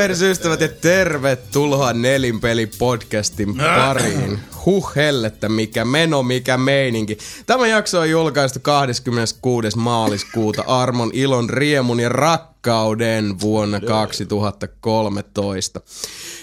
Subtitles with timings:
[0.00, 4.38] Tervehdysystävät ja tervetuloa Nelinpeli podcastin pariin.
[4.64, 7.18] Huh hellettä, mikä meno, mikä meininki.
[7.46, 9.76] Tämä jakso on julkaistu 26.
[9.76, 15.80] maaliskuuta Armon ilon, riemun ja rakkauden vuonna 2013.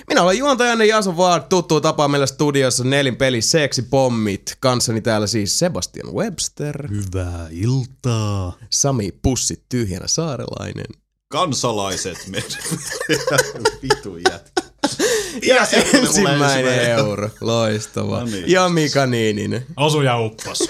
[0.08, 4.58] Minä olen juontajanne Jason Vaad, tuttu tapa meillä studiossa Nelinpeli Seksipommit.
[4.60, 8.58] Kanssani täällä siis Sebastian Webster, Hyvää iltaa.
[8.70, 12.50] Sami Pussi Tyhjänä Saarelainen kansalaiset meidän.
[13.84, 14.62] Vitu jätkä.
[15.42, 15.68] Ja mulle
[16.04, 17.30] ensimmäinen ensimmäinen euro.
[17.42, 18.20] Loistava.
[18.20, 18.52] No niin.
[18.52, 19.66] Ja Mika Niininen.
[19.78, 20.70] Osu ja uppos.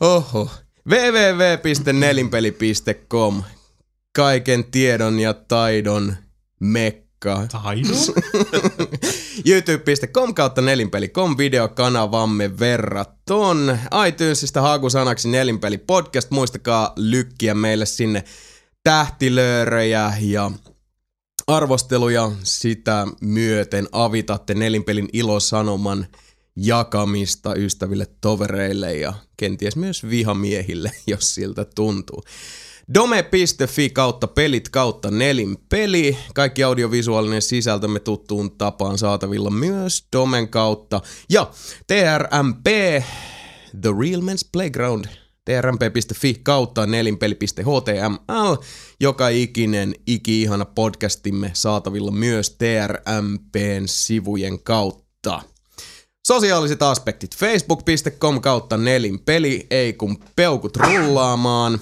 [0.00, 0.50] Oho.
[0.88, 3.42] www.nelinpeli.com
[4.16, 6.16] Kaiken tiedon ja taidon
[6.60, 7.46] mekka.
[7.52, 7.88] Taido?
[9.48, 13.78] youtube.com kautta nelinpeli.com videokanavamme verraton.
[14.08, 16.30] iTunesista hakusanaksi nelinpeli podcast.
[16.30, 18.24] Muistakaa lykkiä meille sinne
[18.86, 20.50] tähtilöörejä ja
[21.46, 26.06] arvosteluja sitä myöten avitatte nelinpelin ilosanoman
[26.56, 32.22] jakamista ystäville, tovereille ja kenties myös vihamiehille, jos siltä tuntuu.
[32.94, 36.16] Dome.fi kautta pelit kautta nelinpeli.
[36.34, 41.00] Kaikki audiovisuaalinen sisältömme tuttuun tapaan saatavilla myös Domen kautta.
[41.30, 41.50] Ja
[41.86, 42.66] TRMP,
[43.80, 45.04] The Real Men's Playground,
[45.46, 48.56] trmp.fi kautta nelinpeli.html.
[49.00, 55.42] Joka ikinen iki-ihana podcastimme saatavilla myös TRMPn sivujen kautta.
[56.26, 61.80] Sosiaaliset aspektit facebook.com kautta nelinpeli, ei kun peukut rullaamaan.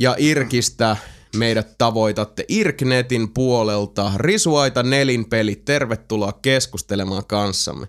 [0.00, 0.96] Ja Irkistä
[1.36, 4.12] meidät tavoitatte Irknetin puolelta.
[4.16, 7.86] Risuaita nelinpeli, tervetuloa keskustelemaan kanssamme.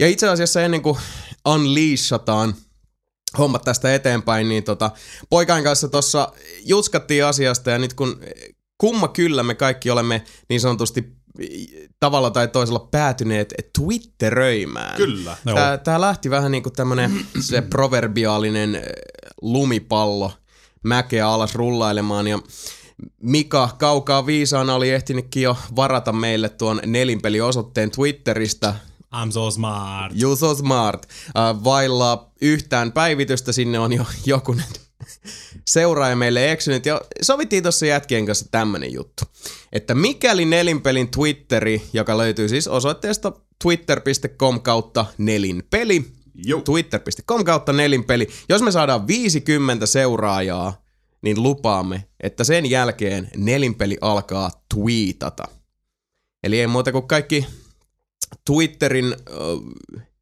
[0.00, 0.98] Ja itse asiassa ennen kuin
[1.46, 2.54] unleashataan
[3.38, 4.90] hommat tästä eteenpäin, niin tota,
[5.30, 6.32] poikain kanssa tuossa
[6.64, 8.20] jutskattiin asiasta ja nyt kun
[8.78, 11.20] kumma kyllä me kaikki olemme niin sanotusti
[12.00, 14.96] tavalla tai toisella päätyneet twitteröimään.
[14.96, 15.36] Kyllä.
[15.54, 18.82] Tää, tää lähti vähän niin kuin tämmönen se proverbiaalinen
[19.42, 20.32] lumipallo
[20.82, 22.38] mäkeä alas rullailemaan ja
[23.22, 28.74] Mika kaukaa viisaana oli ehtinytkin jo varata meille tuon nelinpeliosoitteen Twitteristä.
[29.14, 30.12] I'm so smart.
[30.22, 31.06] You so smart.
[31.28, 34.66] Uh, vailla yhtään päivitystä sinne on jo jokunen
[35.68, 36.86] seuraaja meille eksynyt.
[36.86, 39.24] Ja sovittiin tuossa jätkien kanssa tämmönen juttu.
[39.72, 43.32] Että mikäli nelinpelin Twitteri, joka löytyy siis osoitteesta
[43.62, 46.12] twitter.com kautta nelinpeli,
[46.64, 48.28] twitter.com kautta nelinpeli.
[48.48, 50.82] Jos me saadaan 50 seuraajaa,
[51.22, 55.48] niin lupaamme, että sen jälkeen nelinpeli alkaa tweetata.
[56.42, 57.46] Eli ei muuta kuin kaikki
[58.44, 59.36] Twitterin ö,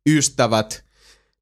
[0.08, 0.84] ystävät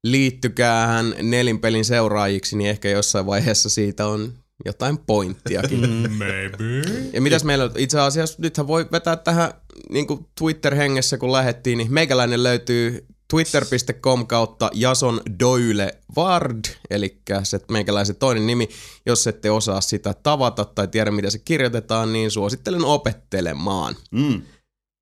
[0.03, 4.33] liittykäähän nelinpelin seuraajiksi, niin ehkä jossain vaiheessa siitä on
[4.65, 5.79] jotain pointtiakin.
[6.11, 7.07] Maybe.
[7.13, 7.71] Ja mitäs meillä on?
[7.77, 9.53] itse asiassa, nythän voi vetää tähän
[9.89, 17.59] niin kuin Twitter-hengessä, kun lähettiin, niin meikäläinen löytyy twitter.com kautta Jason Doyle Ward, eli se
[17.71, 18.69] meikäläisen toinen nimi.
[19.05, 23.95] Jos ette osaa sitä tavata tai tiedä, mitä se kirjoitetaan, niin suosittelen opettelemaan.
[24.11, 24.41] Mm.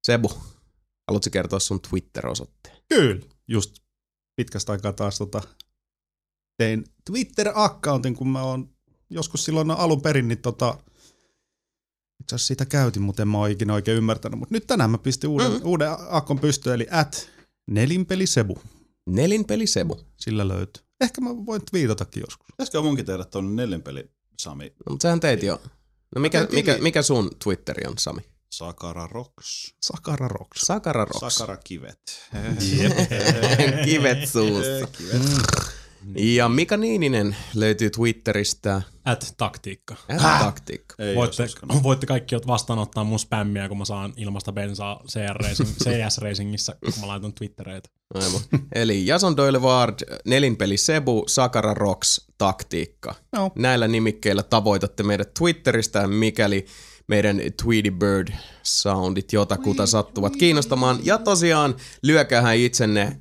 [0.04, 0.32] Sebu,
[1.08, 2.78] haluatko kertoa sun Twitter-osoitteen?
[2.90, 3.22] Kyllä.
[3.48, 3.76] just
[4.36, 5.42] pitkästä aikaa taas tota,
[6.58, 8.70] tein Twitter-accountin, kun mä oon
[9.10, 10.78] joskus silloin alun perin, niin tota,
[12.22, 14.40] itse asiassa siitä käytin, mutta en mä oon ikinä oikein ymmärtänyt.
[14.40, 15.58] Mutta nyt tänään mä pistin uuden, Mm.
[15.58, 15.66] mm.
[15.66, 17.30] uuden akkon pystyyn, eli at
[17.72, 18.58] nelinpelisebu.
[19.10, 20.00] Nelinpeli Sebu.
[20.20, 20.84] Sillä löytyy.
[21.02, 22.48] Ehkä mä voin twiitatakin joskus.
[22.52, 25.62] Pitäisikö munkin tehdä tuonne nelinpeli Sami No, mutta sähän teit jo.
[26.16, 28.22] No mikä, mikä, mikä sun Twitteri on, Sami?
[28.50, 29.76] Sakara Rocks.
[29.82, 30.62] Sakara Rocks.
[30.62, 31.36] Sakara Rocks.
[31.38, 32.00] Sakara kivet.
[33.86, 34.88] Kivet suussa.
[34.98, 35.22] Kivet.
[36.16, 38.82] Ja Mika Niininen löytyy Twitteristä.
[39.06, 39.96] At taktiikka.
[40.40, 40.96] Taktiikka.
[41.00, 41.84] Ei Voitte, uskonut.
[41.84, 46.94] voitte kaikki vastaanottaa mun spämmiä, kun mä saan ilmasta bensaa CR Racing, CS Racingissä, kun
[47.02, 47.90] mä laitan Twittereitä.
[48.14, 48.42] Aivan.
[48.76, 53.16] Eli Jason Doyle Ward, Nelinpeli Sebu, Sakara Rocks, Taktiikka.
[53.34, 53.52] Joo.
[53.56, 56.66] Näillä nimikkeillä tavoitatte meidät Twitteristä, mikäli
[57.08, 58.28] meidän Tweety Bird
[58.64, 61.00] soundit jotakuta sattuvat kiinnostamaan.
[61.04, 63.20] Ja tosiaan lyökähän itsenne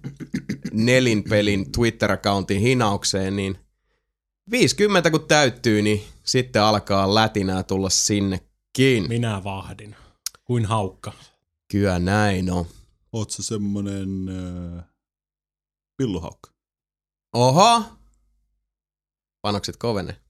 [0.72, 3.58] Nelinpelin Twitter-accountin hinaukseen, niin
[4.50, 9.08] 50 kun täyttyy, niin sitten alkaa lätinää tulla sinnekin.
[9.08, 9.96] Minä vahdin.
[10.44, 11.12] Kuin haukka.
[11.70, 12.66] Kyllä näin on.
[13.12, 14.84] Oot sä semmonen äh,
[15.96, 16.50] pilluhaukka?
[17.34, 17.82] Oho!
[19.42, 20.20] Panokset kovene.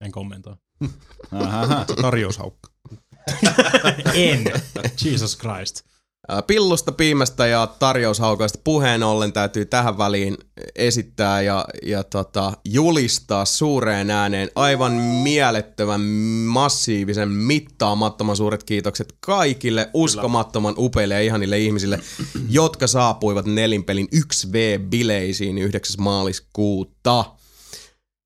[0.00, 0.56] En kommentoi.
[1.42, 1.84] Ähähä.
[2.02, 2.71] Tarjoushaukka.
[4.14, 4.52] en.
[5.04, 5.92] Jesus Christ.
[6.46, 10.36] Pillusta, piimästä ja tarjoushaukoista puheen ollen täytyy tähän väliin
[10.74, 16.00] esittää ja, ja tota, julistaa suureen ääneen aivan mielettömän
[16.46, 22.00] massiivisen mittaamattoman suuret kiitokset kaikille uskomattoman upeille ja ihanille ihmisille,
[22.48, 25.96] jotka saapuivat nelinpelin 1V-bileisiin 9.
[25.98, 27.24] maaliskuuta.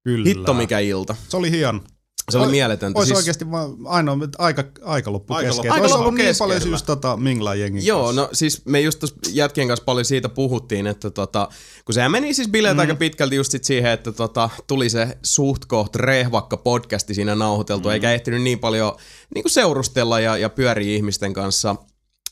[0.05, 0.29] Kyllä.
[0.29, 1.17] Hitto mikä ilta.
[1.29, 1.81] Se oli hieno.
[2.31, 2.99] Se oli Oi- mieletöntä.
[2.99, 5.65] Olisi Siis- oikeasti vaan ainoa aika, aika loppu Aika kesken.
[5.65, 8.21] loppu- Aika ollut loppu niin paljon just tota Minglan jengin Joo, kanssa.
[8.23, 11.49] no siis me just tuossa jätkien kanssa paljon siitä puhuttiin, että tota,
[11.85, 12.81] kun sehän meni siis bileet mm.
[12.81, 17.89] aika pitkälti just sit siihen, että tota, tuli se suht koht rehvakka podcasti siinä nauhoiteltu,
[17.89, 17.93] mm.
[17.93, 18.93] eikä ehtinyt niin paljon
[19.35, 21.77] niin kuin seurustella ja, ja pyöriä ihmisten kanssa.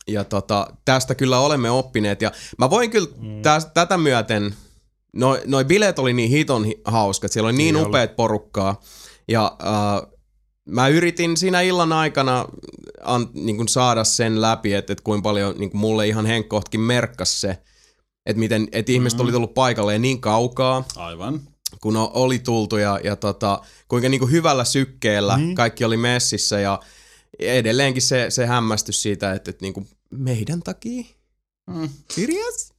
[0.08, 3.42] Ja tota, tästä kyllä olemme oppineet ja mä voin kyllä mm.
[3.42, 4.54] täs, tätä myöten,
[5.12, 7.88] noi, noi bileet oli niin hiton hi- hauskat, siellä oli niin Niin oli.
[7.88, 8.80] upeat porukkaa
[9.28, 10.10] ja äh,
[10.68, 12.44] mä yritin siinä illan aikana
[13.02, 16.80] an, niin kuin saada sen läpi, että, että kuinka paljon niin kuin mulle ihan henkkohtkin
[16.80, 17.58] merkkas se,
[18.26, 21.40] että miten että ihmiset oli tullut paikalle niin kaukaa, Aivan.
[21.80, 25.54] kun oli tultu ja, ja tota, kuinka niin kuin hyvällä sykkeellä Niin.
[25.54, 26.80] kaikki oli messissä ja
[27.38, 31.04] edelleenkin se, se hämmästys siitä, että, että niin kuin meidän takia.
[31.66, 31.88] Mm.
[32.10, 32.72] Serious?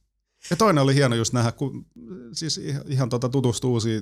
[0.50, 1.86] Ja toinen oli hieno just nähdä, kun
[2.32, 4.00] siis ihan, ihan tota tutustuu uusia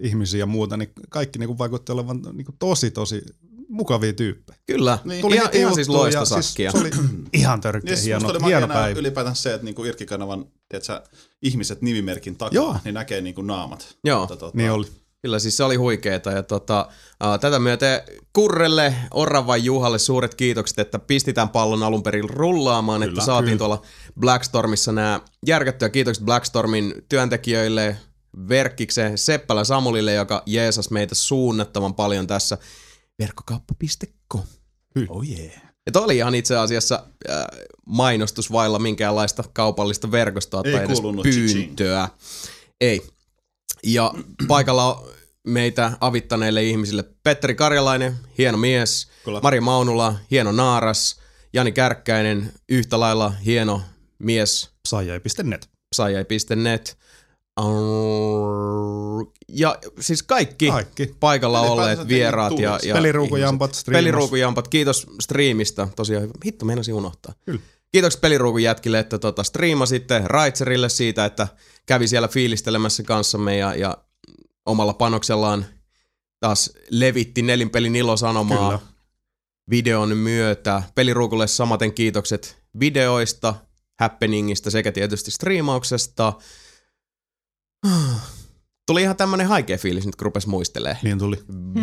[0.00, 3.22] ihmisiä ja muuta, niin kaikki niinku vaikutti olevan niinku tosi tosi
[3.68, 4.58] mukavia tyyppejä.
[4.66, 4.98] Kyllä.
[5.04, 5.20] Niin.
[5.20, 6.70] Tuli ihan, ihan siis loistosakkia.
[6.72, 9.00] Siis se oli ihan törkeä Ja siis hieno, oli hieno päivä.
[9.00, 11.02] ylipäätään se, että niinku Irkkikanavan tiedätkö,
[11.42, 12.76] ihmiset nimimerkin takaa, Joo.
[12.84, 13.96] niin näkee niinku naamat.
[14.04, 14.20] Joo.
[14.20, 14.86] Mutta, tota, Niin oli.
[15.22, 16.88] Kyllä siis se oli huikeeta ja tota,
[17.20, 18.00] ää, tätä myöten
[18.32, 23.58] Kurrelle, Oravan Juhalle suuret kiitokset, että pistitään pallon alun perin rullaamaan, Kyllä, että saatiin kyllä.
[23.58, 23.82] tuolla
[24.20, 27.96] Blackstormissa nämä järkättyä kiitokset Blackstormin työntekijöille,
[28.48, 32.58] Verkkiksen Seppälä Samulille, joka jeesas meitä suunnattoman paljon tässä
[33.18, 34.44] verkkokauppa.com.
[35.08, 35.70] Oh yeah.
[35.86, 37.44] Ja toi oli ihan itse asiassa äh,
[37.86, 42.08] mainostus vailla minkäänlaista kaupallista verkostoa Ei tai edes pyyntöä.
[42.80, 43.02] Ei.
[43.84, 44.14] Ja
[44.48, 45.08] paikalla on
[45.46, 49.40] meitä avittaneille ihmisille Petteri Karjalainen, hieno mies, Kyllä.
[49.42, 51.20] Mari Maunula, hieno naaras,
[51.52, 53.82] Jani Kärkkäinen, yhtä lailla hieno
[54.18, 55.68] mies, Saijai.net.
[55.90, 56.98] psajai.net.
[57.60, 61.14] Arr- Ja siis kaikki, Kaikki.
[61.20, 63.82] paikalla Ylipäätänsä olleet vieraat ja, ja Peliruukujampat.
[63.90, 66.30] Peliruukujampat, kiitos striimistä, tosiaan.
[66.44, 67.34] Hitto, meinasin unohtaa.
[67.44, 67.60] Kyllä.
[67.92, 71.48] Kiitos peliruukun jätkille, että tota, striimasitte Raitserille siitä, että
[71.86, 73.96] kävi siellä fiilistelemässä kanssamme ja, ja
[74.66, 75.66] omalla panoksellaan
[76.40, 78.92] taas levitti nelinpelin ilosanomaa Kyllä.
[79.70, 80.82] videon myötä.
[80.94, 83.54] Peliruukulle samaten kiitokset videoista,
[84.00, 86.32] happeningista sekä tietysti striimauksesta.
[88.90, 90.96] Tuli ihan tämmönen haikea fiilis nyt, kun rupes muistelee.
[91.02, 91.36] Niin tuli.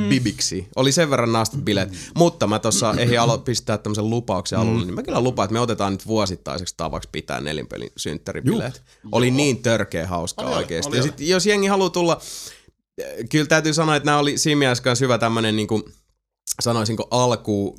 [0.09, 0.67] Bibiksi.
[0.75, 1.89] Oli sen verran naastat bileet.
[2.15, 5.59] Mutta mä tuossa ehdin alo- pistää tämmöisen lupauksen alulle, niin mä kyllä lupaan, että me
[5.59, 8.83] otetaan nyt vuosittaiseksi tavaksi pitää nelinpelin synttäribileet.
[9.11, 10.89] Oli niin törkeä hauskaa Oli, oli, oikeesti.
[10.89, 11.09] oli, Ja oli.
[11.09, 12.21] sit, jos jengi haluaa tulla,
[12.97, 15.89] eh, kyllä täytyy sanoa, että nämä oli siinä mielessä hyvä tämmönen niinku,
[16.61, 17.75] sanoisinko alku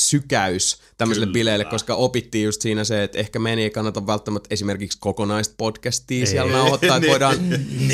[0.00, 1.32] sykäys tämmöiselle Kyllä.
[1.32, 6.26] bileille, koska opittiin just siinä se, että ehkä meidän ei kannata välttämättä esimerkiksi kokonaista podcastia
[6.26, 6.56] siellä Ei.
[6.56, 7.36] nauhoittaa, että voidaan,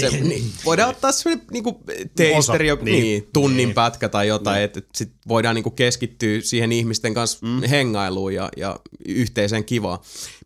[0.01, 1.85] se, niin, voidaan ottaa semmoinen niinku
[2.17, 3.03] teisteri, Osa, niin, niin.
[3.03, 7.63] niin, tunnin pätkä tai jotain, että et sit voidaan niinku keskittyä siihen ihmisten kanssa mm.
[7.63, 9.99] hengailuun ja, ja yhteiseen kivaan.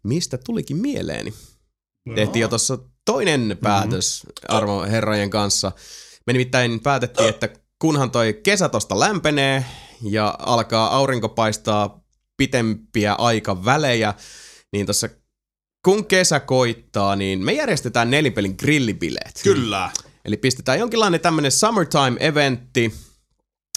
[0.03, 1.35] Mistä tulikin mieleeni?
[2.15, 5.73] Tehtiin jo tuossa toinen päätös arvo herrojen kanssa.
[6.27, 7.49] Me nimittäin päätettiin, että
[7.81, 9.65] kunhan toi kesä tosta lämpenee
[10.03, 12.05] ja alkaa aurinko paistaa
[12.37, 14.15] pitempiä aikavälejä,
[14.73, 15.09] niin tuossa
[15.85, 19.41] kun kesä koittaa, niin me järjestetään nelipelin grillibileet.
[19.43, 19.91] Kyllä.
[20.25, 22.95] Eli pistetään jonkinlainen tämmönen summertime-eventti.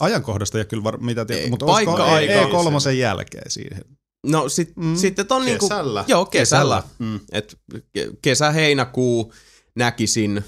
[0.01, 2.33] Ajankohdasta ei kyllä var, mitä tiedä, Ei, mutta paikka aika.
[2.33, 3.81] E3 jälkeen siihen?
[4.27, 4.95] No sit, mm.
[4.95, 5.69] sitten on niinku...
[5.69, 6.05] Kesällä.
[6.07, 6.75] Joo, kesällä.
[6.81, 7.11] Kesällä.
[7.11, 7.19] Mm.
[7.31, 9.33] Et ke- kesä-heinäkuu
[9.75, 10.43] näkisin.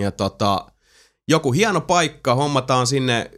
[0.00, 0.66] Ja tota,
[1.30, 3.30] joku hieno paikka, hommataan sinne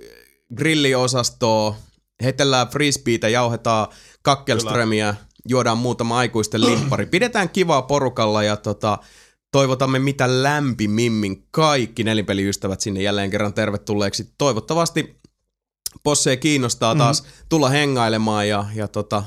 [0.54, 1.74] grilliosastoon,
[2.22, 3.88] heitellään frisbeitä, jauhetaan
[4.22, 5.14] kakkelströmiä,
[5.48, 7.06] juodaan muutama aikuisten limppari.
[7.06, 8.98] Pidetään kivaa porukalla ja tota,
[9.52, 14.34] toivotamme mitä lämpimimmin kaikki nelinpeliystävät sinne jälleen kerran tervetulleeksi.
[14.38, 15.22] Toivottavasti
[16.02, 19.22] Posse kiinnostaa taas tulla hengailemaan ja, ja tota,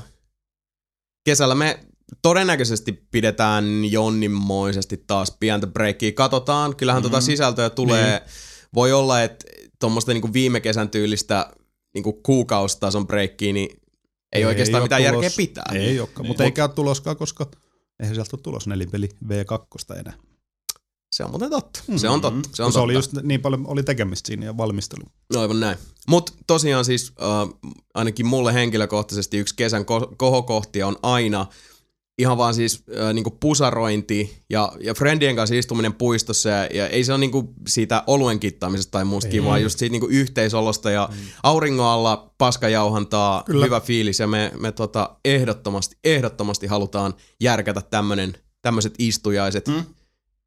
[1.24, 1.80] kesällä me
[2.22, 6.12] todennäköisesti pidetään jonninmoisesti taas pientä breikkiä.
[6.12, 7.10] Katsotaan, kyllähän mm-hmm.
[7.10, 8.18] tota sisältöä tulee.
[8.18, 8.30] Niin.
[8.74, 9.44] Voi olla, että
[9.80, 11.50] tuommoista niinku viime kesän tyylistä
[11.94, 13.68] niinku kuukaustason breikkiä, niin
[14.32, 15.14] ei, ei oikeastaan mitään tulos.
[15.22, 15.64] järkeä pitää.
[15.74, 16.28] Ei olekaan, Niin.
[16.30, 17.50] mutta ei käy tuloskaan, koska
[18.00, 20.14] eihän sieltä ole tulos nelipeli V2 enää.
[21.12, 21.80] Se on muuten totta.
[21.96, 22.48] Se on totta.
[22.54, 22.82] Se on se totta.
[22.84, 25.04] oli just niin paljon oli tekemistä siinä ja valmistelu.
[25.34, 25.78] No aivan näin.
[26.08, 31.46] Mutta tosiaan siis äh, ainakin mulle henkilökohtaisesti yksi kesän ko- kohokohtia on aina
[32.18, 37.04] ihan vaan siis äh, niinku pusarointi ja, ja friendien kanssa istuminen puistossa ja, ja ei
[37.04, 41.16] se ole niinku siitä oluen kittaamisesta tai muusta kivaa, just siitä niinku yhteisolosta ja mm.
[41.42, 43.64] auringon alla paskajauhantaa, Kyllä.
[43.64, 49.84] hyvä fiilis ja me, me tota ehdottomasti, ehdottomasti halutaan järkätä tämmönen, tämmöiset istujaiset Mm.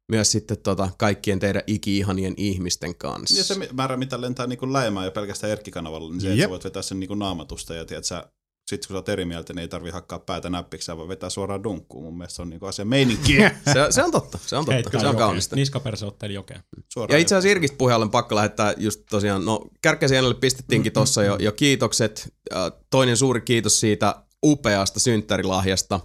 [0.08, 3.38] myös sitten tota kaikkien teidän iki-ihanien ihmisten kanssa.
[3.38, 6.46] Ja se määrä, mitä lentää niin läimään jo pelkästään Erkki-kanavalla, niin se, että Jep.
[6.46, 8.32] sä voit vetää sen niin naamatusta ja tiedät, sä,
[8.70, 11.64] sit kun sä oot eri mieltä, niin ei tarvi hakkaa päätä näppiksi, voi vetää suoraan
[11.64, 12.04] dunkkuun.
[12.04, 13.36] Mun mielestä se on niin asia meininki.
[13.72, 15.26] se, se on totta, se on totta, Heitkää se on jokeen.
[15.26, 15.56] kaunista.
[15.56, 16.62] Niskaperse otteli jokeen.
[16.88, 21.36] suoraan Ja itse asiassa Irkistä puheen pakko lähettää just tosiaan, no Kärkkäsienelle pistettiinkin tossa jo,
[21.36, 22.34] jo kiitokset.
[22.90, 26.00] Toinen suuri kiitos siitä upeasta synttärilahjasta.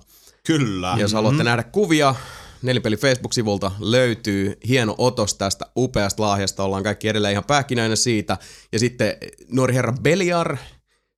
[0.48, 0.96] Kyllä.
[1.00, 2.16] Jos haluatte nähdä kuvia,
[2.62, 6.64] Nelipeli Facebook-sivulta löytyy hieno otos tästä upeasta lahjasta.
[6.64, 8.38] Ollaan kaikki edelleen ihan pähkinöinä siitä.
[8.72, 9.18] Ja sitten
[9.52, 10.58] nuori herra Beliar,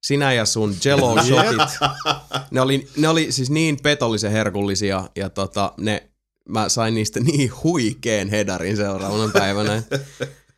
[0.04, 1.80] sinä ja sun jello shotit.
[2.52, 6.10] ne, oli, ne oli siis niin petollisen herkullisia ja tota, ne,
[6.50, 9.84] mä sain niistä niin huikeen hedarin seuraavana päivänä.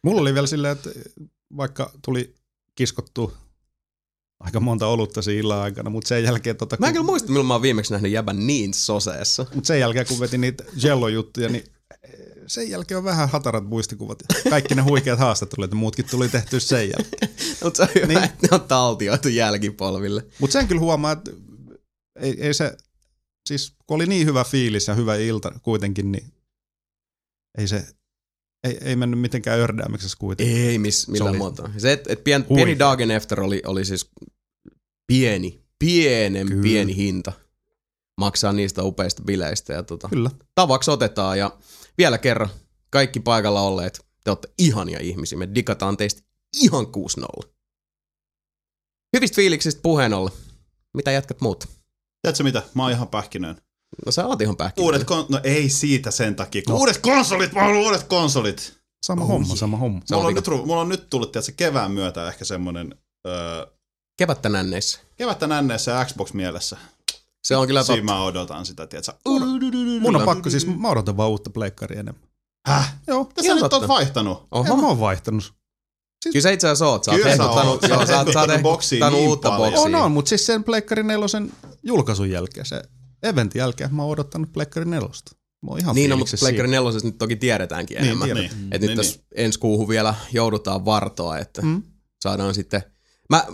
[0.04, 0.90] Mulla oli vielä silleen, että
[1.58, 2.36] vaikka tuli
[2.76, 3.34] kiskottu
[4.40, 7.28] aika monta olutta siinä illan aikana, mutta sen jälkeen, tota, Mä en kun, kyllä muista,
[7.30, 9.46] milloin mä oon viimeksi nähnyt jäbän niin soseessa.
[9.56, 11.64] mut sen jälkeen kun vetin niitä Jello-juttuja, niin
[12.50, 14.20] sen jälkeen on vähän hatarat muistikuvat.
[14.50, 17.36] Kaikki ne huikeat haastattelut, ja muutkin tuli tehty sen jälkeen.
[17.64, 18.24] Mutta se on hyvä, Niin.
[18.24, 20.26] että ne on taltioitu jälkipolville.
[20.40, 21.32] Mutta sen kyllä huomaa, että
[22.20, 22.78] ei, ei se,
[23.48, 26.34] siis kun oli niin hyvä fiilis ja hyvä ilta kuitenkin, niin
[27.58, 27.88] ei se,
[28.64, 30.58] ei, ei mennyt mitenkään ördäämiksessä kuitenkin.
[30.58, 31.70] Ei miss, millään muotoa.
[31.78, 34.10] Se, että et pien, pieni Dagen After oli, oli siis
[35.08, 36.64] pieni, pienen Kyllä.
[36.64, 37.32] pieni hinta
[38.18, 39.74] maksaa niistä upeista bileistä.
[39.74, 40.32] Ja tota, Kyllä.
[40.56, 41.58] tavaksi otetaan ja
[42.00, 42.50] vielä kerran,
[42.90, 45.38] kaikki paikalla olleet, te olette ihania ihmisiä.
[45.38, 46.22] Me digataan teistä
[46.62, 46.86] ihan
[47.46, 47.50] 6-0.
[49.18, 50.34] Hyvistä fiiliksistä puheen ollen.
[50.94, 51.66] Mitä jatkat muut?
[52.22, 52.64] Tiedätkö mitä?
[52.74, 53.62] Mä oon ihan pähkinöön.
[54.06, 54.84] No sä oot ihan pähkinä.
[54.86, 56.80] Uudet kon- no ei siitä sen takia, kun No.
[56.80, 58.80] uudet konsolit, mä haluan uudet konsolit.
[59.06, 60.02] Sama Oh homma, sama homma.
[60.12, 62.96] Mulla on, nyt, mulla on nyt tullut tiedätkö, kevään myötä ehkä semmonen
[63.28, 63.66] öö,
[64.18, 65.00] Kevättä nänneissä.
[65.18, 66.78] kevättä nänneessä ja Xbox mielessä.
[67.44, 68.14] Se on kyllä Siinä totta.
[68.14, 69.14] mä odotan sitä, tiedätkö?
[70.02, 72.24] Mun on pakko siis, mä odotan vaan uutta pleikkaria enemmän.
[72.68, 72.96] Häh?
[73.08, 74.48] Joo, Mitä sä nyt oot vaihtanut?
[74.52, 74.78] Oho.
[74.78, 75.54] mä oon vaihtanut.
[76.24, 77.04] Kyllä sä itse asiassa oot.
[77.04, 77.22] Sä oot.
[77.22, 78.50] Sä joo, oot sä oot, sä oot
[79.14, 79.74] niin uutta paljon.
[79.74, 79.98] boksia.
[79.98, 81.52] On, on, mutta siis sen Pleikkari nelosen
[81.84, 82.82] julkaisun jälkeen, se
[83.24, 85.32] eventin jälkeen, mä oon odottanut Pleikkari nelosta.
[85.66, 86.78] Mä oon ihan Niin, no, mutta Pleikkari siitä.
[86.78, 88.26] nelosesta nyt toki tiedetäänkin Niin, enemmän.
[88.28, 88.60] tiedetään.
[88.62, 88.74] Niin.
[88.74, 91.84] Et nyt Niin, tässä ensi kuuhun vielä joudutaan vartoa, että Mm.
[92.22, 92.84] saadaan sitten...
[93.30, 93.46] Mä,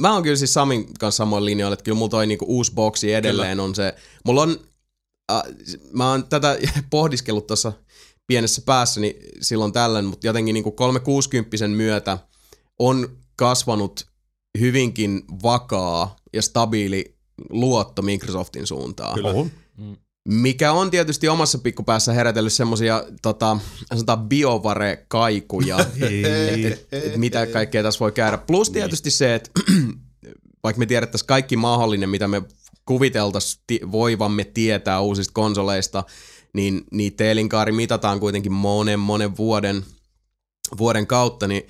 [0.00, 3.12] mä oon kyllä siis Samin kanssa samoin linjoilla, että kyllä mulla toi niinku uusi boksi
[3.12, 3.94] edelleen on se...
[4.24, 4.60] Mulla on...
[5.32, 5.42] Äh,
[5.92, 6.58] mä oon tätä
[6.90, 7.72] pohdiskellut tuossa
[8.26, 12.18] pienessä päässäni silloin tällöin, mutta jotenkin niinku 360 myötä
[12.78, 14.06] on kasvanut
[14.60, 17.18] hyvinkin vakaa ja stabiili
[17.50, 19.14] luotto Microsoftin suuntaan.
[19.14, 19.32] Kyllä.
[20.30, 23.58] Mikä on tietysti omassa pikkupäässä herätellyt semmosia tota,
[23.94, 26.66] sanotaan biovare-kaikuja, Ei.
[26.66, 28.38] et, et mitä kaikkea tässä voi käydä.
[28.38, 29.50] Plus tietysti se, että
[30.64, 32.42] vaikka me tiedettäisiin kaikki mahdollinen, mitä me
[32.84, 36.04] kuviteltaisiin voivamme tietää uusista konsoleista,
[36.52, 39.84] niin niitä elinkaari mitataan kuitenkin monen monen vuoden,
[40.78, 41.66] vuoden kautta, niin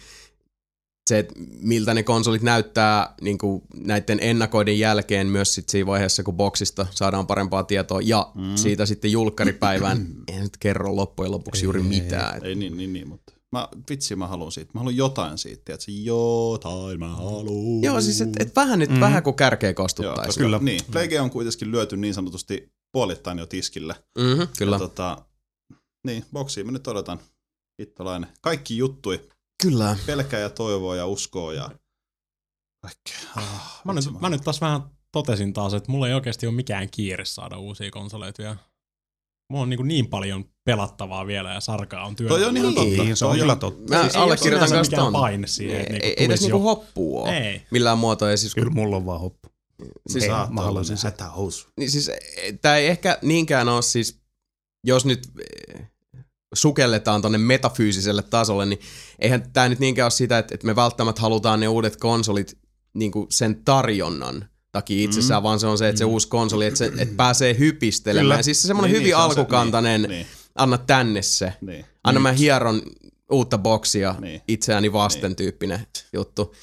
[1.08, 6.22] se, että miltä ne konsolit näyttää niin kuin näiden ennakoiden jälkeen myös sit siinä vaiheessa,
[6.22, 8.56] kun boksista saadaan parempaa tietoa ja mm.
[8.56, 12.36] siitä sitten julkkaripäivään, en nyt kerro loppujen lopuksi juuri mitään.
[12.36, 14.70] Et Ei niin, niin, niin, mutta mä, vitsi mä haluan siitä.
[14.74, 15.92] Mä haluan jotain siitä, tiedätkö?
[15.92, 17.82] Jotain mä haluan.
[17.82, 19.00] Joo, siis et, et vähän nyt, mm.
[19.00, 20.40] vähän kun kärkeä kostuttaisi.
[20.40, 20.58] Kyllä.
[20.62, 23.94] Niin, Plague on kuitenkin lyöty niin sanotusti puolittain jo tiskille.
[24.18, 24.74] Mm-hmm, kyllä.
[24.74, 25.24] Ja tota,
[26.06, 27.18] niin, boksiin mä nyt odotan.
[27.82, 28.30] Hittolainen.
[28.40, 29.28] Kaikki juttui.
[29.62, 29.96] Kyllä.
[30.06, 31.70] Pelkää ja toivoo ja uskoo ja
[32.82, 33.14] kaikkea.
[33.36, 34.80] Ah, Mä nyt, mä nyt taas vähän
[35.12, 38.56] totesin taas, että mulla ei oikeasti ole mikään kiire saada uusia konsoleita vielä.
[39.50, 42.36] Mulla on niin, niin paljon pelattavaa vielä ja sarkaa on työllä.
[42.36, 43.02] Toi on ihan Niin, totta.
[43.04, 43.94] Niin, se on kyllä totta.
[43.94, 45.12] Mä Siis ei allekirjoitan kanssa mikään ton.
[45.12, 47.38] paine siihen, Ei, että niinku ei, ei tässä niinku hoppua ole.
[47.38, 47.62] Ei.
[47.70, 48.30] Millään muotoa.
[48.30, 49.48] Ja siis, Kyllä mulla on vaan hoppu.
[50.08, 51.08] siis, Ei, mä haluaisin se.
[51.08, 51.68] hätähousu.
[51.76, 52.10] niin siis
[52.62, 54.20] tämä ei ehkä niinkään ole siis,
[54.86, 55.28] jos nyt
[55.76, 55.90] eh,
[56.54, 58.80] sukelletaan tonne metafyysiselle tasolle, niin
[59.18, 62.58] eihän tämä nyt niinkään ole sitä, että, että me välttämättä halutaan ne uudet konsolit
[62.94, 65.44] niinku sen tarjonnan takia itsessään, mm.
[65.44, 68.24] vaan se on se, että se uusi konsoli, että, se, että pääsee hypistelemään.
[68.24, 68.42] Kyllä.
[68.42, 70.26] Siis se semmoinen Niin, hyvin niin, se on se- alkukantainen, niin, niin.
[70.54, 71.52] anna tänne se.
[71.60, 71.84] Niin.
[72.04, 72.82] Anna mä hieron
[73.32, 74.42] uutta boksia Niin.
[74.48, 76.54] itseäni vasten tyyppinen juttu.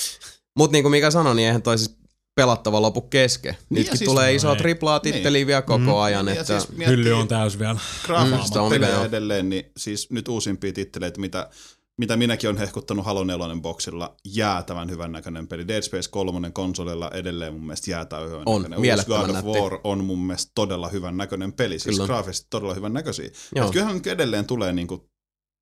[0.57, 1.97] Mutta niin kuin Mika sanoi, niin eihän toi siis
[2.35, 3.53] pelattava lopu kesken.
[3.53, 4.57] Niin, Nytkin siis- tulee no isoa ei.
[4.57, 5.97] triplaa titteliä vielä koko Mm.
[5.97, 6.27] ajan.
[6.27, 7.79] Ja Että, siis Hylly on täys vielä.
[8.05, 9.05] graafista Mm, on pelejä joo.
[9.05, 11.49] edelleen, niin siis nyt uusimpia titteleitä, mitä
[11.97, 15.67] mitä minäkin on hehkuttanut Halo 4 boksilla, jäätävän hyvän näköinen peli.
[15.67, 18.79] Dead Space 3 konsolilla edelleen mun mielestä jäätävän hyvän On, näköinen.
[18.95, 19.45] Uusi God of.
[19.45, 21.79] War on mun mielestä todella hyvän näköinen peli.
[21.79, 22.07] Siis Kyllä.
[22.07, 23.29] graafisesti todella hyvän näköisiä.
[23.55, 23.65] Joo.
[23.65, 25.09] Et kyllähän edelleen tulee niinku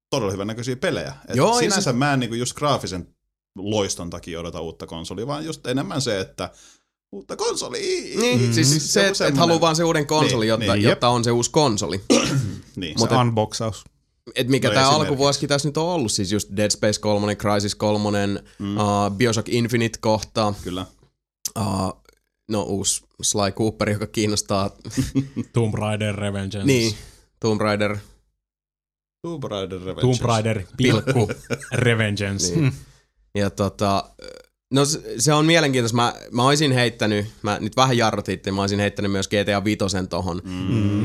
[0.10, 1.14] todella hyvän näköisiä pelejä.
[1.28, 3.08] Et Joo, sinänsä siis- mä en niinku just graafisen
[3.58, 6.50] loiston takia odota uutta konsolia, vaan just enemmän se, että
[7.12, 7.82] uutta konsolia.
[8.20, 8.54] Niin, Mm.
[8.54, 11.24] siis Joku se, että et haluaa vaan se uuden konsoli, Niin, jotta, niin, jotta on
[11.24, 12.02] se uusi konsoli.
[12.76, 13.84] Niin, Mut se- et- Unboxaus.
[14.36, 17.76] Et mikä No tämä alkuvuosikin tässä nyt on ollut, siis just Dead Space 3, Crysis
[17.76, 18.28] 3,
[18.60, 18.78] mm.
[18.78, 18.84] uh,
[19.18, 20.86] Bioshock Infinite kohta, kyllä.
[21.60, 22.04] uh,
[22.50, 24.70] no uusi Sly Cooper, joka kiinnostaa,
[25.54, 26.68] Tomb Raider Revengeance.
[26.74, 26.96] niin,
[27.40, 27.98] Tomb Raider,
[29.22, 30.02] Tomb Raider Revengeance.
[30.20, 31.30] Tomb Raider, pilkku,
[31.72, 32.56] Revengeance.
[32.56, 32.74] niin.
[33.36, 34.10] Ja tota,
[34.74, 34.86] no
[35.18, 39.28] se, on mielenkiintoista, mä, mä olisin heittänyt, mä nyt vähän jarrutin, mä olisin heittänyt myös
[39.28, 40.52] GTA 5 tohon, mm.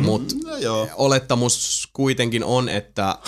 [0.05, 0.89] mut No joo.
[0.97, 3.19] olettamus kuitenkin on, että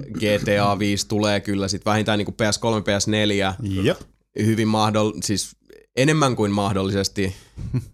[0.00, 4.00] GTA 5 tulee kyllä sit vähintään niinku PS3, PS4, Jep.
[4.38, 5.56] hyvin mahdoll- siis
[5.96, 7.34] enemmän kuin mahdollisesti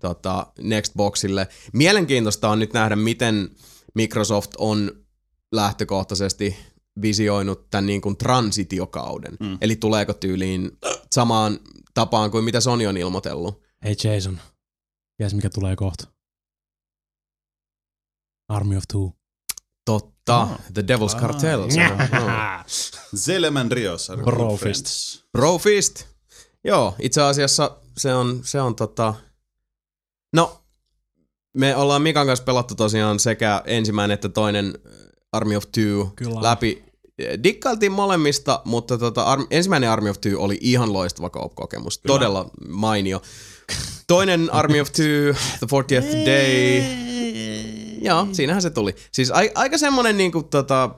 [0.01, 1.49] tota, Nextboxille.
[1.73, 3.51] Mielenkiintoista on nyt nähdä, miten
[3.95, 4.93] Microsoft on
[5.53, 6.57] lähtökohtaisesti
[7.03, 9.37] visioinut tämän niin kuin transitiokauden.
[9.41, 9.59] Mm.
[9.61, 10.71] Eli tuleeko tyyliin
[11.11, 11.59] samaan
[11.95, 13.63] tapaan kuin mitä Sony on ilmoitellut.
[13.85, 14.41] Hei Jason,
[15.17, 16.07] ties mikä tulee kohta?
[18.49, 19.13] Army of Two.
[19.85, 20.61] Totta, oh.
[20.75, 21.71] The Devil's Cartel.
[21.71, 22.33] Se on, no.
[23.17, 24.13] Zeleman Rios.
[24.25, 24.61] Brofist.
[24.61, 25.25] friends.
[25.33, 26.05] Bro Fist.
[26.65, 29.15] Joo, itse asiassa se on, se on tota...
[30.33, 30.63] No,
[31.57, 34.93] me ollaan Mikan kanssa pelattu tosiaan sekä ensimmäinen että toinen äh,
[35.33, 36.43] Army of Two Kyllä.
[36.43, 36.85] läpi.
[37.45, 41.99] Dikkailtiin molemmista, mutta tota, Arm, ensimmäinen Army of Two oli ihan loistava kokemus.
[41.99, 43.23] Todella mainio.
[44.07, 45.67] Toinen Army of Two, The
[46.01, 46.83] 40th Day.
[48.03, 48.95] Joo, siinähän se tuli.
[49.13, 50.91] Siis a, aika semmonen niinku tota,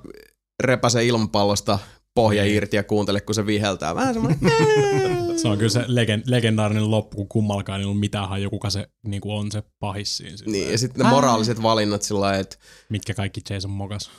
[0.62, 1.78] repäse ilmapallosta
[2.14, 3.94] pohja irti ja kuuntele, kun se viheltää.
[3.94, 4.38] Vähän semmonen...
[5.36, 8.88] Se on kyllä se legen, legendaarinen loppu, kun kummalkaan ei ollut mitään hajua, kuka se
[9.06, 10.36] niin kuin on se pahis siinä.
[10.36, 12.56] Sillä niin, ja sitten ne moraaliset valinnat sillä että
[12.88, 14.10] Mitkä kaikki Jason mokas.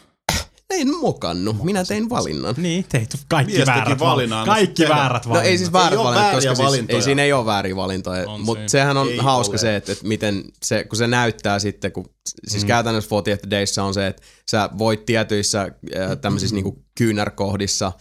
[0.69, 2.55] En mokannut, minä tein valinnan.
[2.57, 4.39] Niin, teit kaikki Mies väärät valinnan, valinnat.
[4.39, 4.95] anna Kaikki tehdä.
[4.95, 5.49] väärät No valinnat.
[5.51, 8.67] ei siis väärät Ei valinnat, koska siis, ei siinä ei ole vääriä valintoja, mutta siinä.
[8.67, 9.57] sehän on Ei hauska ole.
[9.57, 12.05] se, että, että miten se, kun se näyttää sitten, kun
[12.47, 12.67] siis mm.
[12.67, 17.91] käytännössä 40th Dayssa on se, että sä voit tietyissä äh, tämmöisissä niinku kyynärkohdissa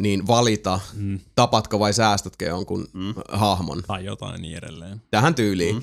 [0.00, 1.20] niin valita, mm.
[1.34, 3.14] tapatko vai säästätkö jonkun mm.
[3.28, 3.82] hahmon.
[3.86, 5.02] Tai jotain niin edelleen.
[5.10, 5.76] tähän tyyliin.
[5.76, 5.82] Mm.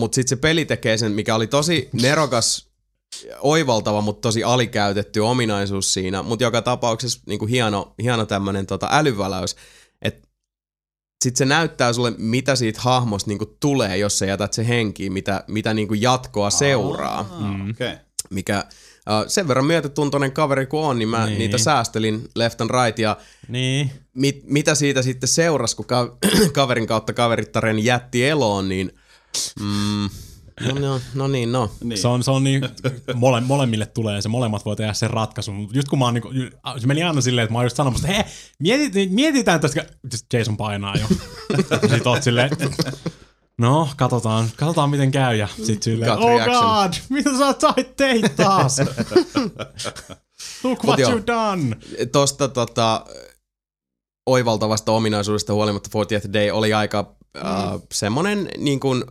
[0.00, 2.69] Mutta sitten se peli tekee sen, mikä oli tosi nerokas,
[3.40, 9.56] oivaltava, mutta tosi alikäytetty ominaisuus siinä, mutta joka tapauksessa niinku hieno, hieno tämmöinen tota älyväläys,
[10.02, 10.28] että
[11.24, 15.44] sitten se näyttää sulle, mitä siitä hahmosta niinku tulee, jos sä jätät se henkiin, mitä,
[15.48, 17.70] mitä niinku jatkoa seuraa, Mm.
[17.70, 17.92] Okei.
[17.92, 18.04] Okay.
[18.30, 18.64] mikä
[19.00, 21.26] Uh, sen verran myötätuntoinen kaveri kuin on, niin mä niin.
[21.28, 21.38] Niin.
[21.38, 23.16] niitä säästelin left and right ja
[23.48, 23.90] Niin.
[24.14, 26.16] mit, mitä siitä sitten seurasi, kun ka-
[26.52, 28.92] kaverin kautta kaverittaren jätti eloon, niin
[29.60, 30.10] mm,
[30.60, 31.70] no, no, no niin, no.
[31.84, 31.98] Niin.
[31.98, 32.68] Se on, se on niin,
[33.14, 35.54] mole, molemmille tulee se, molemmat voi tehdä sen ratkaisun.
[35.54, 36.30] Mut Just kun mä oon niinku,
[36.78, 40.38] se meni aina silleen, että mä oon just sanomassa, että hei, mietit, mietitään tästä, Sitten
[40.38, 41.06] Jason painaa jo.
[41.90, 42.50] Sitten oot silleen,
[43.58, 45.36] no, katsotaan, katsotaan miten käy.
[45.36, 46.64] Ja sit silleen, oh reaction.
[46.64, 48.76] god, mitä sä sait teit taas?
[50.64, 51.10] Look what joo.
[51.10, 51.76] you done.
[52.12, 53.04] Tosta tota,
[54.26, 57.40] oivaltavasta ominaisuudesta huolimatta 40th Day oli aika mm.
[57.40, 59.04] äh, semmonen niin kuin,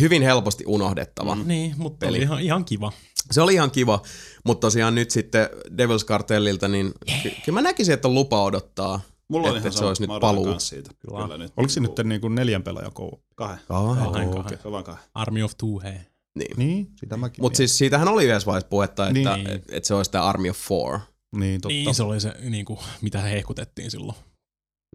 [0.00, 1.34] hyvin helposti unohdettava.
[1.34, 1.48] Mm.
[1.48, 2.16] Niin, mutta Peli.
[2.16, 2.92] oli ihan, ihan kiva.
[3.30, 4.02] Se oli ihan kiva,
[4.44, 9.00] mutta tosiaan nyt sitten Devil's Cartellilta, niin ky- kyllä mä näkisin, että on lupa odottaa.
[9.28, 10.60] Mulla on että ihan se olisi nyt paluu.
[10.60, 10.90] siitä.
[10.98, 11.22] Kyllä.
[11.22, 11.52] Kyllä nyt.
[11.56, 13.22] Oliko se nyt niin kuin neljän pelaajan koulu?
[13.34, 13.60] Kahden.
[13.68, 14.58] Kahden, kahden.
[14.62, 15.04] Se on vaan kahden.
[15.14, 15.92] Army of Two, hei.
[16.34, 16.56] niin.
[16.56, 19.44] Niin, sitä mäkin Mutta siis siitähän oli yhdessä vaiheessa puhetta, että, Niin.
[19.44, 19.62] niin.
[19.68, 20.98] että se olisi tämä Army of Four.
[21.36, 21.68] Niin, totta.
[21.74, 24.18] Niin, se oli se, niin kuin, mitä he hehkutettiin silloin.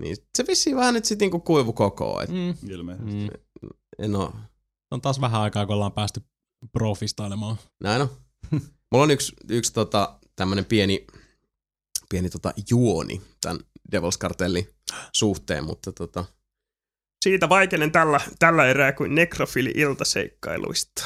[0.01, 2.21] Niin se vissiin vähän nyt sitten niinku kuivu koko.
[2.21, 2.53] Et Mm.
[2.69, 3.11] Ilmeisesti.
[3.11, 3.29] Mm.
[3.99, 4.33] en oo,
[4.91, 6.21] On taas vähän aikaa, kun ollaan päästy
[6.71, 7.58] profistailemaan.
[7.84, 8.10] näin on.
[8.91, 11.08] Mulla on yksi, yksi tota, tämmönen pieni,
[12.10, 13.60] pieni tota, juoni tämän
[13.95, 14.69] Devil's Cartellin
[15.13, 16.26] suhteen, mutta tota,
[17.24, 21.04] Siitä vaikenen tällä, tällä erää kuin nekrofili iltaseikkailuista.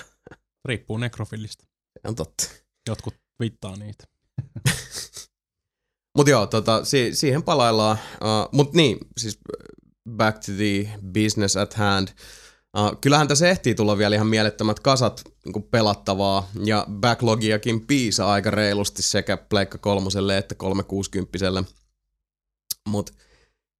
[0.68, 1.64] Riippuu nekrofilista.
[2.02, 2.44] se on totta.
[2.88, 4.04] Jotkut vittaa niitä.
[6.16, 7.98] Mutta joo, tota, si- siihen palaillaan.
[8.14, 9.38] Uh, Mutta niin, siis
[10.10, 12.08] back to the business at hand.
[12.08, 12.14] Uh,
[13.00, 19.02] kyllähän tässä ehtii tulla vielä ihan mielettömät kasat niin pelattavaa ja backlogiakin piisaa aika reilusti
[19.02, 21.64] sekä Pleikka kolmoselle että 360
[22.88, 23.12] Mutta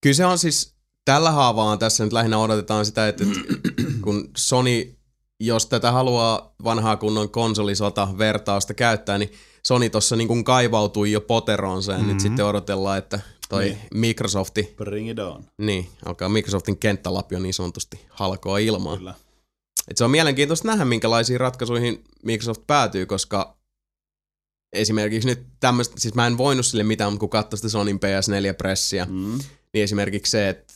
[0.01, 4.97] kyllä se on siis tällä haavaan tässä nyt lähinnä odotetaan sitä, että, että kun Sony,
[5.41, 11.93] jos tätä haluaa vanhaa kunnon konsolisota vertausta käyttää, niin Sony tossa niin kaivautui jo poteroonsa
[11.93, 12.07] ja mm-hmm.
[12.07, 12.15] Mhm.
[12.15, 13.21] nyt sitten odotellaan, että
[13.55, 13.79] toi Niin.
[13.95, 15.45] Microsofti, Bring it on.
[15.59, 18.97] niin, alkaa Microsoftin kenttälapio niin sanotusti halkoa ilmaa.
[18.97, 19.15] Kyllä.
[19.89, 23.57] Et se on mielenkiintoista nähdä, minkälaisiin ratkaisuihin Microsoft päätyy, koska
[24.73, 29.07] esimerkiksi nyt tämmöistä, siis mä en voinut sille mitään, mutta kun katsoi sitä Sonin PS4-pressiä,
[29.11, 29.39] Mm.
[29.75, 30.75] niin esimerkiksi se, että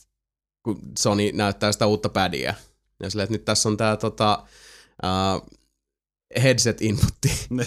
[0.65, 2.55] kun Sony näyttää sitä uutta padia,
[3.03, 4.47] ja silleen, että nyt tässä on tää tota,
[5.03, 5.49] uh,
[6.43, 7.31] headset inputti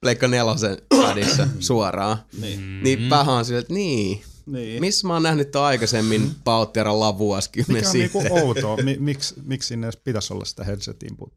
[0.00, 2.16] Pleikka nelosen padissa suoraan.
[2.40, 2.60] niin.
[2.60, 2.80] Mm.
[2.82, 4.80] Niin vähän on silleen, että niin, niin.
[4.80, 8.22] missä mä oon nähnyt ton aikaisemmin Pauttiaralla vuosikymmen Mikä on sitten.
[8.22, 8.76] niinku outoa?
[8.76, 11.32] Mi- miksi, miksi sinne pitäisi olla sitä headset input?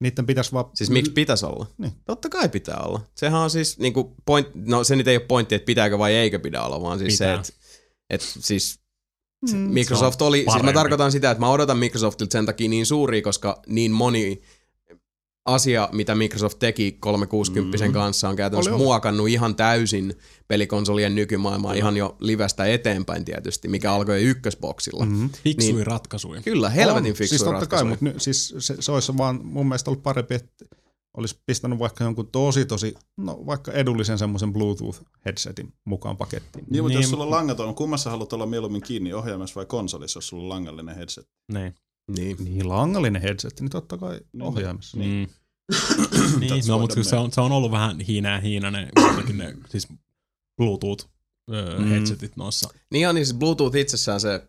[0.00, 0.64] Niiden pitäisi vaan...
[0.74, 1.66] Siis miksi pitäisi olla?
[1.78, 1.92] Niin.
[2.04, 3.00] Totta kai pitää olla.
[3.14, 6.38] Sehän on siis niinku point, no se nyt ei ole pointti, että pitääkö vai eikö
[6.38, 7.42] pidä olla, vaan siis Pitää.
[7.42, 7.64] se, että
[8.10, 8.84] et siis
[9.52, 13.22] Mm, Microsoft oli, siis mä tarkoitan sitä, että mä odotan Microsoftilta sen takia niin suuri,
[13.22, 14.42] koska niin moni
[15.44, 17.92] asia, mitä Microsoft teki 360 mm.
[17.92, 18.84] kanssa, on käytännössä Oli, oli.
[18.84, 20.14] muokannut ihan täysin
[20.48, 25.04] pelikonsolien nykymaailmaa ihan jo livestä eteenpäin tietysti, mikä alkoi ykkösboksilla.
[25.06, 25.12] Mm.
[25.12, 25.30] Mm-hmm.
[25.44, 25.86] Fiksui Niin.
[25.86, 26.42] ratkaisuja.
[26.42, 27.16] Kyllä, helvetin On.
[27.16, 27.86] fiksu Siis totta kai, ratkaisu.
[27.86, 30.64] mutta ny, siis se, se olisi vaan mun mielestä ollut parempi, että
[31.16, 36.64] olisi pistänyt vaikka jonkun tosi tosi, no vaikka edullisen semmoisen Bluetooth-headsetin mukaan pakettiin.
[36.70, 37.02] Niin, mutta Niin.
[37.02, 40.48] jos sulla on langaton, kummassa haluat olla mieluummin kiinni ohjaimessa vai konsolissa, jos sulla on
[40.48, 41.28] langallinen headset?
[41.52, 41.74] Niin.
[42.16, 42.36] Niin.
[42.44, 44.42] Niin langallinen headset, niin totta kai Niin.
[44.42, 44.96] ohjaimessa.
[44.98, 45.30] Niin.
[46.40, 49.88] niin, no, mutta se on, se on ollut vähän hiinää hiinainen, kuitenkin ne siis
[50.56, 51.06] Bluetooth
[51.50, 51.84] Mm.
[51.88, 54.46] headsetit noissa Niin on, niin siis Bluetooth itsessään se,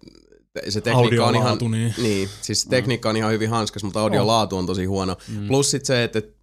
[0.70, 4.66] se tekniikka on ihan, niin niin, siis tekniikka on ihan hyvin hanskas, mutta audiolaatu on
[4.66, 5.18] tosi huono.
[5.28, 5.48] Mm.
[5.48, 6.36] Plus sit se, että et,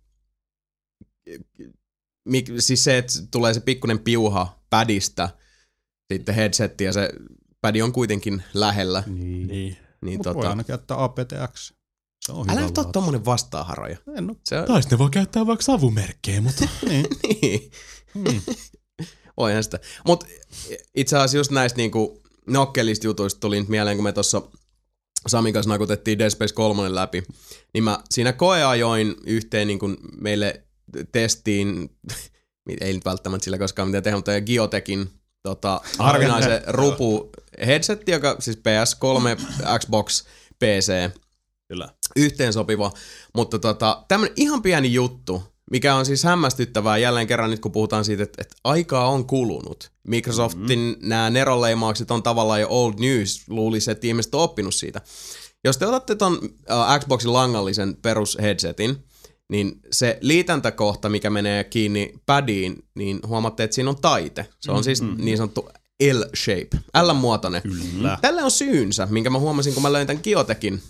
[2.28, 5.28] mik, siis se, että tulee se pikkunen piuha padista,
[6.12, 7.10] sitten headsetti ja se
[7.60, 9.02] padi on kuitenkin lähellä.
[9.06, 9.48] Niin.
[9.48, 9.76] niin.
[10.02, 11.72] Niin voi tota, aina käyttää aptX.
[12.26, 13.96] Se on älä hyvä nyt ole tommonen vastaaharoja.
[14.16, 14.36] En oo.
[14.44, 17.06] Se on, Tai sitten voi käyttää vaikka savumerkkejä, mutta Niin.
[17.42, 17.70] niin.
[18.14, 18.42] mm.
[19.36, 19.78] Voihan sitä.
[20.06, 20.26] Mutta
[20.96, 24.42] itse asiassa just näistä niinku nokkelista jutuista tuli nyt mieleen, kun me tuossa
[25.26, 27.22] Samin kanssa nakutettiin Dead Space 3 läpi,
[27.74, 30.64] niin mä siinä koeajoin yhteen niin kuin meille
[31.12, 31.90] testiin,
[32.80, 35.10] ei nyt välttämättä sillä koskaan mitään tehdä, mutta Giotekin
[35.42, 37.30] tota, harvinaisen rupu
[37.66, 39.40] headsetti, joka siis PS3,
[39.78, 40.24] Xbox,
[40.58, 41.10] PC,
[41.68, 41.88] Kyllä.
[42.16, 42.92] yhteensopiva,
[43.34, 48.04] mutta tota, tämmönen ihan pieni juttu, mikä on siis hämmästyttävää jälleen kerran nyt kun puhutaan
[48.04, 49.90] siitä, että, että aikaa on kulunut.
[50.08, 51.08] Microsoftin mm.
[51.08, 55.00] nämä neronleimaukset on tavallaan jo old news, luulisi, että ihmiset on oppinut siitä.
[55.64, 59.04] Jos te otatte ton uh, Xboxin langallisen perusheadsetin,
[59.52, 64.46] niin se liitäntäkohta, mikä menee kiinni padiin, niin huomaatte, että siinä on taite.
[64.60, 65.68] Se on siis niin sanottu
[66.12, 66.68] L-shape,
[67.02, 67.62] L-muotoinen.
[67.62, 68.18] Kyllä.
[68.22, 70.82] Tälle on syynsä, minkä mä huomasin, kun mä löin tämän Kiotekin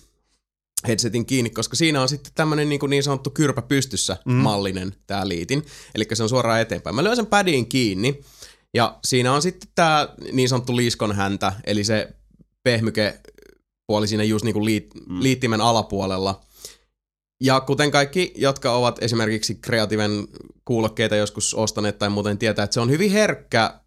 [0.89, 4.33] headsetin kiinni, koska siinä on sitten tämmönen niin, niin sanottu kyrpä pystyssä mm.
[4.33, 5.67] mallinen tää liitin.
[5.95, 6.97] Eli se on suoraan eteenpäin.
[6.97, 8.21] Mä löin sen padin kiinni
[8.75, 12.09] ja siinä on sitten tää niin sanottu liiskon häntä, eli se
[12.63, 13.21] pehmyke
[13.87, 15.23] puoli siinä just niin kuin liit, mm.
[15.23, 16.41] liittimen alapuolella.
[17.43, 20.29] Ja kuten kaikki, jotka ovat esimerkiksi kreatiiven
[20.65, 23.81] kuulokkeita joskus ostaneet tai muuten tietää, että se on hyvin herkkä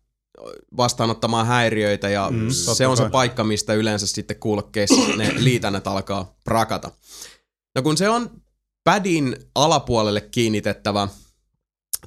[0.77, 3.11] vastaanottamaan häiriöitä ja Mm, se on se kai.
[3.11, 6.91] paikka, mistä yleensä sitten kuulokkeissa ne liitännät alkaa prakata.
[7.75, 8.41] No kun se on
[8.83, 11.07] padin alapuolelle kiinnitettävä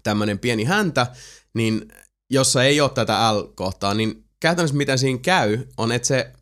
[0.02, 1.06] tämmönen pieni häntä,
[1.54, 1.92] niin
[2.30, 6.32] jossa ei ole tätä L-kohtaa, niin käytännössä mitä siinä käy, on että se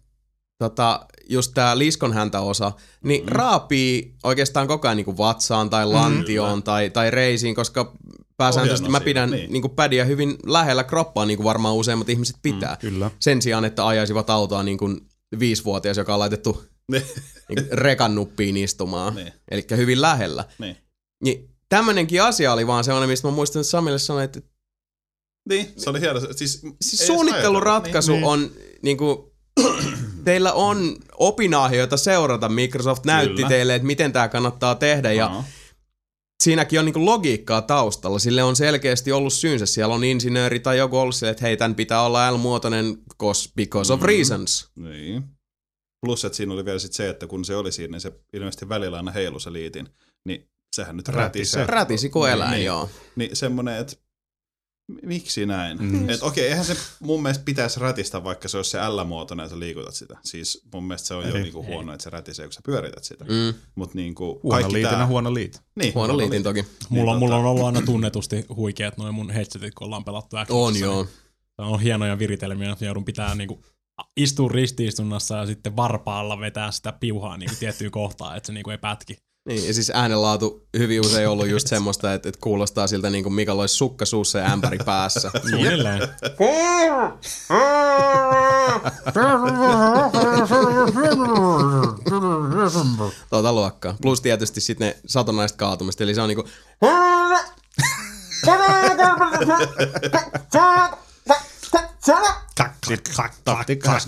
[0.59, 2.73] tota, just tää liskon häntäosa,
[3.05, 3.29] niin mm.
[3.29, 7.97] raapii oikeastaan koko ajan niinku vatsaan tai lantioon tai, tai reisiin, koska
[8.37, 9.41] pääsääntöisesti mä pidän niin.
[9.41, 9.53] niin.
[9.53, 12.75] niinku pädiä hyvin lähellä kroppaa, niin kuin varmaan useimmat ihmiset pitää.
[12.75, 12.89] Mm.
[12.89, 13.11] Kyllä.
[13.21, 15.01] Sen sijaan, että ajaisivat autoa niin kuin
[15.39, 17.03] viisivuotias, joka on laitettu niin
[17.47, 19.15] kuin rekan nuppiin istumaan.
[19.15, 19.33] Niin.
[19.51, 20.45] Eli hyvin lähellä.
[20.59, 20.77] Niin.
[21.25, 24.41] Niin tämmöinenkin asia oli vaan sellainen, mistä mä muistan, että Samille sanoi, että
[25.49, 26.21] Niin, se oli hieno.
[26.21, 28.33] Siis, siis suunnitteluratkaisu ajatella.
[28.33, 28.51] on
[28.83, 29.19] niin kuin,
[30.27, 32.49] teillä on opinaahioita seurata.
[32.49, 33.49] Microsoft näytti Kyllä.
[33.49, 35.45] teille, että miten tämä kannattaa tehdä ja Aa.
[36.45, 38.19] siinäkin on niinku logiikkaa taustalla.
[38.19, 39.67] Sille on selkeästi ollut syynsä.
[39.67, 43.93] Siellä on insinööri tai joku ollut silleen, että hei, tämän pitää olla L-muotoinen cause, because
[43.93, 44.07] of Mhm.
[44.09, 44.71] reasons.
[44.77, 45.23] Niin.
[46.07, 48.69] Plus, että siinä oli vielä sit se, että kun se oli siinä, niin se ilmeisesti
[48.69, 49.89] välillä aina heilu se liitin.
[50.25, 51.57] Niin sehän nyt Rätisi.
[51.57, 51.73] rätisi.
[51.73, 52.89] Rätisi kuin eläin, niin, joo.
[53.17, 54.06] Niin semmonen, että mi-
[55.03, 55.79] miksi näin?
[55.83, 56.11] Mm.
[56.11, 59.61] Et okei, eihän se mun mielestä pitäisi rätistä, vaikka se olisi se L-muotoinen, että sä
[59.61, 60.19] liikutat sitä.
[60.25, 61.43] Siis mun mielestä se on jo Ei.
[61.43, 63.25] niinku huono, että se rätisee, kun sä pyörität sitä.
[63.25, 63.55] Mm.
[63.75, 65.07] Mut niinku Huono kaikki liitinä, tää...
[65.07, 65.61] huono liit.
[65.77, 66.65] Niin, huono liitin toki.
[66.89, 70.37] mulla, Niin, mulla tota- on ollut aina tunnetusti huikeat noin mun headsetit, kun ollaan pelattu
[70.37, 70.55] Xboxissa.
[70.67, 71.05] On niin joo.
[71.57, 73.65] Se on hienoja viritelmiä, joudun pitää niinku
[74.17, 78.79] istua ristiistunnassa ja sitten varpaalla vetää sitä piuhaa niinku tiettyyn kohtaan, että se niinku ei
[78.79, 79.17] pätki.
[79.47, 83.33] Niin, ja siis äänenlaatu hyvin usein ollut just semmoista, että, että kuulostaa siltä niin kuin
[83.33, 85.31] Mika olisi sukka suussa ja ämpäri päässä.
[85.51, 86.09] Suunnilleen.
[93.31, 93.97] Tuota luokkaa.
[94.03, 96.45] Plus tietysti sitten ne satunnaista kaatumista, eli se on niinku...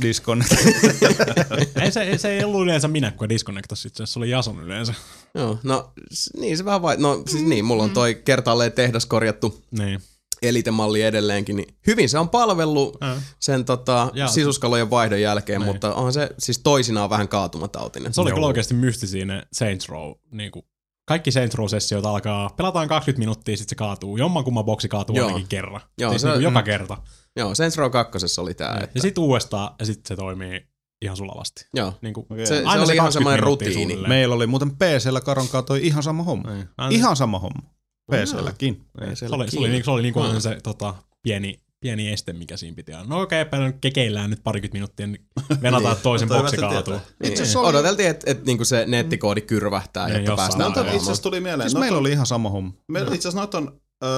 [0.03, 0.45] Diskon.
[1.83, 4.95] ei, se, se ei ollut yleensä minä, kun disconnectas itse se oli Jason yleensä.
[5.35, 5.93] Joo, no
[6.41, 6.97] niin se vähän vai...
[6.97, 10.01] No siis niin, mulla on toi kertaalleen tehdas korjattu Niin.
[10.43, 13.23] elitemalli edelleenkin, niin hyvin se on palvellut Äh.
[13.41, 14.29] sen tota, Jaa.
[14.29, 15.73] sisuskalojen vaihdon jälkeen, Niin.
[15.73, 18.15] mutta on se siis toisinaan vähän kaatumatautinen.
[18.15, 20.13] Se oli kyllä oikeasti mystisiä ne Saints Row.
[20.31, 20.65] Niin kuin,
[21.09, 24.17] kaikki Saints Row-sessiot alkaa, pelataan 20 minuuttia, sitten se kaatuu.
[24.17, 25.27] Jommankumman boksi kaatuu Joo.
[25.27, 25.81] ainakin kerran.
[25.99, 26.65] Joo, siis se- niin kuin joka mm.
[26.65, 26.97] kerta.
[27.37, 28.75] Joo, Saints Row 2 oli tää.
[28.75, 28.85] Niin.
[28.85, 30.67] Että, Ja sitten uudestaan, ja sitten se toimii
[31.03, 31.67] ihan sulavasti.
[31.75, 31.95] joo.
[32.03, 32.27] Niin kuin.
[32.39, 33.75] Se, se Aina oli se ihan 20 semmoinen rutiini.
[33.75, 34.09] suunnilleen.
[34.09, 36.51] Meillä oli muuten PCllä Karon toi ihan sama homma.
[36.51, 36.69] Niin.
[36.79, 37.63] Aina- Ihan sama homma.
[38.11, 38.85] PClläkin.
[39.01, 39.17] Niin.
[39.17, 39.69] Se oli, se oli, kiinni.
[39.69, 40.41] niin, se oli niin kuin Mm.
[40.41, 43.05] se tota, pieni, pieni este, mikä siinä piti olla.
[43.05, 45.27] No okei, okay, kekeillään nyt parikymmentä minuuttia, niin
[45.63, 46.95] venataan, että toisen Toi boksi kaatuu.
[47.23, 50.71] Niin, oli- odoteltiin, että et, niinku se nettikoodi kyrvähtää, Niin, jotta päästään.
[50.73, 51.71] Itse asiassa tuli mieleen.
[51.71, 52.73] Siis noita- meillä oli ihan sama homma.
[52.89, 54.11] Me, itse asiassa noita on, öö,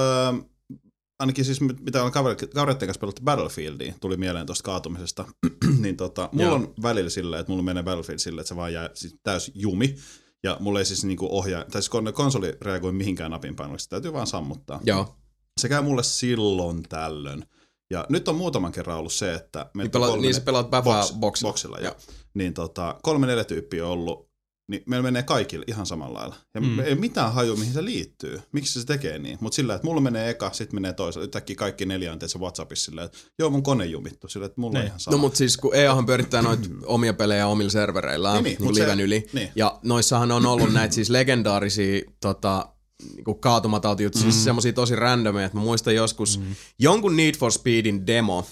[1.19, 5.25] ainakin siis mit- mitä on kaveri- kavereiden kanssa pelattu Battlefieldia, tuli mieleen tuosta kaatumisesta,
[5.81, 6.55] niin tota, mulla Joo.
[6.55, 9.95] on välillä silleen, että mulla menee Battlefield silleen, että se vaan jää siis täys jumi,
[10.43, 14.13] ja mulla ei siis niinku ohjaa, tai siis kun konsoli reagoi mihinkään napin painoksi, täytyy
[14.13, 14.79] vaan sammuttaa.
[14.83, 15.15] Joo.
[15.61, 17.45] Se käy mulle silloin tällöin.
[17.91, 19.65] Ja nyt on muutaman kerran ollut se, että...
[19.77, 21.77] Niin, pelaat, kolme- niin sä pelaat Bafa box, boxilla.
[21.79, 21.95] joo.
[22.33, 24.29] Niin tota, kolme neljä tyyppiä on ollut,
[24.69, 26.35] niin meillä menee kaikille ihan samalla lailla.
[26.55, 26.67] Ja Mm.
[26.67, 26.79] mm.
[26.79, 28.41] ei mitään haju, mihin se liittyy.
[28.51, 29.37] Miksi se tekee niin?
[29.41, 31.23] Mutta sillä, että mulla menee eka, sitten menee toisella.
[31.23, 34.27] Yhtäkkiä kaikki neljä on tietysti Whatsappissa silleen, että joo, mun kone jumittu.
[34.27, 34.87] Sillä, että mulla on Niin.
[34.87, 35.15] ihan sama.
[35.15, 38.75] No mutta siis kun EAhan pyörittää noita omia pelejä omilla servereillään Niin, niin, niin, mut
[38.75, 39.27] se- liven yli.
[39.33, 39.49] niin.
[39.55, 42.69] Ja noissahan on ollut näitä siis legendaarisia tota,
[43.15, 44.21] niinku kaatumatautia, mm.
[44.21, 46.55] siis semmosia tosi randomeja, että mä muistan joskus mm.
[46.79, 48.47] jonkun Need for Speedin demo,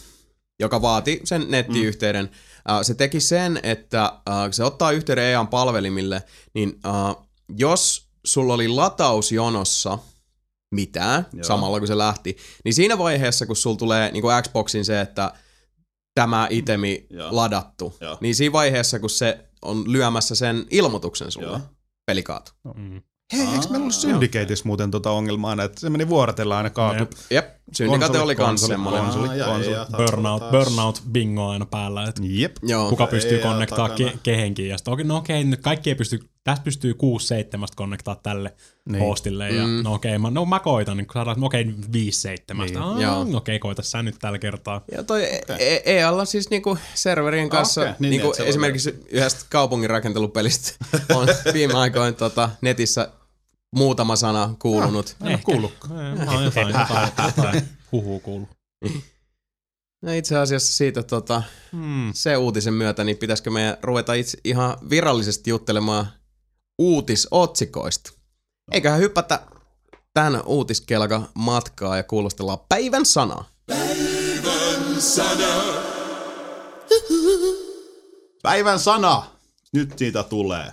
[0.59, 2.25] joka vaati sen nettiyhteyden.
[2.25, 2.75] Mm.
[2.75, 8.09] Uh, se teki sen, että uh, kun se ottaa yhteyden EAN palvelimille, niin uh, jos
[8.25, 9.99] sulla oli latausjonossa
[10.75, 11.37] mitään, Joo.
[11.39, 11.43] Joo.
[11.43, 15.33] samalla kun se lähti, niin siinä vaiheessa, kun sulla tulee niin kuin Xboxin se, että
[16.15, 17.35] tämä itemi Joo.
[17.35, 18.17] ladattu, Joo.
[18.21, 21.59] niin siinä vaiheessa, kun se on lyömässä sen ilmoituksen sulle, Joo.
[22.05, 22.51] peli kaatu.
[22.75, 23.01] Mm.
[23.33, 26.99] Hei, eikö meillä ollut Syndicateissa muuten tota ongelmaa, että se meni vuorotella aina kaatu.
[26.99, 27.11] Jep.
[27.29, 29.01] Jep, Syndicate Konsoli, oli kans konsoli, semmonen.
[29.03, 29.27] konsoli.
[29.29, 29.75] Aa, ja, konsoli.
[29.75, 32.55] ja, taas- Burnout, taas- burnout bingo aina päällä, että Jep.
[32.63, 32.89] Joo.
[32.89, 34.69] kuka pystyy ole konnektaa ke- kehenkin.
[34.69, 36.97] Ja sitten, okei, no okei, nyt kaikki ei pysty, tässä pystyy 6-7
[37.75, 38.91] konnektaa tälle Niin.
[38.93, 39.03] niin.
[39.03, 39.49] hostille.
[39.49, 39.83] Ja Mm.
[39.83, 42.65] no okei, mä, no mä koitan, niin kun saadaan, no okei, 5-7.
[42.65, 42.73] Niin.
[42.73, 43.01] Niin.
[43.01, 43.25] Joo.
[43.33, 44.81] Okei, koita sä nyt tällä kertaa.
[44.91, 45.57] Ja toi okay.
[45.85, 47.93] EAlla siis niinku serverien kanssa, okay.
[47.99, 50.71] Niin, niinku niin, se voi esimerkiksi yhdestä kaupungin rakentelupelistä
[51.15, 53.09] on viime aikoina tota, netissä
[53.75, 55.15] muutama sana kuulunut.
[55.21, 56.17] En ole kuullutkaan.
[56.17, 58.49] Mä oon jotain, jotain, jotain huhuu kuullut.
[60.01, 62.11] No itse asiassa siitä tota, Hmm.
[62.13, 66.07] se uutisen myötä, niin pitäisikö meidän ruveta itse ihan virallisesti juttelemaan
[66.77, 68.11] uutisotsikoista.
[68.71, 69.39] Eiköhän hypätä
[70.13, 73.49] tämän uutiskelka matkaa ja kuulostellaan päivän sanaa.
[78.43, 79.23] Päivän sana!
[79.73, 80.71] Nyt niitä tulee.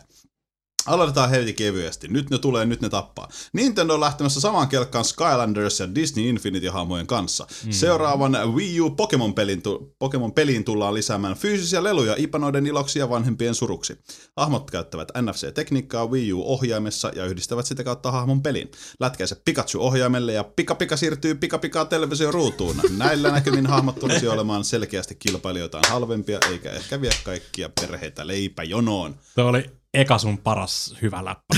[0.86, 2.08] Aloitetaan heti kevyesti.
[2.08, 3.28] Nyt ne tulee, nyt ne tappaa.
[3.52, 7.46] Nintendo on lähtemässä samaan kelkkaan Skylanders ja Disney Infinity-hahmojen kanssa.
[7.64, 7.72] Mm.
[7.72, 13.98] Seuraavan Wii U Pokemon-pelin, tu- Pokemon-peliin tullaan lisäämään fyysisiä leluja ipanoiden iloksi ja vanhempien suruksi.
[14.36, 18.70] Hahmot käyttävät NFC-tekniikkaa Wii U-ohjaimessa ja yhdistävät sitä kautta hahmon pelin.
[19.00, 22.76] Lätkäise Pikachu-ohjaimelle ja Pika Pika siirtyy Pika Pika televisioruutuun.
[22.96, 29.14] Näillä näkymin hahmot tulisi olemaan selkeästi kilpailijoitaan halvempia, eikä ehkä vie kaikkia perheitä leipäjonoon.
[29.34, 29.64] Tuo oli
[29.96, 31.56] eka sun paras hyvä läppä.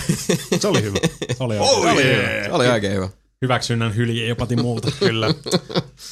[0.61, 0.99] Se oli hyvä.
[1.39, 2.45] Se oli, Oh, yeah.
[2.47, 3.09] Se oli oikein hyvä.
[3.43, 4.91] Hyväksynnän hyli jopa muuta.
[5.01, 5.35] Kyllä.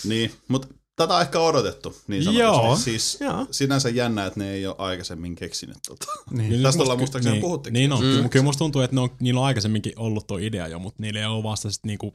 [0.05, 2.55] Niin, mutta tätä on ehkä odotettu, niin Joo.
[2.55, 2.85] sanotusti.
[2.85, 3.47] Siis Joo.
[3.51, 6.07] sinänsä jännä, että ne ei ole aikaisemmin keksinyt tota.
[6.31, 6.51] Niin.
[6.51, 7.73] Tästä musta ollaan muistaakseni niin, puhuttikin.
[7.73, 8.05] Niin on.
[8.05, 8.29] Mm.
[8.29, 11.21] Kyllä musta tuntuu, että ne on, niillä on aikaisemminkin ollut tuo idea jo, mutta niillä
[11.21, 12.15] ei ole vasta sit niinku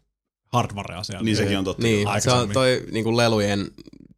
[0.53, 1.23] hardwarea siellä.
[1.23, 1.83] Niin sekin on totta.
[1.83, 3.71] Niin, se on toi niinku lelujen,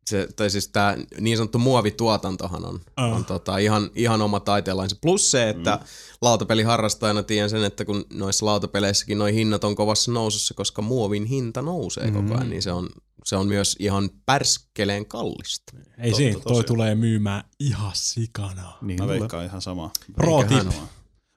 [0.10, 3.16] se, tai siis tää niin sanottu muovituotantohan on, Ah.
[3.16, 4.96] on tota, ihan, ihan oma taiteenlainsa.
[5.02, 5.88] Plus se, että mm.
[6.22, 11.62] lautapeliharrastajana tiedän sen, että kun noissa lautapeleissäkin noi hinnat on kovassa nousussa, koska muovin hinta
[11.62, 12.14] nousee mm.
[12.14, 12.90] koko ajan, niin se on,
[13.26, 15.74] se on myös ihan pärskeleen kallista.
[15.78, 16.66] Ei Totta, siinä, toi tosiaan.
[16.66, 18.74] tulee myymään ihan sikana.
[18.82, 19.92] Niin, Mä veikkaan ihan sama.
[20.16, 20.74] Pro tip.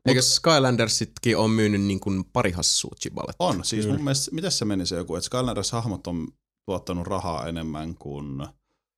[0.07, 3.37] Eikö Skylandersitkin on myynyt niin kuin pari hassua chibalet?
[3.39, 3.97] On, siis Kyllä.
[3.97, 6.29] mun mielestä, miten se meni se joku, että Skylanders hahmot on
[6.67, 8.47] tuottanut rahaa enemmän kuin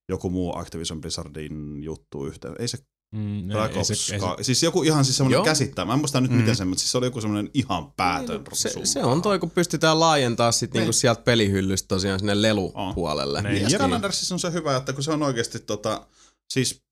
[0.08, 2.54] joku muu Activision Blizzardin juttu yhteen.
[2.58, 2.78] Ei se
[3.14, 4.44] Mm, Black ei Ops se- ei se- 2.
[4.44, 5.84] Siis joku ihan siis semmoinen käsittää.
[5.84, 8.68] Mä en muista nyt miten se, mutta siis se oli joku semmoinen ihan päätön Se,
[8.70, 8.86] summa.
[8.86, 10.94] se on toi, kun pystytään laajentaa sit niinku Niin.
[10.94, 13.42] sieltä pelihyllystä tosiaan sinne lelupuolelle.
[13.42, 13.52] Niin.
[13.52, 13.78] Niin, ja Niin.
[13.78, 16.06] Skylandersissa on se hyvä, että kun se on oikeasti tota,
[16.52, 16.82] siis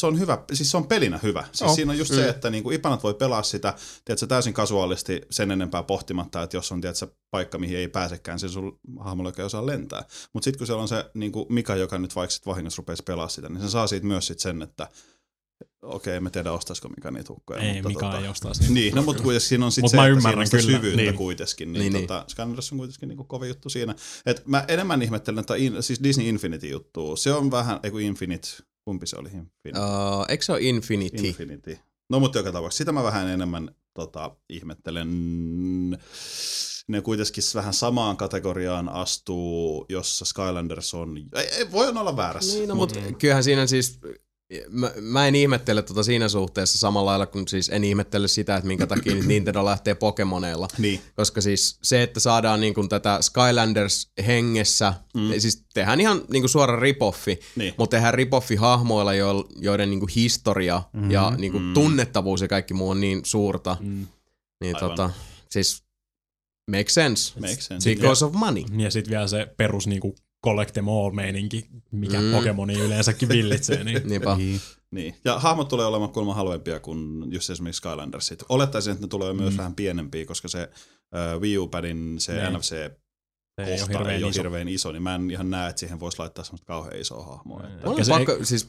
[0.00, 1.44] se on hyvä, siis se on pelinä hyvä.
[1.44, 1.74] Siis Joo.
[1.74, 3.74] siinä on just se, että niinku ipanat voi pelaa sitä,
[4.04, 8.50] tiedätkö, täysin kasuaalisti sen enempää pohtimatta, että jos on tiedätkö, paikka, mihin ei pääsekään, sen
[8.50, 10.04] sun hahmolla, ei osaa lentää.
[10.32, 13.28] Mutta sitten kun siellä on se niinku Mika, joka nyt vaikka sit vahingossa rupeaisi pelaa
[13.28, 14.88] sitä, niin se saa siitä myös sit sen, että
[15.82, 17.60] okei, me tiedä ostaisiko Mika niitä hukkoja.
[17.60, 18.74] Ei, mutta Mika tota, ei ostaisi niitä.
[18.74, 20.78] Niin, no mutta kuitenkin siinä on sitten se, mä että ymmärrän siinä on sitä kyllä.
[20.78, 21.14] syvyyttä Niin.
[21.14, 21.72] kuitenkin.
[21.72, 23.94] Niin, Niin, niin tota, Scanners on kuitenkin niinku kovin juttu siinä.
[24.26, 28.00] Et mä enemmän ihmettelen, että in, siis Disney Infinity juttu, se on vähän, ei kun
[28.00, 28.48] Infinite,
[28.84, 29.28] kumpi se oli?
[29.28, 29.78] Infinity.
[29.78, 31.26] Uh, eikö se ole Infinity?
[31.26, 31.78] Infinity.
[32.10, 35.08] No mutta joka tapauksessa, sitä mä vähän enemmän tota, ihmettelen.
[36.88, 42.58] Ne kuitenkin vähän samaan kategoriaan astuu, jossa Skylanders on, ei, ei voi olla väärässä.
[42.58, 43.98] Niin, no, mutta kyllähän siinä siis,
[44.70, 48.66] mä, mä en ihmettele tota siinä suhteessa samalla lailla kuin siis en ihmettele sitä, että
[48.68, 50.68] minkä takia nyt Nintendo lähtee Pokemoneilla.
[50.78, 55.30] Niin, Koska siis se, että saadaan niin kuin tätä Skylanders hengessä, mm.
[55.38, 57.74] siis tehdään ihan niin kuin suora ripoffi, Niin.
[57.78, 61.10] mutta tehdään ripoffi hahmoilla, jo, joiden niin kuin historia mm-hmm.
[61.10, 61.74] ja niin kuin Mm.
[61.74, 63.76] tunnettavuus ja kaikki muu on niin suurta.
[63.80, 64.06] Mm.
[64.60, 64.90] Niin Aivan.
[64.90, 65.10] tota,
[65.50, 65.82] siis
[66.70, 67.40] make sense.
[67.40, 67.90] makes sense.
[67.94, 68.62] Because of money.
[68.78, 72.24] Ja sitten vielä se perus niinku collect them all meininki, mikä Mm.
[72.26, 72.32] mm.
[72.32, 73.84] Pokemoni yleensäkin villitsee.
[73.84, 74.00] Niin.
[74.08, 74.36] Niinpä.
[74.36, 74.60] Niin.
[74.90, 78.42] Niin, ja hahmot tulee olemaan kuulemma halvempia kuin just esimerkiksi Skylandersit.
[78.48, 82.52] Olettaisin, että ne tulee myös vähän pienempiä, koska se äh, Wii U-padin se Niin.
[82.52, 82.90] NFC Se
[83.56, 84.40] kohta ei ole hirveän ei ole iso.
[84.42, 87.66] hirveän iso, niin mä en ihan näe, että siihen voisi laittaa semmoista kauhean isoa hahmoa.
[87.66, 87.90] Että.
[87.90, 88.68] On se pakko, siis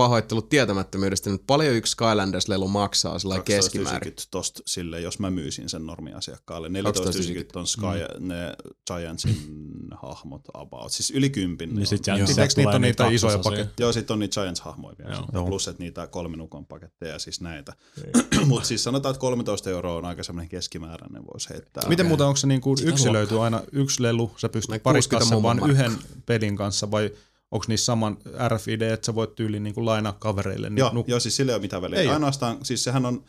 [0.00, 4.12] pahoittelut tietämättömyydestä, nyt paljon yksi Skylanders-lelu maksaa sillä keskimäärin.
[4.12, 6.68] 12,90 tosta sille, jos mä myisin sen normiasiakkaalle.
[6.68, 6.72] 14,90
[7.54, 7.86] on Sky,
[8.18, 8.28] mm.
[8.28, 9.36] ne Giantsin
[10.02, 10.92] hahmot about.
[10.92, 11.74] Siis yli kympin.
[11.74, 13.84] Niin sit Pitääkö tulee niitä on niitä isoja paketteja?
[13.84, 15.22] Joo, sitten on niitä Giants-hahmoja vielä.
[15.32, 15.46] Joo.
[15.46, 17.72] Plus, että niitä kolminukon paketteja, siis näitä.
[18.46, 21.88] Mutta siis sanotaan, että 13 euroa on aika semmoinen keskimääräinen, voisi heittää.
[21.88, 25.42] Miten muuten onko se niin kuin yksilöity aina yksi lelu, sä pystyt pariskaa 60 sen
[25.42, 25.92] vaan mummon yhden
[26.26, 27.10] pelin kanssa vai
[27.50, 28.16] onko niissä saman
[28.48, 30.70] RFID, että sä voit tyyliin niin kuin lainaa kavereille?
[30.70, 32.00] Niin Joo, nuk- joo, siis sillä ei ole mitään väliä.
[32.00, 32.08] Ei.
[32.08, 33.24] Ainoastaan, siis sehän on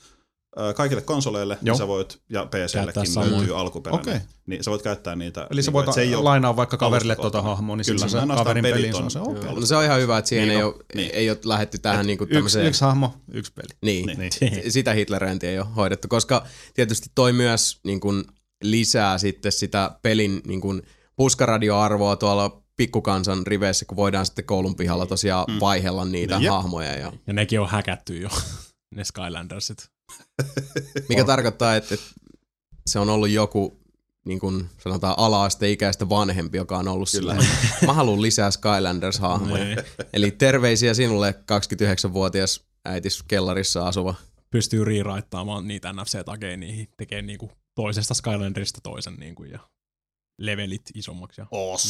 [0.76, 1.74] kaikille konsoleille, Joo.
[1.74, 3.32] niin sä voit, ja PCllekin samoin.
[3.38, 4.16] löytyy alkuperäinen.
[4.16, 4.20] Okei.
[4.48, 5.48] Niin sä voit käyttää niitä.
[5.52, 7.98] Eli sä niin voit että se ei ole- lainaa vaikka kaverille tuota hahmoa, niin Kyllä,
[7.98, 9.20] silloin se ainoastaan kaverin peliin se on- on se.
[9.20, 9.44] Okei.
[9.44, 9.60] Joo.
[9.60, 11.12] No se on ihan hyvä, että siihen Niin ei, on, ole, niin.
[11.14, 12.66] ei ole lähetty tähän niinku Yksi, tämmöiseen...
[12.66, 13.68] yksi hahmo, yksi peli.
[13.82, 14.32] Niin, Niin.
[14.42, 14.72] niin.
[14.72, 18.24] sitä Hitleröintiä ei ole hoidettu, koska tietysti toi myös niin kuin,
[18.64, 20.82] lisää sitten sitä pelin niin kuin,
[21.16, 25.60] puskaradioarvoa tuolla pikkukansan riveissä, kun voidaan sitten koulun pihalla tosiaan mm.
[25.60, 26.52] vaihella niitä Jep.
[26.52, 26.98] hahmoja.
[26.98, 28.30] Ja, Ja nekin on häkätty jo,
[28.96, 29.90] ne Skylandersit.
[31.10, 32.08] mikä tarkoittaa, että, että
[32.88, 33.80] se on ollut joku
[34.26, 37.36] niin kuin sanotaan ala-asteikäistä vanhempi, joka on ollut sillä
[37.86, 39.64] mä haluan lisää Skylanders-hahmoja.
[39.64, 39.78] Niin.
[40.14, 44.16] Eli terveisiä sinulle 29-vuotias äitis kellarissa asuva.
[44.50, 49.60] Pystyy rewritaamaan niitä NFC-takeja niihin, tekee niinku toisesta Skylanderista toisen niinku ja
[50.38, 51.48] levelit isommaksi ja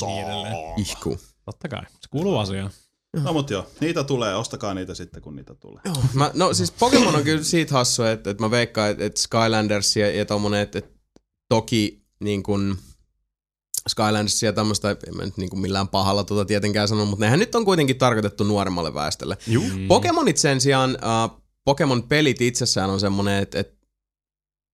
[0.08, 0.56] niin edelleen.
[0.80, 1.20] Ihku.
[1.46, 2.72] Totta kai, se kuuluu asiaan.
[3.24, 5.82] No mut joo, niitä tulee, ostakaa niitä sitten kun niitä tulee.
[5.86, 9.22] Joo, mä, no siis Pokemon on kyllä siitä hassu, että, että mä veikkaan, että, että
[9.22, 11.00] Skylanders ja, ja tommonen, että, että
[11.50, 12.78] toki niin kuin
[13.90, 17.40] Skylanders ja tämmöistä, en mä nyt niin kuin millään pahalla tuota tietenkään sano, mutta nehän
[17.40, 19.38] nyt on kuitenkin tarkoitettu nuoremmalle väestölle.
[19.48, 19.64] Juu.
[19.64, 19.88] Mm.
[19.88, 23.81] Pokemonit sen sijaan, uh, Pokemon-pelit itsessään on semmonen, että, että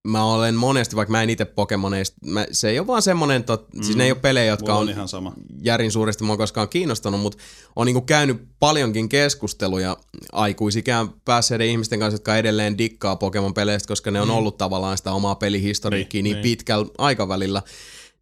[0.07, 3.73] mä olen monesti, vaikka mä en itse Pokemoneista, mä, se ei ole vaan semmonen, tot,
[3.73, 3.83] mm.
[3.83, 5.33] siis ne ei ole pelejä, jotka Mulla on on ihan sama.
[5.61, 7.43] järin suuresti mua koskaan kiinnostanut, mutta
[7.75, 9.97] on niinku käynyt paljonkin keskusteluja
[10.31, 15.35] aikuisikään päässeiden ihmisten kanssa, jotka edelleen dikkaa Pokemon-peleistä, koska ne on ollut tavallaan sitä omaa
[15.35, 16.57] pelihistoriikkiä niin, niin, niin.
[16.57, 17.61] pitkällä aikavälillä.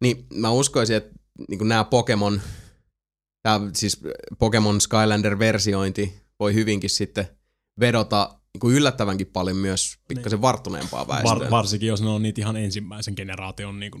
[0.00, 1.14] Niin mä uskoisin, että
[1.48, 2.40] niinku nämä Pokemon,
[3.42, 4.00] tää, siis
[4.38, 7.28] Pokemon Skylander-versiointi voi hyvinkin sitten
[7.80, 11.38] vedota niinku yllättävänkin paljon myös pikkasen varttuneempaa väestöä.
[11.38, 13.98] Var, varsinkin jos ne on niitä ihan ensimmäisen generaation niinku,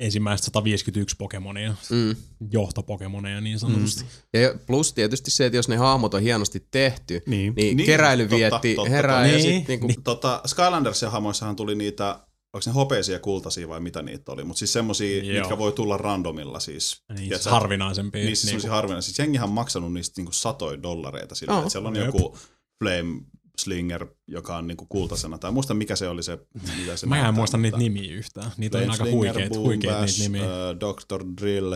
[0.00, 2.16] ensimmäiset 151 Pokemonia, mm.
[2.50, 4.04] johtopokemoneja niin sanotusti.
[4.32, 7.26] Ja plus tietysti se, että jos ne hahmot on hienosti tehty, Niin.
[7.26, 9.36] niin, Niin, niin keräily totta, vietti totta, herää totta.
[9.36, 10.02] ja Niin, sit niinku, niin.
[10.02, 12.08] Tota, Skylandersin hamoissahan tuli niitä,
[12.52, 15.38] onko ne hopeisia, kultaisia vai mitä niitä oli, mutta siis semmosia, Joo.
[15.40, 17.02] mitkä voi tulla randomilla siis.
[17.08, 18.24] Niin, Tiedätkö, harvinaisempia.
[18.24, 18.62] Niissä niinku.
[18.62, 19.06] niin harvinaisia.
[19.06, 21.60] Siis jengihän on maksanut niistä niinku satoja dollareita sillä, Joo.
[21.60, 22.06] että siellä on Jep.
[22.06, 22.38] joku
[22.82, 23.20] Flame
[23.58, 25.38] Slinger, joka on niinku kultaisena.
[25.38, 26.38] Tai muista mikä se oli se,
[26.78, 28.50] mitä se Mä en näyttää, muista niitä mutta- nimiä yhtään.
[28.56, 29.52] Niitä on Flame aika huikeet
[30.00, 30.42] Bash, niitä nimiä.
[30.44, 31.24] äh, Dr.
[31.40, 31.74] Drill.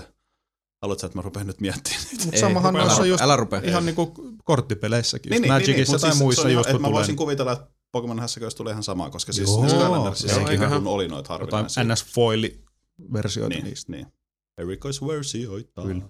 [0.83, 2.24] Haluatko että mä rupean nyt miettimään niitä?
[2.24, 3.61] Mut Ei, samahan rupea, just älä rupea.
[3.64, 4.14] ihan niinku
[4.45, 5.31] korttipeleissäkin.
[5.31, 7.53] Niin, Niin, Magicissa mut tai siis muissa on just että kun Mä tulee voisin kuvitella,
[7.53, 10.83] että Pokemon hässäköissä tulee ihan sama, koska siis Joo, ne joo, Skylandersissa eiköhän.
[10.83, 11.85] kun oli noita jotain harvinaisia.
[11.85, 13.93] NS-foili-versioita Niin, niistä.
[13.93, 14.07] niin.
[14.59, 15.83] Erikoisversioita.
[15.83, 16.03] Kyllä.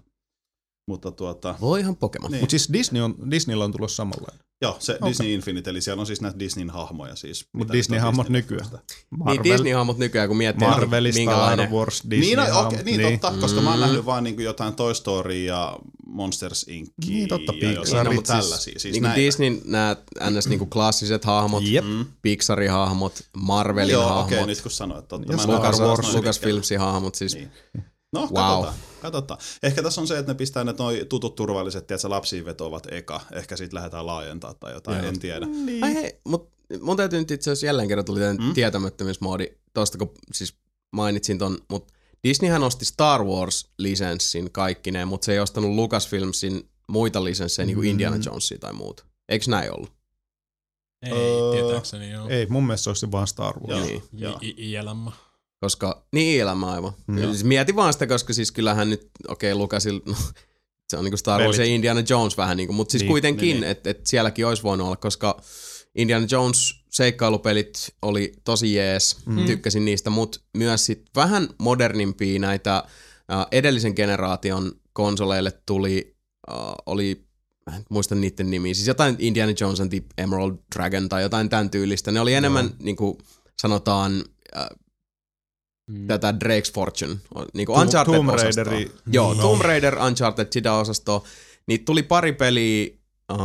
[0.88, 2.30] Mutta tuota, Voihan Pokemon.
[2.30, 2.40] Niin.
[2.42, 4.40] Mutta siis Disney on, Disneyllä on tulossa samanlainen.
[4.62, 5.08] Joo, se Okei.
[5.08, 7.46] Disney Infinite, eli siellä on siis näitä Disneyn hahmoja siis.
[7.52, 8.70] Mut mitä nyt on Disney-hahmot Disney- nykyään.
[9.26, 11.66] Niin Disney-hahmot nykyään, kun miettii, Marvel, minkälainen...
[11.66, 12.20] Star Wars, Disney.
[12.20, 14.94] Niin, no, hahmot, okay, niin, niin, totta, koska mä oon nähnyt vaan niin jotain Toy
[14.94, 16.88] Story ja Monsters Inc.
[17.06, 18.04] Niin, totta, Pixar.
[18.04, 18.78] No, niin, mut siis, tällaisia.
[18.78, 19.20] Siis niin kuin näitä.
[19.20, 19.96] Disney, nämä
[20.30, 20.48] ns.
[20.48, 21.84] Niin kuin klassiset hahmot, Jep.
[21.84, 22.06] Mm.
[22.22, 25.32] Pixarin hahmot, Marvelin Joo, hahmot, okei, nyt kun sanoit, totta.
[25.32, 27.50] Ole Lucas, Lucasfilmsin hahmot, siis Niin.
[28.12, 28.28] No, Wow.
[28.34, 28.74] katsotaan.
[29.02, 29.40] katsotaan.
[29.62, 33.20] Ehkä tässä on se, että ne pistää ne noi tutut turvalliset, tiedätkö, lapsiin vetovat eka.
[33.32, 35.08] Ehkä sitten lähdetään laajentaa tai jotain, Joo.
[35.08, 35.46] en tiedä.
[35.46, 35.84] Niin.
[35.84, 36.50] Ai hei, mut
[36.80, 38.54] mun täytyy nyt itse asiassa jälleen kerran tuli Mm.
[38.54, 40.54] tietämättömyysmoodi, tosta kun siis
[40.92, 41.92] mainitsin ton, mut
[42.24, 47.90] Disneyhän osti Star Wars-lisenssin kaikkineen, mutta se ei ostanut Lucasfilmsin muita lisenssejä, niin kuin Mm.
[47.90, 49.04] Indiana Jonesia tai muuta.
[49.28, 49.92] Eikö näin ollut?
[51.02, 52.28] Ei, Öö, tietääkseni joo.
[52.28, 53.68] Ei, mun mielestä se olisi vaan Star Wars.
[53.78, 53.86] Joo.
[53.86, 54.02] Niin.
[54.12, 54.38] Joo.
[54.42, 55.12] I- I- ILM.
[55.60, 56.92] Koska, niin elämä aivan.
[57.06, 57.20] Mm.
[57.20, 60.14] Siis mieti vaan sitä, koska siis kyllähän nyt, okei okay, Lucasil, no,
[60.88, 63.60] se on niinku Star Wars ja Indiana Jones vähän niinku, mutta siis Niin, kuitenkin, niin,
[63.60, 65.40] niin, että et sielläkin olisi voinut olla, koska
[65.94, 69.46] Indiana Jones seikkailupelit oli tosi jees, mm.
[69.46, 76.16] tykkäsin niistä, mutta myös sit vähän modernimpia näitä äh, edellisen generaation konsoleille tuli,
[76.50, 76.56] äh,
[76.86, 77.28] oli
[77.76, 81.70] en muista niiden nimiä, siis jotain Indiana Jones and the Emerald Dragon tai jotain tämän
[81.70, 82.12] tyylistä.
[82.12, 82.74] Ne oli enemmän, Joo.
[82.82, 83.18] niin kuin
[83.60, 84.24] sanotaan,
[84.56, 84.66] äh,
[85.88, 86.06] Mm.
[86.06, 87.16] tätä Drake's Fortune,
[87.54, 88.30] niin kuin Uncharted Tomb.
[88.30, 89.42] Raideri- Joo, No.
[89.42, 91.24] Tomb Raider, Uncharted, sitä osastoa.
[91.66, 92.86] Niitä tuli pari peliä,
[93.32, 93.38] uh,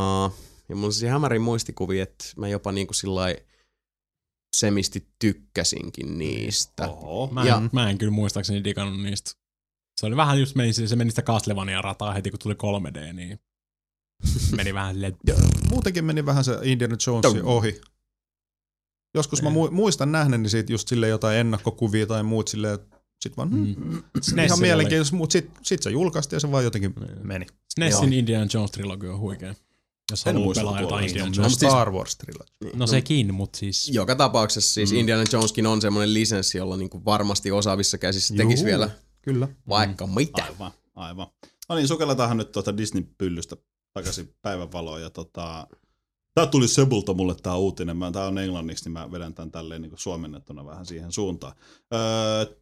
[0.70, 3.38] ja mulla on siis hämärin muistikuvia, että mä jopa niinku sillai
[4.56, 6.88] semisti tykkäsinkin niistä.
[6.90, 7.30] Oho.
[7.34, 9.32] Mä en, Ja- mä en kyllä muistaakseni digannut niistä.
[10.00, 13.40] Se oli vähän just meni, se meni sitä Castlevania-rataa heti kun tuli 3D, niin
[14.58, 15.18] meni vähän silleen,
[15.70, 17.48] Muutenkin meni vähän se Indiana Jonesin Tum.
[17.48, 17.82] ohi.
[19.14, 23.38] Joskus mä mu- muistan nähneeni siitä just sille jotain ennakkokuvia tai muut silleen, että sit
[23.38, 23.76] vaan, mm.
[23.86, 24.04] mm.
[24.46, 27.28] ihan mielenkiintoista, mutta sit, sit se julkaistiin ja se vaan jotenkin Niin.
[27.28, 27.46] meni.
[27.74, 29.56] SNESin Indiana Jones trilogia on huikea.
[30.12, 31.06] Jos En muista pelaa jotain.
[31.08, 31.54] Indiana on Jones.
[31.56, 32.78] siis- Star Wars trilogia.
[32.80, 33.90] No sekin, mutta siis...
[33.90, 34.98] Joka tapauksessa siis mm.
[34.98, 38.66] Indiana Joneskin on semmoinen lisenssi, jolla niinku varmasti osaavissa käsissä tekisi Juu.
[38.66, 38.90] vielä
[39.22, 39.48] Kyllä.
[39.70, 40.44] vaikka mitä.
[40.44, 41.28] Aivan, aivan.
[41.70, 43.56] No niin, sukelletaanhan nyt tuota Disney-pyllystä
[43.94, 45.02] takaisin päivänvaloon.
[45.02, 45.68] Ja tota,
[46.36, 47.98] tää tuli Sebulta mulle tää uutinen.
[47.98, 51.54] Mä, tää on englanniksi, niin mä vedän tän tälleen niin suomennettuna vähän siihen suuntaan.
[51.94, 52.56] Öö,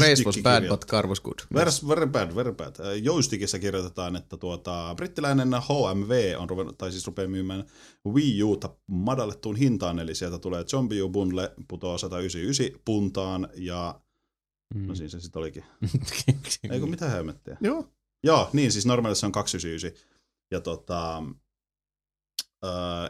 [0.00, 1.38] Race was bad, but car was good.
[1.54, 2.74] Very, very bad, very bad.
[2.80, 7.64] Äh, Joystickissa kirjoitetaan, että tuota, brittiläinen HMV on ruvennut, tai siis rupeaa myymään
[8.08, 14.00] Wii Uta madallettuun hintaan, eli sieltä tulee Zombie U Bundle, putoaa 199 puntaan, ja
[14.74, 14.86] Mm.
[14.86, 15.64] no siinä se sitten olikin.
[16.70, 17.56] Eikö mitä helmettiä?
[17.60, 17.88] Joo.
[18.24, 20.06] Joo, niin siis normaalissa se on 299.
[20.50, 21.34] Ja tota, öö,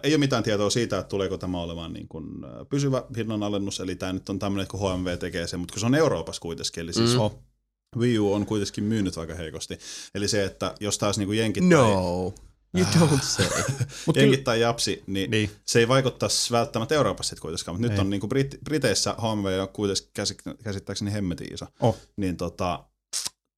[0.03, 2.25] ei ole mitään tietoa siitä, että tuleeko tämä olemaan niin kuin,
[2.71, 5.87] pysyvä hinnanalennus, eli tämä nyt on tämmöinen, että kun HMV tekee sen, mutta kun se
[5.87, 7.39] on Euroopassa kuitenkin, eli siis Mm.
[8.01, 9.79] Wii U on kuitenkin myynyt aika heikosti.
[10.15, 12.35] Eli se, että jos taas niin kuin jenkit tai, No,
[12.77, 13.47] you don't say.
[14.07, 15.51] Mut jenkit tai japsi, niin, Niin.
[15.67, 18.01] se ei vaikuttaisi välttämättä Euroopassa sit kuitenkaan, mutta nyt Ei.
[18.01, 21.67] on niin kuin Brit- Briteissä HMV on kuitenkin käsi- käsittääkseni hemmetin iso.
[21.81, 21.97] Oh.
[22.17, 22.85] Niin tota,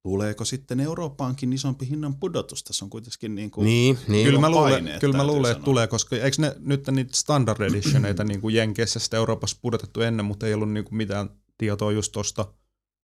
[0.03, 2.64] tuleeko sitten Eurooppaankin isompi hinnan pudotus?
[2.64, 4.26] Tässä on kuitenkin niin kuin niin, niin.
[4.26, 7.61] Kyllä mä luulen, paineet, kyllä mä luulen että tulee, koska eikö ne nyt niitä standard
[7.61, 11.92] editioneita niin kuin Jenkeissä sitten Euroopassa pudotettu ennen, mutta ei ollut niin kuin mitään tietoa
[11.92, 12.53] just tosta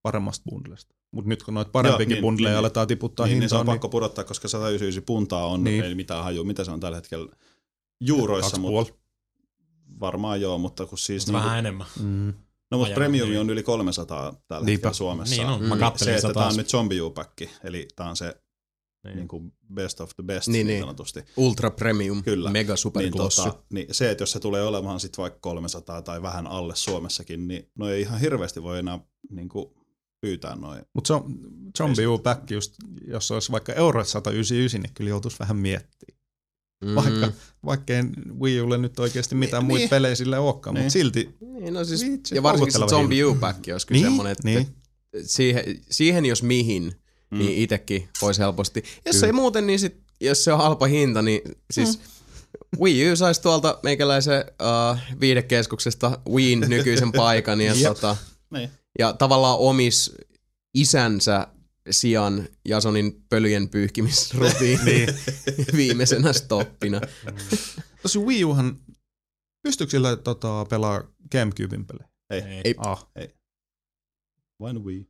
[0.03, 0.95] paremmasta bundlesta.
[1.11, 3.75] Mutta nyt kun noita parempiakin niin, bundleja niin, aletaan tiputtaa niin, niin se on hintaan,
[3.75, 5.73] pakko pudottaa, koska 199 puntaa on, Niin.
[5.73, 5.85] niin.
[5.85, 7.33] ei mitään hajua, mitä se on tällä hetkellä
[8.01, 8.95] juuroissa, kaksi mutta
[10.01, 11.27] varmaan joo, mutta kun siis...
[11.27, 11.87] Niin, vähän enemmän.
[12.01, 12.35] Mm.
[12.71, 13.41] No mutta Ajan, premiumi niin.
[13.41, 14.71] on yli 300 tällä Niinpä.
[14.89, 15.37] hetkellä Suomessa.
[15.37, 18.17] Niin on, mä Niin kattelin se, että tämä on nyt zombie pack eli tämä on
[18.17, 18.37] se
[19.05, 19.17] Niin.
[19.17, 20.75] niin kuin best of the best Niin, niin, niin.
[20.75, 21.25] niin sanotusti.
[21.37, 22.51] Ultra Premium, Kyllä.
[22.51, 26.23] Mega Super Niin, tota, niin se, että jos se tulee olemaan sitten vaikka 300 tai
[26.23, 28.99] vähän alle Suomessakin, niin no ei ihan hirveästi voi enää
[29.31, 29.75] niin kuin,
[30.21, 30.83] pyytää noin.
[30.95, 31.35] Mutta se on
[31.79, 32.75] Zombie U just,
[33.07, 36.14] jos olisi vaikka euro 199, niin kyllä joutuisi vähän miettimään.
[36.85, 36.95] Mm.
[36.95, 37.33] Vaikka,
[37.65, 38.03] vaikka ei
[38.41, 39.91] Wii Ulle nyt oikeasti mitään Niin, muita niin.
[39.91, 40.85] pelejä sille olekaan, Niin.
[40.85, 44.33] mutta silti Niin, no siis, Vitsi, ja varsinkin se Zombie U-pack olisi kyllä Niin, semmoinen,
[44.33, 44.67] että niin.
[45.27, 46.93] siihen, siihen jos mihin,
[47.31, 47.39] Mm.
[47.39, 48.85] niin itsekin voisi helposti.
[49.07, 49.27] Jos Kyllä.
[49.27, 52.01] ei muuten, niin sit, jos se on halpa hinta, niin siis
[52.81, 54.45] Wii U saisi tuolta meikäläisen
[54.93, 58.17] uh, viidekeskuksesta Wiin nykyisen paikan ja, tota,
[58.51, 58.71] Niin.
[58.99, 60.15] ja tavallaan omis
[60.75, 61.47] isänsä
[61.91, 65.09] sijaan Jasonin pölyjen pyyhkimisrutiini niin.
[65.77, 67.01] viimeisenä stoppina.
[68.03, 68.79] Tosi Wii Uhan,
[69.63, 72.09] pystyykö sillä tota, pelaa Gamecubein pelejä?
[72.31, 72.61] Ei, Ei.
[72.65, 72.75] Ei.
[72.79, 73.07] Ah,
[74.61, 75.09] vain Wii.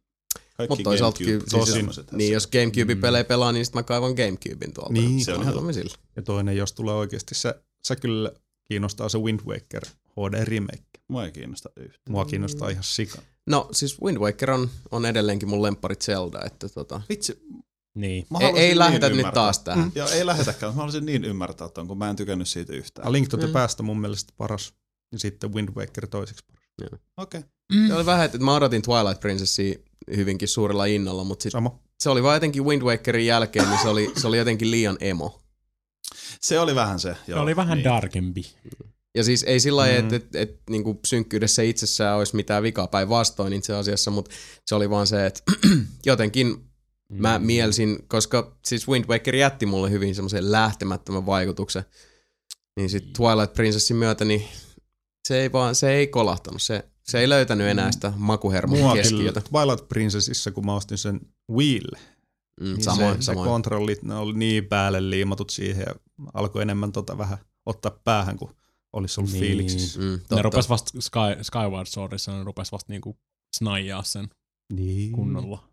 [0.57, 4.14] Kaikki Mutta toisaalta GameCube kyllä, siis, jos, niin jos Gamecube-pelejä pelaa, niin sit mä kaivan
[4.14, 4.93] Gamecubein tuolta.
[4.93, 5.97] Niin, se on helpommin sillä.
[6.16, 8.33] ja toinen, jos tulee oikeasti se, se kyllä
[8.64, 10.85] kiinnostaa se Wind Waker HD remake.
[11.09, 12.01] Mua ei kiinnosta yhtään.
[12.11, 13.18] Mua kiinnostaa ihan sika.
[13.47, 17.42] No siis Wind Waker on, on edelleenkin mun lemppari Zelda, että tota, Vitsi,
[17.95, 18.26] Niin.
[18.30, 19.92] Mä Ei, ei lähetä nyt taas tähän.
[19.95, 20.72] Joo, ei lähetäkään.
[20.72, 23.12] Mä haluaisin niin ymmärtää ton, kun mä en tykännyt siitä A yhtään.
[23.12, 24.74] Link to the Past on mun mielestä paras.
[25.12, 27.01] Ja sitten Wind Waker toiseksi paras.
[27.16, 27.40] Okei.
[27.40, 27.88] Okay.
[27.88, 29.74] Se oli vähän, että mä odotin Twilight Princessia
[30.16, 31.78] hyvinkin suurella innolla, mutta sit Sama.
[31.99, 35.40] se oli vaan jotenkin Wind Wakerin jälkeen, niin se oli, se oli jotenkin liian emo.
[36.40, 37.14] Se oli vähän se.
[37.26, 37.84] Se Joo, oli vähän niin.
[37.84, 38.55] darkempi.
[39.16, 40.14] Ja siis ei sillä lailla, Mm.
[40.14, 44.30] että et, et, niinku synkkyydessä itsessään olisi mitään vikaa päinvastoin itse asiassa, mutta
[44.66, 45.42] se oli vaan se, että
[46.06, 46.56] jotenkin
[47.12, 47.44] mä Mm.
[47.46, 51.84] mielsin, koska siis Wind Waker jätti mulle hyvin semmoisen lähtemättömän vaikutuksen,
[52.76, 54.44] niin sit Twilight Princessin myötä, niin
[55.28, 59.40] se ei vaan, se ei kolahtanut, se, se ei löytänyt enää sitä makuhermon keskiötä.
[59.40, 61.20] Twilight Princessissa, kun mä ostin sen
[61.52, 61.80] Wii
[62.60, 63.44] Mm, niin samoin, se, samoin.
[63.46, 65.94] se kontrollit, ne oli niin päälle liimatut siihen ja
[66.34, 68.54] alkoi enemmän tota vähän ottaa päähän, kun
[68.95, 69.40] olisi ollut Niin.
[69.45, 70.01] fiiliksissä.
[70.01, 73.16] Mm, Ne rupes vasta Sky, Skyward Swordissa, ne rupes vasta niinku
[73.57, 74.28] snaijaa sen
[74.72, 75.12] Niin.
[75.12, 75.68] kunnolla.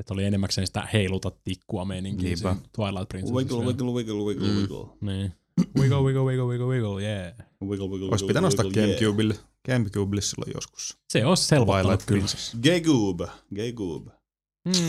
[0.00, 3.36] Että oli enemmäkseen sitä heiluta tikkua meininkiä siinä Twilight Princessissa.
[3.36, 4.56] Wiggle, wiggle, wiggle, wiggle, Mm.
[4.56, 4.86] wiggle.
[5.00, 5.32] Niin.
[5.78, 7.34] Wiggle, wiggle, wiggle, wiggle, wiggle, yeah.
[7.64, 9.00] Wiggle, wiggle, Olisi wiggle, pitänyt ostaa wiggle, yeah.
[9.00, 9.34] Gamecubelle.
[9.66, 10.98] Gamecubelle silloin joskus.
[11.12, 12.18] Se olisi helpottanut Twilight kyllä.
[12.20, 12.56] Princess.
[13.54, 14.08] Gay goob.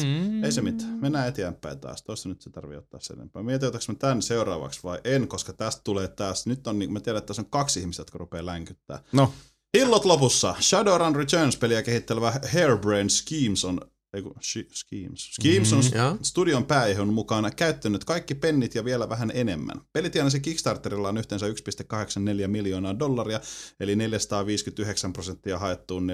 [0.04, 0.44] Mm.
[0.44, 1.00] Ei se mitään.
[1.02, 2.04] Mennään eteenpäin taas.
[2.04, 3.44] Tuossa nyt se tarvii ottaa sen enempää.
[3.44, 6.48] Mietin, otaks mä tämän seuraavaksi vai en, koska tästä tulee taas.
[6.48, 9.04] Nyt on, niin, mä tiedän, että tässä on kaksi ihmistä, jotka rupeaa länkyttää.
[9.12, 9.34] No,
[9.78, 10.56] Hillot lopussa.
[10.60, 13.82] Shadowrun Returns-peliä kehittelevä Hairbrain Schemes on
[14.14, 15.32] ei kun, shi, Schemes.
[15.34, 16.18] Schemes on Joo.
[16.22, 19.82] studion pääihon mukaan käyttänyt kaikki pennit ja vielä vähän enemmän.
[19.94, 23.40] Peli tienasi Kickstarterilla on yhteensä 1,84 miljoonaa dollaria,
[23.80, 26.08] eli 459 prosenttia haettuun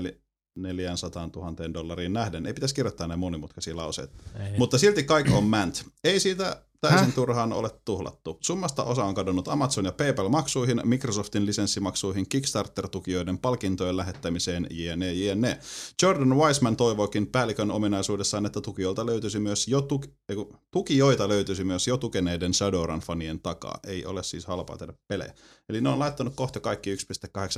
[0.57, 2.45] 400 000 dollariin nähden.
[2.45, 4.13] Ei pitäisi kirjoittaa näin monimutkaisia lauseita.
[4.39, 4.57] Ei.
[4.57, 5.85] Mutta silti kaikki on mant.
[6.03, 8.37] Ei siitä täysin turhaan ole tuhlattu.
[8.41, 15.59] Summasta osa on kadonnut Amazon ja PayPal-maksuihin, Microsoftin lisenssimaksuihin, Kickstarter-tukijoiden palkintojen lähettämiseen, jne, jne.
[16.01, 21.63] Jordan Wiseman toivoikin päällikön ominaisuudessaan, että tukijoilta löytyisi myös jo tuk- ei kun, tukijoita löytyisi
[21.63, 23.79] myös jo tukeneiden Shadowrun-fanien takaa.
[23.87, 25.33] Ei ole siis halpaa tehdä pelejä.
[25.69, 27.01] Eli ne on laittanut kohta kaikki 1,8.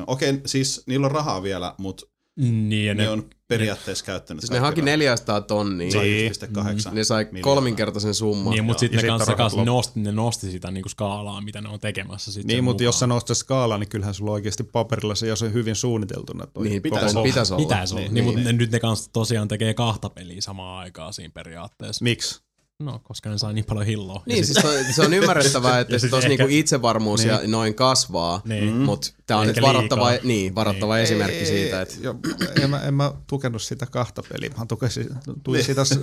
[0.08, 2.06] Okei, siis niillä on rahaa vielä, mutta
[2.40, 6.02] Niin, ja ne, ne, on periaatteessa käyttänyt Siis ne haki 400 tonnia.
[6.02, 6.32] Niin.
[6.32, 7.44] 1,8 Ne sai miljoonaa.
[7.56, 8.52] kolminkertaisen summan.
[8.54, 9.72] niin, mutta sitten ne sit kanssa kanssa loppu.
[9.72, 12.32] nosti, ne nosti sitä niinku skaalaa, mitä ne on tekemässä.
[12.32, 15.54] Sit niin, mutta jos sä nostat skaalaa, niin kyllähän sulla oikeasti paperilla se, jos on
[15.54, 16.48] hyvin suunniteltuna.
[16.48, 17.28] Toi Niin, pitäisi pitäisi, olla.
[17.28, 17.64] pitäisi olla.
[17.64, 18.02] Pitäisi olla.
[18.02, 18.58] Niin, Niin, niin, mutta niin.
[18.58, 22.04] ne, nyt ne kanssa tosiaan tekee kahta peliä samaan aikaan siinä periaatteessa.
[22.04, 22.42] Miksi?
[22.84, 24.24] No, koska ne sai niin paljon hilloa.
[24.26, 28.42] Niin, siis to, se on ymmärrettävää, että sit tuossa ehkä- niinku itsevarmuus ja noin kasvaa,
[28.46, 28.74] Niin.
[28.76, 30.28] mutta tämä on Ehkä nyt varoittava, liikaa.
[30.28, 31.04] niin, varoittava Niin.
[31.04, 32.16] esimerkki siitä, että Jo,
[32.62, 35.10] en, mä, en mä tukenut sitä kahta peliä, mä tukesin,
[35.44, 35.66] tuin Niin.
[35.66, 36.00] sitä s-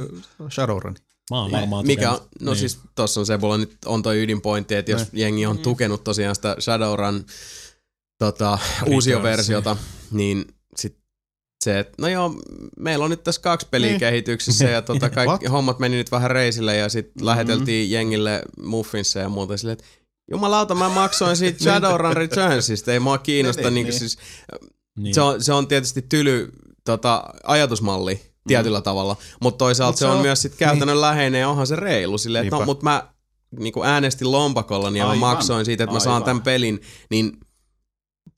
[0.51, 0.95] Shadowrun.
[1.31, 2.59] Mä oon varmaan mikä on, tukenut- no niin.
[2.61, 6.57] siis tossa on Sebulla nyt on toi ydinpointti, että jos jengi on tukenut tosiaan sitä
[6.61, 7.24] Shadowrun
[8.18, 9.77] tota, uusioversiota,
[10.11, 10.45] niin
[11.64, 12.34] se, että no joo,
[12.78, 14.00] meillä on nyt tässä kaksi peliä Niin.
[14.00, 19.28] kehityksessä ja tota, kaikki hommat meni nyt vähän reisille ja sitten läheteltiin jengille muffinsia ja
[19.28, 19.84] muuta silleen, että
[20.30, 23.98] jumalauta, mä maksoin siitä Shadowrun Returnsista, ei mua kiinnosta, Niin, niin, niin.
[23.98, 24.18] siis
[24.98, 25.14] Niin.
[25.14, 26.52] se on, se on tietysti tyly
[26.84, 31.40] tota, ajatusmalli tietyllä tavalla, mutta toisaalta Mut se se on on- myös sit käytännön läheinen
[31.40, 33.09] ja onhan se reilu silleen, että no, mutta mä
[33.59, 35.18] niinku äänestin lompakolla ja mä Aivan.
[35.18, 36.24] maksoin siitä, että mä saan Aivan.
[36.24, 36.80] tämän pelin,
[37.11, 37.38] niin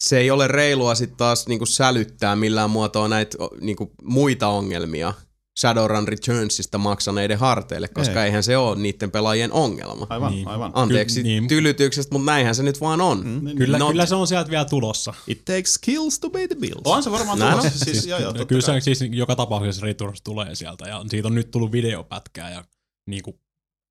[0.01, 5.15] se ei ole reilua sitten taas niinku sälyttää millään muotoa näitä niinku muita ongelmia
[5.61, 8.27] Shadowrun Returnsista maksaneiden harteille, koska Ei.
[8.27, 10.07] eihän se ole niiden pelaajien ongelma.
[10.11, 10.49] Aivan, Niin.
[10.49, 10.71] aivan.
[10.75, 11.49] Anteeksi Ky- niin.
[11.49, 13.45] tylytyksestä, mutta näinhän se nyt vaan on.
[13.45, 15.15] Niin, Kyllä, Not- kyllä se on sieltä vielä tulossa.
[15.27, 16.83] It takes skills to pay the bills.
[16.85, 17.79] On se varmaan Näin tulossa.
[17.89, 17.95] on.
[17.95, 21.35] Siis, joo, joo, totta kyllä se siis joka tapauksessa Returns tulee sieltä ja siitä on
[21.35, 22.65] nyt tullut videopätkää ja
[23.07, 23.41] niinku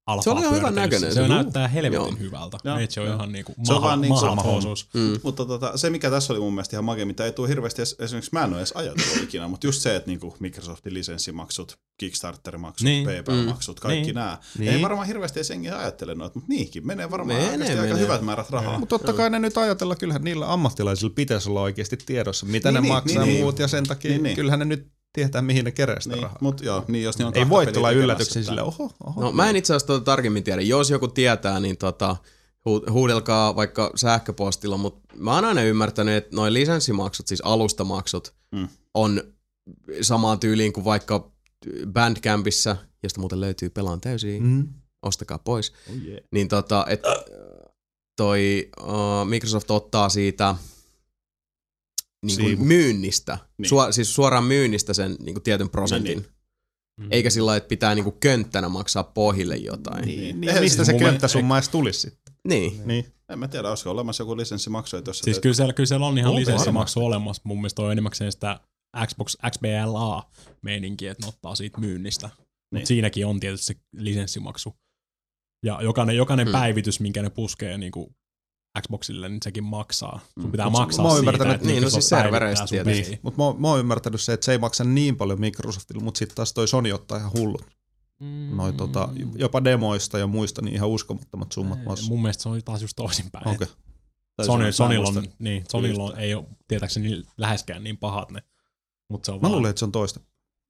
[0.07, 1.27] alfaa Se oli ihan hyvän näköinen Se, se.
[1.27, 2.11] näyttää helvetin Joo.
[2.19, 2.57] hyvältä.
[2.63, 2.75] Joo.
[2.75, 3.15] Meitsi on Joo.
[3.15, 4.89] ihan niinku Se on vaan niin, se on mahdottomuus.
[4.93, 5.19] Mm.
[5.23, 7.95] Mutta tota, se, mikä tässä oli mun mielestä ihan makea, mitä ei tule hirveästi, edes,
[7.99, 12.83] esimerkiksi mä en ole edes ajatellut ikinä, mutta just se, että niinku Microsoftin lisenssimaksut, Kickstarter-maksut,
[12.83, 13.05] Niin.
[13.07, 14.15] PayPal-maksut, kaikki Niin.
[14.15, 14.37] nämä.
[14.57, 14.73] Niin.
[14.73, 18.21] Ei varmaan hirveästi edes jengi ajattele noita, mutta niihinkin menee varmaan Menee, menee, aika hyvät
[18.21, 18.79] määrät rahaa.
[18.79, 22.73] Mutta totta kai ne nyt ajatella, kyllähän niillä ammattilaisilla pitäisi olla oikeasti tiedossa, mitä Niin,
[22.73, 24.35] ne niin, maksaa niin, ja muut, ja sen takia Niin, niin.
[24.35, 24.87] kyllähän ne nyt
[25.17, 26.37] tietää, mihin ne kerää sitä Niin, rahaa.
[26.41, 29.21] mutta joo, niin jos ne on Ei voi tulla yllätyksen sille, oho, oho.
[29.21, 30.61] No mä en itse asiassa tuota tarkemmin tiedä.
[30.61, 32.15] Jos joku tietää, niin tota,
[32.69, 38.67] hu- huudelkaa vaikka sähköpostilla, mutta mä oon aina ymmärtänyt, että noin lisenssimaksut, siis alustamaksut, Mm.
[38.93, 39.21] on
[40.01, 41.31] samaan tyyliin kuin vaikka
[41.93, 44.49] Bandcampissa, josta muuten löytyy Pelaan täysin, mm.
[44.49, 44.67] Mm.
[45.03, 46.19] ostakaa pois, Oh yeah.
[46.31, 47.01] niin tota, et,
[48.17, 50.55] toi uh, Microsoft ottaa siitä
[52.25, 53.41] niin kuin myynnistä, Niin.
[53.57, 53.69] niin.
[53.69, 56.17] Sua, siis suoraan myynnistä sen niin kuin tietyn prosentin.
[56.17, 56.27] Niin,
[57.01, 57.07] Mm.
[57.11, 60.05] Eikä sillä lailla, että pitää niinku könttänä maksaa pohjille jotain.
[60.05, 60.19] Niin.
[60.19, 62.33] Niin, niin mistä siis se könttäsumma edes tulisi sitten?
[62.47, 62.81] niin.
[62.85, 63.05] Niin.
[63.29, 66.17] En mä tiedä, olisiko olemassa joku lisenssimaksu, jos Siis teet- kyllä siellä, kyllä siellä on
[66.17, 67.41] ihan On lisenssimaksu olemassa.
[67.45, 68.59] Mun mielestä on enimmäkseen sitä
[69.07, 72.27] Xbox XBLA-meininkiä, että ne ottaa siitä myynnistä.
[72.27, 72.87] Mutta Niin.
[72.87, 74.75] siinäkin on tietysti se lisenssimaksu.
[75.65, 76.51] Ja jokainen, jokainen Hmm.
[76.51, 78.15] päivitys, minkä ne puskee niin kuin
[78.81, 80.19] Xboxille, niin sekin maksaa.
[80.33, 80.51] Sun Mm.
[80.51, 83.03] pitää Mut se- maksaa mä oon siitä, ymmärtänyt, että niin, no se siis servereistä tietysti.
[83.03, 83.19] peliä.
[83.21, 86.35] Mutta mä, mä oon ymmärtänyt se, että se ei maksa niin paljon Microsoftille, mutta sitten
[86.35, 87.65] taas toi Sony ottaa ihan hullut.
[88.19, 88.55] Mm.
[88.57, 92.09] Noi, tota, jopa demoista ja muista, niin ihan uskomattomat summat Ei, maksaa.
[92.09, 93.47] Mun mielestä se on taas just toisinpäin.
[93.47, 93.67] Okei.
[94.35, 98.43] Tai Sony, Sonylla on, niin, Sonylla on, ei ole tietääkseni läheskään niin pahat ne.
[99.09, 100.19] Mutta se on Mä vaan, luulen, että se on toista.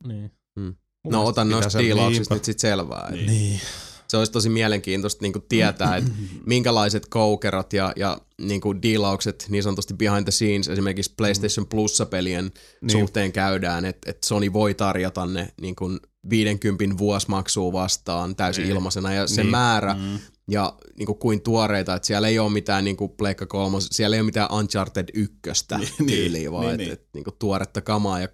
[0.07, 0.31] Niin.
[0.55, 0.75] Mm.
[1.03, 3.11] Mun No otan noista diilauksista nyt sit selvää.
[3.11, 3.25] Niin.
[3.25, 3.59] Niin.
[4.07, 6.11] Se olisi tosi mielenkiintoista niin tietää, että
[6.45, 12.51] minkälaiset koukerot ja, ja niin diilaukset niin sanotusti behind the scenes esimerkiksi PlayStation Plus-pelien
[12.81, 12.91] niin.
[12.91, 15.99] Suhteen käydään, että et Sony voi tarjota ne niin kuin
[16.29, 18.75] 50 vuosimaksua vastaan täysin Niin.
[18.75, 19.51] ilmaisena ja se Niin.
[19.51, 20.19] määrä Mm.
[20.51, 24.15] ja niin kuin kuin tuoreita, että siellä ei ole mitään niin kuin Pleikka 3, siellä
[24.15, 25.35] ei ole mitään Uncharted 1
[25.77, 26.93] Niin, tyyliä, niin, vaan niin, että niin.
[26.93, 28.27] et, niin kuin tuoretta kamaa ja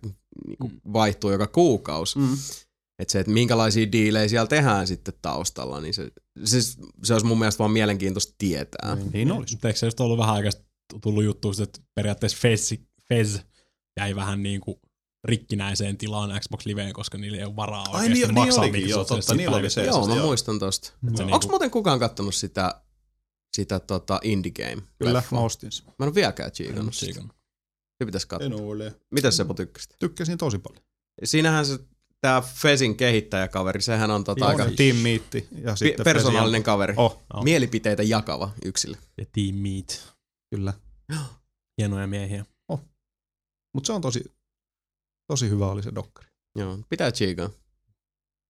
[0.47, 2.19] niin kuin vaihtuu joka kuukausi.
[2.19, 2.37] Mm.
[2.99, 6.11] Että se, että minkälaisia diilejä siellä tehdään sitten taustalla, niin se,
[6.43, 6.61] se,
[7.03, 8.95] se olisi mun mielestä vaan mielenkiintoista tietää.
[8.95, 9.53] Niin, niin olisi.
[9.53, 10.51] Mutta eikö se just ollut vähän aikaa
[11.01, 12.73] tullut juttu, että periaatteessa Fez,
[13.09, 13.39] Fez
[13.99, 14.77] jäi vähän niin kuin
[15.23, 18.89] rikkinäiseen tilaan Xbox Liveen, koska niillä ei ole varaa Ai oikeasti niin, niin maksaa olikin,
[18.89, 19.85] joo, totta, niillä oli se.
[19.85, 20.25] Joo, mä joo.
[20.25, 20.93] muistan tosta.
[21.07, 22.81] Onko niinku- muuten kukaan kattonut sitä,
[23.55, 24.81] sitä tota indie game?
[24.99, 25.85] Kyllä, mä ostin sen.
[25.85, 27.21] Mä en ole vieläkään chiikannut sitä.
[27.97, 28.45] Se pitäisi katsoa.
[28.45, 28.95] En ole.
[29.11, 29.95] Mitäs Seppo tykkäsit?
[29.99, 30.83] Tykkäsin tosi paljon.
[31.23, 31.79] Siinähän se,
[32.23, 34.75] tää Fezin kehittäjäkaveri, sehän on tota aika niin.
[34.75, 36.93] Team Meat ja pi- sitten persoonallinen kaveri.
[36.97, 37.43] Oh, Oh.
[37.43, 38.95] Mielipiteitä jakava yksilö.
[39.17, 40.13] Ja Team Meat.
[40.55, 40.73] kyllä.
[41.81, 42.45] Hienoja miehiä.
[43.75, 44.23] Mutta se on tosi,
[45.31, 46.27] tosi hyvä oli se dokkari.
[46.57, 47.49] Joo, pitää chiikaa.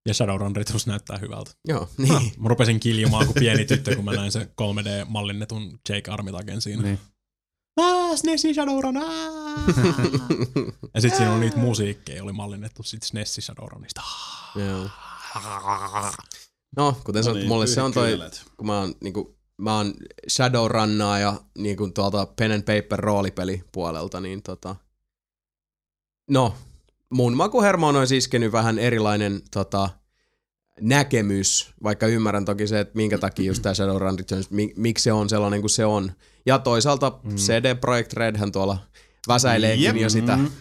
[0.07, 1.51] Ja Shadowrunnerit näyttää hyvältä.
[1.67, 2.31] Joo, niin.
[2.37, 6.81] Mä rupesin kiljumaan kuin pieni tyttö, kun mä näin se 3D-mallinnetun Jake Armitagen siinä.
[6.83, 6.99] Niin.
[7.77, 9.42] Aa, SNESin Shadowrun, aa!
[10.93, 14.01] Ja sit siinä oli niitä musiikkeja, oli mallinnettu sit SNESin Shadowrunista.
[14.55, 14.89] Joo.
[16.77, 18.43] No, kuten No sanottu, niin, mulle se on toi, kyylet.
[18.57, 19.93] kun mä oon, niinku, mä oon
[20.29, 24.75] Shadowrunnaa ja niinku tuolta pen and paper roolipeli puolelta, niin tota,
[26.29, 26.55] no,
[27.09, 29.89] mun makuhermoon on iskenyt vähän erilainen tota,
[30.81, 35.13] näkemys, vaikka ymmärrän toki se, että minkä takia just tää Shadowrun Returns, mi- miksi se
[35.13, 36.11] on sellainen kuin se on.
[36.45, 37.35] Ja toisaalta mm.
[37.35, 38.77] CD Projekt Redhän tuolla
[39.27, 39.95] väsäileekin Jep.
[39.95, 40.51] jo sitä Mm.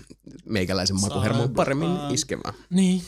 [0.45, 2.55] meikäläisen makuhermoon paremmin iskemään.
[2.71, 3.03] Niin.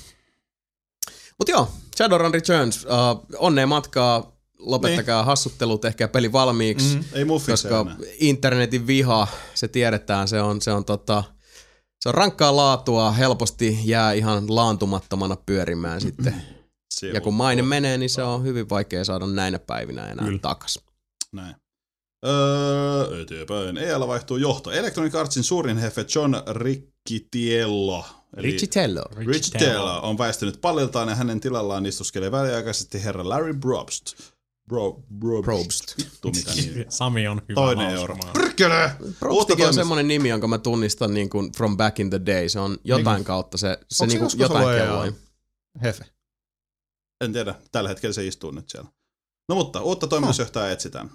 [1.38, 5.26] Mut joo, Shadowrun Returns, uh, onnea matkaa, lopettakaa niin.
[5.26, 7.96] hassuttelut, ehkä peli valmiiksi, mm, Ei koska enää.
[8.20, 11.24] internetin viha, se tiedetään, se on, se on tota,
[12.00, 16.42] se on rankkaa laatua, helposti jää ihan laantumattomana pyörimään sitten.
[16.90, 20.38] Se Ja kun maine menee, niin se on hyvin vaikea saada näinä päivinä enää Kyllä.
[20.38, 20.78] takas.
[21.32, 21.56] Näin.
[22.24, 23.78] Öö, eteenpäin.
[23.78, 24.70] EL vaihtuu johto.
[24.70, 28.04] Electronic Artsin suurin hefe John Riccitiello.
[28.36, 29.02] Eli Richitello.
[29.16, 34.14] Riccitiello on väistynyt palliltaan ja hänen tilallaan istuskelee väliaikaisesti herra Larry Probst.
[34.68, 35.44] Bro, Probst.
[35.44, 35.98] Probst.
[35.98, 36.86] Vittu mitä niin.
[36.98, 38.16] Sami on hyvä Toinen euro.
[38.32, 38.90] Perkele!
[39.18, 42.48] Probstikin on semmonen nimi, jonka mä tunnistan niin kuin from back in the day.
[42.48, 45.06] Se on jotain kautta se, se niin kuin jotain kelloa.
[45.06, 45.12] EA?
[45.82, 46.04] Hefe.
[47.24, 48.90] En tiedä, tällä hetkellä se istuu nyt siellä.
[49.48, 51.10] No mutta, uutta toimitusjohtajaa etsitään.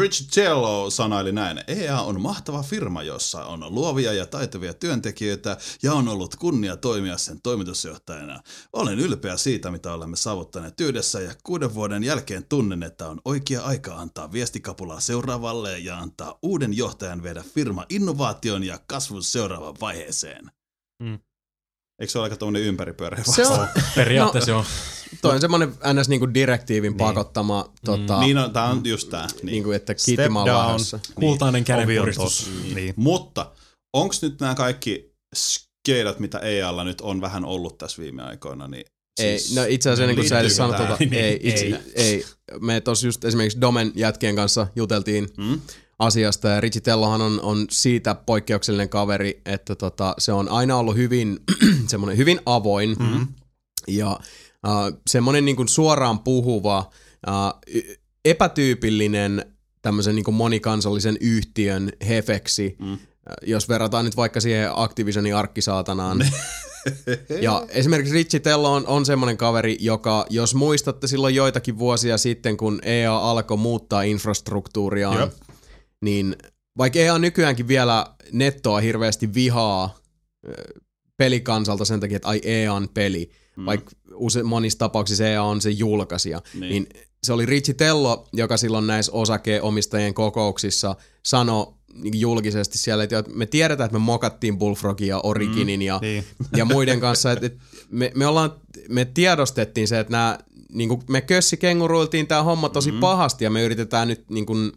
[0.00, 1.60] Rich Cello sanaili näin.
[1.66, 7.18] EA on mahtava firma, jossa on luovia ja taitavia työntekijöitä ja on ollut kunnia toimia
[7.18, 8.40] sen toimitusjohtajana.
[8.72, 13.62] Olen ylpeä siitä, mitä olemme saavuttaneet yhdessä ja kuuden vuoden jälkeen tunnen, että on oikea
[13.62, 20.50] aika antaa viestikapulaa seuraavalle ja antaa uuden johtajan viedä firma innovaation ja kasvun seuraavaan vaiheeseen.
[21.02, 21.18] Mm.
[22.00, 24.64] Eikö se ole aika tuommoinen ympäripyöreä Se on, Periaatteessa joo.
[25.22, 26.08] toi on semmonen ns.
[26.08, 29.26] Niinku direktiivin pakottama, tota, Niin, no, tää on just tää.
[29.26, 29.46] Niin.
[29.46, 29.94] niinku, että
[30.34, 30.48] down.
[30.48, 31.00] lähdössä.
[31.14, 32.24] Kultainen on kädenpuristus.
[32.38, 32.50] tossa.
[32.74, 32.94] Niin.
[32.96, 33.52] Mutta
[33.92, 38.84] onko nyt nämä kaikki skeidat, mitä EAlla nyt on vähän ollut tässä viime aikoina, niin
[39.20, 40.86] Ei, siis, no itse asiassa niin kuin sä edes sanoit, tää?
[40.86, 41.72] tota, ei, itse, Ei.
[41.74, 42.24] ei, ei.
[42.60, 45.60] Me tuossa just esimerkiksi Domen jätkien kanssa juteltiin Mm?
[45.98, 50.96] Asiasta ja Richie Tellohan on, on siitä poikkeuksellinen kaveri, että tota, se on aina ollut
[50.96, 51.38] hyvin,
[51.90, 53.26] semmoinen hyvin avoin mm-hmm.
[53.88, 54.18] ja
[54.66, 56.90] uh, semmoinen niin kuin suoraan puhuva,
[57.28, 59.44] uh, y- epätyypillinen
[59.82, 62.98] tämmöisen niin kuin monikansallisen yhtiön hefeksi, mm.
[63.42, 66.18] jos verrataan nyt vaikka siihen Activisionin arkkisaatanaan.
[67.40, 72.56] ja esimerkiksi Richie Tello on, on semmoinen kaveri, joka, jos muistatte silloin joitakin vuosia sitten,
[72.56, 75.32] kun EA alkoi muuttaa infrastruktuuriaan, Jep.
[76.04, 76.36] Niin
[76.78, 79.98] vaikka EA nykyäänkin vielä nettoa hirveästi vihaa
[81.16, 83.66] pelikansalta sen takia, että ai EA on peli, mm.
[83.66, 86.70] vaikka use, monissa tapauksissa EA on se julkaisija, Niin.
[86.70, 86.86] niin.
[87.22, 91.66] se oli Richie Tello, joka silloin näissä osakeomistajien kokouksissa sanoi
[92.14, 96.24] julkisesti siellä, että me tiedetään, että me mokattiin Bullfrogin ja Originin ja, Niin.
[96.56, 97.58] ja muiden kanssa, että, että
[97.90, 98.52] me, me, ollaan,
[98.88, 100.38] me tiedostettiin se, että nämä,
[100.72, 103.00] niin kuin me kössikenguruiltiin tämä homma tosi mm.
[103.00, 104.72] pahasti ja me yritetään nyt niin kuin,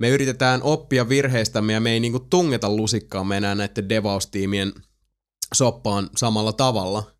[0.00, 4.72] me yritetään oppia virheistämme ja me ei niin kuin tungeta lusikkaa enää näiden devaustiimien
[5.54, 7.10] soppaan samalla tavalla.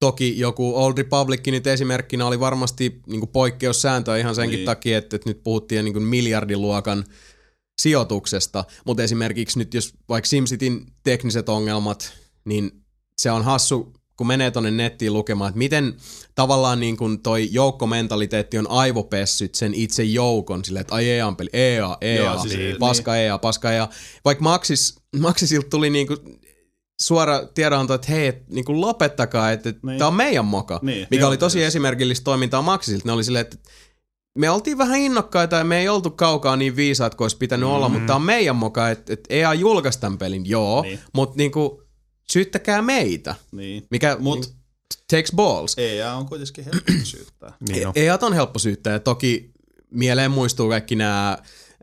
[0.00, 4.66] Toki joku Old Republic nyt esimerkkinä oli varmasti niin kuin poikkeussääntö ihan senkin Niin.
[4.66, 7.04] takia, että, että nyt puhuttiin niin kuin miljardiluokan
[7.78, 12.12] sijoituksesta, mutta esimerkiksi nyt jos vaikka SimCityn tekniset ongelmat,
[12.44, 12.84] niin
[13.18, 13.92] se on hassu,
[14.22, 15.94] kun menee tonne nettiin lukemaan, että miten
[16.34, 21.50] tavallaan niin kuin toi joukkomentaliteetti on aivopessyt sen itse joukon, silleen, että ai EA peli,
[21.52, 23.88] EA, EA, Joo, siis- siis, paska EA, paska EA.
[24.24, 26.18] Vaikka Maxis, Maxisilta tuli niin kuin
[27.02, 29.98] suora tiedonanto, että hei, et, niin kuin lopettakaa, että, Niin.
[29.98, 33.06] tämä on meidän moka, Niin, mikä oli tosi siis- esimerkillistä toimintaa Maxisilta.
[33.08, 33.56] Ne oli silleen, että
[34.38, 37.74] me oltiin vähän innokkaita ja me ei oltu kaukaa niin viisaat kuin olisi pitänyt mm.
[37.74, 40.90] olla, mutta tämä on meidän moka, että, että EA julkaisi tämän pelin, joo, Niin.
[40.90, 41.00] niin.
[41.14, 41.81] mutta niinku,
[42.32, 43.86] syyttäkää meitä, Niin.
[43.90, 44.54] mikä Mut- Mut,
[45.10, 45.74] takes balls.
[45.78, 47.52] EA on kuitenkin helppo syyttää.
[47.68, 47.92] Niin on.
[47.96, 49.50] EA on helppo syyttää ja toki
[49.90, 51.38] mieleen muistuu kaikki nämä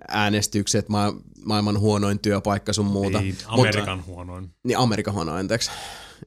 [0.07, 1.13] äänestykset, ma-
[1.45, 3.21] maailman huonoin työpaikka sun muuta.
[3.21, 4.49] Niin, Mutta- Amerikan huonoin.
[4.63, 5.71] Niin Amerikan huonoin, anteeksi.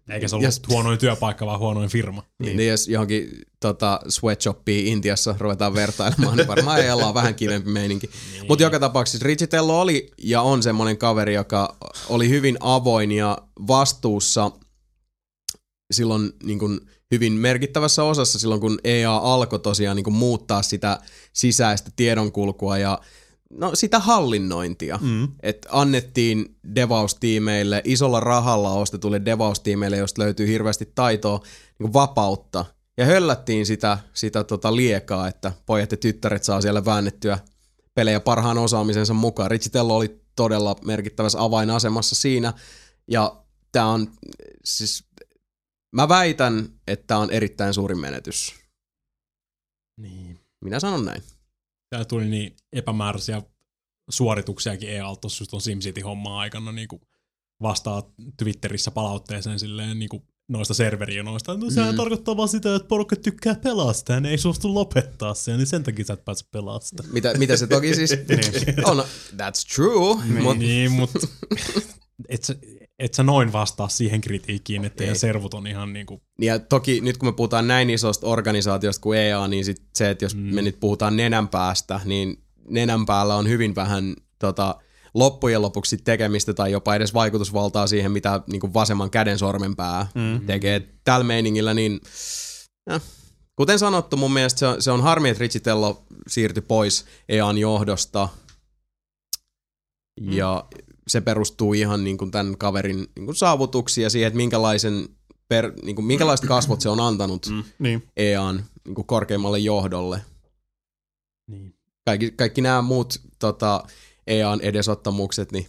[0.09, 0.61] Eikä se ollut Yes.
[0.69, 2.23] huonoin työpaikka, vaan huonoin firma.
[2.39, 2.57] Niin.
[2.57, 3.31] niin jos johonkin
[3.61, 8.11] tota, sweatshopiin Intiassa ruvetaan vertailemaan, niin varmaan ei olla vähän kivempi meininki.
[8.33, 8.45] Niin.
[8.49, 11.77] Mutta joka tapauksessa Richitello oli ja on semmoinen kaveri, joka
[12.09, 14.51] oli hyvin avoin ja vastuussa
[15.93, 16.81] silloin niin kuin
[17.11, 21.01] hyvin merkittävässä osassa silloin, kun EA alkoi tosiaan niin kuin muuttaa sitä
[21.33, 22.99] sisäistä tiedonkulkua ja
[23.53, 24.99] no, sitä hallinnointia.
[25.03, 25.29] Mm.
[25.43, 32.65] että annettiin devaustiimeille, isolla rahalla ostetuille devaustiimeille, josta löytyy hirveästi taitoa, niin kuin vapautta.
[32.97, 37.39] Ja höllättiin sitä, sitä tota liekaa, että pojat ja tyttäret saa siellä väännettyä
[37.95, 39.51] pelejä parhaan osaamisensa mukaan.
[39.51, 42.53] Richitello oli todella merkittävässä avainasemassa siinä.
[43.09, 43.43] Ja
[43.73, 44.13] tämä on
[44.65, 45.05] siis,
[45.93, 48.55] mä väitän, että tämä on erittäin suuri menetys.
[50.01, 50.41] Niin.
[50.65, 51.23] Minä sanon näin.
[51.93, 53.43] Täällä tuli niin epämääräisiä
[54.11, 57.03] suorituksiakin EA tuossa just ton SimCity-hommaa aikana niin kuin
[57.63, 58.03] vastaa
[58.37, 61.57] Twitterissä palautteeseen silleen niin kuin noista serverionoista.
[61.57, 61.97] No sehän Mm.
[61.97, 65.83] tarkoittaa vaan sitä, että porukka tykkää pelaa sitä ne ei suostu lopettaa sen, niin sen
[65.83, 67.03] takia sä et pääse pelaa sitä.
[67.13, 68.11] Mitä, mitä se toki siis
[68.85, 68.99] on,
[69.33, 71.19] that's true, mutta Niin, mutta
[72.29, 72.57] et sä,
[73.03, 75.19] et sä noin vastaa siihen kritiikkiin, että teidän Ei.
[75.19, 79.49] servut on ihan niinku, Ja toki nyt kun me puhutaan näin isosta organisaatiosta kuin EA,
[79.49, 80.41] niin sit se, että jos mm.
[80.41, 84.75] me nyt puhutaan nenän päästä, niin nenän päällä on hyvin vähän tota,
[85.15, 90.47] loppujen lopuksi tekemistä tai jopa edes vaikutusvaltaa siihen, mitä niin kuin vasemman käden sormenpää mm.
[90.47, 90.89] tekee.
[91.05, 92.01] Tällä meiningillä, niin
[92.91, 93.03] äh,
[93.57, 98.29] kuten sanottu, mun mielestä se on, se on harmi, että Richitello siirtyi pois EAN johdosta.
[100.21, 100.65] Ja
[101.07, 105.09] se perustuu ihan niin kuin tämän kaverin niin kuin saavutuksiin ja siihen, että minkälaisen
[105.49, 107.65] per, niin kuin, minkälaiset kasvot se on antanut mm.
[107.79, 108.09] Niin.
[108.17, 110.23] EAN niin kuin korkeimmalle johdolle.
[111.51, 111.75] niin.
[112.05, 113.85] Kaikki, kaikki nämä muut tota,
[114.27, 115.67] EAN edesottamukset niin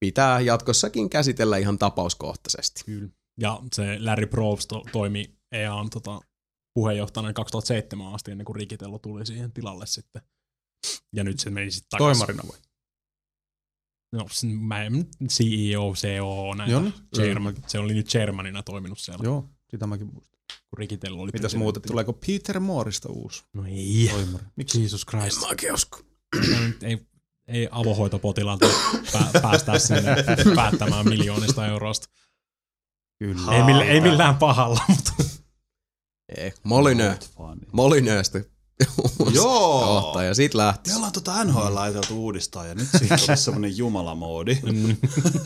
[0.00, 2.82] pitää jatkossakin käsitellä ihan tapauskohtaisesti.
[2.84, 3.08] Kyllä.
[3.40, 6.20] Ja se Larry Probst to, toimi EAN tota,
[6.74, 10.22] puheenjohtajana 2007 asti ennen kuin Rikitello tuli siihen tilalle sitten.
[11.12, 12.26] Ja nyt se meni sitten takaisin.
[12.26, 12.71] Toimarina vai?
[14.12, 14.26] No,
[14.60, 16.72] mä en, CEO, COO, näitä.
[16.72, 16.94] Joo, niin.
[17.16, 20.38] Chairman, se oli nyt chairmanina toiminut siellä, Joo, sitä mäkin muistan.
[20.70, 21.80] kun Rikitello oli Mitäs muuta?
[21.80, 24.08] Tuleeko Peter Moorista uusi No ei.
[24.12, 24.44] toimari?
[24.56, 24.82] Miksi?
[24.82, 25.40] Jesus Christ.
[25.40, 26.00] Mä usko.
[26.82, 26.98] ei,
[27.48, 28.66] ei avohoitopotilailta
[29.12, 30.14] pää, päästää sinne
[30.56, 32.08] päättämään miljoonista eurosta.
[33.18, 33.56] Kyllä.
[33.56, 35.12] Ei, millä, ei millään pahalla, mutta
[36.36, 36.52] Ei.
[36.62, 37.16] Molinö.
[37.36, 38.51] Funny.
[39.34, 39.94] Joo.
[39.94, 40.34] Johtaja.
[40.34, 40.90] Sit lähti.
[40.90, 44.58] Me ollaan tota NHL ajateltu uudistaa ja nyt siitä on semmonen jumalamoodi.
[44.72, 44.96] mm,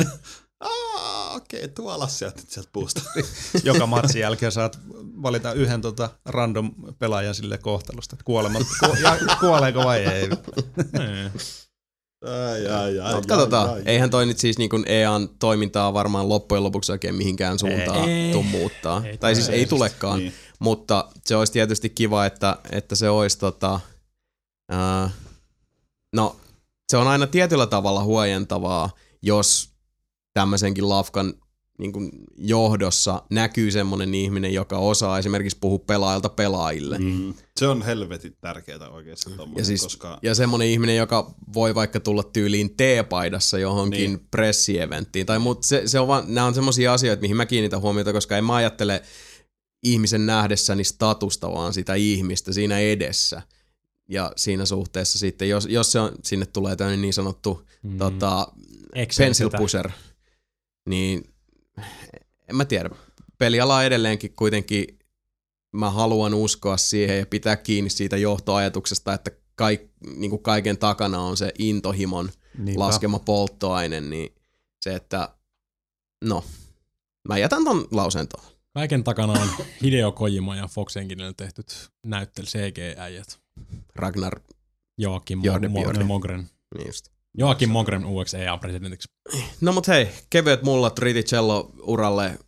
[0.61, 3.03] Aa, okei, okay, tuolla sieltä sieltä puusta.
[3.65, 4.79] Joka matsin jälkeen saat
[5.23, 8.15] valita yhden tota random pelaajan sille kohtelusta.
[8.15, 10.29] että Kuolema, ku, ja, kuoleeko vai ei.
[11.01, 11.31] ei.
[12.25, 13.69] Ai, ai, ai, Mut katsotaan.
[13.71, 13.83] ai, ai.
[13.87, 18.33] Eihän toi nyt siis niin EAN toimintaa varmaan loppujen lopuksi oikein mihinkään suuntaan Ei.
[18.33, 19.03] tuu muuttaa.
[19.05, 19.57] Ei tai siis tule.
[19.57, 20.19] ei tulekaan.
[20.19, 20.33] Niin.
[20.59, 23.81] Mutta se olisi tietysti kiva, että, että se olisi tota,
[24.71, 25.11] ää,
[26.13, 26.37] no
[26.89, 28.91] se on aina tietyllä tavalla huojentavaa,
[29.23, 29.71] jos
[30.35, 31.35] tämmöisenkin lafkan
[31.79, 36.99] niin kuin johdossa näkyy semmoinen ihminen, joka osaa esimerkiksi puhua pelaajilta pelaajille.
[36.99, 37.35] Mm.
[37.57, 40.19] Se on helvetin tärkeää oikeasti tommonen, Ja, siis, koska...
[40.23, 44.27] ja semmoinen ihminen, joka voi vaikka tulla tyyliin T-paidassa johonkin niin.
[44.31, 45.27] pressieventtiin.
[45.27, 48.39] Tai mut se, se on vaan, nämä on semmoisia asioita, mihin mä kiinnitän huomiota, koska
[48.39, 49.03] en mä ajattele
[49.93, 53.43] ihmisen nähdessäni statusta, vaan sitä ihmistä siinä edessä.
[54.09, 57.99] ja siinä suhteessa sitten, jos, jos se on, sinne tulee tämmöinen niin sanottu mm.
[57.99, 58.49] tota,
[58.95, 59.91] Excel pencil pusher,
[60.89, 61.35] niin
[62.49, 62.91] en mä tiedä.
[63.39, 64.99] Peliala edelleenkin kuitenkin
[65.73, 69.81] mä haluan uskoa siihen ja pitää kiinni siitä johtoajatuksesta, että kaik,
[70.17, 72.81] niin kuin kaiken takana on se intohimon Niinpä.
[72.81, 74.35] laskema polttoaine, niin
[74.81, 75.29] se, että
[76.25, 76.45] no,
[77.29, 78.56] mä jätän ton lauseen tuohon.
[78.77, 79.49] Kaiken takana on
[79.83, 83.39] Hideo Kojima ja Fox Enginellä tehtyt näyttely CG-äijät.
[83.95, 84.41] Ragnar,
[84.99, 86.49] Joakim Jordi Mo- Mogren.
[86.75, 87.09] niin just.
[87.39, 89.09] Joakim Mogren UX EA-presidentiksi.
[89.61, 92.39] No mut hei, kevyet mullat Riticello uralle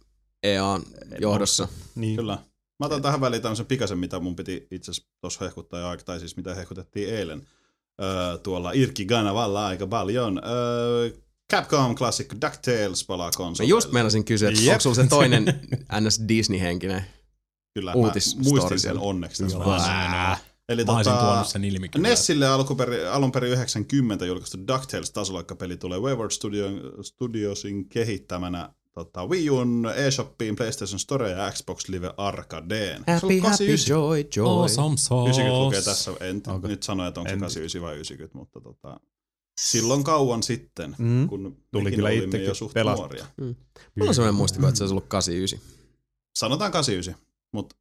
[0.43, 0.83] EAN
[1.21, 1.69] johdossa.
[1.95, 2.17] Niin.
[2.17, 2.39] Kyllä.
[2.79, 6.37] Mä otan tähän väliin tämmöisen pikaisen, mitä mun piti itse asiassa tuossa hehkuttaa tai siis
[6.37, 7.49] mitä hehkutettiin eilen.
[8.03, 10.41] Öö, tuolla Irki Ganavalla aika paljon.
[10.45, 11.11] Öö,
[11.53, 13.71] Capcom Classic DuckTales palaa Mä konsolille.
[13.71, 14.73] just meinasin kysyä, että Jep.
[14.73, 15.45] onko sulla se toinen
[16.01, 17.03] NS Disney-henkinen?
[17.75, 19.93] Kyllä, uutis- mä muistin sen onneksi tässä Joo, vaiheessa.
[19.93, 20.37] mä-
[20.69, 22.09] Eli Mä olisin tota, tuonut sen ilmi kyllä.
[22.09, 26.69] Nessille alunperin, alunperin 90 julkaistu DuckTales tasoloikkapeli tulee Wayward Studio,
[27.03, 32.99] Studiosin kehittämänä tota, Wii U'n, eShopiin, PlayStation Store ja Xbox Live Arcadeen.
[32.99, 33.91] Happy, happy, 89.
[33.91, 34.47] joy, joy.
[34.49, 35.31] Awesome sauce.
[35.31, 36.69] 90 lukee tässä, en Onko?
[36.69, 39.01] nyt sano, että onko se En- 89 vai 90, mutta tota,
[39.67, 41.29] silloin kauan sitten, Mm.
[41.29, 42.97] kun Tuli kyllä itsekin jo suht pelata.
[42.97, 43.27] nuoria.
[43.97, 45.61] Mulla on sellainen muistikuva, että se olisi ollut 89.
[46.37, 47.15] Sanotaan 89,
[47.53, 47.77] mutta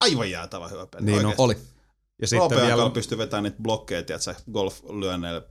[0.00, 1.04] aivan jäätävä hyvä peli.
[1.04, 1.42] Niin oikeesti.
[1.42, 1.56] Oli.
[2.20, 5.42] Ja sitten vielä, pystyy vetämään niitä blokkeja, tiedätkö, golf-lyönneillä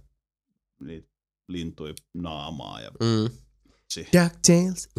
[0.80, 1.07] niitä
[1.47, 3.30] lintui naamaa ja Mm.
[3.89, 4.89] si, DuckTales.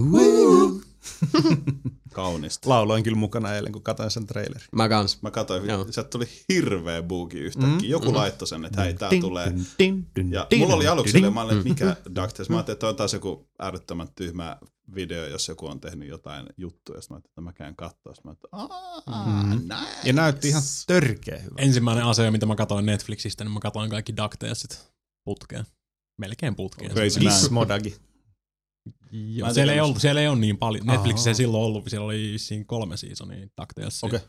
[2.14, 2.68] kaunista.
[2.68, 4.68] lauloin kyllä mukana eilen, kun katsoin sen trailerin.
[4.72, 5.22] Mä kans.
[5.22, 5.86] Mä katsoin, Joo.
[5.90, 7.70] sieltä tuli hirveä buugi yhtäkkiä.
[7.72, 7.84] Mm.
[7.84, 8.14] Joku Mm.
[8.16, 9.46] laittoi sen, että hei, tää Ding, tulee.
[9.46, 11.16] ding, ding, ding, Ja ding, mulla oli aluksi ding.
[11.18, 12.48] silleen, mä olin, että mikä DuckTales.
[12.50, 14.56] Mä ajattelin, että on taas joku äärettömän tyhmä
[14.94, 17.00] video, jos joku on tehnyt jotain juttuja.
[17.00, 18.12] Sitten mä ajattelin, että mä käyn katsoa.
[18.24, 18.34] Mä
[19.52, 19.60] Mm.
[19.60, 19.84] nice.
[20.04, 21.54] Ja näytti ihan törkeä hyvä.
[21.58, 24.92] Ensimmäinen asia, mitä mä katsoin Netflixistä, niin mä katsoin kaikki DuckTalesit
[25.24, 25.64] putkeen.
[26.18, 26.90] Melkein putkeen.
[26.92, 27.20] Crazy.
[27.20, 27.96] Gizmodagi.
[29.10, 30.86] Joo, Mä en siellä, ei ollut, siellä ei ole niin paljon.
[30.86, 34.06] Netflixissä silloin ollut, siellä oli siinä kolme seasonia DuckTalesia.
[34.06, 34.20] Okei.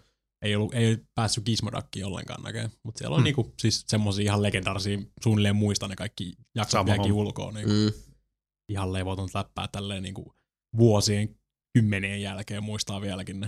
[0.42, 2.70] Ei, ollut, ei päässyt Gizmodakkiin ollenkaan näkemään.
[2.84, 3.24] Mutta siellä on Hmm.
[3.24, 7.22] niinku, siis semmosia ihan legendaarisia, suunnilleen muista ne kaikki jaksot Sama vieläkin homma.
[7.28, 7.52] ulkoa.
[7.52, 7.92] Niin Mm.
[8.72, 10.34] Ihan levoton läppää tälleen niinku
[10.78, 11.36] vuosien
[11.78, 13.48] kymmenien jälkeen muistaa vieläkin ne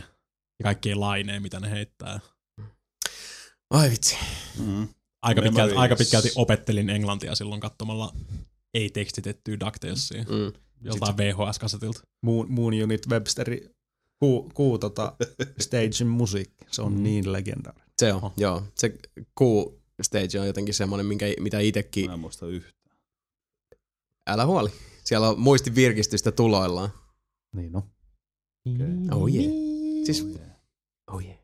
[0.60, 2.20] ja kaikkien laineen, mitä ne heittää.
[3.70, 4.18] Ai vitsi.
[4.60, 4.88] Mm.
[5.22, 8.14] Aika pitkälti, aika pitkälti opettelin englantia silloin katsomalla
[8.74, 10.54] ei-tekstitettyä DuckTalesia Mm.
[10.84, 12.02] Joltain VHS-kasetilta.
[12.22, 13.70] Moon, Moon Unit Websteri
[14.20, 15.16] kuu, kuu tota,
[15.60, 16.66] stagein musiikki.
[16.72, 17.04] Se on Mm.
[17.04, 17.88] niin legendaarinen.
[18.00, 18.64] Se on, joo.
[18.76, 18.98] Se
[19.40, 19.70] cool
[20.02, 22.74] stage on jotenkin semmoinen, minkä, mitä itekin, Mä en muista yhtään.
[24.30, 24.70] älä huoli.
[25.04, 26.90] Siellä on muistin virkistystä tuloillaan.
[27.56, 27.84] Niin no.
[29.12, 29.52] Oh yeah.
[30.06, 30.26] Siis,
[31.12, 31.38] oh yeah.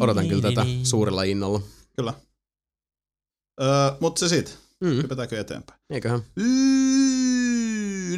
[0.00, 1.60] Odotan kyllä tätä suurella innolla.
[1.96, 2.14] Kyllä.
[3.62, 3.68] Öö,
[4.00, 4.50] mutta se siitä.
[4.80, 4.88] Mm.
[5.02, 5.80] Hypätäänkö eteenpäin?
[5.90, 6.20] Eiköhän.
[6.36, 6.44] Yy,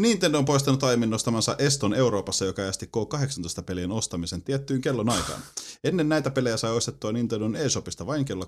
[0.02, 5.40] Nintendo on poistanut aiemmin nostamansa Eston Euroopassa, joka esti K18-pelien ostamisen tiettyyn kellon aikaan.
[5.84, 8.44] Ennen näitä pelejä sai ostettua Nintendon eShopista vain kello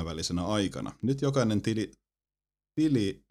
[0.00, 0.92] 23-03 välisenä aikana.
[1.02, 1.92] Nyt jokainen tili...
[2.74, 3.24] tili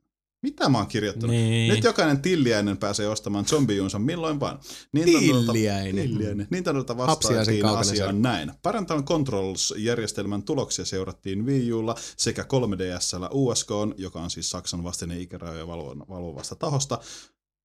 [0.44, 1.36] mitä mä oon kirjoittanut?
[1.36, 1.74] Niin.
[1.74, 4.60] Nyt jokainen tilliäinen pääsee ostamaan zombijuunsa milloin vaan.
[4.98, 6.08] Nintendolta- Tilliäinen.
[6.10, 6.48] Tilliäinen.
[6.52, 8.52] Nintendolta vastattiin asiaan näin.
[8.62, 15.68] Parental Controls-järjestelmän tuloksia seurattiin Wii Ulla sekä 3DSllä USK, joka on siis Saksan vastine ikärajoja
[15.68, 17.00] valvo- valvovasta tahosta,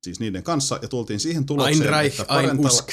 [0.03, 2.93] siis niiden kanssa, ja tultiin siihen tulokseen, Ein Reich, että ein Usk.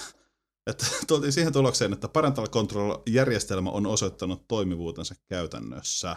[0.70, 6.16] että tultiin siihen tulokseen, että Parental Control-järjestelmä on osoittanut toimivuutensa käytännössä.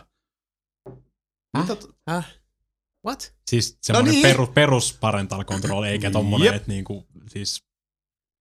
[1.58, 2.41] Mitä t- Häh?
[3.08, 3.34] What?
[3.50, 4.24] Siis semmoinen No no niin.
[4.24, 4.34] niin.
[4.36, 6.56] perus, perus parental control, eikä tommonen, Jep.
[6.56, 7.64] että niinku, siis,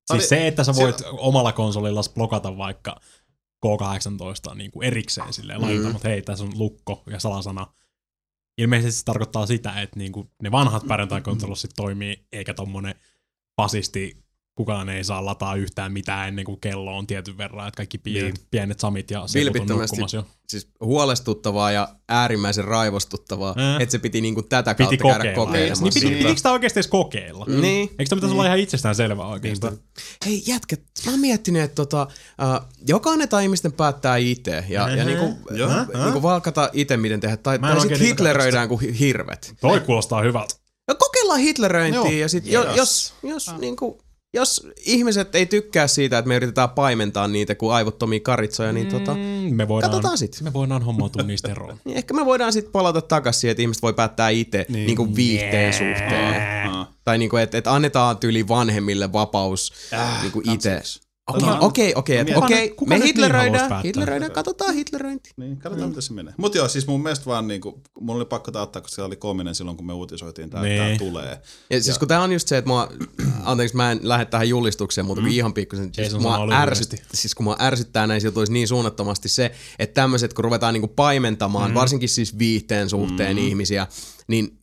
[0.10, 3.00] Oli- siis se, että sä voit siellä- omalla konsolilla blokata vaikka
[3.66, 5.66] K18 niinku erikseen silleen, Mm.
[5.66, 5.72] mm.
[5.72, 7.68] laittaa, mutta hei, tässä on lukko ja salasana.
[8.58, 12.96] Ilmeisesti se tarkoittaa sitä, että niinku ne vanhat parental controlsit toimii, eikä tommonen
[13.56, 14.24] pasisti
[14.60, 18.24] kukaan ei saa lataa yhtään mitään ennen kuin kello on tietyn verran, että kaikki pienet,
[18.24, 18.34] Niin.
[18.34, 18.48] niin.
[18.52, 20.26] pienet samit ja Vilpittömästi nukkumassa jo.
[20.50, 23.82] Siis huolestuttavaa ja äärimmäisen raivostuttavaa, Äh.
[23.82, 25.46] että se piti niinku tätä kautta Piti käydä kokeilla.
[25.46, 25.84] kokeilemassa.
[25.84, 27.46] Niin, piti, pitikö sitä oikeasti edes kokeilla?
[27.46, 27.62] Mm.
[27.62, 27.90] Niin.
[27.90, 29.78] Eikö tämä pitäisi olla ihan itsestään selvää oikeastaan?
[30.26, 32.08] Hei jätkät, mä oon miettinyt, että tota,
[32.42, 35.70] uh, jokainen tai ihmisten päättää itse ja, ja niinku, Joo.
[36.04, 37.38] niinku valkata itse miten tehdä.
[37.38, 39.54] Tai, tai sit oikein niinku hitleröidään kuin hirvet.
[39.62, 40.56] Toi kuulostaa hyvältä.
[40.88, 42.54] No kokeillaan hitleröintiä ja sit Yes.
[42.54, 44.02] jo, jos, jos, niinku,
[44.34, 49.14] jos ihmiset ei tykkää siitä, että me yritetään paimentaa niitä kuin aivottomia karitsoja, niin tota,
[49.14, 50.38] Mm, me voidaan, katsotaan sit.
[50.42, 51.78] Me voidaan hommautua niistä eroon.
[51.86, 54.74] niin ehkä me voidaan sitten palata takaisin siihen, että ihmiset voi päättää itse niin.
[54.74, 54.88] Niin.
[54.88, 56.70] niinku viihteen suhteen.
[56.70, 60.82] Ah, Tai niinku, että et annetaan tyyli vanhemmille vapaus Äh, niinku itse.
[61.30, 65.30] Okei, okei, okei, että okei, me nyt niin hitleröidään, hitleröidään, katsotaan hitleröinti.
[65.38, 66.34] Niin, katsotaan miten se menee.
[66.38, 69.16] Mutta joo, siis mun mielestä vaan niinku, mulla oli pakko tää ottaa, koska se oli
[69.16, 70.82] koominen silloin, kun me uutisoitiin, tää, Niin.
[70.82, 71.42] tää tulee.
[71.70, 72.92] Ja siis kun tää on just se, että mua,
[73.44, 75.28] anteeksi mä en lähde tähän julistukseen, mutta mm.
[75.28, 79.94] ihan pikkusen, siis mua, ärsyt, siis kun mua ärsyttää näissä jutuissa niin suunnattomasti se, että
[79.94, 81.76] tämmöiset kun ruvetaan niinku paimentamaan, mm.
[81.76, 83.44] varsinkin siis viihteen suhteen mm.
[83.48, 83.88] ihmisiä,
[84.28, 84.60] niin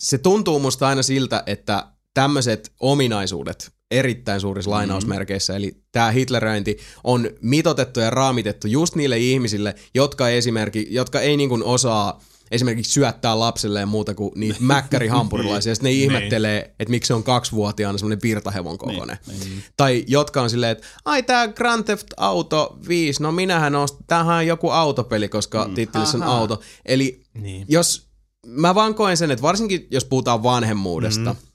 [0.00, 7.30] se tuntuu musta aina siltä, että tämmöiset ominaisuudet, erittäin suurissa lainausmerkeissä, eli tämä hitleröinti on
[7.42, 12.20] mitotettu ja raamitettu just niille ihmisille, jotka, esimerkki, jotka ei niinku osaa
[12.50, 17.22] esimerkiksi syöttää lapselleen muuta kuin niitä mäkkärihampurilaisia, ja sitten ne ihmettelee, että miksi se on
[17.22, 19.18] kaksivuotiaana semmoinen virtahevon kokoinen.
[19.26, 24.04] Niin, Tai jotka on silleen, että ai tää Grand Theft Auto 5, no minähän ostin,
[24.06, 25.74] tämähän on joku autopeli, koska mm.
[25.74, 26.60] tittelissä on auto.
[26.84, 27.66] Eli Niin.
[27.68, 28.08] jos,
[28.46, 31.47] mä vaan koen sen, että varsinkin jos puhutaan vanhemmuudesta, mm.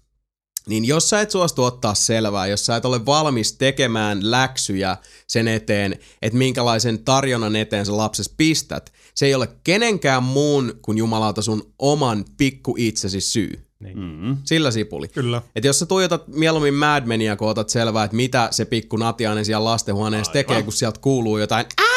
[0.67, 4.97] Niin jos sä et suostu ottaa selvää, jos sä et ole valmis tekemään läksyjä
[5.27, 10.97] sen eteen, että minkälaisen tarjonnan eteen sä lapses pistät, se ei ole kenenkään muun kuin
[10.97, 13.63] jumalauta sun oman pikku itsesi syy.
[13.93, 14.37] Mm.
[14.43, 15.07] Sillä sipuli.
[15.07, 15.41] Kyllä.
[15.55, 19.45] Et jos sä tuijotat mieluummin Mad Menia, kun otat selvää, että mitä se pikku Natiainen
[19.45, 21.92] siellä lastenhuoneessa tekee, kun sieltä kuuluu jotain ah,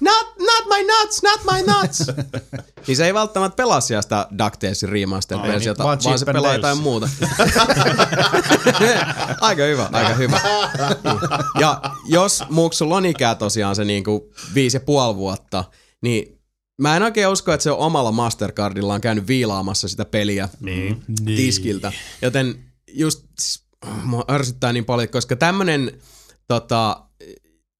[0.00, 2.02] not, not my nuts, not my nuts.
[2.86, 6.42] niin se ei välttämättä pelaa siellä sitä DuckTalesin remastered niin, versiota, vaan vaan se pelaa
[6.42, 6.56] Dales.
[6.56, 7.08] jotain muuta.
[9.40, 10.40] aika hyvä, aika hyvä.
[11.60, 15.64] ja jos Muksulla on ikää tosiaan se niinku viisi ja puoli vuotta,
[16.02, 16.38] niin
[16.80, 21.02] mä en oikein usko, että se on omalla Mastercardillaan käynyt viilaamassa sitä peliä Niin.
[21.26, 21.92] tiskiltä.
[22.22, 23.64] Joten just siis,
[24.04, 26.00] mua ärsyttää niin paljon, koska tämmönen
[26.48, 27.02] tota,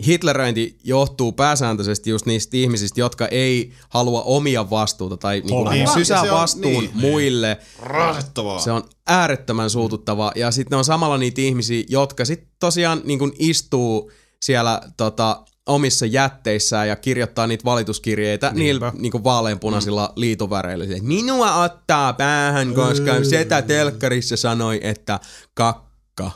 [0.06, 5.78] hitleröinti johtuu pääsääntöisesti just niistä ihmisistä, jotka ei halua omia vastuuta tai niinku Aivan.
[5.78, 6.90] Ja sysää on- vastuun niin.
[6.94, 7.58] muille.
[7.82, 8.58] Rasittavaa.
[8.58, 10.32] Se on äärettömän suututtavaa.
[10.34, 16.06] Ja sitten on samalla niitä ihmisiä, jotka sitten tosiaan niin kuin istuu siellä tota, omissa
[16.06, 20.20] jätteissään ja kirjoittaa niitä valituskirjeitä niillä niin kuin vaaleanpunaisilla mm.
[20.20, 20.84] liitoväreillä.
[21.02, 25.20] Minua ottaa päähän, koska setä telkkarissa sanoi, että
[25.54, 26.30] kakka.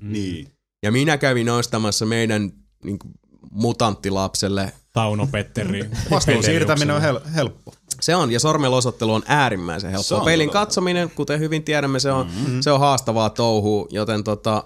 [0.00, 0.48] Niin.
[0.82, 2.52] Ja minä kävin ostamassa meidän
[2.86, 3.14] niin kuin,
[3.50, 4.72] mutanttilapselle.
[4.92, 5.90] Tauno Petteri.
[6.10, 7.72] Vastuun siirtäminen on hel- helppo.
[8.00, 10.18] Se on, ja sormelosottelu on äärimmäisen Se helppoa.
[10.18, 12.60] on Pelin todella katsominen, kuten hyvin tiedämme, se on, mm-hmm.
[12.60, 14.64] se on haastavaa touhua, joten tota,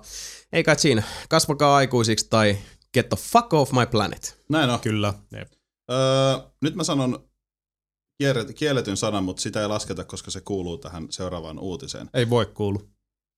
[0.53, 2.59] ei kai siinä, kasvakaa aikuisiksi tai
[2.95, 4.39] get the fuck off my planet.
[4.49, 4.81] Näin on.
[4.81, 5.15] Kyllä.
[5.91, 7.25] Öö, nyt mä sanon
[8.55, 12.11] kielletyn sanan, mutta sitä ei lasketa, koska se kuuluu tähän seuraavaan uutiseen.
[12.15, 12.89] Ei voi kuulu.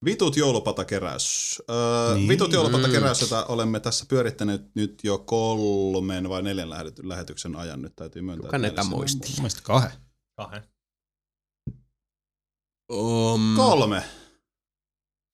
[0.05, 1.59] Vitut joulupatakeräys.
[1.71, 2.29] Öö, Niin.
[2.29, 7.83] Vitut joulupatakeräys, jota olemme tässä pyörittäneet nyt jo kolmen vai neljän lähet- lähetyksen ajan.
[7.83, 8.47] Nyt täytyy myöntää.
[8.47, 9.29] Kuka että näitä mielessäni on- muisti?
[9.29, 9.93] Mun mielestä kahden.
[10.37, 10.63] Kahden.
[12.93, 14.05] Um, Kolme.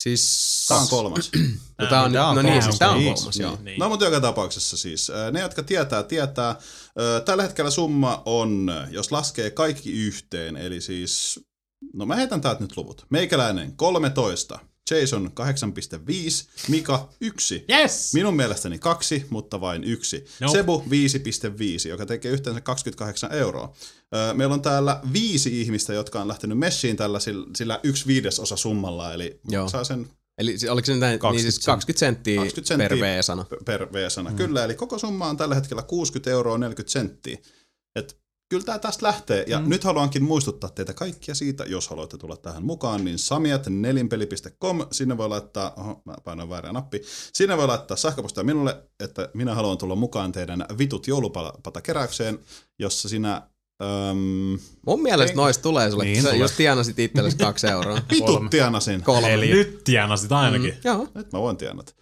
[0.03, 0.65] Siis...
[0.69, 1.31] Tämä on kolmas.
[1.79, 2.65] No, tää on, Tää on no niin, kolmas.
[2.65, 3.43] siis tää on Niin, kolmas, niin.
[3.43, 3.59] joo.
[3.63, 3.79] Niin.
[3.79, 6.47] No mutta joka tapauksessa siis, ne jotka tietää, tietää.
[6.99, 11.41] Ää, Tällä hetkellä summa on, jos laskee kaikki yhteen, eli siis,
[11.93, 13.07] no mä heitän täältä nyt luvut.
[13.11, 14.59] Meikäläinen 13,
[14.91, 17.65] Jason 8,5, Mika 1.
[17.71, 18.15] Yes!
[18.15, 20.25] Minun mielestäni kaksi, mutta vain yksi.
[20.41, 20.53] Nope.
[20.59, 20.85] Sebu
[21.85, 23.73] 5,5, joka tekee yhteensä 28 euroa.
[24.35, 27.19] Meillä on täällä viisi ihmistä, jotka on lähtenyt messiin tällä
[27.57, 29.69] sillä, yksi viidesosa summalla, eli Joo.
[29.69, 30.07] saa sen
[30.39, 33.45] Eli oliko se näin, niin siis 20 senttiä, 20 senttiä 20 per V-sana.
[33.65, 34.31] per V-sana.
[34.31, 34.37] Mm.
[34.37, 37.39] Kyllä, eli koko summa on tällä hetkellä 60 euroa 40 senttiä.
[37.97, 39.45] Et kyllä tämä tästä lähtee.
[39.47, 39.69] Ja mm.
[39.69, 45.17] nyt haluankin muistuttaa teitä kaikkia siitä, jos haluatte tulla tähän mukaan, niin samiat nelinpeli.com, sinne
[45.17, 49.79] voi laittaa, oho, mä painoin väärää nappi, sinne voi laittaa sähköpostia minulle, että minä haluan
[49.79, 52.39] tulla mukaan teidän vitut joulupatakeräykseen,
[52.79, 53.43] jossa sinä
[53.83, 56.41] Öm, Mun mielestä noista tulee sulle, Niin sä tulee.
[56.43, 57.99] just tienasit itsellesi kaksi euroa.
[58.11, 59.03] vitut tienasin.
[59.03, 59.35] Kolme.
[59.35, 60.71] Eli nyt tienasit ainakin.
[60.75, 60.81] Mm.
[60.85, 61.09] Joo.
[61.15, 61.93] Nyt mä voin tienata.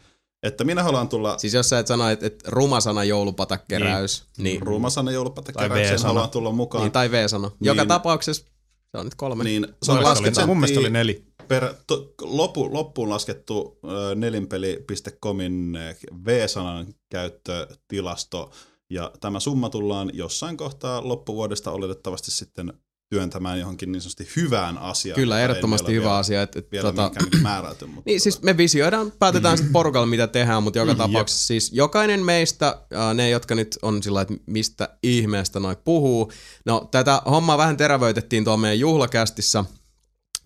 [0.42, 4.44] Että minä haluan tulla Siis jos sä et sano, että, että ruma sana joulupatakeräys, niin,
[4.44, 6.08] niin, joulupatakeräykseen, V-sana.
[6.08, 6.84] haluan tulla mukaan.
[6.84, 7.52] niin tai V-sano.
[7.60, 7.88] Joka Niin.
[7.88, 8.44] tapauksessa
[8.92, 9.44] se on nyt kolme.
[9.44, 11.24] Niin, se on mielestä 20 oli- Mun mielestä oli neli.
[11.48, 15.78] per to, loppu, loppuun laskettu ö, nelinpeli.comin
[16.26, 18.50] V-sanan käyttötilasto.
[18.90, 22.72] Ja tämä summa tullaan jossain kohtaa loppuvuodesta oletettavasti sitten
[23.10, 25.14] työntämään johonkin niin sanotusti hyvään asiaan.
[25.14, 26.42] Kyllä, ehdottomasti hyvä vielä, asia.
[26.42, 27.36] Että, Vielä tota, tota...
[27.42, 31.72] määräyty, mutta Niin siis me visioidaan, päätetään sitten porukalla mitä tehdään, mutta joka tapauksessa siis
[31.72, 32.80] jokainen meistä,
[33.14, 36.32] ne jotka nyt on sillä että mistä ihmeestä noi puhuu.
[36.64, 39.64] No tätä hommaa vähän terävöitettiin tuolla meidän juhlakästissä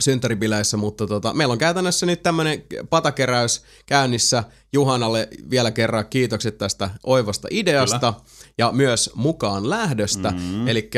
[0.02, 4.44] synttäribileissä, mutta tota, meillä on käytännössä nyt tämmöinen patakeräys käynnissä.
[4.72, 8.24] Juhanalle vielä kerran kiitokset tästä oivasta ideasta Kyllä.
[8.58, 10.30] Ja myös mukaan lähdöstä.
[10.30, 10.68] Mm-hmm.
[10.68, 10.90] Eli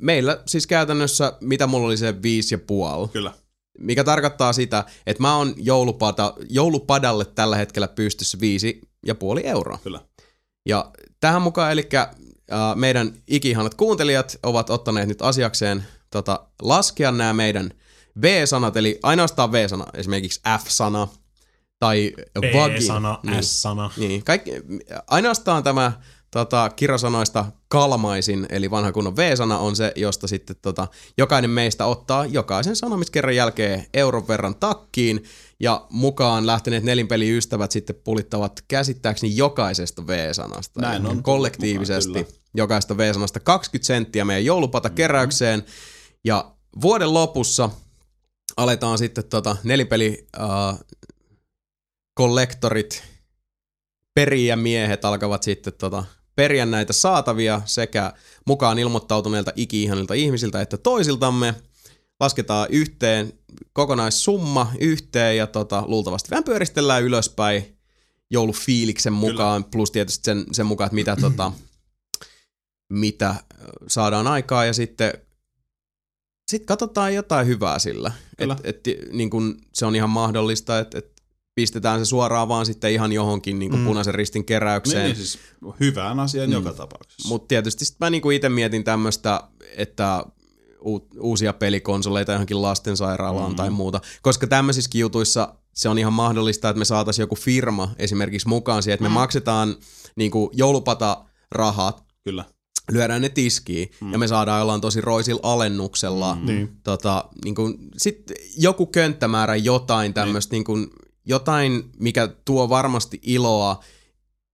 [0.00, 3.32] meillä siis käytännössä, mitä mulla oli se viisi ja puoli, kyllä.
[3.78, 9.78] mikä tarkoittaa sitä, että mä oon joulupada, joulupadalle tällä hetkellä pystyssä viisi ja puoli euroa.
[9.82, 10.00] Kyllä.
[10.66, 10.90] Ja
[11.20, 12.08] tähän mukaan, eli äh,
[12.74, 17.70] meidän ikihanat kuuntelijat ovat ottaneet nyt asiakseen tota, laskea nämä meidän
[18.22, 21.08] V-sanat, eli ainoastaan V-sana, esimerkiksi F-sana
[21.78, 22.74] tai vagi.
[22.74, 23.42] B-sana, Niin.
[23.44, 23.90] S-sana.
[23.96, 24.52] Niin, kaikki,
[25.06, 25.92] ainoastaan tämä
[26.30, 32.26] tota, kirosanoista kalmaisin, eli vanha kunnon V-sana on se, josta sitten tota, jokainen meistä ottaa
[32.26, 35.24] jokaisen sanomiskerran jälkeen euron verran takkiin,
[35.60, 40.80] ja mukaan lähteneet nelinpeliystävät sitten pulittavat käsittääkseni jokaisesta V-sanasta.
[40.80, 41.22] Näin on.
[41.22, 45.64] Kollektiivisesti mukaan, jokaista V-sanasta 20 senttiä meidän joulupatakeräykseen,
[46.24, 47.70] ja vuoden lopussa
[48.56, 50.78] aletaan sitten tota nelipeli äh,
[52.14, 53.02] kollektorit,
[54.14, 56.04] perijämiehet alkavat sitten tota,
[56.40, 58.12] periä näitä saatavia sekä
[58.46, 61.54] mukaan ilmoittautuneilta iki-ihanilta ihmisiltä että toisiltamme.
[62.20, 63.32] Lasketaan yhteen
[63.72, 67.78] kokonaissumma yhteen ja tota, luultavasti vähän pyöristellään ylöspäin
[68.30, 69.70] joulufiiliksen mukaan, Kyllä.
[69.72, 71.52] plus tietysti sen, sen mukaan, että mitä, tota,
[72.92, 73.34] mitä
[73.88, 75.12] saadaan aikaa ja sitten
[76.50, 78.12] sit katsotaan jotain hyvää sillä.
[78.38, 78.56] Kyllä.
[78.64, 81.09] Et, et, niin kun se on ihan mahdollista, että et
[81.60, 83.86] pistetään se suoraan vaan sitten ihan johonkin niin kuin Mm.
[83.86, 85.04] punaisen ristin keräykseen.
[85.04, 85.38] Niin, siis
[85.80, 86.52] hyvään asiaan Mm.
[86.52, 87.28] joka tapauksessa.
[87.28, 89.40] Mutta tietysti sit mä niinku itse mietin tämmöistä,
[89.76, 90.24] että
[90.86, 93.56] u- uusia pelikonsoleita johonkin lastensairaalaan mm-hmm.
[93.56, 94.00] tai muuta.
[94.22, 98.94] Koska tämmöisissäkin jutuissa se on ihan mahdollista, että me saataisiin joku firma esimerkiksi mukaan siihen,
[98.94, 99.14] että me mm.
[99.14, 99.76] maksetaan
[100.16, 102.44] niinku joulupata rahat, Kyllä.
[102.92, 104.12] lyödään ne tiskiin mm.
[104.12, 106.34] ja me saadaan jollain tosi roisilla alennuksella.
[106.34, 106.46] Mm.
[106.46, 106.76] Niin.
[106.84, 110.64] Tota, niin kuin, sit joku könttämäärä jotain tämmöistä, niin.
[110.68, 110.90] niin
[111.30, 113.84] jotain, mikä tuo varmasti iloa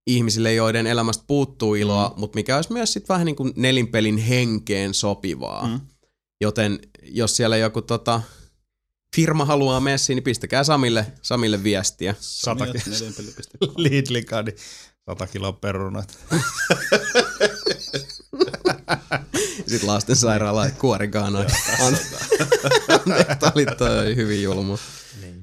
[0.07, 2.21] ihmisille, joiden elämästä puuttuu iloa, mm.
[2.21, 5.67] mutta mikä olisi myös sit vähän niin kuin nelinpelin henkeen sopivaa.
[5.67, 5.81] Mm.
[6.41, 8.23] Joten jos siellä joku tota,
[9.17, 12.15] firma haluaa messiin, niin pistäkää Samille, Samille viestiä.
[12.21, 13.59] Sata nelinpeli.fi.
[13.77, 14.53] Lidlikani.
[15.11, 16.19] 100 kiloa perunat.
[19.67, 21.49] Sitten lastensairaala kuorikaan noin.
[23.41, 24.79] Tämä oli toi hyvin julma.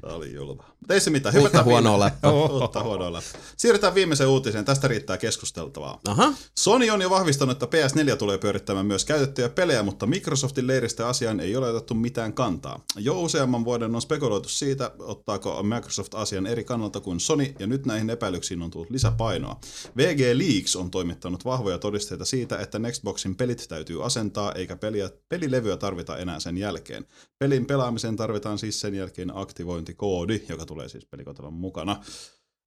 [0.01, 0.72] Tämä oli julma.
[0.83, 1.35] Mutta ei se mitään.
[1.35, 2.31] Uutta Hypätään huonoa läppää.
[2.61, 3.41] Uutta huonoa läppää.
[3.57, 4.65] Siirrytään viimeiseen uutiseen.
[4.65, 5.99] Tästä riittää keskusteltavaa.
[6.07, 6.33] Aha.
[6.59, 11.39] Sony on jo vahvistanut, että PS4 tulee pyörittämään myös käytettyjä pelejä, mutta Microsoftin leiristä asiaan
[11.39, 12.83] ei ole otettu mitään kantaa.
[12.95, 17.85] Jo useamman vuoden on spekuloitu siitä, ottaako Microsoft asian eri kannalta kuin Sony, ja nyt
[17.85, 19.59] näihin epäilyksiin on tullut lisäpainoa.
[19.97, 25.77] VG Leaks on toimittanut vahvoja todisteita siitä, että Nextboxin pelit täytyy asentaa, eikä peliä, pelilevyä
[25.77, 27.05] tarvita enää sen jälkeen.
[27.39, 32.03] Pelin pelaamiseen tarvitaan siis sen jälkeen aktivointikoodi, joka tulee siis pelikotelon mukana.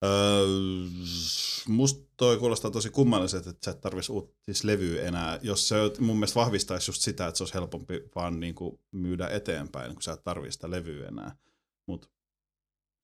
[0.04, 0.46] Öö,
[1.68, 5.38] musta toi kuulostaa tosi kummalliselta, että sä et tarvitsisi uut, siis levyä enää.
[5.42, 9.92] Jos se mun mielestä vahvistaisi just sitä, että se olisi helpompi vaan niinku myydä eteenpäin,
[9.92, 11.36] kun sä et tarvitse sitä levyä enää.
[11.88, 12.10] Mut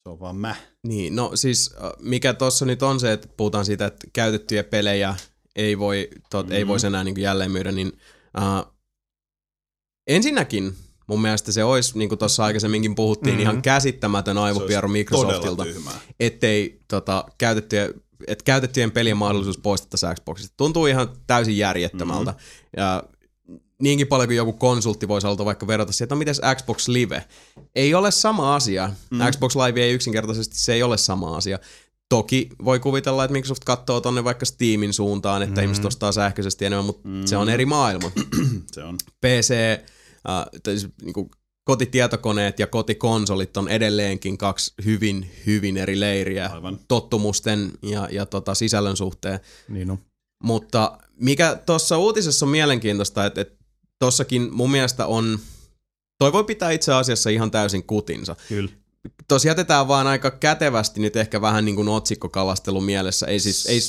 [0.03, 0.57] se on vaan mä.
[0.87, 5.17] Niin, no siis mikä tuossa nyt on se, että puhutaan siitä, että käytettyjä pelejä
[5.57, 6.57] ei voi, tot, mm-hmm.
[6.57, 7.93] ei voisi enää niin jälleen myydä, niin
[8.39, 8.73] äh,
[10.07, 10.75] ensinnäkin
[11.13, 13.43] mun mielestä se olisi, niin kuin tuossa aikaisemminkin puhuttiin, mm-hmm.
[13.43, 15.65] ihan käsittämätön aivopieru olisi Microsoftilta,
[16.21, 17.89] ettei tota, käytettyjä,
[18.27, 20.55] että käytettyjen pelien mahdollisuus poistettaisiin Xboxista.
[20.57, 22.31] Tuntuu ihan täysin järjettömältä.
[22.31, 22.73] Mm-hmm.
[22.77, 23.03] Ja
[23.83, 27.25] niinkin paljon kuin joku konsultti voisi olla vaikka verrata siihen, että no mites Xbox Live?
[27.75, 28.91] Ei ole sama asia.
[29.11, 29.19] Mm.
[29.31, 31.59] Xbox Live ei yksinkertaisesti, se ei ole sama asia.
[32.09, 35.65] Toki voi kuvitella, että Microsoft katsoo tonne vaikka Steamin suuntaan, että mm.
[35.65, 37.27] ihmiset ostaa sähköisesti enemmän, mutta mm.
[37.27, 38.11] se on eri maailma.
[38.73, 38.97] Se on.
[39.21, 39.55] PC,
[40.63, 41.31] tai siis, niin kuin
[41.65, 46.79] kotitietokoneet ja kotikonsolit on edelleenkin kaksi hyvin, hyvin eri leiriä Aivan.
[46.89, 49.41] tottumusten ja, ja tota sisällön suhteen.
[49.69, 49.99] Niin on.
[50.43, 53.65] Mutta mikä tuossa uutisessa on mielenkiintoista, että, että
[53.99, 55.39] tossakin mun mielestä on,
[56.19, 58.37] toi voi pitää itse asiassa ihan täysin kutinsa.
[58.49, 58.71] Kyllä.
[59.29, 63.27] Tuossa jätetään vaan aika kätevästi nyt ehkä vähän niin kuin otsikkokalastelu mielessä.
[63.27, 63.81] Ei siis, ei,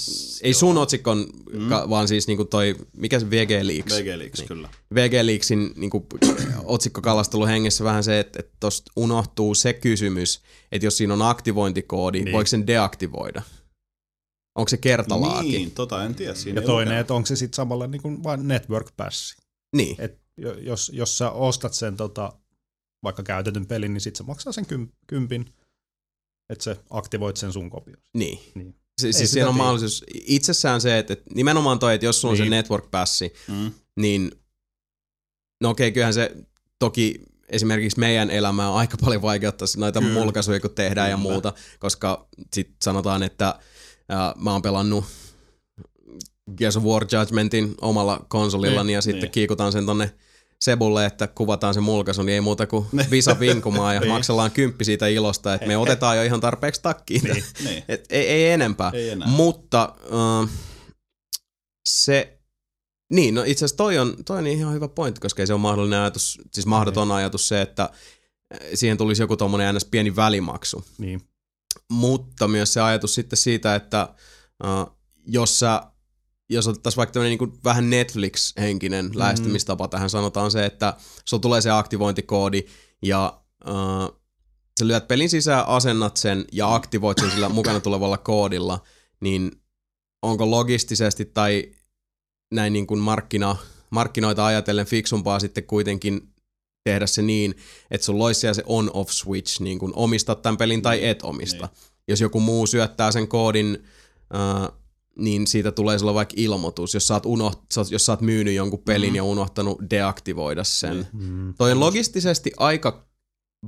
[0.48, 1.70] ei sun otsikon, mm.
[1.70, 3.94] ka, vaan siis niin kuin toi, mikä se VG Leaks?
[3.94, 4.48] VG Leaks, niin.
[4.48, 4.70] kyllä.
[4.94, 6.06] VG Leaksin niin kuin,
[6.64, 10.42] otsikkokalastelu hengessä vähän se, että, että tuosta unohtuu se kysymys,
[10.72, 12.34] että jos siinä on aktivointikoodi, niin.
[12.34, 13.42] voiko sen deaktivoida?
[14.58, 15.48] Onko se kertalaaki?
[15.48, 16.34] Niin, tota en tiedä.
[16.34, 19.36] Siinä Ja toinen, että onko se sitten samalla niin kuin vain network passi.
[19.76, 19.96] niin.
[20.00, 22.34] Et jo- jos, jos sä ostat sen tota,
[23.04, 25.54] vaikka käytetyn pelin, niin sit se maksaa sen kym, kympin,
[26.50, 27.96] että sä aktivoit sen sun kopio.
[28.14, 28.40] Niin.
[28.56, 28.76] Niin.
[28.98, 29.64] Se, siis sitä siinä on tiedä.
[29.64, 32.52] mahdollisuus, itsessään se, että, että nimenomaan toi, että jos sulla on se Niin.
[32.52, 33.72] network passi, Mm.
[34.00, 34.32] niin
[35.62, 36.36] no okei, kyllähän se
[36.80, 37.20] toki
[37.50, 40.14] esimerkiksi meidän elämää on aika paljon vaikeuttaa noita Kyllä.
[40.14, 41.30] mulkaisuja, kun tehdään ja Kyllä.
[41.32, 43.60] muuta, koska sit sanotaan, että
[44.10, 45.06] ää, mä oon pelannut
[46.58, 49.32] Gears of War Judgmentin omalla konsolillani Niin, ja sitten niin.
[49.32, 50.12] kiikutan sen tonne
[50.64, 55.08] Sebulle, että kuvataan se mulkaisu, niin ei muuta kuin visa vinkumaan ja maksellaan kymppi siitä
[55.08, 57.22] ilosta, että me otetaan jo ihan tarpeeksi takkiin.
[57.64, 57.84] Niin.
[57.88, 58.92] Et ei, ei enempää.
[58.94, 59.28] Ei enää.
[59.28, 60.50] Mutta uh,
[61.90, 62.40] se,
[63.14, 65.62] niin no itse asiassa toi on, toi on ihan hyvä pointti, koska ei se ole
[65.62, 67.90] mahdollinen ajatus, siis mahdoton ajatus se, että
[68.74, 69.86] siihen tulisi joku tuommoinen ns.
[69.86, 70.86] pieni välimaksu.
[70.98, 71.22] Niin.
[71.92, 74.10] Mutta myös se ajatus sitten siitä, että
[74.64, 75.84] uh, jos sä
[76.50, 79.12] jos otettaisiin vaikka tämmöinen niin vähän Netflix-henkinen mm.
[79.16, 80.94] lähestymistapa tähän, sanotaan se, että
[81.26, 82.64] sulla tulee se aktivointikoodi
[83.02, 84.22] ja uh,
[84.80, 88.84] sä lyöt pelin sisään, asennat sen ja aktivoit sen sillä mukana tulevalla koodilla,
[89.20, 89.52] niin
[90.22, 91.72] onko logistisesti tai
[92.54, 93.56] näin niin kuin markkina,
[93.90, 96.34] markkinoita ajatellen fiksumpaa sitten kuitenkin
[96.84, 97.56] tehdä se niin,
[97.92, 101.66] että sulla olisi siellä se on-off switch, niin kuin omistat tämän pelin tai et omista.
[101.66, 101.94] Niin.
[102.08, 103.84] Jos joku muu syöttää sen koodin,
[104.34, 104.83] uh,
[105.18, 107.60] niin siitä tulee sulla vaikka ilmoitus, jos sä oot, unoht,
[107.92, 109.16] jos sä oot myynyt jonkun pelin mm.
[109.16, 111.08] ja unohtanut deaktivoida sen.
[111.14, 111.54] Mm.
[111.58, 113.08] Toi on logistisesti aika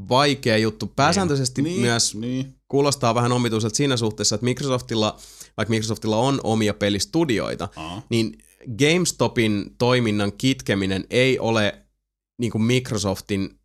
[0.10, 0.88] vaikea juttu.
[0.96, 2.56] Pääsääntöisesti Niin, myös niin.
[2.68, 5.18] kuulostaa vähän omituiselta siinä suhteessa, että Microsoftilla,
[5.58, 8.02] vaikka Microsoftilla on omia pelistudioita, Aa.
[8.10, 8.38] niin
[8.80, 11.82] GameStopin toiminnan kitkeminen ei ole
[12.40, 13.60] niin kuin Microsoftin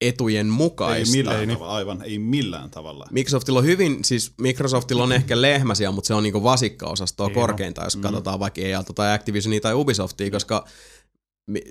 [0.00, 1.16] etujen Ei mukaista.
[1.16, 3.06] millään tavalla, aivan, ei millään tavalla.
[3.10, 7.84] Microsoftilla on hyvin, siis Microsoftilla on ehkä lehmäsiä, mutta se on niinku vasikkaosastoa Niin korkeinta,
[7.84, 10.64] jos katsotaan vaikka EALta tai Activisionia tai Ubisoftia, koska
[11.46, 11.62] mi,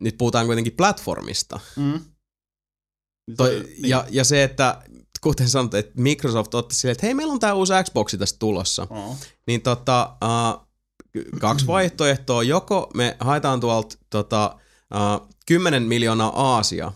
[0.00, 1.60] nyt puhutaan kuitenkin platformista.
[1.76, 2.00] Mm.
[3.36, 3.88] Toi, niin.
[3.88, 4.82] ja, ja se, että
[5.20, 8.86] kuten sanot, että Microsoft otti silleen, että hei, meillä on tämä uusi Xboxi tästä tulossa.
[8.90, 9.16] Oh.
[9.46, 10.66] Niin tota, uh,
[11.40, 12.42] kaksi vaihtoehtoa.
[12.42, 14.56] Joko me haetaan tuolta tota,
[15.22, 16.92] uh, 10 miljoonaa Aasia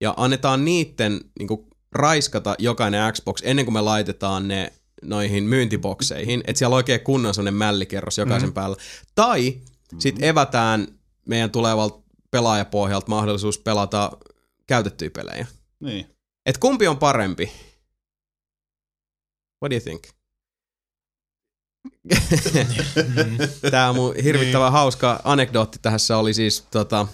[0.00, 6.42] ja annetaan niitten niin kuin, raiskata jokainen Xbox ennen kuin me laitetaan ne noihin myyntibokseihin,
[6.46, 8.54] että siellä on oikein kunnon sellainen mällikerros jokaisen mm.
[8.54, 8.76] päällä.
[9.14, 9.60] Tai
[9.98, 10.88] sitten evätään
[11.26, 12.00] meidän tulevalta
[12.30, 14.12] pelaajapohjalta mahdollisuus pelata
[14.66, 15.46] käytettyjä pelejä.
[15.80, 16.06] Niin.
[16.46, 17.52] Et kumpi on parempi?
[19.62, 20.02] What do you think?
[23.70, 27.06] Tämä mun hirvittävän hauska anekdootti tässä oli siis tota,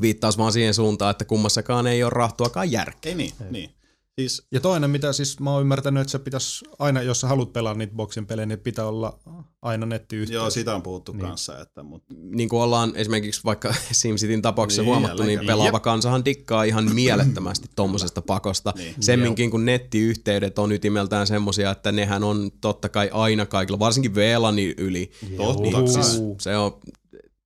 [0.00, 3.10] viittaus vaan siihen suuntaan, että kummassakaan ei ole rahtuakaan järkeä.
[3.10, 3.70] Ei niin, niin.
[4.18, 7.52] Siis, Ja toinen, mitä siis mä oon ymmärtänyt, että se pitäisi aina, jos sä haluat
[7.52, 9.18] pelaa niitä boksin pelejä, niin pitää olla
[9.62, 10.34] aina nettiyhteys.
[10.34, 11.20] joo, siitä on puhuttu niin.
[11.20, 12.02] kanssa, että mut,
[12.34, 16.94] Niin kuin ollaan esimerkiksi vaikka SimCityn tapauksessa Niin, huomattu, jälleen niin pelaava kansahan dikkaa ihan
[16.94, 18.72] mielettömästi tommosesta pakosta.
[18.76, 18.94] Niin.
[19.00, 24.74] Semminkin kun nettiyhteydet on ytimeltään semmosia, että nehän on totta kai aina kaikilla, varsinkin VLANin
[24.78, 25.10] yli.
[25.36, 26.80] totta Niin, siis se on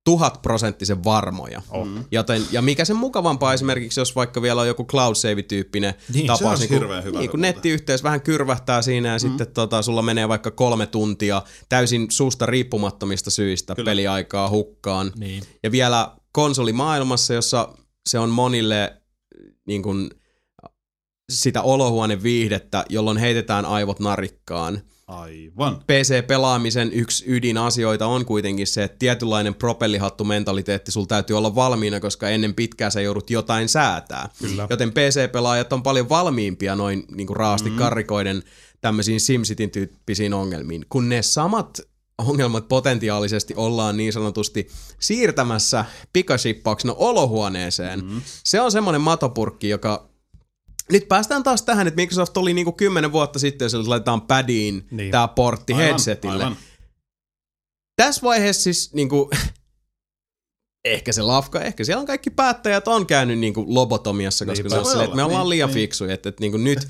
[0.03, 1.61] tuhat prosenttisen varmoja.
[1.85, 2.03] Mm.
[2.11, 6.59] Joten, ja mikä sen mukavampaa esimerkiksi, jos vaikka vielä on joku cloud save-tyyppinen Niin, tapaus,
[6.59, 7.55] niin kun, hirveän hyvä niin kun muuten.
[7.55, 9.19] nettiyhteys vähän kyrvähtää siinä ja mm.
[9.19, 13.85] sitten tota, sulla menee vaikka kolme tuntia täysin susta riippumattomista syistä Kyllä.
[13.89, 15.11] peliaikaa hukkaan.
[15.17, 15.43] Niin.
[15.63, 17.73] Ja vielä konsolimaailmassa, jossa
[18.09, 19.01] se on monille
[19.67, 20.09] niin kun,
[21.31, 24.81] sitä olohuoneviihdettä, jolloin heitetään aivot narikkaan.
[25.13, 25.75] Aivan.
[25.75, 32.53] PC-pelaamisen yksi ydinasioita on kuitenkin se, että tietynlainen propellihattu-mentaliteetti sulla täytyy olla valmiina, koska ennen
[32.53, 34.29] pitkää sä joudut jotain säätää.
[34.39, 34.67] Kyllä.
[34.69, 37.75] Joten PC-pelaajat on paljon valmiimpia noin niin kuin raasti mm.
[37.75, 38.43] karrikoiden
[38.81, 41.81] tämmöisiin SimCityn tyyppisiin ongelmiin, kun ne samat
[42.17, 44.67] ongelmat potentiaalisesti ollaan niin sanotusti
[44.99, 48.05] siirtämässä pikashippauksena olohuoneeseen.
[48.05, 48.21] Mm.
[48.43, 50.12] Se on semmoinen matopurkki, joka
[50.91, 55.11] nyt päästään taas tähän, että Microsoft oli niinku kymmenen vuotta sitten, jos laitetaan padiin niin.
[55.11, 56.33] Tämä portti Aivan, headsetille.
[56.43, 56.57] aivan.
[57.95, 59.29] Tässä vaiheessa siis niinku,
[60.85, 64.77] ehkä se lafka, ehkä siellä on kaikki päättäjät on käynyt niinku lobotomiassa, koska Niin, se
[64.77, 65.73] on silleen, että me ollaan niin, liian niin.
[65.73, 66.87] fiksuja, että, että niinku nyt,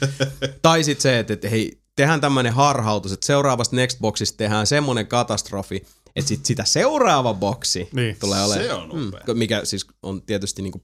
[0.61, 5.83] tai sitten se, että, että hei, tehdään tämmöinen harhautus, että seuraavasta Nextboxista tehdään semmoinen katastrofi,
[6.15, 8.17] että sit sitä seuraava boksi Niin.
[8.19, 8.65] tulee olemaan.
[8.65, 9.33] Se on upea.
[9.33, 10.81] mikä siis on tietysti niinku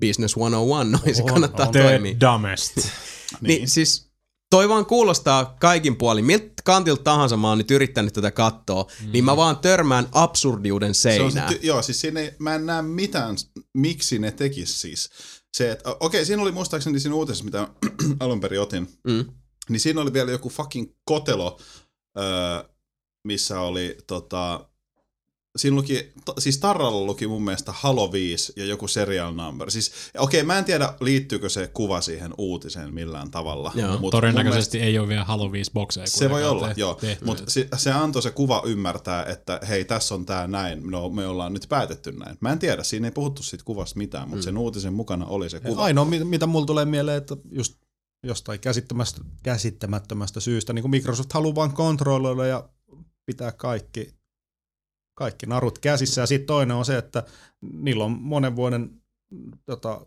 [0.00, 1.72] business 101, noin se On, kannattaa on.
[1.72, 2.14] toimia.
[2.14, 2.76] The dumbest.
[3.40, 3.48] Niin.
[3.58, 4.10] niin siis
[4.50, 9.12] toi vaan kuulostaa kaikin puolin, miltä kantilta tahansa mä oon nyt yrittänyt tätä katsoa, mm.
[9.12, 11.52] niin mä vaan törmään absurdiuden Se on se seinään.
[11.54, 13.36] ty- joo, siis siinä ei, mä en näe mitään,
[13.74, 15.10] miksi ne tekis siis.
[15.56, 17.68] Se, että okei, okay, siinä oli muistaakseni siinä uutisessa, mitä
[18.20, 19.24] alun perin otin, Mm.
[19.68, 21.60] niin siinä oli vielä joku fucking kotelo,
[22.18, 22.24] öö,
[23.26, 24.68] missä oli tota,
[25.56, 29.70] siinä luki, t- siis Tarralla luki mun mielestä Halo 5 ja joku serial number.
[29.70, 33.72] Siis, okei, okay, mä en tiedä, liittyykö se kuva siihen uutiseen millään tavalla.
[33.74, 33.90] Joo.
[33.90, 36.06] Mut mun Todennäköisesti ei ole vielä Halo 5 bokseja.
[36.06, 36.94] se voi olla, tehty- joo.
[36.94, 37.24] tehty.
[37.24, 41.26] Mutta se, se antoi se kuva ymmärtää, että hei, tässä on tää näin, no, me
[41.26, 42.36] ollaan nyt päätetty näin.
[42.40, 44.44] Mä en tiedä, siinä ei puhuttu siitä kuvasta mitään, mutta mm.
[44.44, 45.82] sen uutisen mukana oli se kuva.
[45.82, 47.74] Ainoa, mit- mitä mulla tulee mieleen, että just
[48.26, 52.68] jostain käsittämättömästä, käsittämättömästä syystä, niin kuin Microsoft haluaa vaan kontrolloida ja
[53.26, 54.21] pitää kaikki
[55.14, 56.20] kaikki narut käsissä.
[56.20, 57.22] Ja sitten toinen on se, että
[57.72, 58.90] niillä on monen vuoden
[59.66, 60.06] tota,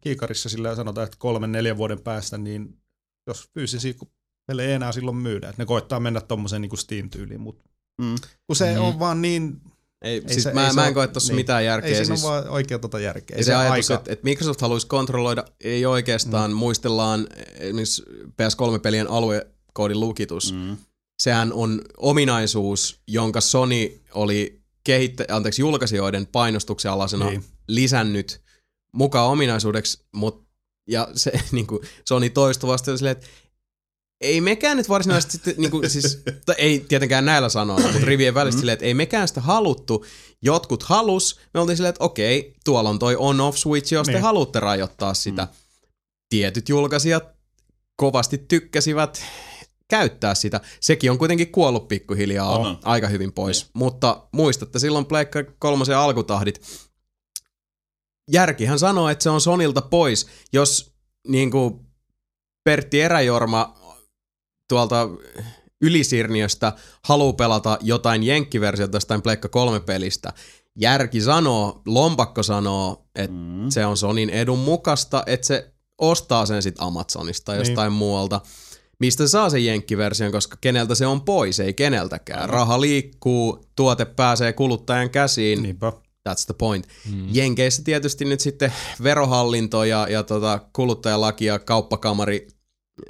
[0.00, 2.78] kiikarissa sillä sanotaan, että kolmen, neljän vuoden päästä, niin
[3.26, 3.94] jos fyysisiä
[4.46, 5.48] pelejä ei enää silloin myydä.
[5.48, 7.64] Et ne koittaa mennä tuommoiseen niin Steam-tyyliin, mutta
[8.02, 8.14] Mm.
[8.46, 8.80] kun se Mm.
[8.80, 9.60] on vaan niin...
[10.02, 11.36] Ei, Ei siis se- mä, ei se mä en koe tossa niin.
[11.36, 11.88] mitään järkeä.
[11.88, 13.36] Ei siinä siis, ole vaan oikein tota järkeä.
[13.38, 16.50] Ja se ajatus, että, että Microsoft haluaisi kontrolloida, ei oikeastaan.
[16.50, 16.56] Mm.
[16.56, 18.02] Muistellaan esimerkiksi
[18.42, 20.52] PS3-pelien aluekoodin lukitus.
[20.52, 20.76] Mm.
[21.16, 21.22] Mm.
[21.22, 27.40] Sehän on ominaisuus, jonka Sony oli kehittä, anteeksi, julkaisijoiden painostuksen alasena niin.
[27.40, 27.50] Niin.
[27.68, 28.40] lisännyt
[28.92, 30.46] mukaan ominaisuudeksi, mut,
[30.88, 33.26] ja se niin kuin, Sony toistuvasti oli silleen, että
[34.20, 38.34] ei mekään nyt varsinaisesti sitten, niin kuin, siis, tai ei tietenkään näillä sanoilla, mutta rivien
[38.34, 40.04] välissä silleen, että ei mekään sitä haluttu.
[40.42, 44.22] Jotkut halus, me oltiin silleen, että okei, tuolla on toi on-off switch, jos te Niin.
[44.22, 45.48] haluatte rajoittaa sitä.
[46.28, 47.24] Tietyt julkaisijat
[47.96, 49.24] kovasti tykkäsivät
[49.88, 50.60] käyttää sitä.
[50.80, 52.78] Sekin on kuitenkin kuollut pikkuhiljaa on.
[52.84, 53.70] aika hyvin pois.
[53.74, 56.62] Mutta muistatte silloin Pleikka kolmosen alkutahdit.
[58.32, 60.92] Järkihän sanoo, että se on Sonilta pois, jos
[61.28, 61.80] niin kuin
[62.64, 63.74] Pertti Eräjorma
[64.68, 65.08] tuolta
[65.82, 66.72] Ylisirniöstä
[67.04, 70.32] haluaa pelata jotain jenkkiversiota jostain Pleikka 3 pelistä.
[70.78, 73.68] Järki sanoo, lompakko sanoo, että Mm.
[73.68, 77.68] se on Sonin edun mukaista, että se ostaa sen sitten Amazonista tai Niin.
[77.70, 78.40] jostain muualta.
[79.00, 82.48] Mistä se saa sen jenkkiversion, koska keneltä se on pois, ei keneltäkään.
[82.48, 85.92] Raha liikkuu, tuote pääsee kuluttajan käsiin, Niinpä.
[86.28, 86.86] That's the point.
[87.12, 87.28] Mm.
[87.32, 92.48] Jenkeissä tietysti nyt sitten verohallinto ja, ja tota kuluttajalaki ja kauppakamari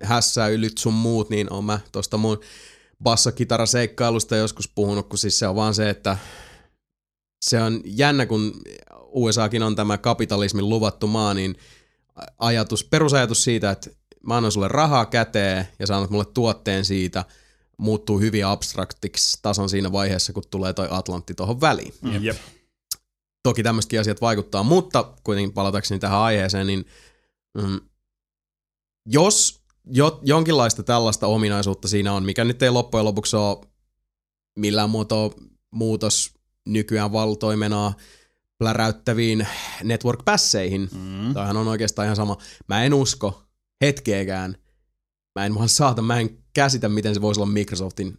[0.03, 2.41] hässäilyt sun muut, niin on mä tosta mun
[3.03, 6.17] bassakitara-seikkailusta joskus puhunut, kun siis se on vaan se, että
[7.45, 8.61] se on jännä, kun
[9.07, 11.57] USAkin on tämä kapitalismin luvattu maa, niin
[12.39, 13.91] ajatus, perusajatus siitä, että
[14.27, 17.24] mä annan sulle rahaa käteen ja sä annat mulle tuotteen siitä,
[17.77, 21.94] muuttuu hyvin abstraktiksi tason siinä vaiheessa, kun tulee toi Atlantti tuohon väliin.
[22.20, 22.36] Jep.
[23.43, 26.86] Toki tämmöisetkin asiat vaikuttaa, mutta kuitenkin palatakseni tähän aiheeseen, niin
[27.59, 27.81] mm,
[29.07, 33.59] jos jo, jonkinlaista tällaista ominaisuutta siinä on, mikä nyt ei loppujen lopuksi ole
[34.57, 35.31] millään muotoa
[35.70, 36.35] muutos
[36.66, 37.94] nykyään valtoimenaa
[38.59, 39.47] pläräyttäviin
[39.82, 41.35] network-pässeihin, Mm.
[41.35, 42.36] Tämähän on oikeastaan ihan sama.
[42.69, 43.45] Mä en usko
[43.85, 44.57] hetkeäkään.
[45.39, 48.19] Mä en vaan saata, mä en käsitä, miten se voisi olla Microsoftin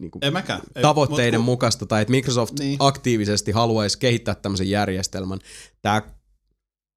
[0.00, 0.60] niin kuin, En mäkään.
[0.74, 2.76] Ei, tavoitteiden mut mukaista, tai että Microsoft Niin.
[2.80, 5.38] aktiivisesti haluaisi kehittää tämmöisen järjestelmän.
[5.82, 6.02] Tämä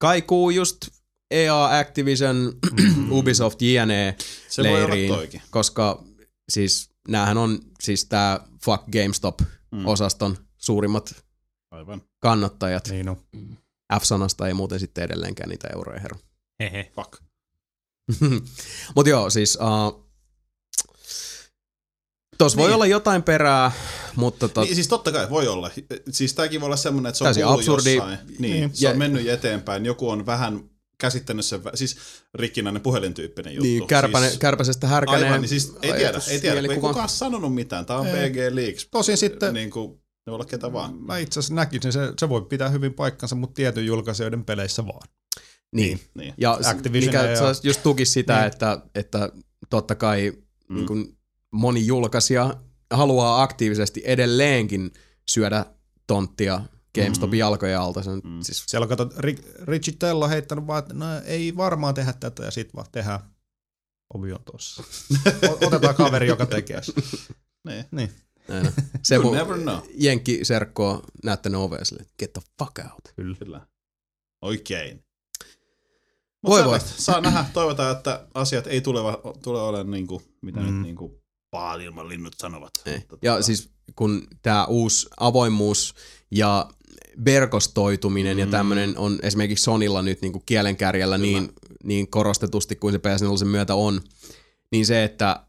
[0.00, 0.76] kaikuu just
[1.30, 2.52] EA, Activision,
[3.18, 4.16] Ubisoft, JNE
[4.48, 6.04] Se voi olla leiriin, koska
[6.48, 11.24] siis näähän on siis tämä Fuck GameStop-osaston suurimmat
[11.70, 12.02] Aivan.
[12.22, 12.88] kannattajat.
[12.88, 13.16] Niin on.
[14.00, 16.18] F-sanasta ei muuten sitten edelleenkään niitä euroja herra.
[16.60, 16.92] Hehe.
[16.94, 17.27] Fuck.
[18.96, 20.08] Mutta joo, siis uh,
[22.38, 22.74] tos voi Niin.
[22.74, 23.72] olla jotain perää,
[24.16, 25.70] mutta tot, Niin, siis totta kai voi olla.
[26.10, 27.94] Siis tämäkin voi olla semmoinen, että se on Täysin absurdi.
[27.94, 28.18] jossain.
[28.28, 28.70] Niin, Niin.
[28.76, 29.86] se on Ja- mennyt eteenpäin.
[29.86, 30.60] Joku on vähän
[31.00, 31.96] käsittänyt sen, vä- siis
[32.34, 33.64] rikkinäinen puhelintyyppinen juttu.
[33.64, 37.54] niin, kärpäne, siis, kärpäsestä härkäneen Aivan, niin siis ei tiedä, ei tiedä, ei kukaan sanonut
[37.54, 37.86] mitään.
[37.86, 38.30] Tämä on Ei.
[38.30, 38.88] BG Leaks.
[38.90, 39.98] Tosin sitten Niin kuin, ne
[40.30, 40.94] voi olla ketä vaan.
[40.96, 45.08] mä itse asiassa näkisin, se, se voi pitää hyvin paikkansa, mutta tietyn julkaisijoiden peleissä vaan.
[45.74, 46.00] Niin.
[46.14, 46.34] Niin.
[46.38, 47.54] Ja s- Activision mikä ja- ja...
[47.62, 48.46] just tuki sitä, Niin.
[48.46, 49.32] että, että
[49.70, 50.32] totta kai
[50.68, 50.74] Mm.
[50.74, 51.16] niin kun
[51.52, 52.54] moni julkaisija
[52.90, 54.90] haluaa aktiivisesti edelleenkin
[55.28, 55.66] syödä
[56.06, 56.60] tonttia
[56.94, 57.38] GameStopin Mm.
[57.38, 58.02] jalkojen alta.
[58.02, 58.40] Sen, Mm.
[58.42, 62.12] siis, Siellä on kato, Ri- Richie Tello on heittänyt vaan, että no, ei varmaan tehdä
[62.20, 63.20] tätä ja sit vaan tehdään.
[64.14, 64.82] Ovi on tossa.
[65.66, 66.94] Otetaan kaveri, joka tekee sen.
[67.66, 67.84] Niin.
[67.90, 68.10] Niin.
[68.48, 68.72] näin.
[69.02, 69.36] se mun.
[69.94, 73.14] Jenkki Serkko on näyttänyt oveen sille, get the fuck out.
[73.38, 73.66] Kyllä.
[74.42, 75.04] Oikein.
[76.46, 76.80] Voi Voi.
[76.80, 79.00] Saa nähdä, toivotaan, että asiat ei tule,
[79.42, 80.66] tule olemaan niin kuin, mitä mm.
[80.66, 81.12] Nyt niin kuin
[81.50, 82.70] paailman linnut sanovat.
[82.86, 82.94] Ei.
[82.94, 83.00] Ja
[83.32, 85.94] tota, siis kun tämä uusi avoimuus
[86.30, 86.68] ja
[87.24, 88.38] verkostoituminen mm.
[88.38, 88.50] ja Mm.
[88.50, 91.30] tämmöinen on esimerkiksi Sonilla nyt niin kuin kielenkärjellä Kyllä.
[91.32, 91.52] niin,
[91.84, 94.00] niin korostetusti kuin se PS4 myötä on,
[94.72, 95.46] niin se, että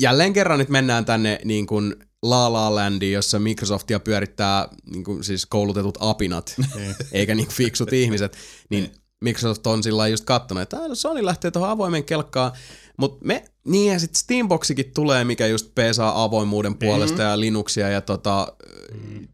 [0.00, 5.24] jälleen kerran nyt mennään tänne niin kuin La La Landiin, jossa Microsoftia pyörittää niin kuin
[5.24, 6.94] siis koulutetut apinat, Niin.
[7.12, 8.36] eikä niin kuin fiksut ihmiset,
[8.70, 8.94] niin Niin.
[9.24, 12.52] Microsoft on sillä just kattonut, että "Ah, no Sony lähtee tuohon avoimen kelkkaan,
[12.96, 17.22] mutta me, niin ja sitten Steamboxikin tulee, mikä just peesaa avoimuuden puolesta Mhm.
[17.22, 18.52] ja Linuxia ja tota,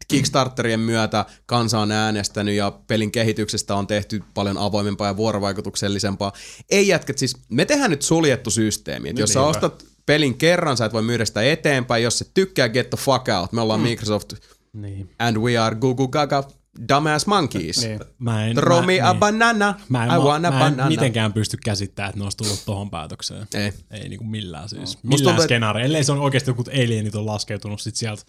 [0.07, 6.33] Kickstarterien myötä kansa on äänestänyt ja pelin kehityksestä on tehty paljon avoimempaa ja vuorovaikutuksellisempaa.
[6.69, 10.85] Ei jätkät, siis me tehdään nyt suljettu systeemi, että jos sä ostat pelin kerran, sä
[10.85, 13.51] et voi myydä sitä eteenpäin, jos se tykkää, get the fuck out.
[13.51, 14.33] Me ollaan Microsoft
[14.73, 15.09] Niin.
[15.19, 16.43] and we are Google Gaga
[16.89, 17.77] dumbass monkeys.
[17.77, 17.99] Niin.
[18.19, 19.19] Mä en, Throw mä, me a niin.
[19.19, 20.89] banana, Mä en, I want a mä, mä en banana.
[20.89, 23.47] mitenkään pysty käsittämään, että ne olisi tullut tohon päätökseen.
[23.53, 23.73] Ei.
[23.91, 24.97] Ei niinku millään siis.
[25.03, 25.85] Musta Millään skenaario.
[25.85, 28.23] Ellei se on oikeasti joku alienit on laskeutunut sit sieltä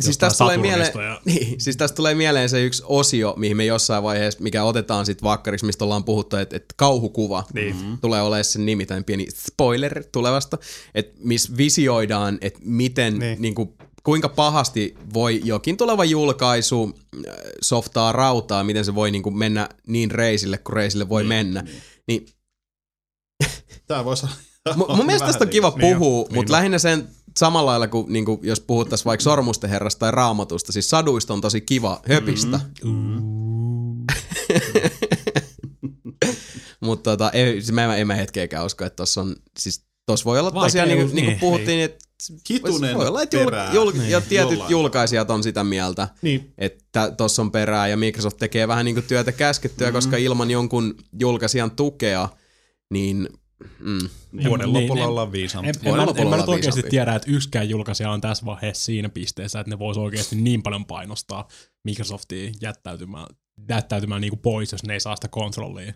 [0.00, 0.92] siis tästä tulee, mieleen,
[1.24, 5.24] niin, siis tästä tulee mieleen se yksi osio, mihin me jossain vaiheessa, mikä otetaan sitten
[5.24, 7.76] vakkariksi, mistä ollaan puhuttu, että, että kauhukuva Niin.
[7.76, 7.98] mm-hmm.
[7.98, 10.58] tulee olemaan sen nimi, tai pieni spoiler tulevasta,
[10.94, 13.18] että missä visioidaan, että miten.
[13.18, 13.42] Niin.
[13.42, 16.98] Niin kuin, kuinka pahasti voi jokin tuleva julkaisu
[17.28, 21.28] äh, softaa rautaa, miten se voi niin kuin mennä niin reisille, kuin reisille voi niin,
[21.28, 21.62] mennä.
[21.62, 21.82] Niin.
[22.08, 22.26] niin
[23.86, 24.26] Tää voisi
[24.76, 27.08] Mun, mun mielestä tästä on kiva Niin puhua, on, mutta niin lähinnä sen
[27.38, 31.40] samalla lailla kuin, niin kuin jos puhuttaisiin vaikka Sormusten herrasta tai raamatusta, siis saduista on
[31.40, 32.60] tosi kiva höpistä.
[32.84, 33.30] Mm-hmm.
[36.80, 40.38] mutta tota, ei, siis mä en mä hetkeäkään usko, että tossa on, siis tossa voi
[40.38, 42.04] olla Vaikea tosiaan, niin kuin, just- niin kuin niin, puhuttiin, että
[42.50, 46.52] Hitunen voi olla, että jul, jul, Niin, ja tietyt jollain julkaisijat on sitä mieltä, Niin,
[46.58, 49.94] että tossa on perää ja Microsoft tekee vähän niin kuin työtä käskettyä, mm-hmm.
[49.94, 52.28] koska ilman jonkun julkaisijan tukea,
[52.90, 53.28] niin
[53.78, 53.98] mm,
[54.48, 55.08] vuoden Niin, lopulla niin.
[55.08, 55.70] ollaan En, viisaampi.
[55.84, 59.08] En, mä, lopulla en mä nyt oikeasti tiedä, että yksikään julkaisija on tässä vaiheessa siinä
[59.08, 61.48] pisteessä, että ne vois oikeasti niin paljon painostaa
[61.84, 63.26] Microsoftia jättäytymään,
[63.68, 65.92] jättäytymään niinku pois, jos ne ei saa sitä kontrollia.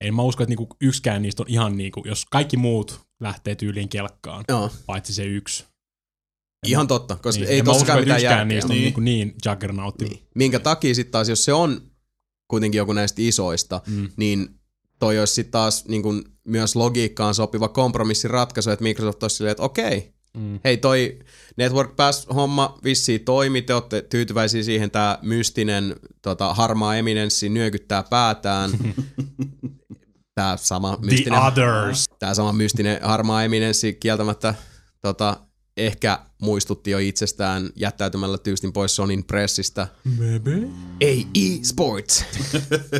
[0.00, 3.88] Ei mä usko, että niinku yksikään niistä on ihan niinku, jos kaikki muut lähtee tyyliin
[3.88, 4.70] kelkkaan, joo.
[4.86, 5.64] paitsi se yksi.
[6.66, 8.44] Ihan totta, koska Niin, ei en mä tossakaan mitään järkeä.
[8.44, 8.84] niistä on Niin.
[8.84, 10.04] niinku niin juggernautti.
[10.04, 10.20] Niin.
[10.34, 11.90] Minkä takia sitten taas, jos se on
[12.48, 14.08] kuitenkin joku näistä isoista, Mm.
[14.16, 14.60] niin
[14.98, 19.62] toi olisi sitten taas niin kun myös logiikkaan sopiva kompromissiratkaisu, että Microsoft olisi silleen, että
[19.62, 20.60] okei, Mm.
[20.64, 21.18] hei toi
[21.56, 28.70] Network Pass-homma vissiin toimi, te olette tyytyväisiä siihen, tämä mystinen tota, harmaa eminenssi nyökyttää päätään.
[30.34, 32.04] tämä sama The mystinen, Others.
[32.18, 34.54] tämä sama mystinen harmaa eminenssi kieltämättä
[35.02, 35.36] tota,
[35.76, 39.86] ehkä muistutti jo itsestään jättäytymällä tyystin pois Sonin pressistä.
[40.18, 40.68] Maybe.
[41.00, 42.24] Ei e-sports.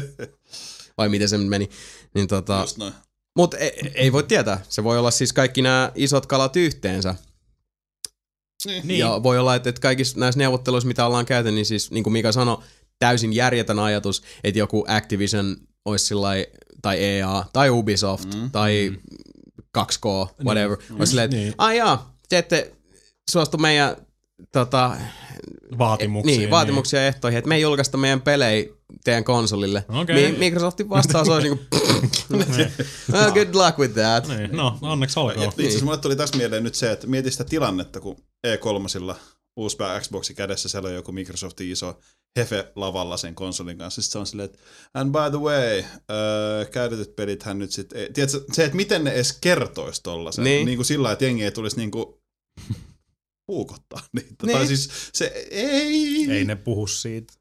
[0.98, 1.68] Vai miten se meni.
[2.14, 2.94] Niin tota, Just noin.
[3.36, 4.60] Mutta ei, ei voi tietää.
[4.68, 7.14] Se voi olla siis kaikki nämä isot kalat yhteensä.
[8.66, 8.98] Niin.
[8.98, 12.12] Ja voi olla, että, että kaikissa näissä neuvotteluissa, mitä ollaan käyty, niin siis niin kuin
[12.12, 12.58] Mika sanoi,
[12.98, 16.46] täysin järjetön ajatus, että joku Activision olisi sillai,
[16.82, 18.50] tai EA, tai Ubisoft, mm.
[18.50, 18.92] tai
[19.78, 20.06] 2K,
[20.44, 20.78] whatever.
[20.78, 20.98] Niin.
[20.98, 21.54] Olisi silleen, että Niin.
[21.58, 22.72] ai jaa, te ette
[23.30, 23.96] suostu meidän
[24.52, 24.96] tota,
[25.78, 26.38] Vaatimuksiin.
[26.38, 28.66] niin, vaatimuksia ja ehtoihin, että me ei julkaista meidän pelejä
[29.04, 29.84] teidän konsolille.
[29.88, 30.32] Okei.
[30.32, 31.64] Mi- Microsoftin vastaus olisi niinku,
[33.12, 34.28] well, good luck with that.
[34.28, 34.56] Niin.
[34.56, 35.48] No, onneksi olkoon.
[35.48, 38.16] Itse asiassa mulle tuli tässä mieleen nyt se, että mieti sitä tilannetta, kun
[38.46, 39.14] E3
[39.56, 41.98] uusi pää Xboxi kädessä, siellä on joku Microsoftin iso
[42.38, 44.02] hefe lavalla sen konsolin kanssa.
[44.02, 44.58] Sitten se on silleen, että
[44.94, 49.38] and by the way, äh, käytetyt pelithän nyt sitten, tiedätkö, se, että miten ne edes
[49.40, 50.66] kertoisi tollasen, Niin.
[50.66, 52.06] niin kuin sillä lailla, että jengi ei tulisi niin kuin
[53.46, 54.46] puukottaa niitä.
[54.46, 54.56] Niin.
[54.56, 56.26] Tai siis se ei...
[56.30, 57.32] ei ne puhu siitä,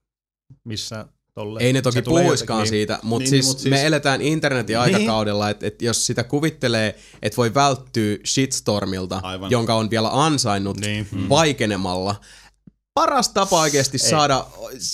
[0.63, 1.05] missä
[1.35, 1.59] tolle.
[1.59, 5.49] Ei ne toki puhuiskaan jotenkin- siitä, mutta Niin, siis, mut siis me eletään internetin aikakaudella,
[5.49, 9.51] että et jos sitä kuvittelee, että voi välttyä shitstormilta, Aivan.
[9.51, 11.07] jonka on vielä ansainnut Niin.
[11.29, 12.15] vaikenemalla,
[12.93, 14.45] paras tapa oikeasti saada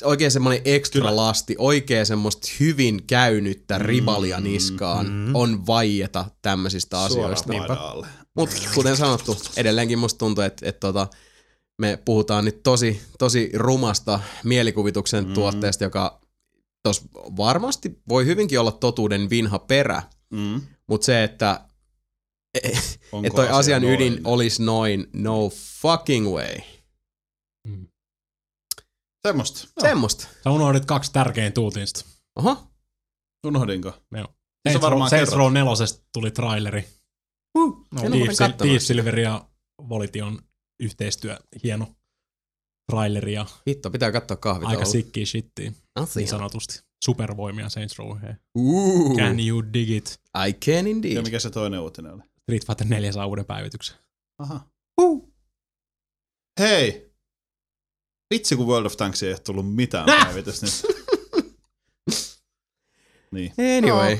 [0.04, 1.16] oikein semmoinen ekstra Kyllä.
[1.16, 7.54] lasti, oikein semmoista hyvin käynyttä ribalia niskaan, on vaieta tämmöisistä asioista.
[7.54, 8.08] Suoraan alle.
[8.36, 11.08] Mutta kuten sanottu, edelleenkin musta tuntuu, että, että tota,
[11.78, 15.34] me puhutaan nyt tosi, tosi rumasta mielikuvituksen mm.
[15.34, 16.19] tuotteesta, joka
[16.84, 20.04] tos varmasti voi hyvinkin olla totuuden vinha perä,
[20.34, 20.62] Mm.
[20.88, 21.66] mutta se, että
[23.12, 23.94] Onko et toi asia asian noin?
[23.96, 25.50] ydin olisi noin, no
[25.82, 26.56] fucking way.
[29.28, 29.68] Semmosta.
[29.82, 30.28] Semmosta.
[30.44, 32.06] Sä unohdit kaksi tärkeintä uutista.
[32.36, 32.68] Oho.
[33.48, 33.94] Unohdinko?
[34.12, 34.24] Joo.
[34.26, 34.34] Se
[34.72, 35.34] Saints varmaan Saints.
[35.34, 35.72] Row 4
[36.14, 36.88] tuli traileri.
[37.56, 38.82] No, en ole Deep, Deep.
[38.82, 39.50] Silver ja
[39.90, 40.40] Volition
[40.80, 41.96] yhteistyö, hieno
[42.90, 44.80] traileri ja Hitto, pitää katsoa kahvitauolla.
[44.80, 46.20] aika sikkiä shittiä, Asia.
[46.20, 46.80] niin sanotusti.
[47.06, 48.18] Supervoimia Saints Row.
[48.58, 50.20] Ooh, Can you dig it?
[50.48, 51.22] I can Ja indeed.
[51.24, 52.22] mikä se toinen uutinen oli?
[52.44, 53.96] Street Fighter 4 saa uuden päivityksen.
[54.40, 54.68] Aha.
[56.60, 57.12] Hei!
[58.34, 60.98] Vitsi, kun World of Tanks ei ole tullut mitään päivitystä nyt.
[63.32, 63.54] niin.
[63.78, 64.18] Anyway.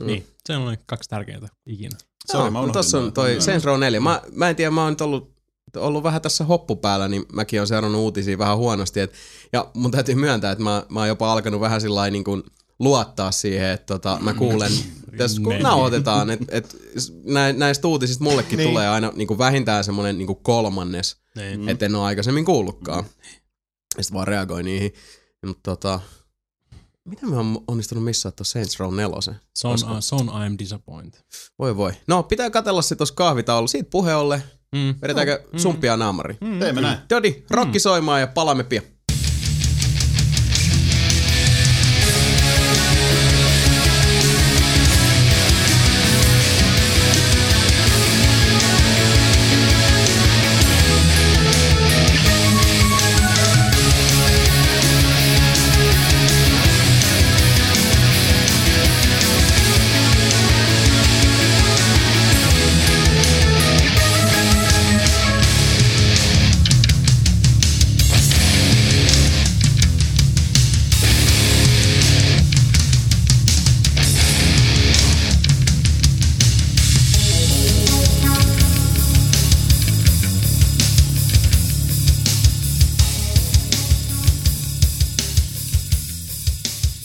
[0.00, 0.06] Mm.
[0.06, 1.96] Niin, se on kaksi tärkeintä ikinä.
[2.32, 3.40] Sorry, mä Joo, unohdin tossa on toi.
[3.40, 4.00] Saints Row 4.
[4.00, 5.35] Mä, mä en tiedä, mä oon nyt ollut,
[5.76, 9.00] ollut vähän tässä hoppu päällä, niin mäkin oon seurannut uutisia vähän huonosti.
[9.00, 9.12] Et,
[9.52, 12.42] ja mun täytyy myöntää, että mä, mä oon jopa alkanut vähän sillä niin kuin
[12.78, 14.72] luottaa siihen, että tota, mä kuulen,
[15.16, 16.76] tässä kun nauhoitetaan, että et,
[17.24, 18.68] nä, näistä uutisista mullekin niin.
[18.68, 21.60] tulee aina niin kuin vähintään semmoinen niin kuin kolmannes, Niin.
[21.60, 21.68] mm.
[21.68, 23.04] että en ole aikaisemmin kuullutkaan.
[23.96, 24.92] Ja sit vaan reagoi niihin.
[25.46, 26.00] Mutta tota,
[27.04, 29.16] miten mä oon onnistunut missaa tuossa Saints Row 4?
[29.54, 31.20] Son, uh, son I'm disappointed.
[31.58, 31.92] Voi voi.
[32.06, 33.68] No, pitää katella se tuossa kahvitaululla.
[33.68, 34.42] Siitä puheolle.
[34.72, 34.94] Mm.
[35.02, 35.58] Vedetäänkö mm.
[35.58, 36.36] sumppia naamari?
[36.40, 36.58] Mm.
[36.58, 36.98] Teemme näin.
[37.10, 38.84] Dodi, rokki soimaan ja palaamme pian.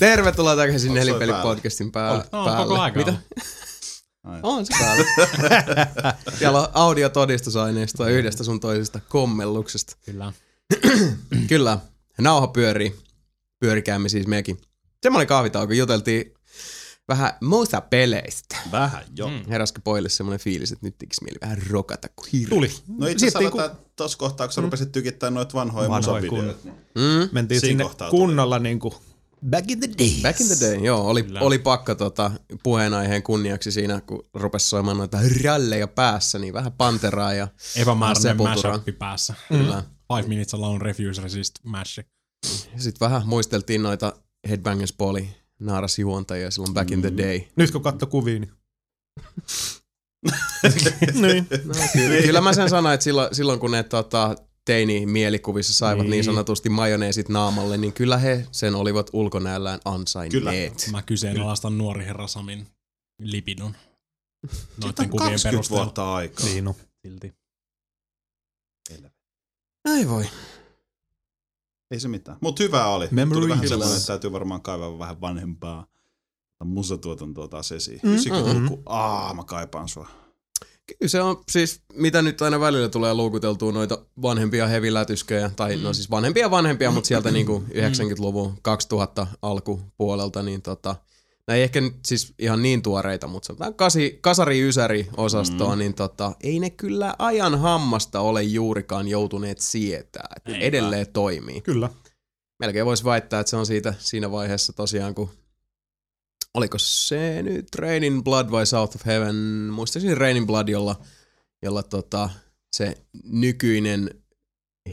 [0.02, 2.64] Tervetuloa takaisin Nelipeli-podcastin pää- No, päälle.
[2.64, 3.14] koko aika Mitä?
[4.23, 4.40] Ai.
[4.44, 5.06] On se päällä.
[6.40, 9.95] Siellä on audiotodistusaineistoa yhdestä sun toisesta kommelluksesta.
[10.06, 10.34] Kyllä.
[11.49, 11.78] Kyllä,
[12.18, 12.95] nauha pyörii.
[13.60, 14.57] Pyörikäämme siis mekin.
[15.03, 16.34] Semmoinen kahvitauko, juteltiin
[17.07, 18.56] vähän musa-peleistä.
[18.72, 19.30] Vähän, joo.
[19.30, 19.49] Mm.
[19.49, 22.49] Heräskö poille semmoinen fiilis, että nyt tekisi mieli vähän rokata kuin hirveä.
[22.49, 22.72] Tuli.
[22.98, 26.60] No itse asiassa aletaan tuossa kohtaa, kun sä rupesit tykittämään noita vanhoja Vanhoja musavideoita.
[26.64, 26.76] Niin.
[26.95, 27.30] Mm?
[27.32, 28.95] Mentiin Siinä sinne kohtaa kunnolla niinku
[29.49, 30.22] back in the days.
[30.22, 31.07] Back in the day, joo.
[31.07, 31.39] Oli, Kyllä.
[31.39, 32.31] oli pakko tota,
[32.63, 38.99] puheenaiheen kunniaksi siinä, kun rupesi soimaan noita ralleja päässä, niin vähän panteraa ja Epämääräinen mashup
[38.99, 39.34] päässä.
[39.47, 39.84] Kyllä.
[40.13, 41.99] Five minutes alone refuse resist mash.
[42.77, 44.13] Sitten vähän muisteltiin noita
[44.49, 47.41] Headbangers Poli naarasjuontajia silloin back in the day.
[47.55, 48.51] Nyt kun katso kuvia, niin...
[51.22, 51.47] niin.
[51.65, 54.35] No, kyllä, kyllä mä sen sanoin, että silloin, silloin kun ne tota,
[54.66, 56.12] teini-mielikuvissa saivat niin.
[56.12, 56.24] Niin.
[56.24, 60.88] sanotusti majoneesit naamalle, niin kyllä he sen olivat ulkonäöllään ansainneet.
[60.92, 62.68] Mä kyseenalaistan nuori herra Samin
[63.22, 63.76] lipidon.
[64.84, 65.84] Noiden kuvien 20 perusteella.
[65.86, 66.46] vuotta aikaa.
[66.46, 66.76] Niin no.
[67.08, 67.34] Silti.
[69.86, 70.26] Ei voi.
[71.92, 72.38] Ei se mitään.
[72.42, 73.08] Mutta hyvä oli.
[73.12, 75.88] Memory Tuli vähän semmoinen, että täytyy varmaan kaivaa vähän vanhempaa
[76.64, 78.00] musatuotantoa taas esiin.
[78.04, 78.84] Mm, 90-luku.
[78.86, 80.08] Aa, mä kaipaan sua.
[80.99, 85.84] Kyllä se on siis, mitä nyt aina välillä tulee luukuteltua noita vanhempia hevilätysköjä, tai mm.
[85.84, 90.95] no siis vanhempia vanhempia, mutta sieltä niinku 90-luvun 2000 alkupuolelta, niin tota,
[91.47, 95.80] ne ei ehkä nyt siis ihan niin tuoreita, mutta sanotaan kasi, kasari-ysäri osastoa, mm.
[95.80, 100.27] niin tota, ei ne kyllä ajan hammasta ole juurikaan joutuneet sietää.
[100.35, 101.61] Et ne edelleen toimii.
[101.61, 101.89] Kyllä.
[102.59, 105.30] Melkein voisi väittää, että se on siitä siinä vaiheessa tosiaan, kun
[106.53, 109.36] oliko se nyt Rain in Blood vai South of Heaven,
[109.72, 110.95] muistaisin Rain in Blood, jolla,
[111.61, 112.30] jolla tota,
[112.76, 114.10] se nykyinen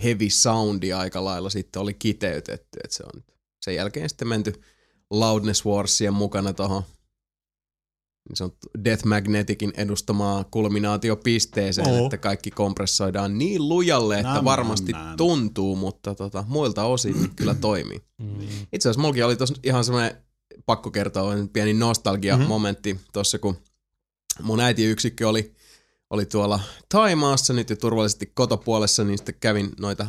[0.03, 3.23] heavy soundi aika lailla sitten oli kiteytetty, että se on
[3.65, 4.53] sen jälkeen sitten menty
[5.11, 6.83] Loudness Warsien mukana tuohon
[8.29, 8.53] niin se on
[8.85, 12.05] Death Magneticin edustamaa kulminaatiopisteeseen, Oo.
[12.05, 15.17] että kaikki kompressoidaan niin lujalle, että Nam, varmasti nam.
[15.17, 18.03] tuntuu, mutta tota, muilta osin kyllä toimii.
[18.19, 18.41] Mm.
[18.73, 20.23] Itse asiassa mullakin oli tossa ihan semmoinen
[20.67, 23.09] pakko kertoa pieni nostalgia-momentti mm-hmm.
[23.13, 23.57] tuossa, kun
[24.43, 25.55] mun äitiyksikkö oli,
[26.11, 30.07] oli tuolla Taimaassa nyt jo turvallisesti kotopuolessa, niin sitten kävin noita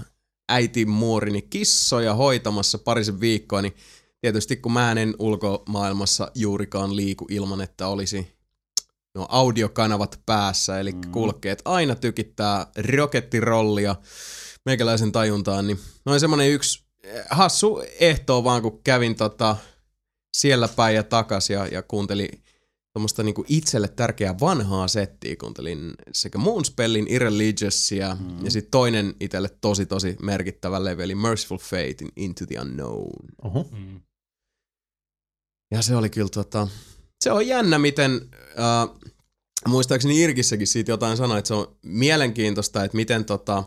[0.49, 3.75] äitin muurini kissoja hoitamassa parisen viikkoa, niin
[4.21, 8.39] tietysti kun mä en ulkomaailmassa juurikaan liiku ilman, että olisi
[9.15, 11.11] no audiokanavat päässä, eli mm.
[11.11, 12.67] kulkeet aina tykittää
[12.97, 13.95] rokettirollia
[14.65, 19.57] meikäläisen tajuntaan, niin noin semmonen yksi eh, hassu ehto vaan, kun kävin tota
[20.37, 22.43] siellä päin ja takas ja, ja kuuntelin
[22.93, 25.35] tuommoista niinku itselle tärkeää vanhaa settiä.
[25.35, 28.45] Kuuntelin sekä Moonspellin Irreligioussia mm.
[28.45, 33.09] ja sitten toinen itselle tosi tosi merkittävä levy, eli Merciful Fate in Into the Unknown.
[33.43, 33.69] Oho.
[33.71, 34.01] Mm.
[35.71, 36.67] Ja se oli kyllä tota,
[37.21, 38.21] se on jännä, miten,
[38.59, 38.97] äh,
[39.67, 43.63] muistaakseni Irkissäkin siitä jotain sanoi, että se on mielenkiintoista, että miten tota,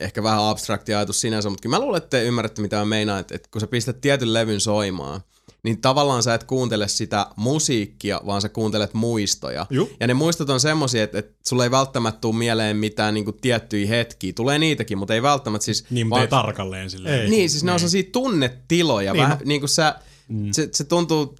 [0.00, 3.20] ehkä vähän abstrakti ajatus sinänsä, mutta kyllä mä luulen, että te ymmärrätte mitä mä meinaan,
[3.20, 5.20] että, että kun sä pistät tietyn levyn soimaan,
[5.64, 9.66] niin tavallaan sä et kuuntele sitä musiikkia, vaan sä kuuntelet muistoja.
[9.70, 9.90] Juh.
[10.00, 13.86] Ja ne muistot on semmosia, että, että sulle ei välttämättä tule mieleen mitään niin tiettyjä
[13.88, 14.32] hetkiä.
[14.32, 15.84] Tulee niitäkin, mutta ei välttämättä siis...
[15.90, 17.20] Niin, mutta ei tarkalleen silleen.
[17.20, 17.30] Ei.
[17.30, 19.12] Niin, siis ne on sellaisia tunnetiloja.
[19.12, 19.44] Niin, Niin, vähän no.
[19.48, 19.94] niin kuin sä,
[20.28, 20.52] Mm.
[20.52, 21.34] se, se tuntuu,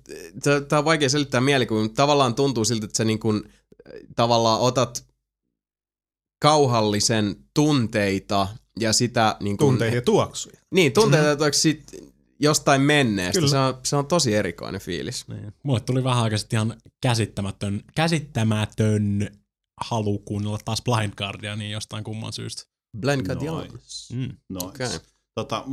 [0.69, 3.43] tämä on vaikea selittää mielikuvia, mutta tavallaan tuntuu siltä, että sä niin kuin,
[4.17, 5.05] tavallaan otat
[6.43, 8.49] kauhallisen tunteita
[8.81, 10.61] ja sitä niin kuin, Tunteita ja tuoksuja.
[10.71, 11.53] Niin, tunteita mm.
[11.53, 11.83] sit
[12.43, 13.33] jostain menneestä.
[13.39, 13.51] Kyllä.
[13.51, 15.29] Se on, se on tosi erikoinen fiilis.
[15.29, 15.53] Niin.
[15.63, 19.31] Mulle tuli vähän aikaa sitten ihan käsittämätön, käsittämätön
[19.81, 22.63] halu kuunnella taas Blind Guardiania jostain kumman syystä.
[23.01, 23.63] Blend Guardian.
[23.63, 24.15] Nice.
[24.15, 24.37] Mm.
[24.49, 24.67] Nice.
[24.67, 24.89] Okei.
[25.35, 25.65] Tota,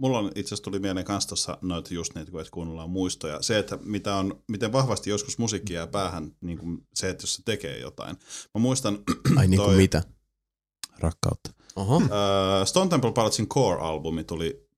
[0.00, 3.42] mulla on itse asiassa tuli mieleen kans tuossa noita just niitä, kun kuunnellaan muistoja.
[3.42, 7.34] Se, että mitä on, miten vahvasti joskus musiikki jää päähän, niin kuin se, että jos
[7.34, 8.16] se tekee jotain.
[8.54, 8.98] Mä muistan
[9.38, 10.02] Ai niin kuin toi- mitä?
[10.98, 11.50] rakkautta.
[11.76, 11.96] Oho.
[11.96, 12.04] Uh,
[12.64, 14.68] Stone Temple Pilotsin Core-albumi tuli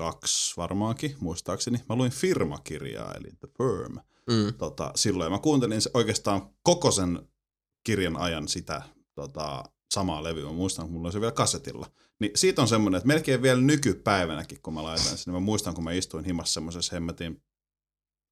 [0.00, 1.78] 92 varmaankin, muistaakseni.
[1.88, 3.98] Mä luin firmakirjaa, eli The Firm,
[4.30, 4.54] Mm.
[4.58, 5.32] tota, silloin.
[5.32, 7.28] Mä kuuntelin se oikeastaan koko sen
[7.84, 8.82] kirjan ajan sitä
[9.14, 9.64] tota,
[9.94, 10.44] samaa levyä.
[10.44, 11.86] Mä muistan, kun mulla oli se vielä kasetilla.
[12.20, 15.74] Niin siitä on semmoinen, että melkein vielä nykypäivänäkin, kun mä laitan sen, niin mä muistan,
[15.74, 17.42] kun mä istuin himassa semmoisessa hemmetin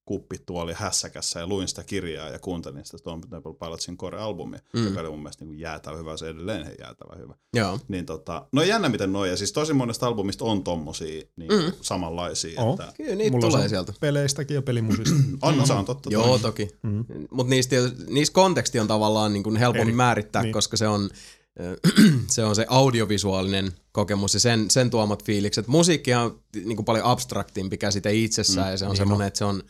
[0.09, 4.81] kuppituoli hässäkässä ja luin sitä kirjaa ja kuuntelin sitä Stone Temple Pilotsin Core-albumia, mm.
[4.81, 4.87] Mm.
[4.87, 7.35] joka oli mun mielestä niin kuin jäätävä hyvä, se edelleen he jäätävä hyvä.
[7.55, 7.79] Joo.
[7.89, 11.73] Niin tota, no jännä miten noin, ja siis tosi monesta albumista on tommosia niin mm.
[11.81, 12.73] samanlaisia, Oo.
[12.73, 13.93] että Kyllä niitä Mulla tulee on sieltä.
[14.01, 15.15] peleistäkin ja pelimusista.
[15.43, 16.11] on, se on totta.
[16.13, 16.39] Joo, toi.
[16.39, 16.69] toki.
[16.83, 17.05] Mm.
[17.31, 17.77] Mutta niistä,
[18.09, 19.97] niistä konteksti on tavallaan niin kuin helpommin Eri.
[19.97, 20.53] määrittää, Niin.
[20.53, 21.11] koska se on
[22.35, 25.67] se on se audiovisuaalinen kokemus ja sen, sen tuomat fiilikset.
[25.67, 29.45] Musiikki on niin kuin paljon abstraktimpi käsite itsessään mm, ja se on semmoinen, että se
[29.45, 29.63] on...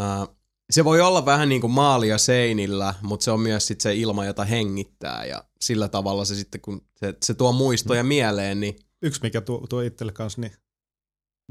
[0.00, 0.36] Uh,
[0.70, 4.24] se voi olla vähän niin kuin maalia seinillä, mutta se on myös sit se ilma,
[4.24, 8.08] jota hengittää ja sillä tavalla se sitten, kun se, se tuo muistoja mm.
[8.08, 10.52] mieleen, niin Yksi, mikä tuo, tuo itselle kanssa, niin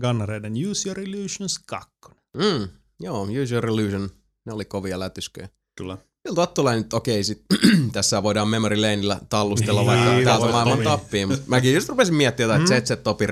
[0.02, 1.92] Gunnareiden Use Your Illusions 2.
[2.38, 2.68] mm,
[3.00, 4.10] joo, Use Your Illusion,
[4.46, 5.50] ne oli kovia lätysköjä.
[5.78, 5.98] Kyllä.
[6.24, 7.46] Miltä tulee nyt, okei, sit,
[7.94, 11.30] tässä voidaan Memory Laneilla tallustella Niin, vaikka täältä maailman tappiin.
[11.48, 12.86] Mäkin just rupesin miettimään jotain mm.
[12.86, 13.30] ZZ Topin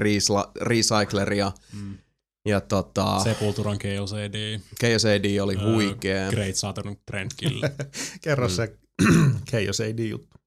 [0.61, 1.51] Recycleria.
[1.73, 1.97] Mm.
[2.45, 6.29] Ja tota, Sepulturan KOCD, KSAD oli Öö, huikea.
[6.29, 7.61] Great Saturn Trendkill.
[8.23, 8.53] Kerro mm.
[8.53, 10.37] se AD juttu.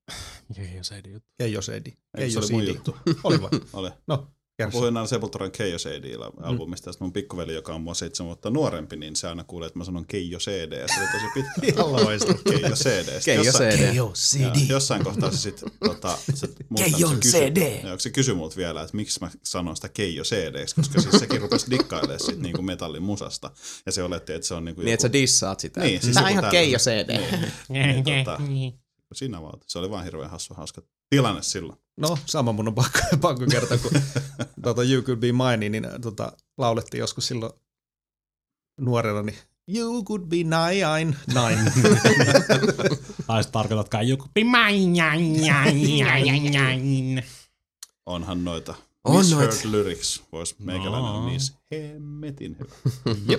[0.48, 1.28] KOCD juttu.
[1.38, 2.96] Eikö se oli mun juttu?
[3.24, 3.50] Oli vai?
[3.72, 3.90] Oli.
[4.06, 4.28] No,
[4.64, 6.96] Mä puhuin aina Sepulturan Keijo CD-albumista, mm.
[7.00, 10.06] mun pikkuveli, joka on mua seitsemän vuotta nuorempi, niin se aina kuulee, että mä sanon
[10.06, 11.52] Keijo CD, ja se oli tosi pitkä.
[11.82, 12.38] Ihan loistava.
[12.44, 13.20] Keijo CD.
[13.24, 13.78] Keijo jossain- CD.
[13.78, 14.68] Keijo CD.
[14.68, 17.86] jossain kohtaa se sitten tota, se, Keijon se kysy, CD.
[17.86, 21.40] Joo, se kysyi multa vielä, että miksi mä sanon sitä Keijo CD, koska siis sekin
[21.40, 23.50] rupesi dikkailemaan sit niinku metallin musasta.
[23.86, 25.80] Ja se oletti, että se on niinku Niin, että sä dissaat sitä.
[25.80, 26.50] Niin, siis Tää on joku ihan.
[26.50, 27.20] Keijo CD.
[27.68, 28.40] Niin, niin, tota,
[29.14, 29.58] siinä vaan.
[29.66, 31.78] Se oli vaan hirveän hassu, hauska tilanne silloin.
[31.96, 33.90] No, sama mun on pakko, pakko kertoa, kun
[34.62, 37.52] tuota, You Could Be Mine, niin tota, laulettiin joskus silloin
[38.80, 39.38] nuorena, niin
[39.76, 41.72] You could be nine, nine.
[43.26, 44.94] Tai sitten tarkoitatkaan joku pimain.
[48.06, 48.74] Onhan noita
[49.04, 49.64] On misheard noit.
[49.64, 51.26] lyrics, vois meikäläinen No.
[51.26, 53.38] niissä hemmetin hyvä.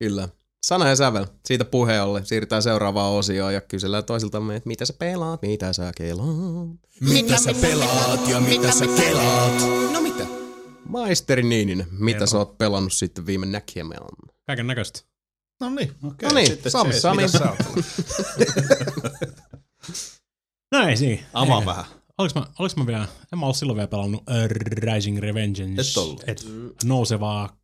[0.00, 0.28] Kyllä.
[0.66, 1.26] Sana ja sävel.
[1.46, 2.26] Siitä puheen ollen.
[2.26, 6.68] Siirrytään seuraavaan osioon ja kysellään toisiltamme, että mitä sä pelaat, mitä sä kelaat.
[7.00, 9.60] Mitä sä pelaat ja mitä sä kelaat?
[9.92, 10.26] No mitä?
[10.88, 14.00] Maisteri Niininen, mitä sä oot pelannut sitten viime näkemään?
[14.46, 15.00] Kaiken näköistä.
[15.60, 15.92] No niin.
[16.04, 17.22] Okei, No niin, Sami, Sami.
[17.22, 17.32] oot?
[20.72, 21.22] No ei siinä.
[21.32, 21.84] Avaa vähän.
[22.18, 25.80] Oliks mä, oliks mä vielä, en mä ollut silloin vielä pelannut uh, Rising Revengeance.
[25.80, 26.24] Et ollut.
[26.26, 26.46] Et,
[26.84, 27.56] nousevaa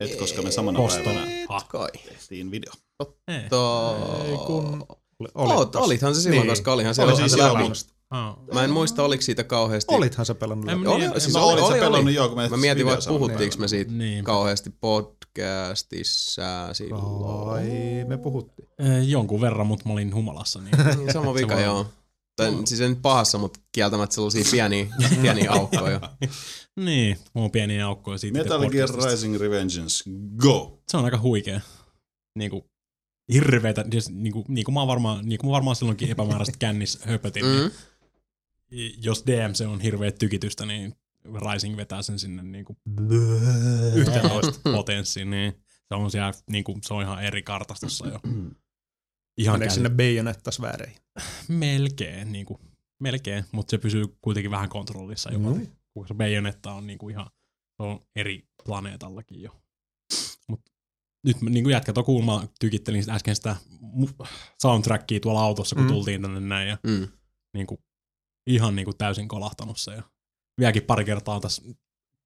[0.00, 1.02] Et koska me samana kosto.
[1.04, 1.60] päivänä Ha.
[1.68, 1.88] Kai.
[2.08, 2.72] tehtiin video.
[3.28, 3.48] Ei.
[3.50, 3.96] To...
[4.24, 4.86] Ei kun...
[5.34, 6.48] Olit, olithan se silloin, Niin.
[6.50, 7.62] koska olihan se Oli siis se läpi.
[8.10, 8.36] Ah.
[8.54, 9.94] Mä en muista, oliko siitä kauheasti.
[9.94, 10.86] Olithan sä pelannut läpi.
[10.86, 12.14] Oli, Niin, siis oli, oli, pelannut oli.
[12.14, 13.68] joo, kun me Mä mietin samana puhuttiinko me päivänä.
[13.68, 14.24] siitä Niin.
[14.24, 17.50] kauheasti podcastissa silloin.
[17.50, 18.68] Ai, me puhuttiin.
[18.78, 20.60] Eh, jonkun verran, mutta mä olin humalassa.
[20.60, 20.76] Niin.
[20.96, 21.86] Niin, Sama vika, joo.
[22.36, 24.86] Tai, siis ei nyt pahassa, mutta kieltämättä sellaisia pieniä,
[25.22, 26.00] pieniä aukkoja.
[26.76, 28.38] niin, on pieniä aukkoja siitä.
[28.38, 28.88] Metal Gear.
[29.10, 30.04] Rising Revengeance,
[30.36, 30.82] go!
[30.88, 31.60] Se on aika huikea.
[32.34, 32.70] Niinku,
[33.32, 37.50] hirveetä, siis, niinku, niinku, mä varmaan, niinku mä varmaan silloinkin epämääräisesti kännis höpötin, mm.
[37.50, 37.70] Mm.
[38.70, 40.94] niin jos DMC on hirveä tykitystä, niin
[41.52, 42.76] Rising vetää sen sinne niinku
[43.94, 45.52] 11 potenssiin, niin
[45.88, 48.20] se on siellä, niinku, se on ihan eri kartastossa jo.
[49.38, 51.00] Ihan Meneekö sinne Bayonetta-sfääreihin?
[51.48, 52.60] melkein, niinku,
[53.02, 55.50] melkein, mutta se pysyy kuitenkin vähän kontrollissa jopa.
[55.50, 55.66] Mm.
[55.94, 57.26] Kun se Bayonetta on niinku ihan,
[57.76, 59.50] se on eri planeetallakin jo.
[60.48, 60.60] Mut
[61.26, 63.56] nyt mä- niinku jätkät on kuulma, tykittelin äsken sitä
[64.62, 65.90] soundtrackia tuolla autossa, kun Mm.
[65.90, 67.08] tultiin tänne näin ja Mm.
[67.54, 67.78] niinku,
[68.46, 69.90] ihan niinku täysin kolahtanut se.
[69.94, 70.02] Ja
[70.60, 71.62] vieläkin pari kertaa tässä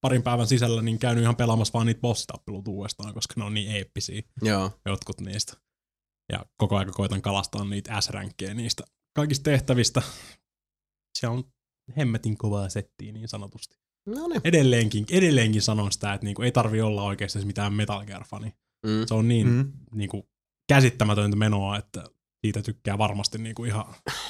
[0.00, 3.70] parin päivän sisällä niin käynyt ihan pelaamassa vaan niitä bossitappeluita uudestaan, koska ne on niin
[3.70, 4.70] eeppisiä Joo.
[4.86, 5.52] jotkut niistä.
[6.32, 8.84] Ja koko ajan koitan kalastaa niitä S-ränkkejä niistä
[9.16, 10.02] kaikista tehtävistä.
[11.18, 11.44] Se on
[11.96, 13.76] hemmetin kovaa settiä niin sanotusti.
[14.06, 14.40] No niin.
[14.44, 18.54] Edelleenkin, edelleenkin sanon sitä, että niinku ei tarvi olla oikeasti mitään Metal Gear-fani.
[18.86, 19.06] Mm.
[19.06, 19.72] Se on niin Mm.
[19.94, 20.28] niinku
[20.68, 22.04] käsittämätöntä menoa, että
[22.40, 23.84] siitä tykkää varmasti niinku ihan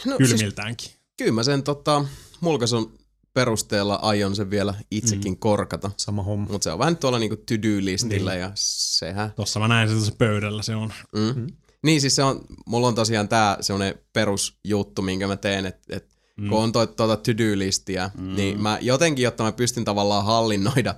[0.07, 0.91] No, siis, kylmiltäänkin.
[1.19, 2.05] kyllä mä sen tota,
[2.41, 2.99] mulkaisun
[3.35, 5.39] perusteella aion sen vielä itsekin mm.
[5.39, 5.91] korkata.
[5.97, 6.49] Sama homma.
[6.51, 9.33] Mutta se on vähän tuolla niinku to-do-listillä ja sehän...
[9.37, 10.93] Tossa mä näin sen tuossa pöydällä, se on.
[11.17, 11.41] Mm.
[11.41, 11.47] Mm.
[11.83, 16.09] Niin siis se on, mulla on tosiaan tää semmonen perusjuttu, minkä mä teen, että et,
[16.37, 16.49] mm.
[16.49, 18.37] kun on tuota to-do-listiä, mm.
[18.37, 20.95] niin mä jotenkin, jotta mä pystyn tavallaan hallinnoida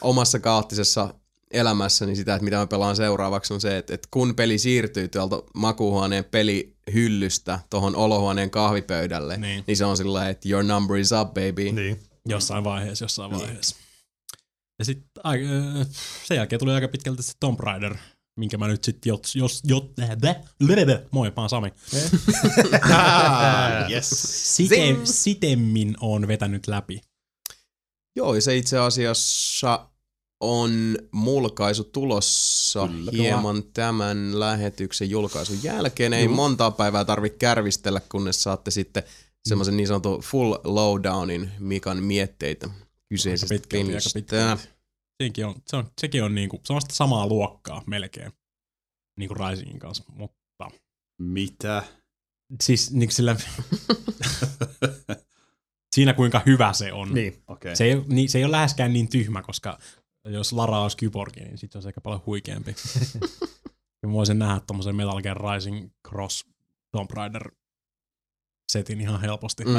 [0.00, 1.14] omassa kaoottisessa
[1.50, 5.42] elämässäni sitä, että mitä mä pelaan seuraavaksi, on se, että, että kun peli siirtyy tuolta
[5.54, 9.64] makuuhuoneen pelihyllystä tuohon olohuoneen kahvipöydälle, niin, Niin.
[9.66, 11.72] niin se on sillä että your number is up, baby.
[11.72, 12.00] Niin.
[12.26, 13.76] Jossain vaiheessa, jossain vaiheessa.
[14.78, 15.12] Ja sitten
[16.24, 17.96] sen jälkeen tuli aika pitkälti se Tomb Raider,
[18.36, 19.92] minkä mä nyt sitten jos, jos, jos,
[21.10, 21.72] moi, mä oon Sami.
[23.90, 24.10] Yes.
[24.56, 27.00] Site, sitemmin on vetänyt läpi.
[28.16, 29.88] Joo, ja se itse asiassa
[30.40, 33.10] on mulkaisu tulossa Kyllä.
[33.14, 36.12] hieman tämän lähetyksen julkaisun jälkeen.
[36.12, 39.02] Ei montaa päivää tarvitse kärvistellä, kunnes saatte sitten
[39.48, 42.70] semmoisen niin sanotun full lowdownin Mikan mietteitä
[43.08, 44.58] kyseisestä pelistä.
[45.22, 48.32] Siinkin on, se on, sekin on niinku, se on sitä samaa luokkaa melkein,
[49.18, 50.70] niinku Risingin kanssa, mutta
[51.18, 51.84] Mitä?
[52.62, 53.36] siis niin sillä,
[55.94, 57.14] siinä kuinka hyvä se on.
[57.14, 57.42] Niin.
[57.48, 57.76] Okei.
[57.76, 59.78] Se, ei, ole- niin, se ei ole läheskään niin tyhmä, koska
[60.24, 62.74] jos Lara olisi kyborgi, niin sitten se olisi aika paljon huikeampi.
[64.02, 66.44] ja mä voisin nähdä tommosen Metal Gear Rising Cross
[66.92, 67.50] Tomb Raider
[68.72, 69.64] setin ihan helposti.
[69.64, 69.72] Mm.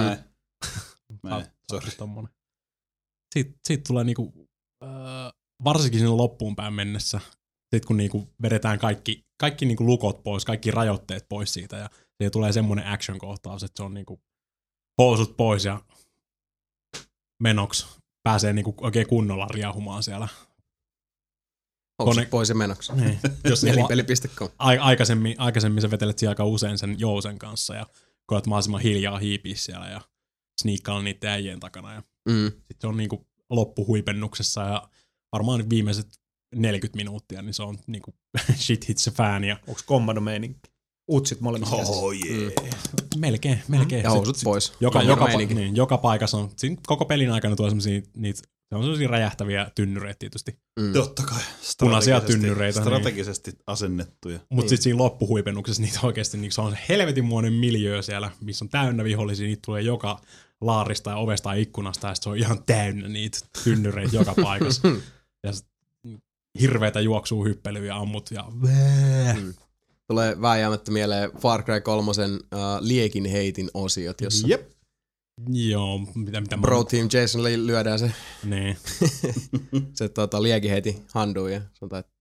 [1.29, 1.91] Saat- Sorry.
[1.97, 2.31] tommonen.
[3.67, 4.44] Siitä tulee niinku,
[4.85, 5.31] äh,
[5.63, 7.19] varsinkin sinne loppuun päin mennessä,
[7.75, 12.31] sit kun niinku vedetään kaikki, kaikki niinku lukot pois, kaikki rajoitteet pois siitä ja siihen
[12.31, 14.21] tulee semmoinen action-kohtaus, että se on niinku
[14.97, 15.81] housut pois ja
[17.43, 17.87] menoks
[18.23, 20.27] pääsee niinku oikein kunnolla riahumaan siellä.
[21.99, 22.93] Housut Kone- pois ja menoksi.
[22.93, 23.19] Niin.
[23.49, 24.49] Jos Nelinpeli.com.
[24.57, 27.85] ai- aikaisemmin, aikaisemmin sä vetelet siellä aika usein sen jousen kanssa ja
[28.25, 30.01] koet mahdollisimman hiljaa hiipiä siellä ja
[30.61, 32.51] sniikkailla niiden äijien takana ja Mm.
[32.51, 34.89] sitten se on niinku loppuhuipennuksessa ja
[35.31, 36.07] varmaan viimeiset
[36.55, 38.13] 40 minuuttia, niin se on niinku
[38.65, 40.59] shit hits a fan ja Onko kommando meininki?
[41.11, 41.75] Utsit molemmissa.
[41.75, 42.51] Oh yeah.
[43.17, 44.03] melkein, melkein.
[44.03, 44.73] Ja Sit- housut sit pois.
[44.79, 45.53] Joka, Kommando joka, meininki.
[45.53, 48.39] niin, joka paikassa on, siinä koko pelin aikana tulee semmosia, niitä,
[48.69, 50.59] se on semmosia räjähtäviä tynnyreitä tietysti.
[50.79, 50.93] Mm.
[50.93, 51.39] Totta kai.
[51.79, 52.87] Punaisia Strategisesti- tynnyreitä, niin.
[52.87, 54.39] Strategisesti asennettuja.
[54.39, 54.69] Mutta niin.
[54.69, 59.03] sitten siinä loppuhuipennuksessa niitä oikeasti, niin se on se helvetinmuoinen miljöö siellä, missä on täynnä
[59.03, 60.19] vihollisia, niitä tulee joka
[60.61, 64.87] laarista ja ovesta ja ikkunasta, ja se on ihan täynnä niitä tynnyreitä joka paikassa.
[65.43, 65.51] Ja
[67.43, 68.45] hyppelyä ja ammut ja
[69.35, 69.53] Mm.
[70.07, 72.15] Tulee vääjäämättä mieleen Far Cry 3 uh,
[72.79, 74.71] liekin heitin osiot, jossa Jep.
[75.49, 78.11] Joo, mitä, mitä Bro Team Jasonille lyödään se,
[78.43, 78.77] Niin.
[79.97, 82.11] se tota, liekin heiti handuun ja sanotaan, että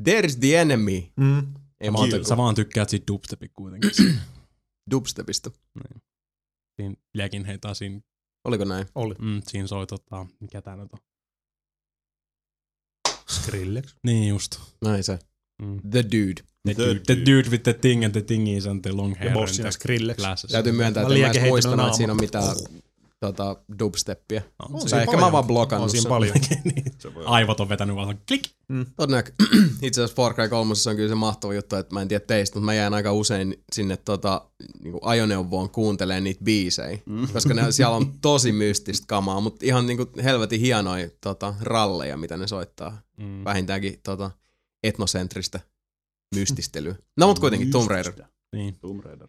[0.00, 1.02] There's the enemy.
[1.16, 1.54] Mm.
[1.80, 3.90] Ei Sä vaan, sä vaan tykkäät siitä dubstepin kuitenkin.
[4.90, 5.50] dubstepista.
[5.50, 6.00] siinä
[7.14, 8.00] liekin heitä siinä,
[8.44, 8.86] Oliko näin?
[8.94, 9.14] Oli.
[9.18, 10.98] mm, siinä soi tota, mikä tää nyt on.
[13.28, 13.94] Skrillex.
[14.02, 14.60] Niin just.
[14.84, 15.18] Näin se.
[15.62, 15.80] Mm.
[15.90, 16.42] The Dude.
[16.64, 17.50] The, The dude, the dude.
[17.50, 20.16] with the thing and the thingies and the long hair Ja bossina Skrillex.
[20.52, 22.44] Täytyy myöntää, että en mä edes muistanut, että siinä on mitään
[23.20, 24.42] tota, dubsteppia.
[24.58, 25.32] On On Tai ehkä mä paljon.
[25.32, 26.08] vaan blokannut On siinä sen.
[26.08, 26.34] paljon.
[26.64, 26.84] niin.
[26.98, 28.42] Se voi Aivot on vetänyt vaan klik.
[28.96, 29.32] Todennäkö.
[29.82, 32.56] Itse asiassa Far Cry 3 on kyllä se mahtava juttu, että mä en tiedä teistä,
[32.58, 34.48] mutta mä jään aika usein sinne tota,
[34.82, 37.28] niin ajoneuvoon kuuntelemaan niitä biisejä, mm.
[37.32, 42.16] koska ne, siellä on tosi mystistä kamaa, mutta ihan niin kuin helvetin hienoja tota, ralleja,
[42.16, 43.02] mitä ne soittaa.
[43.16, 43.44] Mm.
[43.44, 44.30] Vähintäänkin tota,
[44.82, 45.60] etnosentristä
[46.34, 46.94] mystistelyä.
[47.16, 48.12] No mutta kuitenkin Tomb Raider.
[48.54, 48.78] Niin.
[48.80, 49.28] Tomb Raider.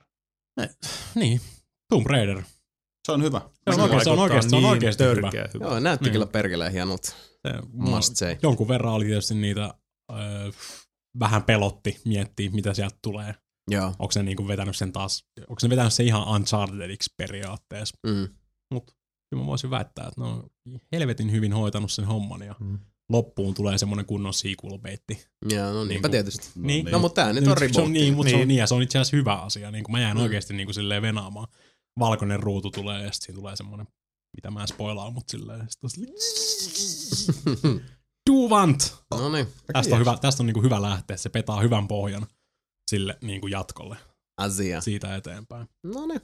[1.16, 1.42] niin.
[1.90, 2.44] Tomb Raider.
[3.06, 3.42] Se on hyvä.
[3.74, 5.22] Se on oikeasti, se on oikeasti, se on niin oikeasti hyvä.
[5.22, 5.66] törkeä hyvä.
[5.66, 6.12] Joo, näytti Niin.
[6.14, 7.08] kyllä perkeleen hienolta.
[7.08, 8.36] Se, Must say.
[8.44, 9.74] Jonkun verran oli tietysti niitä,
[10.12, 10.18] öö,
[11.20, 13.36] vähän pelotti miettiä, mitä sieltä tulee.
[13.72, 13.88] Joo.
[14.00, 17.98] Onko se niinku vetänyt sen taas, onko se vetänyt sen ihan Unchartediksi periaatteessa.
[18.08, 18.28] Mm.
[18.74, 18.94] Mutta
[19.30, 20.50] kyllä mä voisin väittää, että ne on
[20.92, 22.80] helvetin hyvin hoitanut sen homman ja Mm.
[23.10, 25.26] loppuun tulee semmoinen kunnon sequel-beitti.
[25.50, 26.48] Joo, no niinpä Niinku- tietysti.
[26.56, 26.86] No Niin.
[26.92, 27.92] No mutta tää nyt on se on reboot.
[27.92, 28.48] niin, mutta se on Niin.
[28.48, 29.72] niin, ja se on itse asiassa hyvä asia.
[29.72, 30.20] Niin kuin mä jään Mm.
[30.20, 30.24] mm.
[30.24, 31.48] oikeasti niin kuin silleen venaamaan.
[32.00, 33.88] Valkoinen ruutu tulee ja sitten siinä tulee semmoinen,
[34.36, 35.66] mitä mä en spoilaa, mutta silleen.
[35.70, 36.14] Sit on silleen,
[38.30, 38.96] Duvant!
[39.12, 41.18] No niin, Tästä on, hyvä, tästä on niin kuin hyvä lähteä.
[41.18, 42.28] Se petaa hyvän pohjan
[42.92, 43.98] sille niin kuin jatkolle
[44.38, 44.82] asia.
[44.82, 45.68] siitä eteenpäin.
[45.84, 46.22] No niin,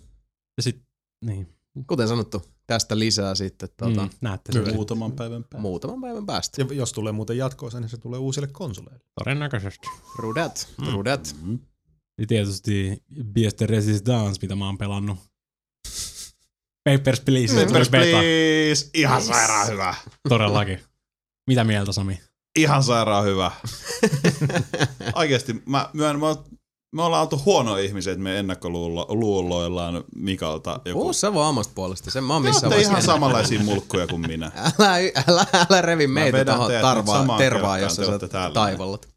[0.58, 0.88] Ja sitten,
[1.26, 1.48] niin.
[1.88, 5.62] kuten sanottu, tästä lisää sitten tota, Mm, näette sen Muutaman päivän päästä.
[5.62, 6.62] muutaman päivän päästä.
[6.62, 9.06] Ja jos tulee muuten jatkoa, niin se tulee uusille konsoleille.
[9.20, 9.88] todennäköisesti.
[10.34, 11.36] That, true that.
[11.42, 11.60] Mm.
[12.18, 13.04] Ja tietysti
[13.34, 15.20] Bieste Resistance, mitä mä oon pelannut.
[16.84, 17.66] Papers, Please.
[17.66, 18.90] Papers, please.
[18.94, 19.96] Ihan sairaan hyvä.
[20.30, 20.80] Todellakin.
[21.48, 22.20] Mitä mieltä Sami?
[22.60, 23.52] Ihan sairaan hyvä.
[25.16, 26.36] Oikeesti, mä, myön, mä,
[26.96, 31.00] me ollaan oltu huonoja ihmisiä, että me ennakkoluuloillaan Mikalta joku.
[31.00, 32.12] Puhu sä vaan omasta puolesta.
[32.12, 34.52] Sen mä oon missään olette ihan samanlaisia mulkkuja kuin minä.
[34.80, 34.96] Älä,
[35.28, 39.08] älä, älä revi meitä tuohon tarvaa, tervaa, te sä taivallat.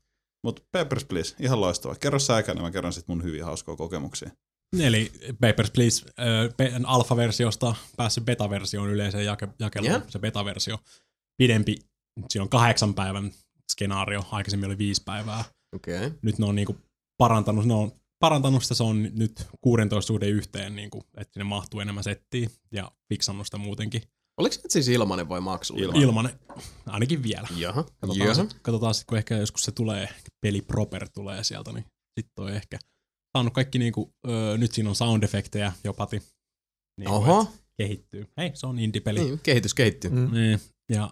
[0.44, 1.36] Mut Papers, please.
[1.40, 1.94] Ihan loistava.
[1.94, 4.30] Kerro sä niin mä kerron sit mun hyviä hauskoja kokemuksia.
[4.80, 9.92] Eli Papers, Please äh, alfa-versiosta päässyt beta-versioon yleiseen jake- jakeluun.
[9.92, 10.02] Jah.
[10.08, 10.78] Se beta-versio.
[11.36, 11.76] Pidempi,
[12.28, 13.32] siinä on kahdeksan päivän
[13.72, 15.44] skenaario, aikaisemmin oli viisi päivää.
[15.76, 16.10] Okay.
[16.22, 16.76] Nyt ne on niinku
[17.18, 21.80] parantanut, ne on parantanut sitä, se on nyt 16 suhde yhteen, niinku, että sinne mahtuu
[21.80, 24.02] enemmän settiä ja fiksannut sitä muutenkin.
[24.36, 25.88] Oliko se siis ilmanen vai maksullinen?
[25.88, 26.02] Ilman.
[26.02, 26.40] Ilmanen,
[26.86, 27.48] ainakin vielä.
[27.56, 27.82] Jaha.
[27.82, 28.34] Katsotaan, Jaha.
[28.34, 30.08] sit, katsotaan sit, kun ehkä joskus se tulee,
[30.40, 31.84] peli proper tulee sieltä, niin
[32.20, 32.78] sit toi ehkä
[33.36, 36.22] saanut kaikki niinku, öö, nyt siinä on sound efektejä jopati.
[36.98, 37.52] Niin Oho.
[37.76, 38.26] kehittyy.
[38.36, 39.24] Hei, se on indie-peli.
[39.24, 40.10] Niin, kehitys kehittyy.
[40.10, 40.32] Mm.
[40.32, 40.60] Niin.
[40.92, 41.10] Ja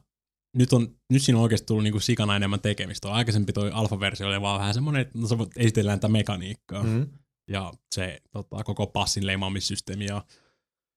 [0.57, 3.13] nyt, on, nyt siinä on oikeasti tullut niinku sikana enemmän tekemistä.
[3.13, 6.83] Aikaisempi toi alfa-versio oli vaan vähän semmoinen, että no, esitellään tätä mekaniikkaa.
[6.83, 7.07] Mm.
[7.51, 10.25] Ja se tota, koko passin leimaamissysteemi ja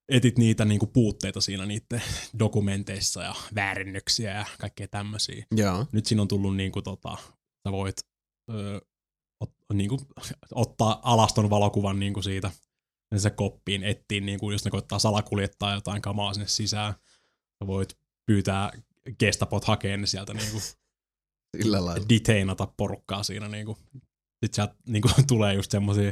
[0.09, 2.01] etit niitä niinku puutteita siinä niiden
[2.39, 5.85] dokumenteissa ja väärennöksiä ja kaikkea tämmöisiä Joo.
[5.91, 7.17] nyt siinä on tullut niinku tota,
[7.67, 7.95] sä voit
[8.51, 8.81] ö,
[9.39, 10.01] ot, niinku,
[10.51, 12.51] ottaa alaston valokuvan niinku siitä
[13.17, 16.93] se koppiin ettiin, niin kuin jos ne koittaa salakuljettaa jotain kamaa sinne sisään.
[17.59, 18.71] Sä voit pyytää
[19.19, 20.63] gestapot hakeen ne sieltä niin kuin
[21.57, 22.05] Sillä lailla.
[22.09, 23.47] deteinata porukkaa siinä.
[23.47, 23.77] Niin kuin.
[24.45, 26.11] Sitten sieltä niin kuin, tulee just semmosia,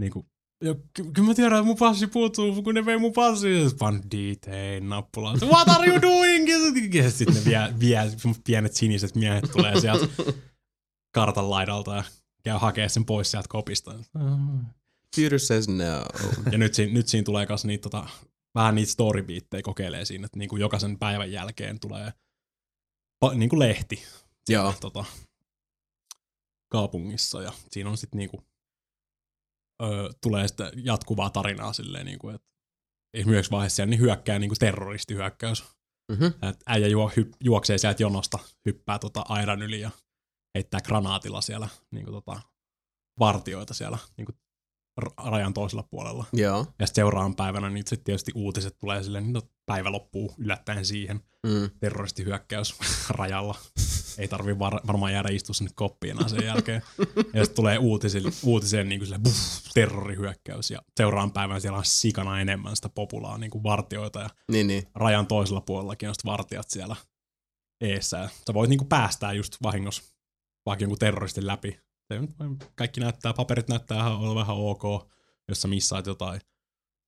[0.00, 0.26] niin kuin,
[0.64, 3.48] ja ky- kyllä mä tiedän, että mun passi puuttuu, kun ne vei mun passi.
[3.80, 5.32] Vaan detain nappula.
[5.32, 6.48] What are you doing?
[6.94, 8.00] Ja sitten ne vie, vie
[8.44, 10.06] pienet siniset miehet tulee sieltä
[11.14, 12.04] kartan laidalta ja
[12.42, 13.94] käy hakee sen pois sieltä kopista.
[15.16, 15.84] Peter says no.
[16.52, 18.06] Ja nyt siinä, nyt siinä tulee kas niitä, tota,
[18.54, 22.12] vähän niitä storybeattejä kokeilee siinä, että niinku jokaisen päivän jälkeen tulee
[23.20, 24.02] pa, niinku lehti
[24.48, 24.74] Joo.
[24.80, 25.04] tota,
[26.68, 28.44] kaupungissa ja siinä on sitten niinku,
[29.82, 32.48] öö, tulee sitten jatkuvaa tarinaa silleen, niinku, että
[33.14, 35.64] esimerkiksi vaiheessa siellä niin hyökkää niinku terroristihyökkäys.
[36.12, 36.24] Mhm.
[36.24, 39.90] Et äijä juo, hy, juoksee sieltä jonosta, hyppää tota aidan yli ja
[40.54, 42.40] heittää granaatilla siellä niinku tota,
[43.18, 44.32] vartioita siellä niinku
[45.02, 46.24] r- rajan toisella puolella.
[46.32, 46.58] Joo.
[46.58, 50.84] Ja sitten seuraavan päivänä niin sitten tietysti uutiset tulee silleen, niin no, päivä loppuu yllättäen
[50.86, 51.20] siihen.
[51.46, 51.70] Mm.
[51.80, 52.74] Terroristihyökkäys
[53.08, 53.58] rajalla.
[54.18, 56.82] Ei tarvi var- varmaan jäädä istua sinne koppiin sen jälkeen.
[57.34, 59.36] Ja sitten tulee uutisille, uutiseen niin kuin buff,
[59.74, 60.70] terrorihyökkäys.
[60.70, 64.20] Ja seuraavan päivänä siellä on sikana enemmän sitä populaa niin kuin vartioita.
[64.20, 64.82] Ja Niin, niin.
[64.94, 66.96] rajan toisella puolellakin on sitten vartijat siellä
[67.80, 68.18] eessä.
[68.18, 70.02] Ja sä voit niin kuin päästää just vahingossa
[70.66, 71.80] vaikka jonkun terroristin läpi.
[72.12, 74.82] Se nyt vain- Kaikki näyttää, paperit näyttää ihan, olevan vähän ok,
[75.48, 76.40] jos sä missaat jotain.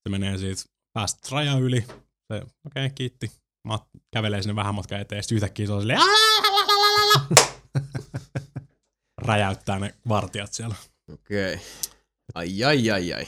[0.03, 0.62] Se menee siitä,
[0.93, 3.33] päästä rajan yli, se, okei, okay, kiitti.
[3.65, 6.01] Mat, kävelee sinne vähän matkan eteen, sitten yhtäkkiä se on silleen,
[9.27, 10.74] räjäyttää ne vartijat siellä.
[11.12, 11.55] Okei.
[11.55, 11.66] Okay.
[12.35, 13.27] Ai, ai, ai, ai.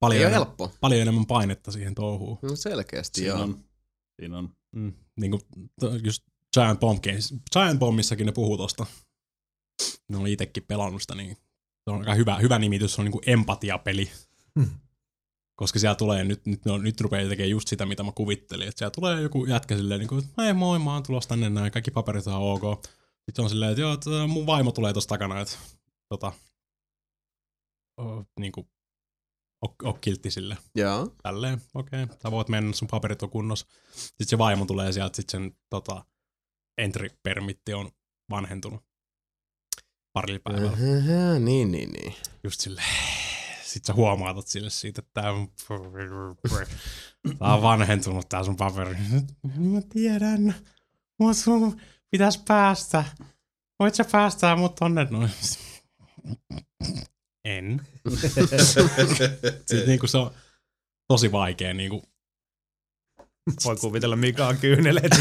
[0.00, 0.72] Paljon, Ei ole enemmän, helppo.
[0.80, 2.38] paljon enemmän painetta siihen touhuun.
[2.42, 3.42] No selkeästi, Siinä joo.
[3.42, 3.64] on,
[4.20, 4.54] siinä on.
[4.76, 5.42] Mm, niin kuin,
[6.04, 6.22] just
[6.54, 7.34] Giant Bomb Games.
[7.52, 8.86] Giant Bombissakin ne puhuu tosta.
[10.08, 11.36] Ne oli itekin pelannut sitä, niin
[11.84, 14.10] se on aika hyvä, hyvä nimitys, se on niinku empatiapeli.
[15.60, 18.68] Koska siellä tulee, nyt, nyt, no, nyt rupeaa tekemään just sitä, mitä mä kuvittelin.
[18.68, 21.50] Että siellä tulee joku jätkä silleen, niin kuin, että ei moi, mä oon tulossa tänne
[21.50, 22.84] näin, kaikki paperit on ok.
[23.24, 25.56] Sitten on silleen, että joo, että mun vaimo tulee tuossa takana, että
[26.08, 26.32] tota,
[28.00, 28.66] o, niin kuin,
[29.66, 31.14] o, o kiltti sille Joo.
[31.22, 33.66] tälleen, okei, okay, sä voit mennä, sun paperit on kunnossa.
[33.92, 36.04] Sitten se vaimo tulee sieltä, sitten sen tota,
[36.78, 37.90] entry-permitti on
[38.30, 38.89] vanhentunut
[40.12, 40.72] parilla päivällä.
[40.72, 42.14] Ähä, niin, niin, niin.
[42.44, 42.82] Just sille,
[43.62, 45.48] sit sä huomaatat sille siitä, että tää on,
[47.38, 48.96] tää on vanhentunut tää sun paperi.
[49.56, 50.54] Mä tiedän,
[51.18, 51.80] mut sun
[52.10, 53.04] pitäis päästä.
[53.78, 55.30] Voit sä päästää mut tonne noin?
[57.44, 57.86] En.
[59.66, 60.30] Sitten niinku se on
[61.08, 62.02] tosi vaikea niinku
[63.64, 65.14] Voi kuvitella, mikä on kyyneleet.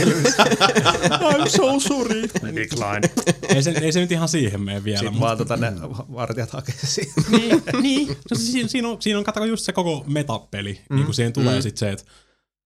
[1.32, 2.22] I'm so sorry.
[2.56, 3.10] Decline.
[3.50, 4.98] ei, se, ei se nyt ihan siihen mene vielä.
[4.98, 5.74] Sitten Mutta, vaan tota ne
[6.14, 7.14] vartijat hakee siihen.
[7.32, 8.08] niin, niin.
[8.08, 10.82] No, siis siinä, siinä, on, siinä on katsoko just se koko metapeli.
[10.90, 10.96] Mm.
[10.96, 11.62] Niin kuin siihen tulee mm.
[11.62, 12.06] sitten se, että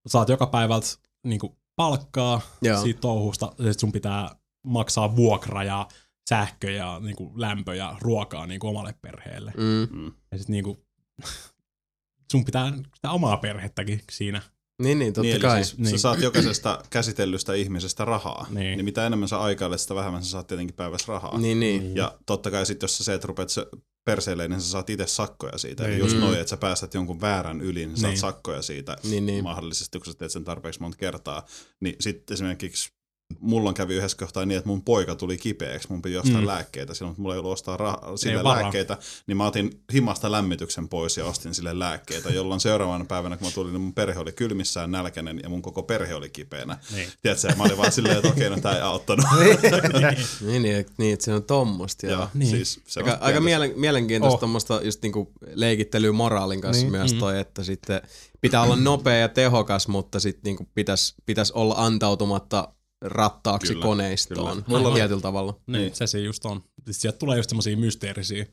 [0.07, 0.87] saat joka päivältä
[1.23, 2.73] niin kuin palkkaa Joo.
[2.73, 2.83] Joo.
[2.83, 5.87] siitä touhusta, ja sit sun pitää maksaa vuokra ja
[6.29, 9.53] sähkö ja niin kuin lämpö ja ruokaa niin kuin omalle perheelle.
[9.57, 10.05] Mm.
[10.31, 10.77] Ja sit niin kuin,
[12.31, 14.41] sun pitää sitä omaa perhettäkin siinä.
[14.83, 15.63] Niin, niin, totta Niin, kai.
[15.63, 15.89] siis Niin.
[15.91, 18.47] sä saat jokaisesta käsitellystä ihmisestä rahaa.
[18.49, 18.77] Niin.
[18.77, 21.37] Niin mitä enemmän sä aikailet, sitä vähemmän sä saat tietenkin päivässä rahaa.
[21.37, 21.95] Niin, niin.
[21.95, 23.67] Ja totta kai sitten, jos sä se, että rupeat se
[24.05, 25.83] perseille, niin sä saat itse sakkoja siitä.
[25.83, 25.99] Eli Niin.
[25.99, 26.21] just Mm.
[26.21, 28.19] noin, että sä päästät jonkun väärän yli, niin sä saat Niin.
[28.19, 29.43] sakkoja siitä Niin, niin.
[29.43, 31.45] mahdollisesti, kun sä teet sen tarpeeksi monta kertaa.
[31.79, 32.89] Niin sitten esimerkiksi
[33.39, 36.41] mulla kävi yhdessä kohtaa niin, että mun poika tuli kipeäksi, mun piti ostaa Mm.
[36.41, 36.47] mm.
[36.47, 38.61] lääkkeitä, silloin mulla ei ollut ostaa rah- sille varaa.
[38.63, 38.97] lääkkeitä,
[39.27, 43.51] niin mä otin himasta lämmityksen pois ja ostin sille lääkkeitä, jolloin seuraavana päivänä, kun mä
[43.51, 46.77] tulin, niin mun perhe oli kylmissään nälkäinen ja mun koko perhe oli kipeänä.
[46.95, 47.09] Niin.
[47.21, 49.25] Tiedätkö, mä olin vaan silleen, että okei, no tää ei auttanut.
[50.41, 52.07] Niin, niin, et- niin, että se on tommosta.
[52.07, 52.21] Joo.
[52.21, 52.49] ja Niin.
[52.49, 54.39] siis se Aika, on aika mielen, mielenkiintoista Oh.
[54.39, 56.91] tommoista just niinku leikittelyä moraalin kanssa Niin.
[56.91, 56.99] niin.
[57.01, 58.01] myös toi, että sitten
[58.41, 62.67] pitää olla nopea ja tehokas, mutta sitten niinku pitäisi pitäis olla antautumatta
[63.03, 64.79] rattaaksi Kyllä, koneistoon kyllä.
[64.79, 65.51] Mulla tietyllä tavalla.
[65.67, 65.95] Niin, Niin.
[65.95, 66.61] se se just on.
[66.75, 68.45] Sitten sieltä tulee just semmosia mysteerisiä.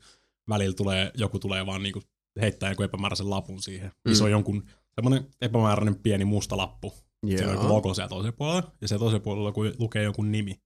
[0.49, 2.01] Välillä tulee, joku tulee vaan niinku
[2.41, 3.91] heittää joku epämääräisen lapun siihen.
[4.05, 4.11] Mm.
[4.11, 4.15] Mm.
[4.15, 4.63] Se on jonkun
[4.95, 6.93] semmoinen epämääräinen pieni musta lappu.
[7.27, 10.61] Siellä on joku logo siellä toisella puolella, ja siellä toisella puolella joku, lukee jonkun nimi.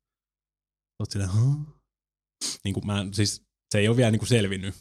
[0.99, 1.56] Oot silleen, huh?
[2.64, 4.76] Niin kuin mä, siis se ei ole vielä niinku selvinnyt,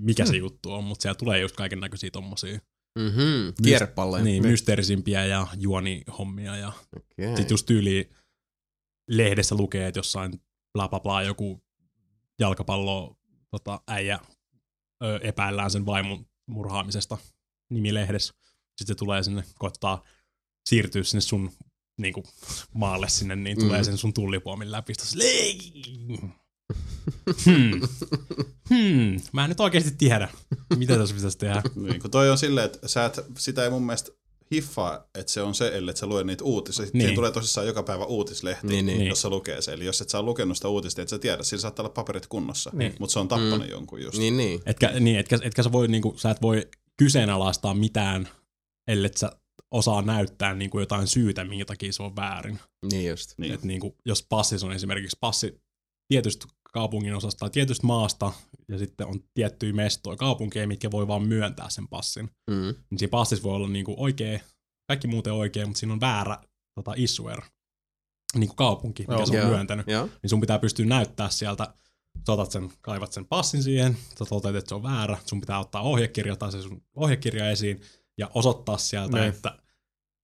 [0.00, 2.58] mikä se juttu on, mutta siellä tulee just kaiken näköisiä tommosia
[2.98, 4.22] Mhm, kierpalle.
[4.22, 7.36] niin, mysteerisimpiä ja juonihommia ja Okay.
[7.36, 8.10] sitten just tyyli
[9.10, 10.32] lehdessä lukee, että jossain
[10.72, 11.62] bla bla bla joku
[12.38, 13.16] jalkapallo
[13.50, 14.18] tota, äijä
[15.04, 17.18] ö, epäillään sen vaimon murhaamisesta
[17.70, 18.34] nimilehdessä.
[18.78, 20.04] Sitten se tulee sinne, koittaa
[20.68, 21.50] siirtyä sinne sun
[21.98, 22.24] niin kuin,
[22.74, 23.84] maalle sinne, niin tulee Mm.
[23.84, 24.92] sen sun tullipuomin läpi.
[27.46, 27.88] Hmm.
[28.70, 29.20] Hmm.
[29.32, 30.28] Mä en nyt oikeasti tiedä,
[30.76, 31.62] mitä tässä pitäisi tehdä.
[31.74, 34.10] Niin, kun toi on silleen, että sä et, sitä ei mun mielestä
[34.54, 36.84] hiffaa, että se on se, ellei sä lue niitä uutisia.
[36.84, 37.06] Sitten Niin.
[37.06, 37.14] niin.
[37.14, 39.06] tulee tosissaan joka päivä uutislehti, Niin, niin.
[39.06, 39.72] jossa lukee se.
[39.72, 42.26] Eli jos et sä ole lukenut sitä uutista, et sä tiedä, sillä saattaa olla paperit
[42.26, 42.70] kunnossa.
[42.74, 42.94] Niin.
[42.98, 43.70] Mutta se on tappanut mm.
[43.70, 44.18] jonkun just.
[44.18, 44.60] Niin, niin.
[44.66, 48.28] Etkä, niin, etkä, etkä sä, voi, niinku, sä et voi kyseenalaistaa mitään,
[48.88, 49.32] ellei sä
[49.70, 52.58] osaa näyttää niinku jotain syytä, minkä takia se on väärin.
[52.90, 53.30] Niin just.
[53.38, 53.54] Niin.
[53.54, 55.60] Et niinku, jos passissa on esimerkiksi passi
[56.08, 58.32] tietystä kaupungin osasta tai tietystä maasta,
[58.68, 62.30] ja sitten on tiettyjä mestoja kaupunkeja, mitkä voi vaan myöntää sen passin.
[62.50, 62.74] Mm.
[62.90, 64.40] Niin siinä passissa voi olla niinku oikea,
[64.88, 66.38] kaikki muuten oikein, mutta siinä on väärä
[66.74, 67.42] tota, issuer,
[68.34, 69.26] niinku kaupunki, mikä Joo.
[69.26, 69.48] se on Joo.
[69.48, 69.86] myöntänyt.
[69.88, 70.08] Joo.
[70.22, 71.74] Niin sun pitää pystyä näyttää sieltä,
[72.26, 75.58] sä otat sen, kaivat sen passin siihen, sä toteat, että se on väärä, sun pitää
[75.58, 77.80] ottaa ohjekirja tai se sun ohjekirja esiin
[78.18, 79.28] ja osoittaa sieltä, Niin.
[79.28, 79.58] että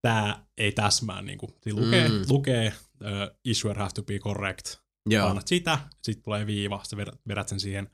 [0.03, 1.23] tämä ei täsmää.
[1.23, 2.15] Niin kuin, lukee, Mm.
[2.15, 2.25] mm.
[2.29, 4.86] lukee uh, issuer have to be correct.
[5.07, 5.29] Joo.
[5.29, 7.89] Annat sitä, sitten tulee viiva, sä vedät, vedät sen siihen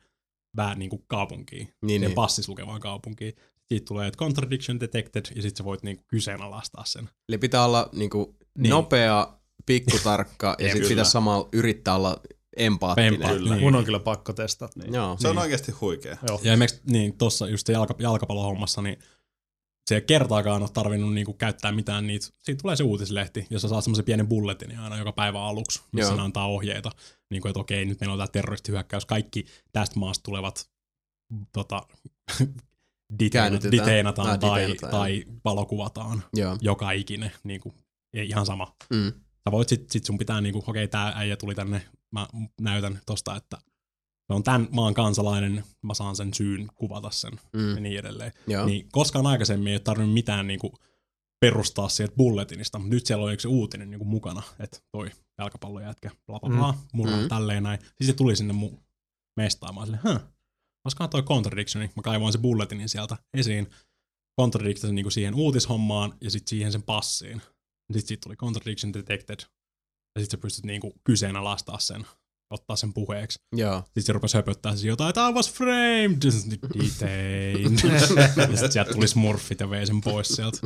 [0.56, 2.14] vää, niin kuin kaupunkiin, Niin, siihen niin.
[2.14, 3.32] passissa lukevaan kaupunkiin.
[3.68, 7.08] Siitä tulee, että contradiction detected, ja sitten sä voit niin kuin, kyseenalaistaa sen.
[7.28, 8.70] Eli pitää olla niinku Niin.
[8.70, 9.32] nopea,
[9.66, 12.20] pikkutarkka ja sitten pitää samalla yrittää olla
[12.56, 13.14] empaattinen.
[13.14, 13.50] Empaa- Kyllä.
[13.54, 13.62] Niin.
[13.64, 14.80] Mun on kyllä pakko testata.
[14.82, 14.94] Niin.
[14.94, 15.16] Joo.
[15.20, 15.42] Se on Niin.
[15.42, 16.16] oikeasti huikea.
[16.28, 16.40] Joo.
[16.42, 18.98] Ja esimerkiksi niin, tuossa just jalka, jalkapallohommassa, niin
[19.86, 22.26] se ei kertaakaan ole tarvinnut niinku käyttää mitään niitä.
[22.42, 26.16] Siitä tulee se uutislehti, jossa saa semmoisen pienen bulletin aina joka päivä aluksi, missä Joo.
[26.16, 26.90] ne antaa ohjeita.
[27.30, 29.06] Niin kuin, että okei, nyt meillä on tämä terroristihyökkäys.
[29.06, 30.70] Kaikki tästä maasta tulevat
[31.52, 31.82] tota,
[33.32, 33.72] Käännytetään.
[33.72, 36.22] detainetaan Ah, tai, tai valokuvataan.
[36.34, 36.56] Joo.
[36.60, 37.32] Joka ikinen.
[37.44, 37.74] Niin kuin,
[38.14, 38.74] ei ihan sama.
[38.90, 39.12] Mm.
[39.44, 42.26] Sä voit sit, sit sun pitää niinku, okei, tää äijä tuli tänne, mä
[42.60, 43.58] näytän tosta, että
[44.32, 47.74] se on tämän maan kansalainen, mä saan sen syyn kuvata sen Mm.
[47.74, 48.32] ja niin edelleen.
[48.46, 48.66] Joo.
[48.66, 50.74] Niin koskaan aikaisemmin ei ole tarvinnut mitään niinku
[51.40, 56.40] perustaa sieltä bulletinista, mutta nyt siellä oli yksi uutinen niinku mukana, että toi jalkapallojätkä, bla
[56.40, 56.78] bla bla, mm.
[56.92, 57.28] mulla on Mm.
[57.28, 57.78] tälleen näin.
[57.80, 58.84] Siis se tuli sinne mun
[59.38, 59.50] olin
[59.86, 60.20] silleen, huh,
[60.84, 63.66] olisikohan toi contradictioni, mä kaivoin se bulletinin sieltä esiin,
[64.40, 67.42] contradictin niinku siihen uutishommaan ja sitten siihen sen passiin.
[67.92, 69.40] Sitten siitä tuli contradiction detected.
[70.16, 72.06] Ja sitten sä pystyt niinku kyseenalaistaa sen,
[72.52, 73.38] ottaa sen puheeksi.
[73.56, 73.82] Joo.
[73.84, 77.72] Sitten se rupesi höpöttää siis jotain, että I was framed, detained.
[78.36, 80.58] ja sitten sieltä tuli smurfit ja vei sen pois sieltä.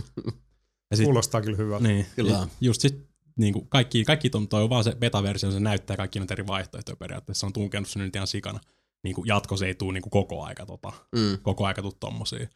[0.90, 1.88] Ja sit, Kuulostaa kyllä hyvältä.
[1.88, 2.48] niin, Kyllä.
[2.60, 3.06] Just sit,
[3.38, 6.96] niinku kaikki, kaikki ton, toi on vaan se beta-versio, se näyttää kaikki näitä eri vaihtoehtoja
[6.96, 7.40] periaatteessa.
[7.40, 8.60] Se on tunkenut sen nyt ihan sikana.
[9.04, 11.38] Niinku jatko se ei tuu niinku koko aika tota, Mm.
[11.42, 12.46] koko aika tuu tommosia.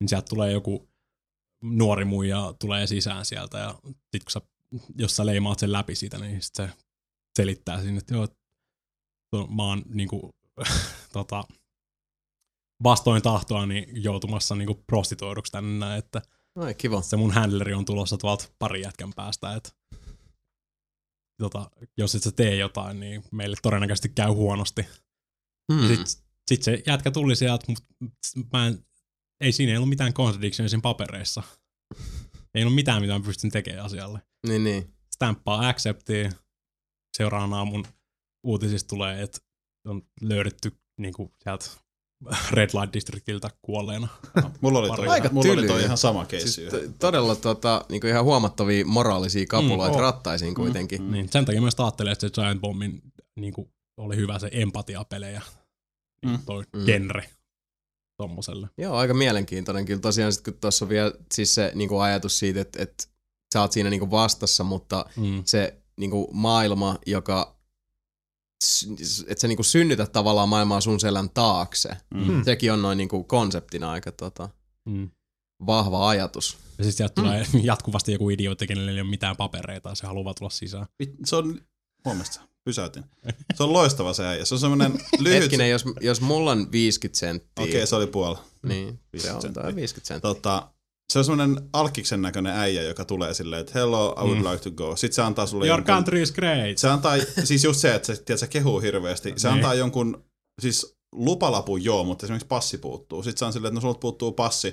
[0.00, 0.88] Niin sieltä tulee joku
[1.62, 4.40] nuori muija tulee sisään sieltä ja sit kun sä,
[4.98, 6.70] jos sä leimaat sen läpi siitä, niin sit se
[7.36, 8.28] selittää sinne, että joo,
[9.54, 10.30] mä oon niinku,
[11.12, 11.44] tota,
[12.82, 16.22] vastoin tahtoa niin joutumassa niinku prostituoiduksi tänne näin, että
[16.56, 17.02] Ai kiva.
[17.02, 19.70] se mun handleri on tulossa tuolta pari jätkän päästä, että
[21.38, 24.86] tota, jos et sä tee jotain, niin meille todennäköisesti käy huonosti.
[25.72, 25.88] Mm.
[25.88, 26.06] Sitten
[26.48, 27.84] sit se jätkä tuli sieltä, mutta
[28.52, 28.84] mä en,
[29.40, 31.42] ei siinä ei ollut mitään contradictionia siinä papereissa.
[32.54, 34.22] Ei ollut mitään, mitä mä pystyn tekemään asialle.
[34.46, 34.94] Niin, niin.
[35.14, 36.30] Stamppaa acceptia.
[37.16, 37.86] Seuraavana aamun
[38.44, 39.38] uutisista tulee, että
[39.88, 41.64] on löydetty niinku sieltä
[42.56, 44.08] Red Light Districtiltä kuolleena.
[44.60, 46.48] Mulla oli toi, Aika mulla oli toi ihan sama keissi.
[46.52, 50.00] Siis t- todella tota, niinku ihan huomattavia moraalisia kapuloita Mm, mm, oh.
[50.00, 51.02] rattaisiin kuitenkin.
[51.02, 51.12] Mm.
[51.12, 53.02] Niin, sen takia just ajattelin, että se Giant Bombin
[53.40, 55.42] niinku, oli hyvä se empatiapelejä.
[56.26, 56.30] Mm.
[56.32, 56.38] Mm.
[56.46, 56.80] Toi Mm.
[56.80, 56.86] mm.
[56.86, 57.28] genre
[58.16, 58.68] tommoselle.
[58.78, 59.84] Joo, aika mielenkiintoinen.
[59.84, 63.04] Kyllä tosiaan sit, kun tuossa on vielä siis se niinku ajatus siitä, että, että
[63.54, 65.42] sä oot siinä niinku vastassa, mutta Mm.
[65.46, 67.56] se niinku maailma, joka
[69.26, 71.88] että sä niinku synnytät tavallaan maailmaa sun selän taakse.
[72.14, 72.44] Mm.
[72.44, 74.48] Sekin on noin niinku konseptina aika tota,
[74.88, 75.10] Mm.
[75.66, 76.56] vahva ajatus.
[76.78, 80.34] Ja sitten sieltä tulee jatkuvasti joku idiootti, kenellä ei ole mitään papereita ja se haluaa
[80.34, 80.86] tulla sisään.
[81.24, 81.60] Se on,
[82.04, 82.40] huomasit sä?
[82.64, 83.04] pysäytin.
[83.54, 84.44] Se on loistava se äijä.
[84.44, 85.42] Se on semmoinen lyhyt...
[85.42, 88.44] Hetkinen, jos, jos mulla on 50 senttiä, Okei, okay, se oli puola.
[88.62, 89.62] niin se 50 on senttiä.
[89.62, 90.28] toi 50 senttiä.
[90.34, 90.70] Tota,
[91.12, 94.44] se on semmoinen alkiksen näköinen äijä, joka tulee silleen, että hello, I would Mm.
[94.44, 94.96] like to go.
[94.96, 96.78] Sitten se antaa sulle Your jonkun- country is great.
[96.78, 97.12] Se antaa,
[97.44, 99.32] siis just se, että se, tiedät, se kehuu hirveästi.
[99.36, 99.54] Se Niin.
[99.56, 100.24] antaa jonkun,
[100.60, 103.22] siis lupalapun joo, mutta esimerkiksi passi puuttuu.
[103.22, 104.68] Sitten se on silleen, että no sulta puuttuu passi.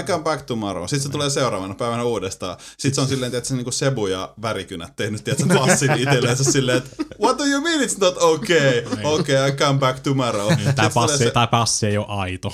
[0.00, 0.84] I come back tomorrow.
[0.84, 2.56] Sitten se tulee seuraavana päivänä uudestaan.
[2.78, 6.78] Sitten se on silleen, että se niinku Sebu ja värikynät tehnyt, tiedätkö, passin itselleensä silleen,
[6.78, 8.82] että what do you mean it's not okay?
[9.04, 10.48] Okay, I come back tomorrow.
[10.48, 12.52] Sitten tulee passi, se- passi ei ole aito.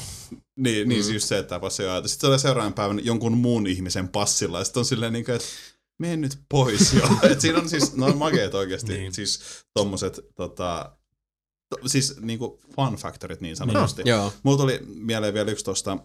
[0.57, 1.13] Niin, niin mm.
[1.13, 2.09] just se, että tämä passi on.
[2.09, 5.49] Sitten tulee seuraavan päivän jonkun muun ihmisen passilla, ja sitten on silleen, niin kuin, että
[5.99, 7.09] mene nyt pois jo.
[7.31, 9.01] Et siinä on siis, no makeet oikeasti, niin.
[9.01, 9.15] Niin.
[9.15, 9.41] siis
[9.75, 10.97] tommoset, tota,
[11.69, 14.03] to, siis niinku fun factorit niin sanotusti.
[14.05, 14.33] Joo.
[14.43, 15.99] Mulla tuli mieleen vielä yksi tosta,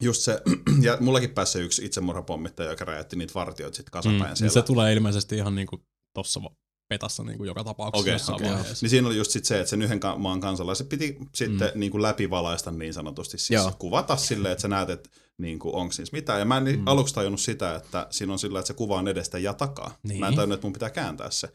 [0.00, 0.42] just se,
[0.86, 4.52] ja mullakin pääsi yksi itsemurhapommittaja, joka räjäytti niitä vartioita sitten kasapäin Mm, mm, niin siellä.
[4.52, 6.40] se tulee ilmeisesti ihan niinku tossa
[6.88, 8.48] petassa niin kuin joka tapauksessa okei.
[8.48, 8.84] vaiheessa.
[8.84, 11.80] Niin siinä oli just sit se, että sen yhden ka- maan kansalaiset piti sitten mm.
[11.80, 13.72] niin kuin läpivalaista niin sanotusti, siis Joo.
[13.78, 16.38] kuvata silleen, että sä näet, että niin kuin, onko siis mitään.
[16.38, 16.82] Ja mä en mm.
[16.86, 19.96] aluksi tajunnut sitä, että siinä on sillä, että se kuva on edestä ja takaa.
[20.02, 20.20] Niin.
[20.20, 21.48] Mä en tajunnut, että mun pitää kääntää se.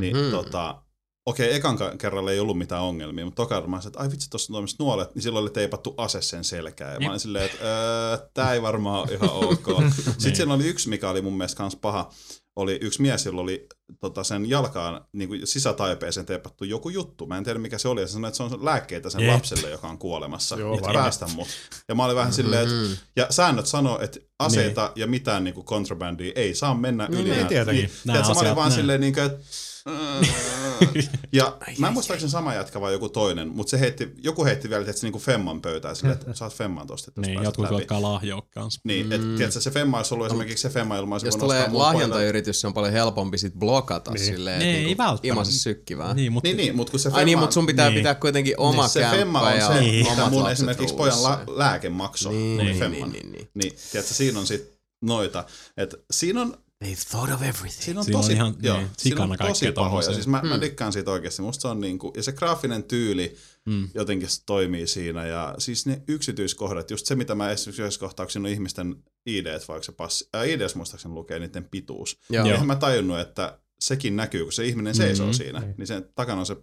[0.00, 0.30] Niin Mhm.
[0.30, 0.82] tota,
[1.26, 4.30] okei, ekan ka- kerralla ei ollut mitään ongelmia, mutta toka kerralla mä että ai vitsi,
[4.30, 6.94] tuossa on nuolet, niin silloin oli teipattu ase sen selkään.
[6.94, 9.66] Ja mä olin silleen, että tää ei varmaan ole ihan ok.
[9.96, 10.36] Sitten Niin.
[10.36, 12.10] siinä oli yksi, mikä oli mun mielestä kans paha,
[12.56, 13.66] oli yksi mies, jolla oli
[14.00, 17.26] tota, sen jalkaan niin kuin sisätaipeeseen teipattu joku juttu.
[17.26, 18.00] Mä en tiedä mikä se oli.
[18.00, 19.34] Ja se sanoi, että se on lääkkeitä sen Jep.
[19.34, 20.56] lapselle, joka on kuolemassa.
[20.58, 21.18] Joo, että varmasti.
[21.20, 21.48] päästä mut.
[21.88, 22.92] Ja mä olin vähän silleen, Mm-hmm.
[22.92, 27.30] että ja säännöt sanoo, että aseita ja mitään niin kuin kontrabandia ei saa mennä yli.
[27.30, 27.84] ei nää- tietenkin.
[27.84, 28.76] Niin, tiedätkö, mä olin vaan nää.
[28.76, 29.38] silleen, niin kuin, että
[31.32, 34.84] ja mä en muistaakseni sama jätkä vai joku toinen, mutta se heitti, joku heitti vielä
[34.84, 38.42] tietysti, niin kuin Femman pöytään silleen, että saat Femman tosta, että Niin, jotkut alkaa lahjoa
[38.54, 38.80] kanssa.
[38.84, 42.66] Niin, että tiedätkö, se Femma olisi ollut esimerkiksi se Femma ilman, Jos tulee lahjontayritys, se
[42.66, 44.24] on paljon helpompi sit blokata niin.
[44.24, 45.28] silleen, Niin, että ei niinku välttämättä.
[45.28, 46.14] ilmaisen sykkivää.
[46.14, 47.98] Niin, mutta Niin, niin, mutta kun se Ai niin, Femma- mutta sun pitää Niin.
[47.98, 50.10] pitää kuitenkin oma niin, se Femma on ja se, Niin.
[50.10, 53.12] mitä mun esimerkiksi pojan la- lääke maksoi, Niin, niin, Femman.
[53.12, 53.48] niin, niin.
[53.54, 55.44] Niin, tiedätkö, siinä on sit noita.
[55.76, 57.82] Et siinä on, They've thought of everything.
[57.84, 60.12] siinä on Siinä on tosi, ihan, joo, niin, siinä on sikana tosi kaikkea pahoja.
[60.12, 61.42] Siis mä, mä tykkään siitä oikeasti.
[61.42, 63.36] Musta se on niinku, ja se graafinen tyyli
[63.66, 63.88] Mm.
[63.94, 65.26] jotenkin se toimii siinä.
[65.26, 68.96] Ja siis ne yksityiskohdat, just se mitä mä esimerkiksi yhdessä siinä on ihmisten
[69.26, 72.18] ID, vaikka se passi, äh, IDs muistaakseni lukee niiden pituus.
[72.30, 72.42] Joo.
[72.44, 75.34] Niin eihän mä tajunnut, että sekin näkyy, kun se ihminen seisoo Mhm.
[75.34, 75.62] siinä.
[75.78, 76.56] Niin sen takana on se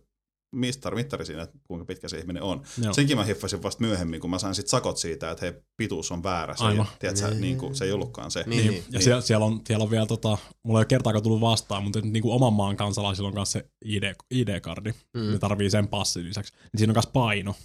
[0.54, 2.62] mistar, mittari siinä, että kuinka pitkä se ihminen on.
[2.84, 2.94] Joo.
[2.94, 6.24] Senkin mä hiffasin vasta myöhemmin, kun mä sain sit sakot siitä, että hei, pituus on
[6.24, 6.56] väärä.
[6.56, 6.88] Se, ei, Aivan.
[7.00, 8.44] tiedätkö, niin kuin, se ei ollutkaan se.
[8.48, 11.42] Niin, Niin, ja siellä, siellä, on, siellä on vielä, tota, mulla ei ole kertaakaan tullut
[11.42, 14.92] vastaan, mutta niin kuin oman maan kansalaisilla on myös se ID, ID-kardi.
[14.92, 15.22] Mm.
[15.22, 15.32] Mm.
[15.32, 16.54] Ne tarvii sen passin lisäksi.
[16.54, 17.56] Niin siinä on myös paino.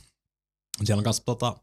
[0.85, 1.57] Siellä on myös tota,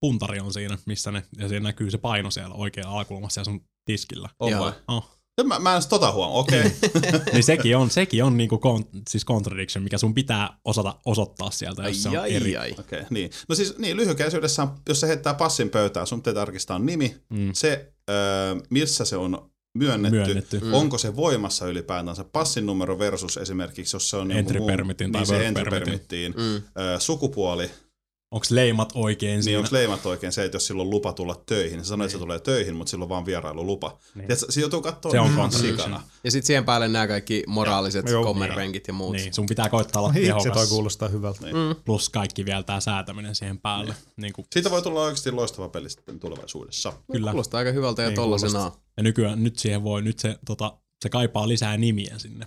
[0.00, 3.68] puntari on siinä, missä ne, ja siinä näkyy se paino siellä oikealla alakulmassa siellä sun
[3.84, 4.28] tiskillä.
[4.40, 4.64] Joo.
[4.64, 4.72] vai?
[4.88, 5.17] Oh.
[5.44, 6.60] Mä, mä en tota huomaa, okei.
[6.60, 7.20] Okay.
[7.32, 11.82] niin sekin on, sekin on niinku kon, siis contradiction, mikä sun pitää osata osoittaa sieltä,
[11.88, 12.56] jos se on Ai, eri.
[12.56, 12.74] ai, ai.
[12.80, 13.30] Okei, niin.
[13.48, 17.50] No siis niin, lyhykäisyydessään, jos se heittää passin pöytään, sun pitää tarkistaa nimi, Mm.
[17.52, 18.16] se, öö,
[18.70, 20.60] missä se on myönnetty, Myönnetty.
[20.60, 20.74] Mm.
[20.74, 25.26] onko se voimassa ylipäätänsä, passin numero versus esimerkiksi, jos se on Entry permitin tai niin
[25.26, 25.84] se entry permitin.
[25.84, 26.62] permittiin, Mm.
[26.82, 27.70] öö, sukupuoli,
[28.30, 29.58] Onko leimat oikein niin siinä?
[29.58, 32.18] onko leimat oikein se, että jos sillä on lupa tulla töihin, se sanoo, että se
[32.18, 33.98] tulee töihin, mutta sillä on vaan vierailulupa.
[34.14, 34.26] Niin.
[34.26, 36.02] Tiedätkö, se joutuu katsoa Se on ihan sikana.
[36.24, 38.24] Ja sitten siihen päälle nämä kaikki moraaliset Joo.
[38.24, 39.16] kommervenkit ja muut.
[39.16, 40.52] Niin, sun pitää koittaa olla tehokas.
[40.52, 41.40] toi kuulostaa hyvältä.
[41.46, 41.76] Niin.
[41.84, 43.94] Plus kaikki vielä tää säätäminen siihen päälle.
[44.16, 46.92] Niin kuin, Siitä voi tulla oikeasti loistava peli sitten tulevaisuudessa.
[47.12, 47.30] kyllä.
[47.30, 48.72] Kuulostaa aika hyvältä jo Niin tollasena.
[48.96, 52.46] Ja nykyään nyt siihen voi, nyt se, tota, se kaipaa lisää nimiä sinne.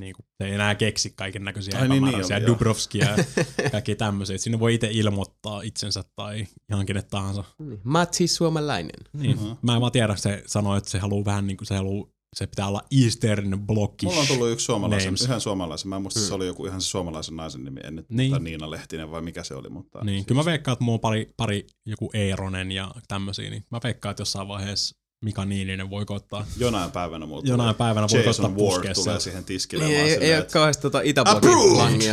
[0.00, 2.46] Niin kuin, ei enää keksi kaiken näköisiä Ai niin, niin epämääräisiä.
[2.46, 3.16] Dubrovskia ja
[3.72, 4.38] kaikki tämmöisiä.
[4.38, 7.44] Sinne voi itse ilmoittaa itsensä tai ihan kenet tahansa.
[7.84, 9.00] Matti Suomalainen.
[9.12, 9.36] Niin.
[9.36, 9.50] Mhm.
[9.62, 12.06] Mä en vaan tiedä, se sanoi, että se haluaa vähän niin kuin se haluaa,
[12.36, 14.04] se pitää olla Eastern Blockish.
[14.10, 15.22] Mulla on tullut yksi suomalaisen, names.
[15.22, 15.88] yhden suomalaisen.
[15.88, 18.32] Mä en muista, se oli joku ihan se suomalaisen naisen nimi, en nyt Niin.
[18.32, 18.44] niin.
[18.44, 19.68] Niina Lehtinen vai mikä se oli.
[19.68, 23.64] Mutta Niin, kyllä mä veikkaan, että mulla on pari, pari joku Eeronen ja tämmöisiä, niin
[23.70, 26.46] mä veikkaan, että jossain vaiheessa Mika Niininen voi koittaa.
[26.58, 29.84] Jonain päivänä mulla Jonain tulee päivänä voi Jason koittaa Ward puskea tulee siihen tiskille.
[29.84, 31.02] Niin, vaan ei, ei silleen, ole kauheasti tota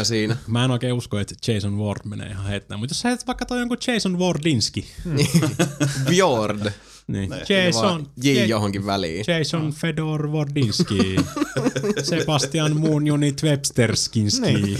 [0.03, 0.37] siinä.
[0.47, 3.45] Mä en oikein usko, että Jason Ward menee ihan heittämään, mutta jos sä et vaikka
[3.45, 4.85] toi jonkun Jason Wardinski,
[6.07, 6.71] Fjord.
[7.07, 7.37] niin Ne.
[7.49, 9.25] Jason, Vaan J johonkin väliin.
[9.27, 11.15] Jason Fedor Wardinski,
[12.09, 14.41] Sebastian Moon Unit Websterskinski.
[14.41, 14.77] Niin.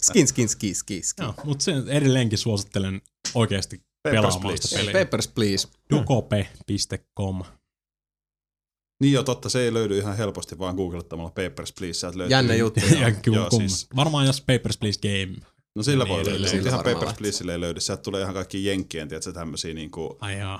[0.00, 1.22] Skin, skin, ski, ski, ski.
[1.22, 3.00] Joo, mutta sen edelleenkin suosittelen
[3.34, 4.86] oikeasti Papers, pelaamaan sitä please.
[4.90, 5.04] peliä.
[5.04, 5.68] Papers, please.
[5.90, 7.42] Dokope.com.
[9.00, 11.92] Niin jo, totta, se ei löydy ihan helposti vaan googlettamalla Papers, Please.
[12.00, 12.30] Sieltä löytyy.
[12.36, 12.80] Jännä juttu.
[13.00, 15.46] Ja kyllä, Joo, kum- siis- Varmaan jos Papers, Please Game.
[15.76, 17.14] No sillä Niin voi löytyä, mutta ihan Papers.
[17.18, 17.80] Pleaseille ei löydy.
[17.80, 20.10] Sieltä tulee ihan kaikki jenkkien, tiedätkö, tämmöisiä niin kuin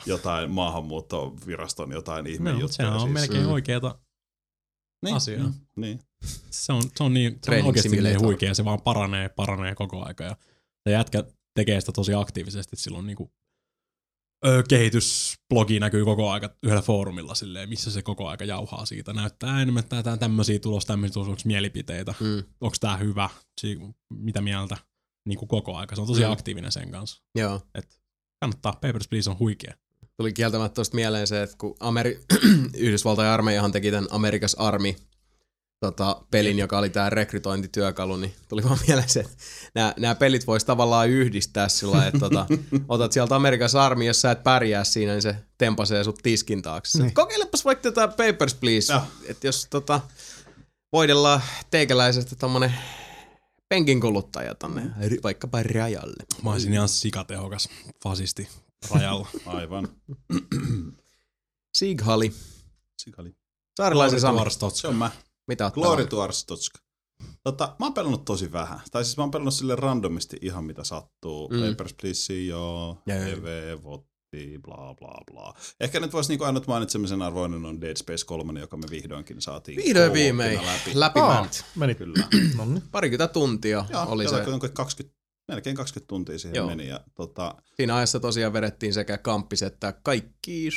[0.07, 2.73] jotain maahanmuuttoviraston jotain ihme No, juttuja.
[2.77, 3.13] sehän on siis.
[3.13, 3.53] melkein Mm.
[3.53, 3.99] oikeeta
[5.05, 5.47] niin, asiaa.
[5.47, 6.01] mm, Niin.
[6.51, 10.05] Se on, se on, niin, se on oikeasti niin huikea, se vaan paranee, paranee koko
[10.07, 10.25] aika.
[10.25, 10.37] Ja
[10.85, 11.25] se jätkä
[11.55, 13.33] tekee sitä tosi aktiivisesti, että silloin niinku,
[14.47, 19.13] ö, kehitysblogi näkyy koko aika yhdellä foorumilla silleen, missä se koko aika jauhaa siitä.
[19.13, 23.31] Näyttää enemmän, että tää tämmöisiä tulos, tämmöisiä tulos, onko mielipiteitä, Mm, onko tää hyvä,
[23.61, 23.79] si-
[24.15, 24.77] mitä mieltä,
[25.29, 25.95] niin kuin koko aika.
[25.95, 26.31] Se on tosi Mm.
[26.33, 27.23] aktiivinen sen kanssa.
[27.39, 27.61] joo.
[28.41, 29.75] Kannattaa, Papers, Please on huikea.
[30.17, 32.25] Tuli kieltämättä tuosta mieleen se, että kun Ameri-
[32.85, 34.95] Yhdysvaltain armeijahan teki tämän Amerikas Army
[35.83, 39.37] tota, pelin, joka oli tämä rekrytointityökalu, niin tuli vaan mieleen se, että
[39.75, 42.47] nämä, nämä pelit voisi tavallaan yhdistää sillä että tota,
[42.89, 47.03] otat sieltä Amerikas Army, jos sä et pärjää siinä, niin se tempasee sut tiskin taakse.
[47.03, 47.15] Niin.
[47.15, 49.03] Kokeilepas vaikka tätä Papers, Please, Joo.
[49.25, 50.01] että jos tota,
[50.93, 52.75] voidellaan teikäläisestä tommonen
[53.69, 56.25] penkin kuluttaja tonne ri- vaikkapa rajalle.
[56.43, 57.69] Mä olisin ihan sikatehokas
[58.03, 58.49] fasisti
[58.91, 59.29] rajalla.
[59.47, 59.89] Aivan.
[61.79, 62.33] Sighali.
[62.99, 63.35] Sikali.
[63.77, 64.41] Saarilaisen Sami.
[64.75, 65.11] Se on mä.
[65.49, 66.79] Mitä oot Glory to Arstotzka.
[67.45, 68.81] Tota, mä oon pelannut tosi vähän.
[68.91, 71.49] Tai siis mä oon pelannut sille randomisti ihan mitä sattuu.
[71.49, 71.61] Mm.
[71.71, 72.99] Papers, Please, joo.
[73.07, 75.55] EV, Votti, bla bla bla.
[75.81, 79.77] Ehkä nyt voisi niinku ainut mainitsemisen arvoinen on Dead Space 3, joka me vihdoinkin saatiin
[79.77, 80.91] Vihdoin viimein läpi.
[80.95, 81.65] läpi mänt.
[81.77, 82.29] meni Kyllä.
[82.93, 84.39] Parikymmentä tuntia Joo, oli se.
[84.39, 86.67] jotakin 20, melkein 20 tuntia siihen Joo.
[86.67, 86.89] meni.
[86.89, 90.69] Ja, tota, Siinä ajassa tosiaan vedettiin sekä kamppis että kaikki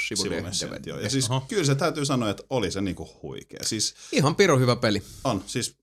[0.86, 1.00] joo.
[1.00, 1.46] Ja siis Aha.
[1.48, 3.60] kyllä se täytyy sanoa, että oli se niinku huikea.
[3.64, 5.02] Siis Ihan pirun hyvä peli.
[5.24, 5.78] On, siis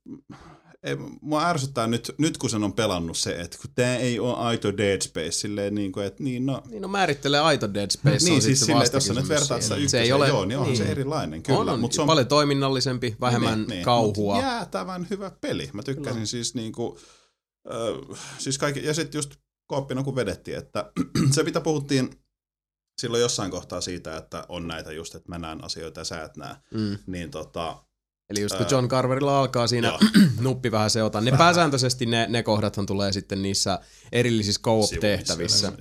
[0.82, 4.34] ei, mua ärsyttää nyt, nyt kun sen on pelannut se, että kun tää ei ole
[4.36, 8.24] aito Dead Space, silleen niin kuin, että niin no, Niin no määrittelee aito Dead Space.
[8.24, 10.76] niin on siis silleen, että jos sä nyt vertaat sitä ei ole, joo, niin onhan
[10.76, 11.58] se erilainen, kyllä.
[11.58, 14.34] on, on mut se on paljon toiminnallisempi, vähemmän kauhua.
[14.34, 15.70] Mut jäätävän hyvä peli.
[15.72, 16.26] Mä tykkäsin kyllä.
[16.26, 16.98] siis niinku,
[18.38, 19.34] siis kaikki, ja sitten just
[19.66, 20.92] kooppina kun vedettiin, että
[21.34, 22.10] se mitä puhuttiin
[23.00, 26.36] silloin jossain kohtaa siitä, että on näitä just, että mä näen asioita ja sä et
[26.36, 26.98] näe, Mm.
[27.06, 27.84] niin tota,
[28.30, 29.98] Eli just kun John Carverilla alkaa siinä joo.
[30.40, 33.78] nuppi vähän seota, ne pääsääntöisesti ne, ne kohdathan tulee sitten niissä
[34.12, 35.72] erillisissä co-op-tehtävissä.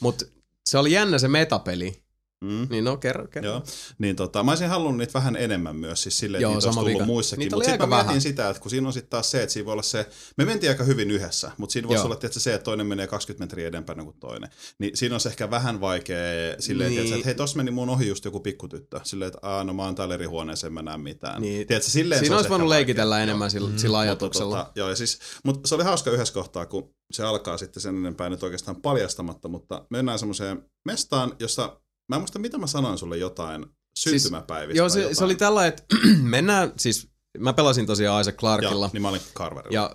[0.00, 0.24] Mutta
[0.64, 2.01] se oli jännä se metapeli.
[2.42, 2.66] Mm.
[2.70, 3.50] Niin no, kerro, kerro.
[3.50, 3.62] Joo,
[3.98, 6.92] niin tota, mä olisin halunnut niitä vähän enemmän myös, siis silleen, Joo, että niitä olisi
[6.92, 7.38] tullut muissakin.
[7.40, 8.20] Niitä Mutta oli sitten mä mietin vähän.
[8.20, 10.08] sitä, että kun siinä on sitten taas se, että siinä voi olla se,
[10.38, 12.06] me mentiin aika hyvin yhdessä, mutta siinä voisi Joo.
[12.06, 14.50] olla tietysti se, että toinen menee 20 metriä edempänä kuin toinen.
[14.78, 16.16] Niin siinä on se ehkä vähän vaikea
[16.58, 17.04] silleen, Niin.
[17.04, 17.14] niin.
[17.14, 19.00] että hei, tossa meni mun ohi just joku pikkutyttö.
[19.02, 21.42] Silleen, että aah, no mä oon täällä eri huoneessa, en mä näe mitään.
[21.42, 21.66] Niin.
[21.66, 22.78] Tiedätkö, silleen Siinä se olisi voinut vaikea.
[22.78, 23.22] leikitellä Joo.
[23.22, 24.56] enemmän sillä, sillä ajatuksella.
[24.56, 27.80] Mutta, tota, joo, ja siis, mutta se oli hauska yhdessä kohtaa, kun se alkaa sitten
[27.82, 31.80] sen enempää nyt oikeastaan paljastamatta, mutta mennään semmoiseen mestaan, jossa,
[32.12, 33.66] mä en muista mitä mä sanoin sulle jotain
[33.98, 34.78] syntymäpäivistä.
[34.78, 35.16] Joo, tai se, jotain.
[35.16, 35.82] se oli tällä, että
[36.22, 37.08] mennään, siis
[37.38, 38.84] mä pelasin tosiaan Isaac Clarkilla.
[38.86, 39.74] Joo, niin mä olin Carverilla.
[39.74, 39.90] Ja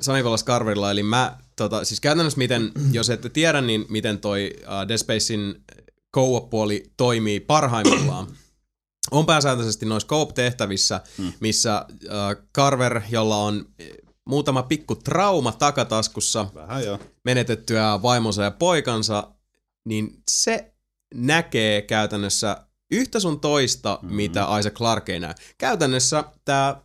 [0.00, 4.50] Sami pelasi Carverilla, eli mä, tota, siis käytännössä miten, jos ette tiedä, niin miten toi
[4.62, 5.64] uh, Dead Spacein
[6.16, 8.26] co-op-puoli toimii parhaimmillaan.
[9.10, 11.32] On pääsääntöisesti noissa co-op-tehtävissä, Mm.
[11.40, 13.90] missä uh, Carver, jolla on eh,
[14.28, 16.98] muutama pikku trauma takataskussa Vähän joo.
[17.24, 19.32] menetettyä vaimonsa ja poikansa,
[19.84, 20.71] niin se
[21.14, 22.56] näkee käytännössä
[22.90, 24.04] yhtä sun toista, Mhm.
[24.06, 24.16] mm-hmm.
[24.16, 25.34] mitä Isaac Clarke ei näe.
[25.58, 26.82] Käytännössä tämä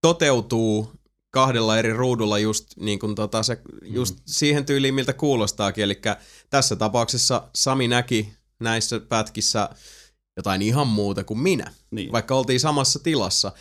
[0.00, 0.92] toteutuu
[1.30, 4.20] kahdella eri ruudulla just, niin kuin tota se, just mm.
[4.26, 5.84] siihen tyyliin, miltä kuulostaakin.
[5.84, 6.00] Eli
[6.50, 9.68] tässä tapauksessa Sami näki näissä pätkissä
[10.36, 12.12] jotain ihan muuta kuin minä, Niin.
[12.12, 13.52] vaikka oltiin samassa tilassa.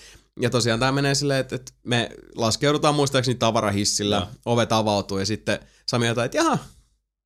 [0.42, 4.28] Ja tosiaan tämä menee silleen, että, että me laskeudutaan muistaakseni tavarahissillä, Joo.
[4.46, 6.58] ovet avautuu ja sitten Sami jotain, että jaha,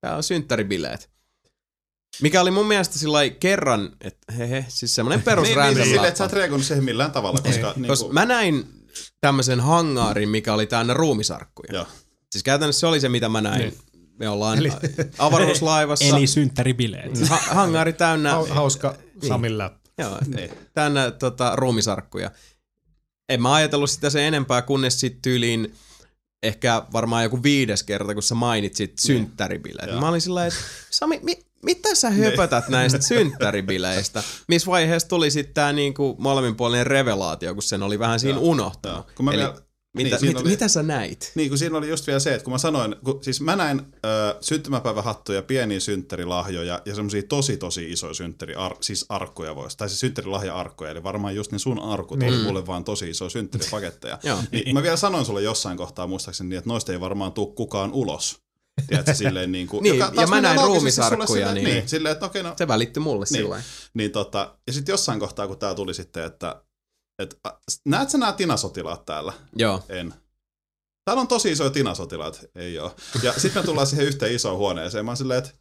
[0.02, 1.10] tää on synttäribileet.
[2.22, 6.08] Mikä oli mun mielestä sillä kerran, että hehe, siis semmoinen perus niin, niin, silleen, läppä.
[6.08, 7.74] että sä et reagoinut siihen millään tavalla, koska...
[7.76, 8.66] niin Koska mä näin
[9.22, 11.74] tämmöisen hangaarin, mikä oli täynnä ruumisarkkuja.
[11.74, 11.88] Joo.
[12.32, 13.60] Siis käytännössä se oli se, mitä mä näin.
[13.62, 13.78] Niin.
[14.20, 14.72] Me ollaan Eli...
[15.18, 16.06] avaruuslaivassa.
[16.06, 17.28] Eli synttäribileet.
[17.30, 18.96] ha- hangaari täynnä, Hau- Hauska
[19.28, 19.90] Samin läppä.
[19.98, 20.50] joo, Niin.
[20.74, 22.32] täynnä tota, ruumisarkkuja.
[23.30, 25.76] En mä ajatellut sitä sen enempää, kunnes sitten tyyliin
[26.44, 30.00] ehkä varmaan joku viides kerta, kun sä mainitsit synttäribileet.
[30.00, 30.60] Mä olin sillä että
[30.90, 34.24] Sami, mi- mitä sä höpötät näistä synttäribileistä?
[34.48, 38.48] Missä vaiheessa tuli sitten tää niinku molemminpuolinen revelaatio, kun sen oli vähän siinä Joo.
[38.50, 38.98] unohtanut.
[39.08, 39.14] Joo.
[39.16, 39.54] Kun mä Eli vielä-
[39.98, 41.32] mitä, niin, mit, oli- mitä sä näit?
[41.36, 43.82] Niin, kun siinä oli just vielä se, että kun mä sanoin, kun, siis mä näin
[44.06, 49.90] ö, syntymäpäivähattuja, pieniä synttärilahjoja ja semmoisia tosi tosi isoja synttäri, ar, siis arkkuja voisi, tai
[49.90, 52.34] siis synttärilahja-arkkuja, eli varmaan just ne sun arkut niin.
[52.34, 54.18] oli mulle vaan tosi isoja synttäripaketteja.
[54.52, 57.92] Niin mä vielä sanoin sulle jossain kohtaa muistaakseni, niin, että noista ei varmaan tuu kukaan
[57.94, 58.42] ulos.
[58.88, 61.90] Tiedätkö, silleen niin kuin, Niin, joka ja mä näin ruumisarkkuja, silleen, niin- niin.
[61.90, 63.28] silleen, että okei, no, Se välittyi mulle Niin.
[63.38, 63.66] sillä lailla.
[63.94, 66.64] niin tota, ja sitten jossain kohtaa, kun tää tuli sitten, että,
[67.20, 67.52] että ä,
[67.86, 69.34] näet sä nämä tinasotilaat täällä?
[69.56, 69.84] Joo.
[69.90, 70.14] En.
[71.06, 72.46] Täällä on tosi isoja tinasotilaat.
[72.56, 72.96] Ei oo.
[73.24, 75.06] Ja sitten me tullaan siihen yhteen isoon huoneeseen.
[75.06, 75.52] Mä oon silleen, että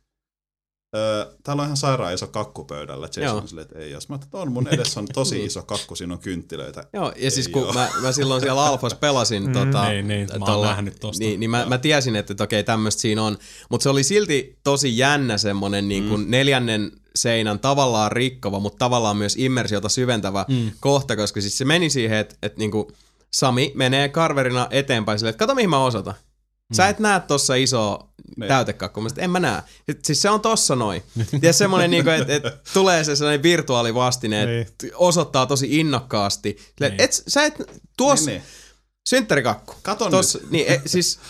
[0.97, 3.07] öö, täällä on ihan sairaan iso kakku pöydällä.
[3.07, 3.37] Jason Joo.
[3.37, 4.09] on silleen, että ei jos.
[4.09, 5.47] Mä että on mun edessä on tosi Niin.
[5.47, 6.85] iso kakku, siinä on kynttilöitä.
[6.93, 7.73] Joo, ja siis Ei kun oo.
[7.73, 11.25] mä, mä silloin siellä Alfas pelasin mm, tota, Niin, niin, mä nähnyt tosta.
[11.25, 13.39] Niin, niin mä, mä tiesin, että, että okei, tämmöistä siinä on.
[13.71, 16.31] Mutta se oli silti tosi jännä semmonen niin kuin mm.
[16.31, 20.71] neljännen seinän tavallaan rikkova, mutta tavallaan myös immersiota syventävä mm.
[20.81, 22.87] kohta, koska siis se meni siihen, että, että niin kuin
[23.31, 26.15] Sami menee karverina eteenpäin silleen, että kato mihin mä osoitan.
[26.75, 28.51] Sä et näe tossa isoa Niin.
[29.09, 29.63] että en mä näe.
[29.89, 31.03] Et Siis se on tossa noin.
[31.43, 32.43] Ja semmonen, niinku, että et
[32.73, 36.57] tulee se sellainen virtuaalivastine, että osoittaa tosi innokkaasti.
[36.59, 37.01] Silleen, Niin.
[37.05, 37.55] et, sä et,
[37.97, 38.51] tuossa, Niin, niin.
[39.09, 39.75] synttärikakku.
[39.83, 41.21] Kato Tossa, niin, e, siis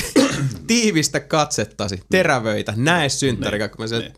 [0.66, 3.82] tiivistä katsettasi, terävöitä, näe synttärikakku.
[3.82, 4.14] Mä niin.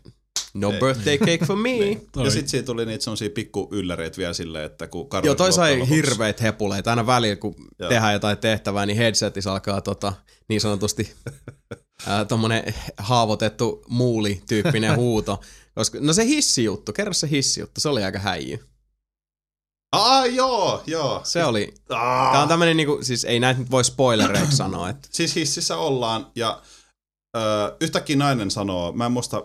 [0.53, 0.79] No Ei.
[0.79, 1.77] birthday cake for me.
[2.13, 5.35] Toi- Ja sitten siitä tuli niitä semmosia pikku ylläreitä vielä silleen, että kun Karlo Joo,
[5.35, 6.89] toi sai lopuksi- hirveät hepuleita.
[6.89, 7.89] Aina välillä, kun Joo.
[7.89, 10.13] tehdään jotain tehtävää, niin headsetissä alkaa tota,
[10.49, 11.13] niin sanotusti
[12.07, 15.41] ää, tommonen haavoitettu muuli-tyyppinen huuto.
[15.75, 18.59] Koska, no se hissijuttu, kerro se hissijuttu, se oli aika häijy.
[19.95, 21.21] Aa, joo, joo.
[21.23, 22.31] Se oli, Aa.
[22.31, 26.31] tää on tämmönen niinku, siis ei näitä nyt voi spoilereiksi sanoa, että Siis hississä ollaan
[26.35, 26.61] ja
[27.37, 27.39] ö,
[27.81, 29.43] yhtäkkiä nainen sanoo, mä en muista,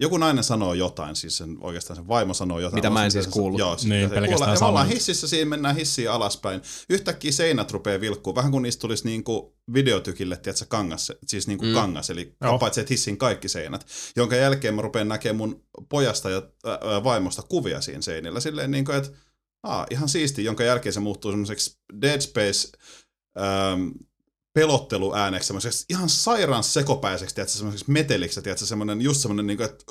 [0.00, 2.78] joku nainen sanoo jotain, siis sen, oikeastaan sen vaimo sanoo jotain.
[2.78, 3.58] Mitä mä en siis kuullut.
[3.58, 4.54] Joo, siis Niin, se pelkästään.
[4.54, 6.62] Ja me ollaan hississä, siinä mennään hissiin alaspäin.
[6.90, 11.74] Yhtäkkiä seinät rupeaa vilkkuu, vähän kuin niistä tulisi niinku videotykille, tiedätkö, kangas, siis niinku mm.
[11.74, 12.58] kangas, eli Joo.
[12.58, 13.86] paitsi että hissin kaikki seinät.
[14.16, 18.92] Jonka jälkeen mä rupean näkemään mun pojasta ja äh, vaimosta kuvia siinä seinillä, silleen niinku,
[18.92, 19.10] että
[19.62, 22.68] Aa, ihan siisti, jonka jälkeen se muuttuu semmoiseksi Dead Space
[23.40, 23.88] ähm,
[24.54, 29.84] pelotteluääneksi, semmoiseksi ihan sairaan sekopäiseksi, tiedätkö, semmoiseksi meteliksi, tiedätkö, semmoinen, just semmoinen, niin kuin, että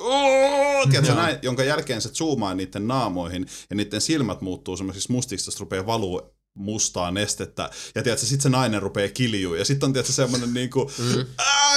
[0.90, 5.60] tiedätkö, näin, jonka jälkeen se zoomaa niiden naamoihin ja niiden silmät muuttuu semmoisiksi mustiksi, josta
[5.60, 6.22] rupeaa valuu
[6.54, 10.90] mustaa nestettä, ja tiedätkö, sit se nainen rupeaa kiljuu, ja sitten on tiedätkö, semmoinen niinku,
[10.98, 11.26] mm.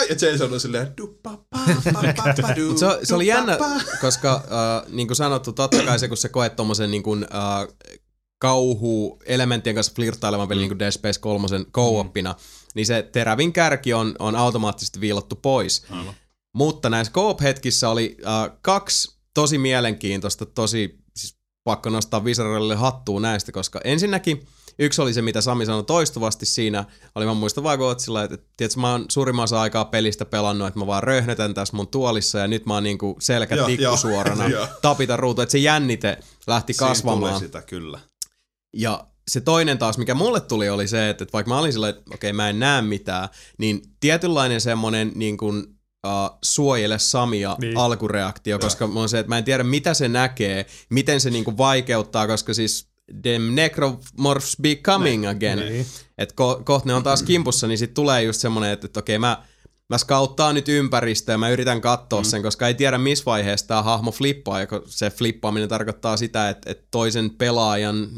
[0.09, 0.93] ja Jason on silleen,
[2.67, 3.57] Mut se, se oli jännä,
[4.01, 7.67] koska äh, niin kuin sanottu, totta kai se, kun sä koet tommosen niin kuin, äh,
[8.39, 12.35] kauhu elementtien kanssa flirttailevan pelin niin kuin Dead Space 3 co-oppina,
[12.75, 15.85] niin se terävin kärki on, on automaattisesti viilottu pois.
[15.89, 16.13] Aivan.
[16.53, 23.51] Mutta näissä co-op-hetkissä oli äh, kaksi tosi mielenkiintoista, tosi siis pakko nostaa Visceralille hattua näistä,
[23.51, 24.47] koska ensinnäkin
[24.79, 26.85] yksi oli se, mitä Sami sanoi toistuvasti siinä,
[27.15, 30.25] oli mä muistan vaan kun oot sillä, että tiedätkö, mä oon suurimman osa aikaa pelistä
[30.25, 33.65] pelannut, että mä vaan röhnötän tässä mun tuolissa ja nyt mä oon niinku selkä Joo,
[33.67, 34.43] tikku suorana,
[34.81, 37.19] tapita ruutu, että se jännite lähti Siinä kasvamaan.
[37.19, 37.99] tulee sitä kyllä.
[38.73, 41.89] Ja se toinen taas, mikä mulle tuli, oli se, että, että vaikka mä olin sillä,
[41.89, 45.75] että okei, mä en näe mitään, niin tietynlainen semmoinen niin kuin,
[46.05, 47.69] uh, suojele Samia niin.
[47.69, 47.77] Niin.
[47.77, 51.57] alkureaktio, koska on se, että mä en tiedä, mitä se näkee, miten se niin kuin
[51.57, 52.87] vaikeuttaa, koska siis
[53.21, 55.59] them necromorphs be coming again.
[55.59, 55.85] Niin.
[56.17, 59.19] Että ko- kohta ne on taas kimpussa, niin sitten tulee just semmoinen, että, että okei,
[59.19, 59.43] mä,
[59.89, 62.25] mä skauttaan nyt ympäristöä ja mä yritän katsoa mm.
[62.25, 66.71] sen, koska ei tiedä missä vaiheessa tämä hahmo flippaa, ja se flippaaminen tarkoittaa sitä, että,
[66.71, 68.09] että toisen pelaajan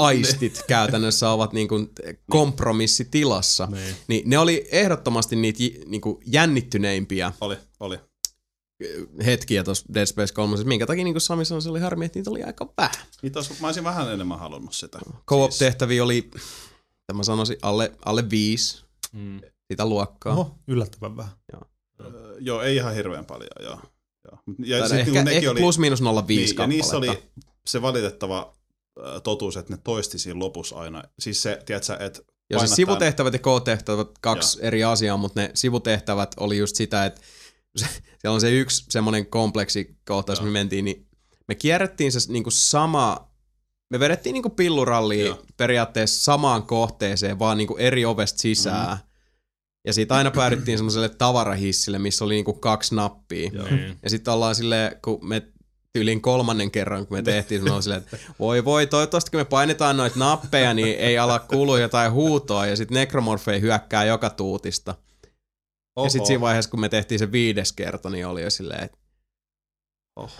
[0.00, 1.90] aistit käytännössä ovat niin kuin
[2.30, 3.66] kompromissitilassa.
[3.70, 3.94] Niin.
[4.08, 7.98] Niin ne oli ehdottomasti niitä niin kuin jännittyneimpiä Oli, oli.
[9.24, 12.18] hetkiä tuossa Dead Space 3, minkä takia niin kuin Sami sanoi, se oli harmi, että
[12.18, 13.06] niitä oli aika vähän.
[13.22, 14.98] Niitä olisi, mä olisin vähän enemmän halunnut sitä.
[15.28, 19.40] Co-op-tehtäviä oli, mitä mä sanoisin, alle, alle viisi Mm.
[19.72, 20.32] sitä luokkaa.
[20.32, 21.32] Oho, yllättävän vähän.
[22.00, 23.80] Öö, joo, ei ihan hirveän paljon, joo.
[24.30, 24.38] joo.
[24.64, 27.40] Ja Tai sit, ehkä, nekin ehkä oli, plus miinus 0,5 niin, ja niissä oli kappaletta.
[27.66, 28.56] se valitettava
[29.22, 31.02] totuus, että ne toisti siinä lopussa aina.
[31.18, 34.66] Siis se, tiedätkö, että Ja siis sivutehtävät ja K-tehtävät kaksi Joo.
[34.66, 37.20] eri asiaa, mutta ne sivutehtävät oli just sitä, että
[37.76, 37.86] se,
[38.18, 41.06] siellä on se yksi semmoinen kompleksi kohta, jos me mentiin, niin
[41.48, 43.30] me kierrettiin se niinku sama,
[43.90, 45.44] me vedettiin niinku pillurallia Joo.
[45.56, 48.96] periaatteessa samaan kohteeseen, vaan niinku eri ovesta sisään.
[48.96, 49.02] Mm.
[49.86, 53.50] Ja siitä aina päädyttiin semmoiselle tavarahissille, missä oli niinku kaksi nappia.
[53.52, 53.66] Joo.
[53.66, 53.98] Niin.
[54.02, 55.42] Ja sitten ollaan silleen, kun me
[55.92, 59.96] tyylin kolmannen kerran, kun me tehtiin, ollaan silleen, että voi voi, toivottavasti kun me painetaan
[59.96, 64.94] noita nappeja, niin ei ala kuulua jotain huutoa, ja sitten nekromorfei hyökkää joka tuutista.
[65.96, 66.06] Oho.
[66.06, 68.98] Ja sitten siinä vaiheessa, kun me tehtiin se viides kerta, niin oli jo silleen, että
[70.16, 70.30] Oho,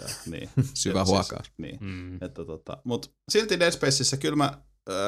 [0.00, 0.50] ja, niin.
[0.74, 1.46] syvä Ja huokaus.
[1.46, 1.78] Siis, niin.
[1.80, 2.14] Mm.
[2.14, 4.58] Että tota, mut silti Dead Spaceissa kyllä mä,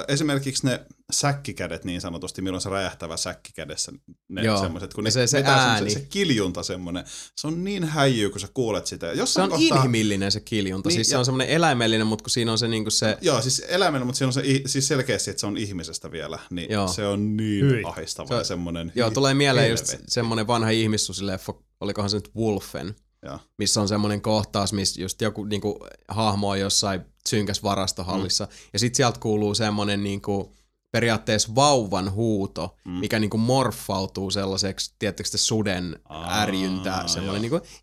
[0.08, 0.80] esimerkiksi ne
[1.12, 3.92] säkkikädet niin sanotusti, milloin se räjähtävä säkki kädessä,
[4.28, 4.60] ne Joo.
[4.60, 5.90] semmoiset, kun ne se- se ääni.
[5.90, 7.04] se kiljunta semmoinen,
[7.36, 9.06] se on niin häijyy, kun sä kuulet sitä.
[9.06, 12.06] Ja se Jossain on kohtaa, inhimillinen se kiljunta, Niin, siis se ja- on semmoinen eläimellinen,
[12.06, 14.88] mutta kun siinä on se niinku se, Joo, siis eläimen, mutta siinä on se, siis
[14.88, 16.88] selkeästi, että se on ihmisestä vielä, niin Joo.
[16.88, 17.82] se on niin Hyi.
[17.84, 18.92] ahistava Se- semmoinen.
[18.94, 23.38] joo, tulee mieleen just semmoinen vanha ihmissusileffa, olikohan se nyt Wolfen, Joo.
[23.58, 28.50] missä on semmoinen kohtaus, missä just joku niinku, hahmo on jossain synkäs varastohallissa, mm.
[28.72, 30.54] ja sit sieltä kuuluu semmoinen niinku,
[30.92, 32.92] periaatteessa vauvan huuto, mm.
[32.92, 37.60] mikä niinku morfautuu sellaiseksi, tiettekö te suden Aa, ärjyntää, semmoinen joo.
[37.60, 37.80] niinku,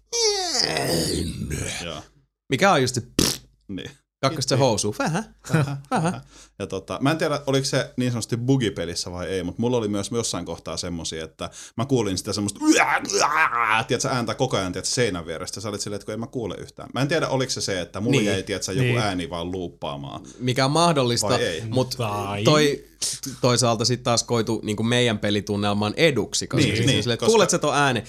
[1.85, 2.01] Joo,
[2.49, 3.91] mikä on just se, pff, niin.
[4.21, 5.35] Kakkosta se housu, vähän,
[5.91, 6.21] vähän.
[6.59, 9.87] Ja tota, mä en tiedä, oliko se niin sanotusti bugipelissä vai ei, mutta mulla oli
[9.87, 12.59] myös jossain kohtaa semmosia, että mä kuulin sitä semmoista
[13.87, 15.61] tiedätkö, ääntä koko ajan tiedätkö, seinän vierestä.
[15.61, 16.89] Sä olit silleen, että kun en mä kuule yhtään.
[16.93, 18.25] Mä en tiedä, oliko se se, että mulla Niin.
[18.25, 18.97] jäi tiedätkö, joku Niin.
[18.97, 20.21] ääni vaan luuppaamaan.
[20.39, 21.39] mikä on mahdollista,
[21.69, 22.09] mutta
[22.45, 22.85] toi
[23.41, 27.03] toisaalta sitten taas koitu niin kuin meidän pelitunnelman eduksi, koska Niin, niin, siis niin, niin,
[27.03, 28.03] silleen, koska- kuulet sä ton äänen,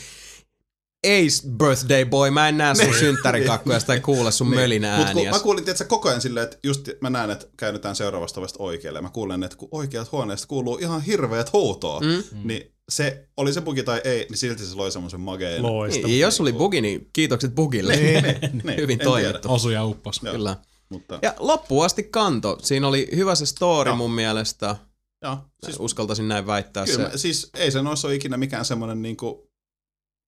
[1.04, 5.30] ei birthday boy, mä en näe sun synttärikakkuja tai kuule sun mölinä Mut kun ääniä.
[5.30, 9.00] mä kuulin tiedätkö, koko ajan silleen, että just mä näen, että käännytään seuraavasta ovesta oikealle.
[9.00, 12.22] Mä kuulen, että kun oikealta huoneesta kuuluu ihan hirveät huutoa, mm.
[12.44, 15.62] niin se, oli se bugi tai ei, niin silti se loi semmoisen mageen.
[16.04, 17.96] Niin, jos oli bugi, niin kiitokset bugille.
[17.96, 19.32] niin, Hyvin en toimittu.
[19.40, 19.54] tiedä.
[19.54, 20.20] Osu ja uppos.
[20.22, 20.34] Joo.
[20.34, 20.56] Kyllä.
[20.88, 22.58] Mutta, Ja loppuun asti kanto.
[22.62, 23.96] Siinä oli hyvä se story Joo.
[23.96, 24.76] mun mielestä.
[25.22, 27.10] joo, Siis siis Uskaltaisin näin väittää Kyllä, se.
[27.12, 29.47] mä, siis ei se noissa ole ikinä mikään semmoinen niinku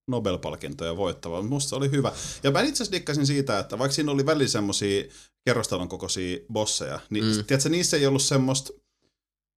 [0.09, 2.13] Nobel-palkintoja voittava, mutta musta se oli hyvä.
[2.43, 5.05] Ja mä itse asiassa dikkasin siitä, että vaikka siinä oli välillä semmosia
[5.45, 7.45] kerrostalon kokoisia bosseja, niin mm.
[7.45, 8.73] tiedätkö, niissä ei ollut semmoista,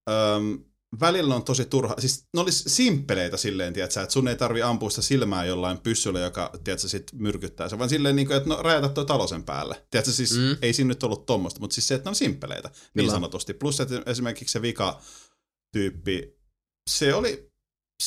[0.09, 0.59] öm,
[0.99, 4.89] välillä on tosi turha, siis ne olisi simppeleitä silleen, tiedätkö, että sun ei tarvi ampua
[4.89, 8.61] sitä silmää jollain pyssyllä, joka, tiedätkö, sit myrkyttää se, vaan silleen, niin kuin, että no
[8.61, 9.85] rajata toi talo sen päälle.
[9.91, 10.57] Tiedätkö, siis mm.
[10.61, 13.11] ei siinä nyt ollut tommoista, mutta siis se, että ne on simppeleitä, niin Kyllä.
[13.11, 13.53] sanotusti.
[13.53, 15.01] Plus, että esimerkiksi se vika
[15.71, 16.37] tyyppi,
[16.89, 17.52] se oli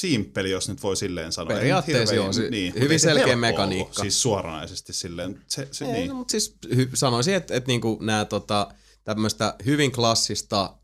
[0.01, 1.57] simppeli, jos nyt voi silleen sanoa.
[1.57, 3.85] Periaatteessa hirveän- joo, se- niin, hyvin se selkeä helppoa mekaniikka.
[3.85, 5.43] ollut, Siis suoranaisesti silleen.
[5.47, 6.09] Se, se, Ei, niin.
[6.09, 8.69] no, mutta siis hy- sanoisin, että, että niinku nämä tota,
[9.05, 10.77] tämmöistä hyvin klassista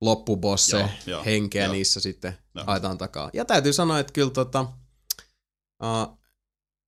[0.00, 1.72] loppubosse Joo, joo, henkeä joo.
[1.74, 2.64] niissä sitten Joo.
[2.66, 3.30] ajetaan takaa.
[3.32, 4.66] Ja täytyy sanoa, että kyllä tota,
[5.82, 6.18] uh,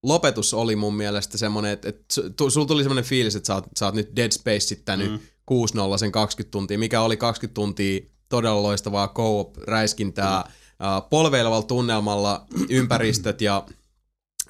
[0.03, 2.15] lopetus oli mun mielestä semmoinen, että, että
[2.49, 5.19] sulla tuli semmoinen fiilis, että sä oot, sä oot nyt Dead Spaceittänyt Mm.
[5.19, 5.95] mm.
[5.95, 10.51] 6-0 sen 20 tuntia, mikä oli 20 tuntia todella loistavaa co-op-räiskintää uh,
[11.11, 13.67] polveilevalla tunnelmalla, ympäristöt ja,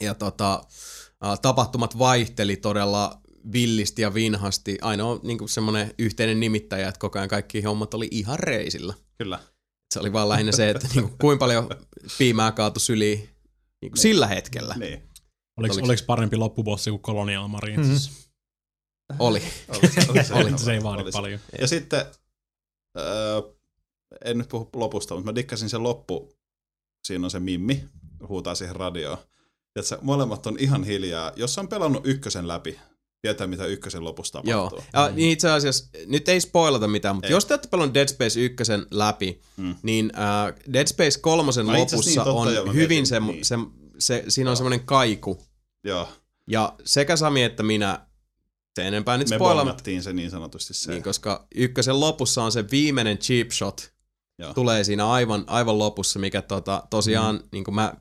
[0.00, 0.64] ja tota,
[1.42, 3.20] tapahtumat vaihteli todella
[3.52, 4.78] villisti ja vinhasti.
[4.82, 8.94] Ainoa niin semmoinen yhteinen nimittäjä, että koko ajan kaikki hommat oli ihan reisillä.
[9.18, 9.38] Kyllä.
[9.94, 11.68] Se oli vaan lähinnä se, että niin kuinka paljon
[12.18, 13.18] piimää kaatu syliin
[13.82, 14.74] niin kuin sillä hetkellä.
[14.78, 15.02] Niin.
[15.56, 18.10] Oliko, Oliko- oliko parempi loppubossi kuin Colonial Marines?
[19.18, 19.42] Oli.
[19.68, 19.78] Oli,
[20.08, 21.40] oli se, Oli, se ei vaadi oli paljon.
[21.60, 22.06] Ja sitten,
[22.98, 23.40] öö,
[24.24, 26.32] en nyt puhu lopusta, mutta mä dikkasin sen loppu.
[27.04, 27.84] Siinä on se Mimmi,
[28.28, 29.18] huutaa siihen radioon.
[29.74, 31.32] Tiedätkö, molemmat on ihan hiljaa.
[31.36, 32.80] Jos on pelannut ykkösen läpi,
[33.22, 34.78] tietää mitä ykkösen lopussa tapahtuu.
[34.78, 34.84] Joo.
[34.92, 37.32] Ja niin itse asiassa, nyt ei spoilata mitään, mutta Ei.
[37.32, 38.56] jos te olette pelannut Dead Space 1
[38.90, 39.64] läpi, Mm.
[39.66, 39.74] mm.
[39.82, 43.44] niin äh, Dead Space 3 No lopussa niin, totta, on mä hyvin se, niin.
[43.44, 43.56] se,
[43.98, 45.42] se, siinä on semmoinen kaiku.
[45.84, 46.08] Joo.
[46.50, 48.06] Ja sekä Sami että minä,
[48.74, 50.90] se enempää nyt Me spoilata, bongattiin se niin sanotusti se.
[50.90, 53.93] niin, koska ykkösen lopussa on se viimeinen cheap shot,
[54.38, 54.54] Joo.
[54.54, 57.48] tulee siinä aivan, aivan lopussa, mikä tota, tosiaan, mm.
[57.52, 57.94] niin kuin mä,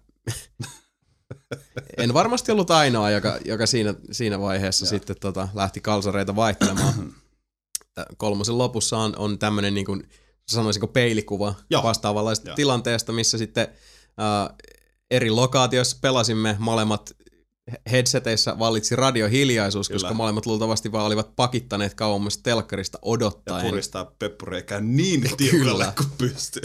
[1.98, 4.90] en varmasti ollut ainoa, joka, joka siinä, siinä vaiheessa Joo.
[4.90, 7.16] sitten tota, lähti kalsareita vaihtelemaan.
[8.18, 10.10] Kolmosen lopussa on, on tämmöinen, niin kuin,
[10.48, 11.84] sanoisinko peilikuva Joo.
[11.84, 12.56] vastaavanlaisesta Joo.
[12.56, 13.68] tilanteesta, missä sitten
[14.22, 14.56] äh,
[15.12, 17.16] eri lokaatioissa pelasimme molemmat
[17.92, 20.00] headseteissä vallitsi radiohiljaisuus, Kyllä.
[20.00, 23.70] koska molemmat luultavasti vaan olivat pakittaneet kauemmas telkkarista ja odottaen.
[23.70, 26.62] puristaa peppureikää niin tiukalle kuin pystyy.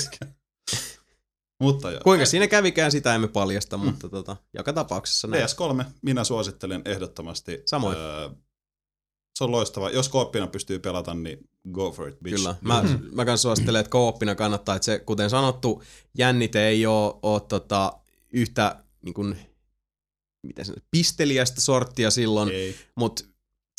[1.60, 2.00] Mutta joo.
[2.04, 3.84] Kuinka siinä kävikään, sitä emme paljasta, mm.
[3.84, 5.44] mutta tota, joka tapauksessa näin.
[5.44, 7.62] PS3 minä suosittelen ehdottomasti.
[7.66, 7.96] Samoin.
[7.96, 8.28] Öö,
[9.38, 9.90] se on loistava.
[9.90, 11.38] Jos kooppina pystyy pelata, niin
[11.72, 12.36] go for it, bitch.
[12.36, 12.54] Kyllä.
[12.60, 15.82] Mä, mä kans suosittelen, että kooppina kannattaa, että se, kuten sanottu,
[16.18, 17.92] jännite ei ole, ole tota,
[18.32, 19.36] yhtä niin kuin,
[20.48, 22.76] miten se, pisteliästä sorttia silloin, Ei.
[22.96, 23.24] mutta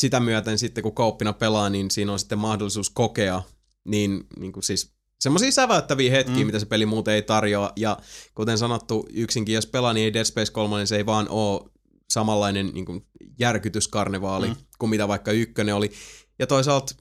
[0.02, 3.42] sitä myöten sitten kun kooppina pelaa, niin siinä on sitten mahdollisuus kokea
[3.88, 4.92] niin, niin kuin siis
[5.22, 6.46] semmoisia säväyttäviä hetkiä, Mm.
[6.46, 7.74] mitä se peli muuten ei tarjoa.
[7.76, 7.98] Ja
[8.36, 11.70] kuten sanottu, yksinkin jos pelaa, niin ei Dead Space 3, niin se ei vaan ole
[12.10, 13.06] samanlainen niin kuin
[13.40, 14.56] järkytyskarnevaali mm.
[14.80, 15.92] kuin mitä vaikka ykkönen oli.
[16.40, 16.96] Ja toisaalta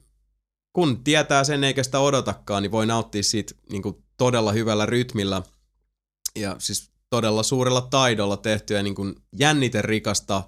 [0.73, 5.41] kun tietää sen eikä sitä odotakaan, niin voi nauttia siitä niin kuin todella hyvällä rytmillä
[6.35, 10.43] ja siis todella suurella taidolla tehtyä niin kuin jänniterikasta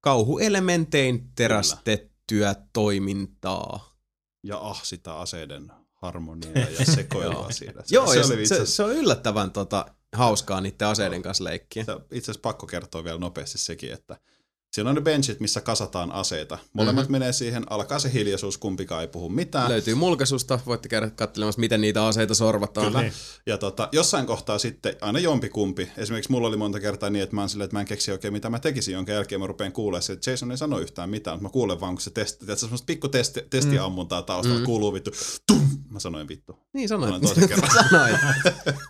[0.00, 3.94] kauhuelementein terästettyä toimintaa.
[4.42, 7.82] Ja ah, sitä aseiden harmoniaa ja sekoilua siinä.
[7.84, 11.44] Se, Joo, se oli se, itse se, se on yllättävän tota, hauskaa niiden aseiden kanssa
[11.44, 11.84] leikkiä.
[11.84, 14.16] se- itse asiassa pakko kertoa vielä nopeasti sekin, että
[14.74, 16.58] siinä on ne benchit, missä kasataan aseita.
[16.72, 17.12] Molemmat Mhm.
[17.12, 19.70] menee siihen, alkaa se hiljaisuus, kumpikaan ei puhu mitään.
[19.70, 22.86] Löytyy mulkaisusta, voitte käydä katselemassa, miten niitä aseita sorvataan.
[22.92, 23.10] Kyllä.
[23.46, 25.90] Ja tota, jossain kohtaa sitten aina jompikumpi.
[25.96, 28.32] Esimerkiksi mulla oli monta kertaa niin, että mä oon silleen, että mä en keksi oikein
[28.32, 31.34] mitä mä tekisin, jonka jälkeen mä rupean kuulemaan se, että Jason ei sano yhtään mitään,
[31.36, 34.64] mutta mä kuulen vaan, kun se testi, tiedätkö, semmoista pikku testi, testiammuntaa taustalla, Mm.
[34.66, 35.10] kuuluu vittu,
[35.46, 35.68] tum!
[35.90, 36.58] Mä sanoin vittu.
[36.72, 37.22] Niin Sanoin sanoit.
[37.34, 37.70] toisen kerran.
[37.90, 38.16] sanoit.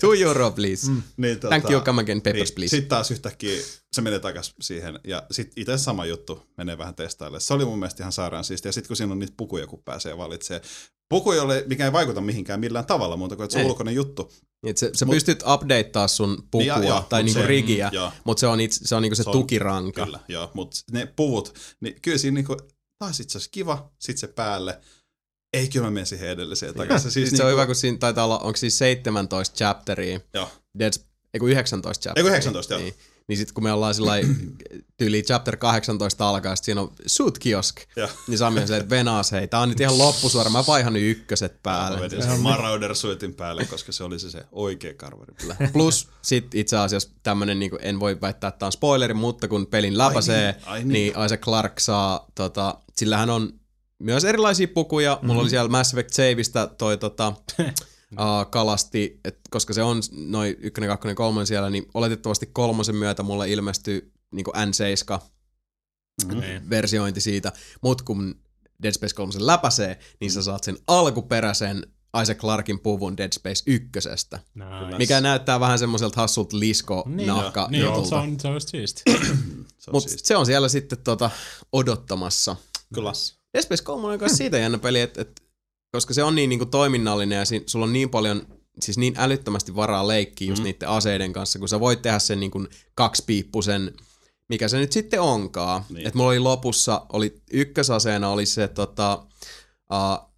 [0.00, 0.90] Two euro, please.
[0.90, 1.02] Mm.
[1.16, 2.70] Niin, tota, Thank you, come again, peppers, niin, please.
[2.70, 3.60] Sitten taas yhtäkkiä
[3.92, 7.40] se menee takas siihen, ja sitten itse sama juttu menee vähän testaille.
[7.40, 8.68] Se oli mun mielestä ihan sairaan siistiä.
[8.68, 10.60] Ja sitten kun siinä on niitä pukuja, kun pääsee valitsee.
[11.08, 13.94] Puku ei ole, mikä ei vaikuta mihinkään millään tavalla muuta kuin, että se on ulkoinen
[13.94, 14.32] juttu.
[14.62, 17.46] Niin, että se, sä Mut- pystyt updateaa sun pukua Niin, ja- joo, tai niinku se-
[17.46, 17.90] rigiä,
[18.24, 20.04] mutta se on, itse, se on niinku se, Se on- tukiranka.
[20.04, 20.50] Kyllä, joo.
[20.54, 22.56] Mutta ne puvut, niin kyllä siinä niinku,
[22.98, 24.80] taas itse asiassa kiva, sit se päälle.
[25.52, 27.10] Ei, kyllä mä menen siihen edelliseen takaisin.
[27.10, 30.50] Siis Siis se on niinku, hyvä, kun siinä taitaa olla, onko siis 17 chapteria, Joo.
[30.78, 30.92] Dead,
[31.34, 32.20] ei kun 19 chapteria.
[32.20, 32.82] Ei kun 19, joo.
[33.28, 34.12] Niin, sitten kun me ollaan sillä
[34.96, 38.08] tyyli chapter 18 alkaa, sit siinä on suit kiosk, Joo.
[38.28, 41.02] niin Sami on silleen, että venaas, hei, tää on nyt ihan loppusuora, mä vaihan nyt
[41.18, 42.00] ykköset Mä päälle.
[42.00, 45.34] vedin sen Marauder suitin päälle, koska se oli se, se oikea karvari.
[45.72, 49.66] Plus sit itse asiassa tämmönen, niin en voi väittää, että tää on spoileri, mutta kun
[49.66, 50.88] pelin läpäisee, niin, ai niin.
[50.88, 53.52] niin Isaac Clark saa, tota, sillähän on
[53.98, 55.18] myös erilaisia pukuja.
[55.22, 55.40] Mulla Mhm.
[55.40, 57.32] oli siellä Mass Effect Saveista toi tota,
[58.18, 63.22] uh, kalasti, et koska se on noin ykkönen, kakkonen, kolmonen siellä, niin oletettavasti kolmosen myötä
[63.22, 65.20] mulle ilmestyy niin N7
[66.34, 66.70] Niin.
[66.70, 68.34] versiointi siitä, mut kun
[68.82, 71.86] Dead Space 3 läpäisee, niin sä saat sen alkuperäisen
[72.22, 74.98] Isaac Clarkin puvun Dead Space ykkösestä, Nice.
[74.98, 78.08] mikä näyttää vähän semmoiselta hassulta lisko niin, nahka niin, jutulta.
[78.08, 79.02] se on, se on just siisti.
[79.78, 80.28] Se on Mutta siisti.
[80.28, 81.30] se on siellä sitten tota,
[81.72, 82.56] odottamassa.
[82.94, 83.12] Kyllä.
[83.54, 85.42] Dead Space 3 on myös siitä jännä peli, että et,
[85.94, 88.46] koska se on niin niinku toiminnallinen ja si, sulla on niin paljon,
[88.80, 90.64] siis niin älyttömästi varaa leikkiä just mm.
[90.64, 93.94] niiden aseiden kanssa, kun sä voit tehdä sen niinku kaksipiippusen,
[94.48, 95.82] mikä se nyt sitten onkaan.
[95.88, 95.94] Niin.
[95.94, 96.06] Niin.
[96.06, 99.26] Et mulla oli lopussa, oli ykkösaseena oli se tota,
[99.92, 100.30] uh,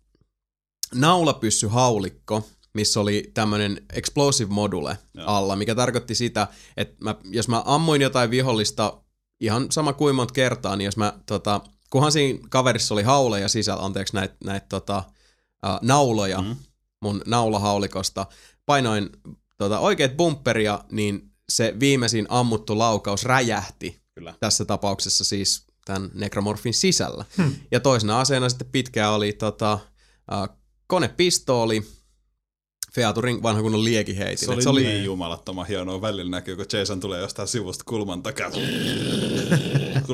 [0.94, 5.26] naulapyssy haulikko, missä oli tämmönen explosive module Joo.
[5.26, 9.02] alla, mikä tarkoitti sitä, että mä, jos mä ammuin jotain vihollista
[9.40, 11.60] ihan sama kuin monta kertaa, niin jos mä, tota,
[11.90, 15.02] kunhan siinä kaverissa oli hauleja sisällä, anteeksi näitä näit, tota,
[15.66, 16.56] uh, nauloja mm.
[17.00, 18.26] mun naulahaulikosta,
[18.66, 19.10] painoin
[19.58, 24.00] tota, oikeat bumperia, niin se viimeisin ammuttu laukaus räjähti.
[24.14, 24.34] Kyllä.
[24.40, 27.24] Tässä tapauksessa siis tämän nekromorfin sisällä.
[27.36, 27.54] Hmm.
[27.70, 29.78] Ja toisena aseena sitten pitkään oli tota,
[30.32, 30.56] uh,
[30.86, 31.82] konepistooli,
[32.96, 34.46] Featurin vanha kunnon liekiheitin.
[34.46, 36.00] Se oli, se oli niin jumalattoman hienoa.
[36.00, 38.50] Välillä näkyy, kun Jason tulee jostain sivusta kulman takaa.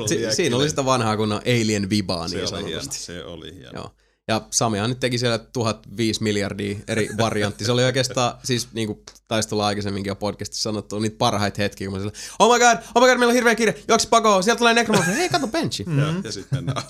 [0.07, 2.83] Si- siinä oli sitä vanhaa kunnon alien vibaa se niin oli hieno.
[2.89, 3.71] Se oli hieno.
[3.73, 3.91] Joo.
[4.27, 7.65] Ja Samihan nyt teki siellä 1005 miljardia eri variantti.
[7.65, 11.87] Se oli oikeastaan, siis niin kuin taisi tulla aikaisemminkin jo podcastissa sanottu, niitä parhaita hetkiä,
[11.87, 14.43] kun mä sillä, oh my god, oh my god, meillä on hirveä kiire, juoksi pakoon,
[14.43, 15.85] sieltä tulee necromorphi, hei kato benchi.
[15.97, 16.83] Ja, ja sitten mennään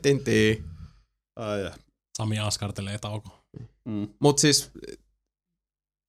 [0.00, 0.64] tin, tin.
[1.36, 1.70] Ai ja.
[2.18, 3.44] Sami askartelee tauko.
[3.84, 4.08] Mm.
[4.20, 4.70] Mut siis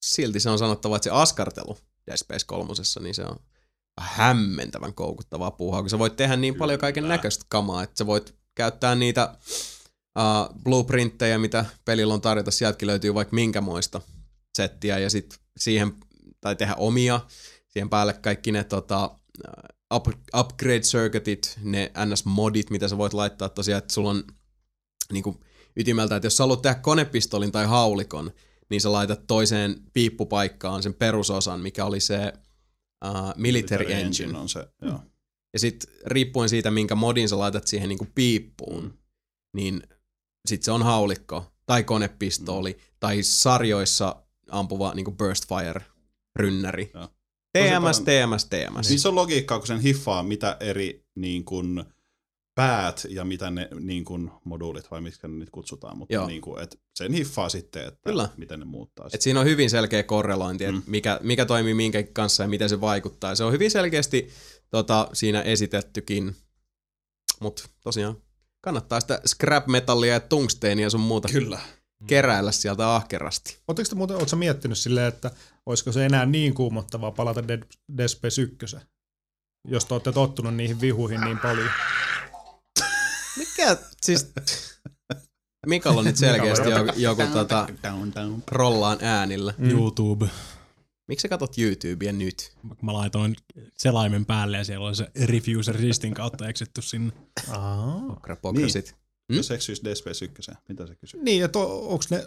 [0.05, 1.77] silti se on sanottava, että se askartelu
[2.07, 3.39] Dead Space 3, niin se on
[3.99, 8.35] hämmentävän koukuttavaa puuhaa, kun sä voit tehdä niin paljon kaiken näköistä kamaa, että sä voit
[8.55, 9.35] käyttää niitä
[10.19, 14.01] uh, blueprintteja, mitä pelillä on tarjota, sieltäkin löytyy vaikka minkämoista
[14.57, 15.93] settiä, ja sitten siihen,
[16.41, 17.19] tai tehdä omia,
[17.67, 19.05] siihen päälle kaikki ne tota,
[19.47, 20.07] uh, up,
[20.39, 24.23] upgrade circuitit, ne NS-modit, mitä sä voit laittaa tosiaan, että sulla on
[25.11, 25.39] niinku,
[25.75, 28.31] ytimeltä, että jos sä haluat tehdä konepistolin tai haulikon,
[28.69, 32.33] niin sä laitat toiseen piippupaikkaan sen perusosan, mikä oli se
[33.05, 34.37] uh, military engine.
[34.37, 34.99] on se, joo.
[35.53, 38.89] Ja sitten riippuen siitä, minkä modin sä laitat siihen niinku piippuun, Mm.
[38.89, 38.97] mm.
[39.53, 39.83] niin
[40.45, 42.79] sit se on haulikko tai konepistooli mm.
[42.99, 44.15] tai sarjoissa
[44.49, 45.81] ampuva niinku burst fire
[46.35, 46.91] rynnäri.
[46.93, 47.07] Joo.
[47.57, 48.89] TMS, TMS, TMS.
[48.89, 51.83] Niin se on logiikkaa, kun sen hiffaa, mitä eri niin kuin,
[52.55, 56.27] päät ja mitä ne niin kuin, moduulit, vai miksi ne nyt kutsutaan, mutta Joo.
[56.27, 58.29] niin kuin, et sen hiffaa sitten, että Kyllä.
[58.37, 59.09] miten ne muuttaa.
[59.13, 60.83] Et siinä on hyvin selkeä korrelointi, että Mm.
[60.87, 63.31] mikä, mikä toimii minkä kanssa ja miten se vaikuttaa.
[63.31, 64.29] Ja se on hyvin selkeästi
[64.69, 66.35] tota, siinä esitettykin.
[67.39, 68.17] Mutta tosiaan
[68.65, 71.59] kannattaa sitä scrap metallia ja tungsteenia ja sun muuta Kyllä.
[72.07, 73.57] keräillä sieltä ahkerasti.
[73.67, 75.31] Oletteko te muuten, ootko miettinyt silleen, että
[75.65, 77.63] olisiko se enää niin kuumottavaa palata Dead,
[77.97, 78.77] Dead Space 1?
[79.67, 81.69] Jos te olette tottunut niihin vihuihin niin paljon.
[83.37, 84.31] Mikä siis...
[85.65, 87.67] Mikalla on nyt selkeästi joku, joku tota,
[88.51, 89.53] rollaan äänillä.
[89.57, 89.69] Mm.
[89.69, 90.29] YouTube.
[91.07, 92.57] Miksi sä katot YouTubea nyt?
[92.81, 93.35] Mä laitoin
[93.77, 97.13] selaimen päälle ja siellä oli se Refuse Resistin kautta eksitty sinne.
[97.49, 98.19] Aa.
[98.21, 98.95] Krapokrasit.
[99.29, 99.35] Mm?
[99.35, 101.23] Jos eksyisi Dead Space 1, mitä se kysyy?
[101.23, 102.25] Niin, että onko ne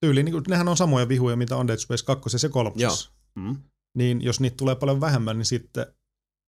[0.00, 2.70] tyyli, niin nehän on samoja vihuja, mitä on Dead Space 2 ja 3.
[2.76, 2.96] Joo.
[3.34, 3.56] Mm?
[3.94, 5.86] Niin jos niitä tulee paljon vähemmän, niin sitten,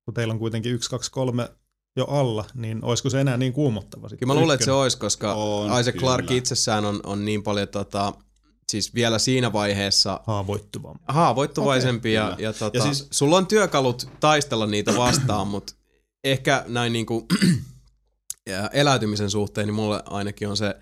[0.05, 1.49] kun teillä on kuitenkin 1, 2, 3
[1.97, 4.19] jo alla, niin olisiko se enää niin kuumottava sitten?
[4.19, 6.39] Kyllä mä luulen, että se olisi, koska On, Isaac Clarke kyllä.
[6.39, 8.13] itsessään on, on niin paljon tota,
[8.71, 11.05] siis vielä siinä vaiheessa Haavoittuvampi.
[11.09, 12.49] haavoittuvaisempi Okei, ja, kyllä.
[12.49, 15.75] ja, tota, Ja siis- sulla on työkalut taistella niitä vastaan, mutta
[16.25, 17.27] ehkä näin niinku
[18.51, 20.75] ja eläytymisen suhteen, niin mulle ainakin on se,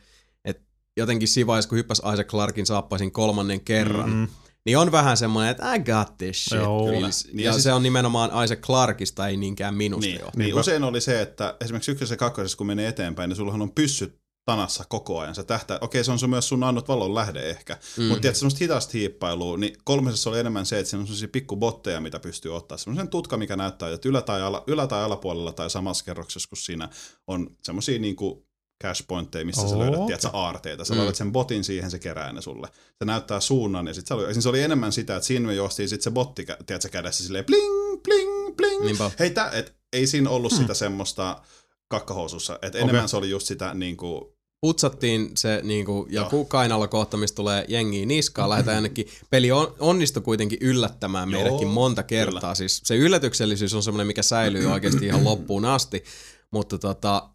[0.45, 0.63] että
[0.97, 4.29] jotenkin siinä vaiheessa, kun hyppäs Isaac Clarkin saappaisin kolmannen kerran, Mm.
[4.67, 6.59] niin on vähän semmoinen, että I got this shit.
[6.61, 6.87] Joo.
[6.89, 7.25] feels.
[7.27, 10.31] Niin, ja, ja ja siis- se on nimenomaan Isaac Clarkista, ei niinkään minusta Niin, jo.
[10.37, 13.73] niin usein oli se, että esimerkiksi ykkösessä ja kakkosessa, kun menee eteenpäin, niin sullahan on
[13.73, 15.35] pyssyt tanassa koko ajan.
[15.35, 17.79] Se tähtää, okei, se on sun myös sun annot valon lähde ehkä.
[17.97, 18.05] Mm.
[18.05, 22.01] Mutta tiedätkö, semmoista hitaasta hiippailua, niin kolmesessa oli enemmän se, että siinä on semmoisia pikkubotteja,
[22.01, 22.79] mitä pystyy ottaa.
[22.79, 26.59] Semmoisen tutka, mikä näyttää, että ylä- tai, ala, ylä- tai alapuolella tai samassa kerroksessa, kun
[26.59, 26.89] siinä
[27.27, 28.47] on semmoisia niinku
[28.83, 30.85] cash pointteja, missä oh, sä löydät, tiedätkö, aarteita.
[30.85, 30.99] Sä Mm.
[30.99, 32.69] löydät sen botin siihen, se kerää ne sulle.
[32.99, 35.55] Se näyttää suunnan, ja sit se oli, siis se oli enemmän sitä, että siinä me
[35.55, 38.85] juostiin sit se botti, tiedätkö, kädessä silleen bling, bling, bling.
[38.85, 39.11] Niinpä.
[39.19, 41.43] Hei, tää, et, ei siinä ollut sitä semmoista
[41.89, 42.59] kakkahousussa.
[42.63, 43.09] Et enemmän Okei.
[43.09, 48.77] se oli just sitä niinku, putsattiin se niinku, joku kainalokohta, mistä tulee jengiä niskaan, lähdetään
[48.77, 49.09] jonnekin.
[49.31, 52.41] Peli on, onnistui kuitenkin yllättämään Joo, meidätkin monta kertaa.
[52.41, 52.55] kyllä.
[52.55, 56.05] Siis se yllätyksellisyys on semmoinen, mikä säilyy oikeasti ihan loppuun asti.
[56.51, 57.29] Mutta tota,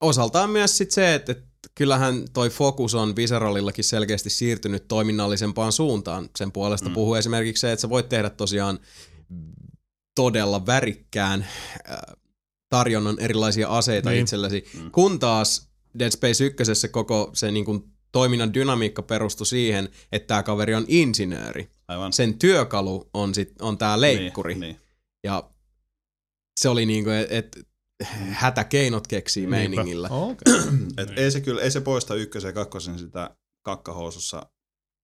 [0.00, 6.28] osaltaan myös sit se, että, että kyllähän toi fokus on Visceralillakin selkeästi siirtynyt toiminnallisempaan suuntaan.
[6.38, 6.94] Sen puolesta mm.
[6.94, 8.78] puhuu esimerkiksi se, että sä voit tehdä tosiaan
[10.14, 11.46] todella värikkään
[11.90, 11.98] äh,
[12.68, 14.10] tarjonnan erilaisia aseita.
[14.10, 14.22] Niin.
[14.22, 14.90] itsellesi, mm.
[14.90, 15.67] kun taas
[15.98, 20.84] Dead Space 1 koko se niin kuin toiminnan dynamiikka perustui siihen, että tämä kaveri on
[20.88, 21.70] insinööri.
[21.88, 22.12] Aivan.
[22.12, 24.54] Sen työkalu on, sit, on tämä leikkuri.
[24.54, 24.80] Niin, niin.
[25.24, 25.50] Ja
[26.60, 27.68] se oli niinku, että et,
[28.30, 30.08] hätäkeinot keksii meiningillä.
[30.08, 30.54] Okei.
[30.98, 34.46] Et ei se kyllä, ei se poista ykkösen ja kakkosen sitä kakkahousussa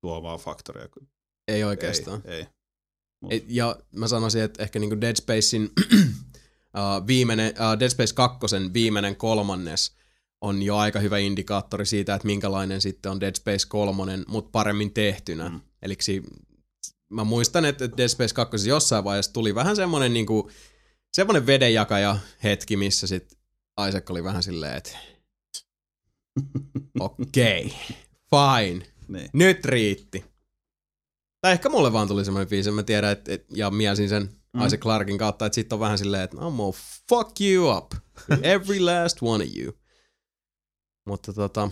[0.01, 0.89] tuovaa faktoria.
[1.48, 2.23] Ei oikeastaan.
[2.24, 2.47] Ei, ei.
[3.31, 8.39] Et, ja mä sanoisin, että ehkä niinku Dead Spacein uh, viimeinen, uh, Dead Space 2
[8.73, 9.97] viimeinen kolmannes
[10.44, 14.92] on jo aika hyvä indikaattori siitä, että minkälainen sitten on Dead Space 3, mutta paremmin
[14.92, 15.48] tehtynä.
[15.48, 15.60] Mm.
[15.82, 15.96] Eli
[17.10, 20.50] mä muistan, että Dead Space 2 jossain vaiheessa tuli vähän semmoinen niinku,
[21.12, 23.38] semmoinen vedenjakaja hetki, missä sit
[23.88, 24.98] Isaac oli vähän silleen, että
[27.00, 27.96] okei, okay,
[28.30, 29.30] fine, Niin.
[29.32, 30.24] nyt riitti.
[31.40, 34.66] Tai ehkä mulle vaan tuli semmoinen fiilis, mä tiedän, että, et, ja miesin sen mm.
[34.66, 37.92] Isaac Clarkin kautta, että sitten on vähän silleen, että I'm gonna fuck you up.
[38.42, 39.84] Every last one of you.
[41.06, 41.70] Mutta tota,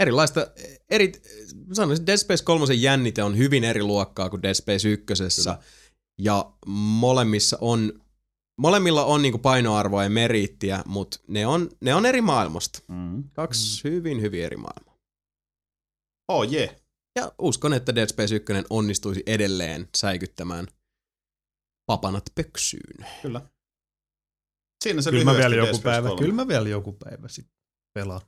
[0.00, 0.46] erilaista,
[0.90, 1.12] eri,
[1.72, 5.14] sanoisin, Dead Space 3 jännite on hyvin eri luokkaa kuin Dead Space 1.
[6.18, 8.00] Ja molemmissa on,
[8.58, 12.78] molemmilla on niinku painoarvoa ja meriittiä, mutta ne on, ne on eri maailmasta.
[12.88, 13.24] Mm.
[13.32, 13.90] Kaksi mm.
[13.90, 14.98] hyvin, hyvin eri maailmaa.
[16.28, 16.76] Oh yeah.
[17.16, 20.66] Ja uskon, että Dead Space 1 onnistuisi edelleen säikyttämään
[21.86, 23.06] papanat pöksyyn.
[23.22, 23.40] Kyllä.
[24.84, 26.22] Siinä se Kyllä mä vielä joku päivä, 3.
[26.22, 27.57] kyllä mä vielä joku päivä sitten
[27.94, 28.20] pelaan.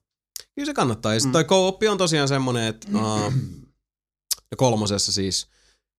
[0.55, 1.15] Kyllä se kannattaa.
[1.15, 3.33] Ja sit toi co on tosiaan semmonen, että uh,
[4.57, 5.49] kolmosessa siis,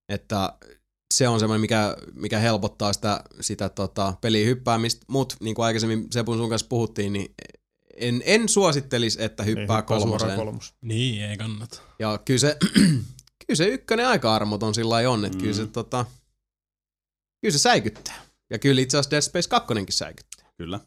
[0.09, 0.53] että
[1.13, 6.07] se on semmoinen, mikä, mikä helpottaa sitä, sitä tota, peliin hyppäämistä, mutta niin kuin aikaisemmin
[6.11, 7.35] Sepun sun kanssa puhuttiin, niin
[7.97, 10.37] en, en suosittelisi, että hyppää Ei, hyppää kolmoseen.
[10.37, 10.73] kolmos.
[10.81, 11.81] Niin, ei kannata.
[11.99, 12.57] Ja kyllä se,
[13.45, 15.41] kyllä se ykkönen aika armoton sillä lailla on, että mm.
[15.41, 16.05] kyllä se tota,
[17.41, 18.21] kyllä se säikyttää.
[18.49, 20.51] Ja kyllä itse asiassa Dead Space 2 säikyttää.
[20.57, 20.79] Kyllä.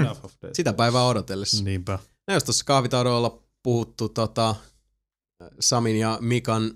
[0.00, 1.64] Enough of Sitä päivää odotellessa.
[1.64, 1.98] Niinpä.
[2.28, 4.54] No jos tuossa kahvitaudoilla puhuttu tota,
[5.60, 6.70] Samin ja Mikan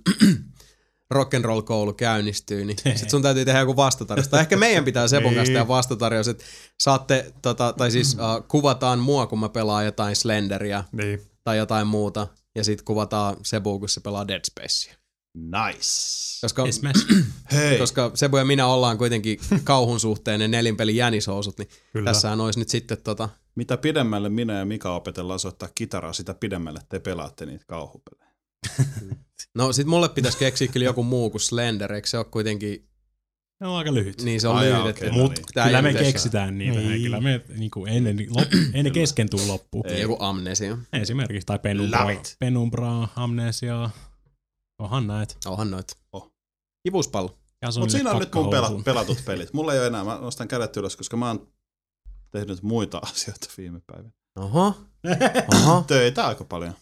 [1.15, 4.29] rock'n'roll koulu käynnistyy, niin sit sun täytyy tehdä joku vastatarjous.
[4.29, 5.53] Tai ehkä meidän pitää Sepon kanssa Niin.
[5.55, 6.45] tehdä vastatarjous, että
[6.81, 11.23] saatte, tota, tai siis uh, kuvataan mua, kun mä pelaan jotain Slenderia Niin.
[11.45, 14.95] tai jotain muuta, ja sit kuvataan Sebu, kun se pelaa Dead Spacea.
[15.35, 15.89] Nice.
[16.41, 16.65] Koska,
[17.53, 17.79] Hei.
[17.79, 22.11] koska Sebu ja minä ollaan kuitenkin kauhun suhteen ne nelinpelin jänishousut, niin Kyllä.
[22.13, 26.81] tässähän olisi nyt sitten tota, Mitä pidemmälle minä ja Mika opetellaan soittaa kitaraa, sitä pidemmälle
[26.89, 28.33] te pelaatte niitä kauhupelejä.
[29.55, 32.89] No sit mulle pitäisi keksiä kyllä joku muu kuin Slender, eikö se ole kuitenkin,
[33.61, 34.23] ne on aika lyhyt.
[34.23, 35.45] niin se on Ai lyhyt, okei, no Mut niin.
[35.55, 36.81] tää kyllä ei me keksitään niitä.
[36.81, 37.03] Ei.
[37.03, 39.85] Kyllä me niinku ennen, lop, ennen kesken tuu loppuun.
[39.87, 40.79] Niin joku amnesia.
[40.93, 42.37] Esimerkiksi, tai Love Penumbra, it.
[42.39, 43.91] Penumbraa, Amnesiaa.
[44.79, 45.37] Onhan näet.
[45.47, 45.97] Onhan noit.
[46.13, 46.33] Oh.
[46.87, 47.39] Kivuspallo.
[47.79, 49.53] Mutta siinä on nyt mun pela- pelatut pelit.
[49.53, 51.49] Mulla ei ole enää, mä nostan kädet ylös, koska mä oon
[52.31, 54.13] tehnyt muita asioita viime päivinä.
[54.39, 54.75] Oho.
[55.55, 55.85] Oho.
[55.87, 56.75] Töitä aika paljon.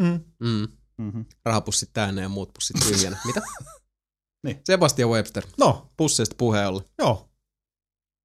[0.00, 0.20] Mm.
[0.40, 0.68] Mm.
[0.98, 1.24] Mm-hmm.
[1.44, 3.18] Rahapussit täynnä ja muut pussit tyhjänä.
[3.24, 3.42] Mitä?
[4.46, 4.60] Niin.
[4.64, 5.46] Sebastian Webster.
[5.58, 6.84] No, Pusseista puheen ollen.
[6.98, 7.28] joo.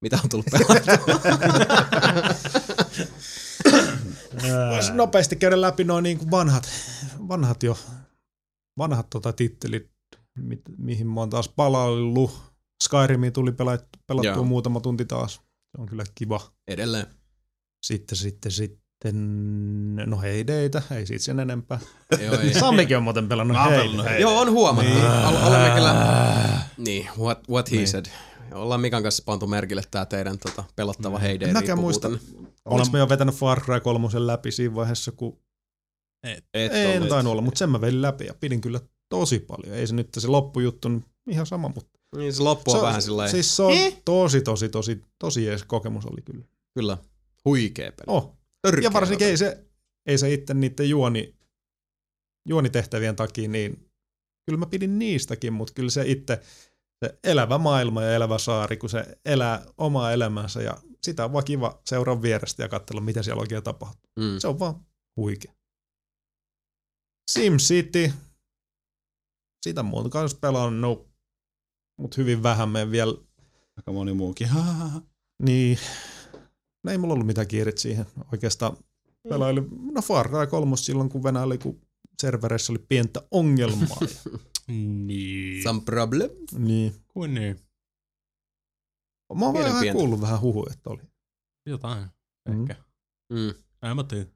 [0.02, 1.06] Mitä on tullut pelattua?
[4.74, 6.68] Voisi nopeasti käydä läpi noin niin kuin vanhat,
[7.28, 7.78] vanhat jo,
[8.78, 9.90] vanhat tota tittelit,
[10.38, 12.30] mit, mihin mä oon taas palaillut.
[12.84, 14.44] Skyrimi tuli pelattu, pelattua Joo.
[14.44, 15.34] muutama tunti taas.
[15.34, 16.40] Se on kyllä kiva.
[16.68, 17.06] Edelleen.
[17.86, 21.78] Sitten, sitten, sitten, no heideitä, ei siitä sen enempää.
[22.24, 22.54] Joo, ei.
[22.54, 24.18] Sammikin on muuten pelannut heitä.
[24.18, 24.90] Joo, on huomattu.
[24.90, 25.04] Niin.
[25.06, 25.94] Ol- olemme kyllä...
[26.78, 27.88] Niin, what, what he Niin.
[27.88, 28.06] said.
[28.52, 32.08] Ollaan Mikan kanssa pantu merkille tää teidän tota, pelottava heide En mäkään muista,
[32.64, 35.38] oliko me jo vetänyt Far Cry 3 läpi siinä vaiheessa, kun
[36.22, 37.08] Et ei ollut.
[37.08, 39.74] tainnut olla, mutta sen mä vedin läpi ja pidin kyllä tosi paljon.
[39.74, 43.02] Ei se nyt se loppujuttu niin ihan sama, mutta Niin se loppu on se, vähän
[43.02, 43.72] sillä Siis se on
[44.04, 46.44] tosi, tosi, tosi, tosi jees kokemus oli kyllä.
[46.74, 46.98] Kyllä.
[47.44, 48.04] Huikee peli.
[48.06, 48.36] Oh.
[48.62, 49.64] Törkeä Ja varsinkin ei se,
[50.06, 51.34] ei se itse niiden juoni,
[52.48, 53.90] juonitehtävien takia, niin
[54.46, 56.40] kyllä mä pidin niistäkin, mutta kyllä se itse,
[57.04, 61.44] se elävä maailma ja elävä saari, kun se elää omaa elämänsä ja sitä on vaan
[61.44, 64.10] kiva seuraa vierestä ja katsella, mitä siellä oikein tapahtuu.
[64.18, 64.38] Mm.
[64.38, 64.74] Se on vaan
[65.16, 65.52] huikea.
[67.30, 68.12] SimCity,
[69.62, 71.08] sitä muuta kanssa pelannut,
[71.98, 73.14] mutta hyvin vähän me vielä,
[73.76, 74.48] Aika moni muukin.
[75.46, 75.78] niin,
[76.84, 78.76] no ei mulla ollut mitään kiiret siihen oikeastaan.
[79.28, 81.80] Pelailin, no Far Cry 3 silloin kun Venäjällä kun
[82.22, 83.98] servereissä oli pientä ongelmaa.
[84.68, 85.62] Niin.
[85.62, 86.30] Some problem?
[86.58, 86.94] niin.
[87.08, 87.60] Kuin niin.
[89.34, 91.02] Mä oon vähän kuullut vähän huhuja, että oli.
[91.66, 92.06] Jotain.
[92.48, 92.60] Mm.
[92.60, 92.84] Ehkä.
[93.32, 93.54] Mm.
[93.90, 94.26] En mä tiedä.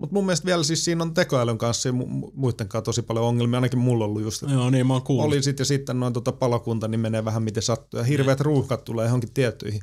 [0.00, 1.96] Mutta mun mielestä vielä siis siinä on tekoälyn kanssa ja mu-
[2.26, 3.56] mu- muiden kanssa tosi paljon ongelmia.
[3.56, 5.26] Ainakin mulla on ollut just, Joo, niin mä oon kuullut.
[5.26, 7.98] oli sit ja sitten noin tota palokunta, niin menee vähän miten sattuu.
[7.98, 9.82] Ja hirveät ruuhkat tulee johonkin tiettyihin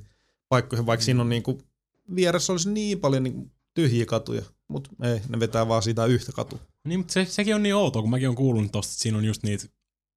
[0.50, 1.62] paikkoihin, vaikka siinä on niinku,
[2.16, 4.42] vieressä olisi niin paljon niinku tyhjiä katuja.
[4.68, 6.60] Mutta ei, ne vetää vaan siitä yhtä katua.
[6.84, 9.26] Niin, mutta se, sekin on niin outoa, kun mäkin on kuullut tosta, että siinä on
[9.26, 9.66] just niitä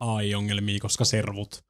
[0.01, 1.65] AI-ongelmia, koska servut.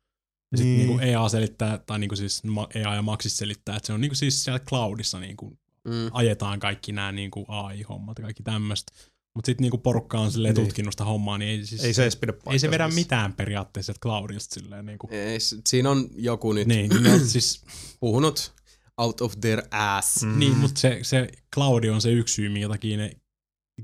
[0.53, 0.87] Ja sitten Niin.
[0.89, 1.01] niin.
[1.01, 2.43] EA selittää, tai niinku siis
[2.75, 6.11] EA ja Maxis selittää, että se on niinku siis siellä cloudissa niinku Mm.
[6.13, 8.93] ajetaan kaikki nämä niinku AI-hommat ja kaikki tämmöistä.
[9.35, 10.67] Mutta sitten niinku porukka on silleen Niin.
[10.67, 13.93] tutkinut sitä hommaa, niin ei, siis, Ei se edes pidä ei se vedä mitään periaatteessa
[14.03, 15.09] cloudista silleen niinku.
[15.11, 17.65] Ei, siinä on joku nyt Niin, ne on siis,
[18.01, 18.53] puhunut
[18.99, 20.23] out of their ass.
[20.25, 20.39] Mm.
[20.39, 23.11] niin, mutta se, se cloudi on se yksi syy, minkä takia ne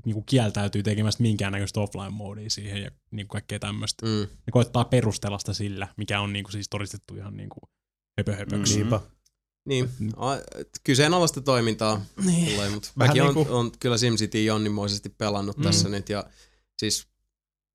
[0.05, 4.05] niinku kieltäytyy tekemästä minkäännäköistä offline-moodia siihen ja niinku kaikkea tämmöistä.
[4.05, 4.11] Mm.
[4.21, 7.59] Ne koittaa perustella sitä sillä, mikä on niinku siis todistettu ihan niinku
[8.19, 8.73] höpöhöpöksi.
[8.73, 8.79] Mm.
[8.79, 8.99] Niinpä.
[9.67, 10.37] Niin, a-
[10.83, 12.51] kyseenalaista toimintaa Niin.
[12.55, 15.63] tulee, mutta Vähän mäkin on, niinku- on kyllä SimCity jonnimoisesti pelannut Mm.
[15.63, 16.25] tässä nyt ja
[16.79, 17.07] siis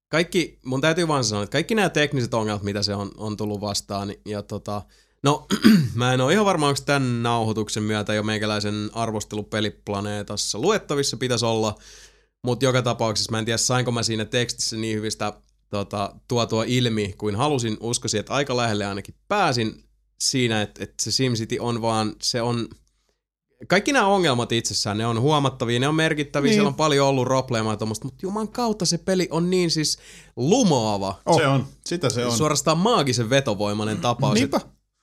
[0.08, 3.60] kaikki, mun täytyy vaan sanoa, että kaikki nämä tekniset ongelmat, mitä se on, on tullut
[3.60, 4.82] vastaan niin- ja tota,
[5.22, 5.46] no
[5.94, 11.44] mä en ole ihan varma, onko tämän nauhoituksen myötä jo meikäläisen arvostelu peliplaneetassa luettavissa pitäisi
[11.46, 11.78] olla,
[12.44, 15.32] mutta joka tapauksessa mä en tiedä, sainko mä siinä tekstissä niin hyvistä
[15.70, 19.84] tota, tuotua ilmi kuin halusin, uskoisin, että aika lähelle ainakin pääsin
[20.30, 22.68] siinä, että, että se SimCity on vaan, se on,
[23.68, 26.54] kaikki nämä ongelmat itsessään, ne on huomattavia, ne on merkittäviä, niin.
[26.54, 29.98] siellä on paljon ollut robleemaa ja tommoista, mutta juman kautta se peli on niin siis
[30.36, 31.40] lumoava, Oh.
[31.40, 32.32] Se on, sitä se on.
[32.32, 34.34] suorastaan maagisen vetovoimainen tapaus.
[34.34, 34.60] Niinpä.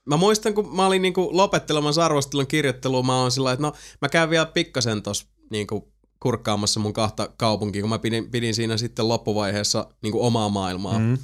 [0.10, 4.10] Mä muistan, kun mä olin niinku lopettelemassa arvostelun kirjoittelua, mä oon sillä että no mä
[4.10, 9.08] käyn vielä pikkasen tossa niinku kurkkaamassa mun kahta kaupunkia, kun mä pidin, pidin siinä sitten
[9.08, 11.00] loppuvaiheessa niinku omaa maailmaa.
[11.00, 11.18] Mm.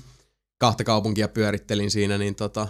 [0.57, 2.67] Kahta kaupunkia pyörittelin siinä, niin tota...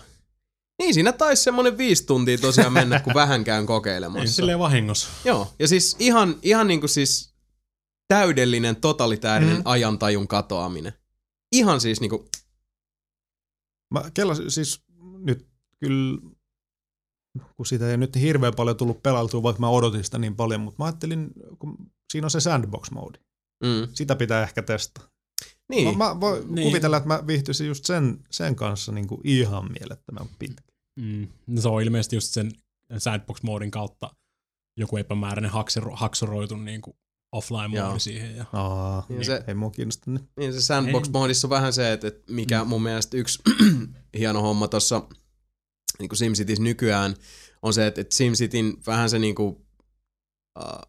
[0.80, 4.36] Niin siinä taisi semmonen viisi tuntia tosiaan mennä, kun vähän käyn Ei kokeilemassa.
[4.36, 5.08] silleen vahingossa.
[5.26, 7.34] Joo, ja siis ihan, ihan niinku siis
[8.08, 9.62] täydellinen totalitäärinen Mm.
[9.66, 10.94] ajantajun katoaminen.
[11.52, 12.30] Ihan siis niinku,
[13.94, 14.82] Mä kellasin siis
[15.20, 15.48] nyt
[15.80, 16.22] kyllä,
[17.58, 20.76] kun siitä ei nyt hirveän paljon tullut pelattua, vaikka mä odotin sitä niin paljon, mutta
[20.84, 21.30] mä ajattelin,
[21.60, 21.78] kun
[22.12, 23.20] siinä on se sandbox-moodi.
[23.64, 25.10] mm, Sitä pitää ehkä testata.
[25.70, 25.98] niin.
[25.98, 26.56] Mä, mä voin Niin.
[26.56, 26.68] niin.
[26.68, 30.65] kuvitella, että mä viihtyisin just sen, sen kanssa niin kuin ihan mielettömän pitkä.
[30.99, 31.27] Mm.
[31.48, 32.51] No se on ilmeisesti just sen
[32.98, 34.15] sandbox-moodin kautta
[34.77, 36.95] joku epämääräinen haksero, haksoroitu niinku
[37.35, 37.99] offline-moodi Joo.
[37.99, 38.35] siihen.
[38.35, 38.45] Ja...
[38.53, 40.24] Aa, Niin niin se- ei mua kiinnosta nyt.
[40.40, 43.40] Niin se sandbox-moodissa on vähän se, että, että mikä mun mielestä yksi
[44.19, 45.01] hieno homma tuossa
[45.99, 47.15] niin kuin SimCityssä nykyään
[47.61, 49.56] on se, että, että SimCityn vähän se niin kuin,
[50.59, 50.82] uh,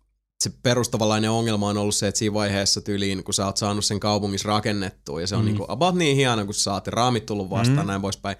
[0.44, 4.00] se perustavanlainen ongelma on ollut se, että siinä vaiheessa tyyliin, kun sä oot saanut sen
[4.00, 5.44] kaupungissa rakennettua, ja se on Mm.
[5.44, 5.46] mm.
[5.46, 7.82] niin kuin about niin hieno, kun sä saat ja raamit tullut vastaan, Mm.
[7.82, 7.86] mm.
[7.86, 8.36] näin poispäin,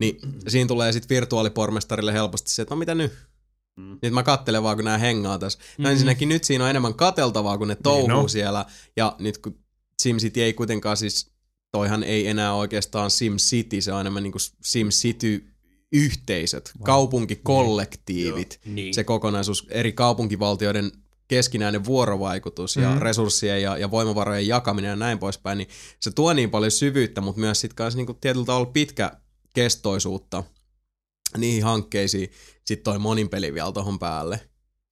[0.00, 0.18] niin
[0.48, 3.12] siinä tulee sitten virtuaalipormestarille helposti se, että no mitä nyt?
[3.76, 3.98] Mm.
[4.02, 5.58] Nyt mä kattelen vaan, kun nämä hengaa tässä.
[5.78, 5.90] No Mhm.
[5.92, 8.28] ensinnäkin nyt siinä on enemmän kateltavaa, kun ne touhuu no.
[8.28, 8.64] siellä.
[8.96, 9.58] Ja nyt kun
[10.02, 11.30] SimCity ei kuitenkaan siis,
[11.72, 18.94] toihan ei enää oikeastaan SimCity, se on enemmän niin kuin SimCity-yhteisöt, kaupunkikollektiivit, Niin.
[18.94, 20.92] se kokonaisuus, eri kaupunkivaltioiden
[21.28, 22.98] keskinäinen vuorovaikutus ja Mhm.
[23.02, 25.68] resurssien ja, ja voimavarojen jakaminen ja näin poispäin, niin
[26.00, 28.66] se tuo niin paljon syvyyttä, mutta myös sitten kanssa niinku tietyllä tavalla
[29.58, 30.44] pitkäkestoisuutta
[31.36, 32.30] niihin hankkeisiin.
[32.66, 34.40] Sitten toi monin peli vielä tohon päälle.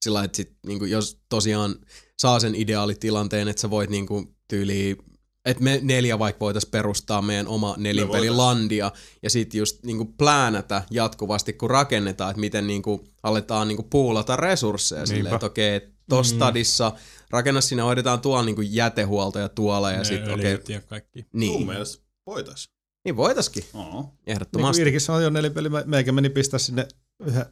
[0.03, 1.75] Sillä että sit, niinku, jos tosiaan
[2.19, 4.97] saa sen ideaalitilanteen, että sä voit niinku, tyyliin
[5.45, 11.53] että me neljä vaikka voitaisiin perustaa meidän oma nelinpelilandia ja sitten just niinku pläänätä jatkuvasti,
[11.53, 15.37] kun rakennetaan, että miten niinku aletaan niinku puulata resursseja silleen, Niinpä.
[15.37, 16.39] että okei, okay, tuossa Mm.
[16.39, 16.93] stadissa
[17.31, 21.19] rakenna sinne, hoidetaan tuolla niinku jätehuolto ja tuolla ja sitten okei, ja kaikki.
[21.19, 22.76] Mun niin, mielestä voitais.
[23.07, 24.03] Niin voitaskin, Oo.
[24.03, 24.81] Niin ehdottomasti.
[24.81, 26.89] kuin Irkissä on jo nelipeli, meikä meni pistää sinne
[27.27, 27.47] yhden,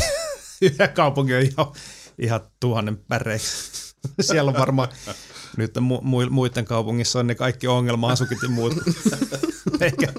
[0.62, 1.66] yhden kaupungin ihan,
[2.18, 3.84] ihan tuhannen päreiksi.
[4.20, 4.88] Siellä on varmaan
[5.56, 8.74] nyt mu, mu, muiden kaupungissa on ne kaikki ongelma-asukit ja muut.
[9.80, 10.12] Eikä.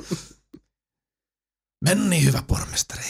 [1.85, 3.03] Men niin hyvä pormestari.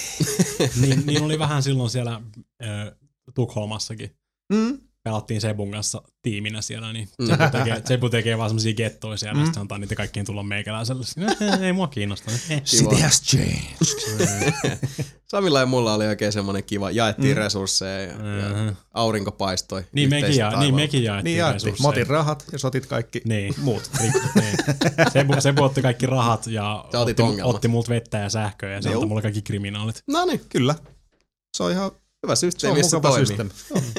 [0.81, 2.21] niin, niin oli vähän silloin siellä
[2.63, 2.95] ö,
[3.35, 4.17] Tukholmassakin.
[4.53, 4.79] Mm.
[5.05, 7.27] Pelattiin Sebun kanssa tiiminä siellä, niin Mm.
[7.27, 9.45] Sebu tekee, Sebu tekee vaan semmosia gettoja siellä, Mm.
[9.45, 11.05] sitten antaa niitä kaikkien tulla meikäläiselle.
[11.05, 12.31] Sitten, Ei mua kiinnosta.
[12.49, 12.61] Eh.
[12.63, 12.97] Kiva.
[12.97, 14.77] has changed.
[15.31, 17.43] Samilla ja mulla oli oikein semmoinen kiva, jaettiin Mm.
[17.43, 18.67] resursseja ja, ja Mhm.
[18.93, 19.83] aurinko paistoi.
[19.91, 21.63] Niin mekin, ja, niin mekin jaettiin Niin jaettiin.
[21.65, 21.83] resursseja.
[21.87, 23.53] Mä otin rahat ja sotit kaikki Niin.
[23.57, 23.89] muut.
[23.97, 24.57] Rik- niin.
[25.13, 29.05] Sebu, Sebu otti kaikki rahat ja otti, otti multa vettä ja sähköä ja se antoi
[29.07, 30.03] mulle kaikki kriminaalit.
[30.07, 30.75] No niin, Kyllä.
[31.57, 31.91] Se on ihan
[32.25, 33.27] hyvä se on systeemi, missä mukava toimii.
[33.27, 33.51] systeemi.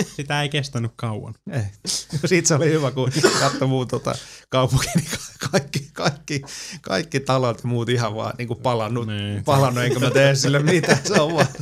[0.16, 1.34] Sitä ei kestänyt kauan.
[1.52, 1.62] Ei.
[2.26, 4.14] Siitä se oli hyvä, kun katsoi muu tota,
[4.48, 6.42] kaupunki, niin ka- kaikki, kaikki,
[6.80, 9.44] kaikki talot ja muut ihan vaan niin kuin palannut, Niin.
[9.44, 11.46] palannut, enkä mä tee sille mitään, se on vaan.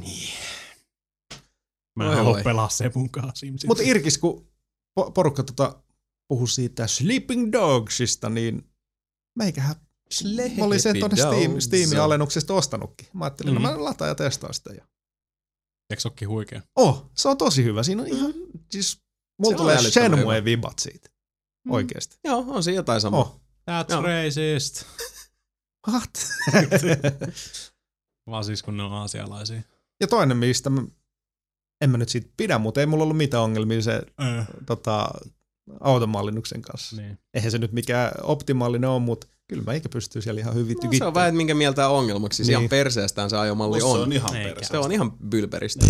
[0.00, 0.28] Niin.
[1.96, 2.68] Mä en halua pelaa
[3.10, 3.68] kanssa Simsit.
[3.68, 4.48] Mutta Irkis, kun
[5.00, 5.82] po- porukka tota
[6.28, 8.70] puhui siitä Sleeping Dogsista, niin
[9.38, 9.76] meikähän
[10.58, 11.60] mä olin sen tuonne Steam.
[11.60, 13.06] Steamin alennuksesta ostanutkin.
[13.12, 13.62] Mä ajattelin, Mhm.
[13.62, 13.68] mm.
[13.68, 14.70] no mä lataan ja testaan sitä.
[14.74, 14.84] Ja...
[15.90, 16.62] Eikö se ookin huikea?
[16.76, 17.82] Oh, se on tosi hyvä.
[17.82, 18.34] Siinä on ihan,
[18.70, 19.00] siis
[19.38, 21.08] mulla on tulee älyttömän Shenmue-vibat siitä.
[21.64, 21.72] Mm.
[21.72, 22.16] Oikeesti.
[22.24, 23.20] Joo, on se jotain samaa.
[23.20, 23.40] Oh.
[23.70, 24.02] That's Joo.
[24.02, 24.82] racist.
[25.90, 26.10] What?
[28.30, 29.62] Vaan siis kun ne on aasialaisia.
[30.00, 30.82] ja toinen, mistä mä,
[31.80, 34.46] en mä nyt siitä pidä, mutta ei mulla ollut mitään ongelmia se Äh.
[34.66, 35.08] tota,
[35.80, 36.96] automallinnuksen kanssa.
[36.96, 37.18] Niin.
[37.34, 40.90] Eihän se nyt mikään optimaalinen ole, mutta kyllä mä eikä pystyy siellä ihan hyvin No,
[40.98, 42.36] se on vähän, minkä mieltä on ongelmaksi.
[42.36, 42.70] Siis ihan Niin.
[42.70, 44.02] perseestään se ajomalli Musta se on.
[44.02, 44.54] on ihan Eikä.
[44.54, 44.68] perse.
[44.70, 45.86] Se on ihan bylperistä.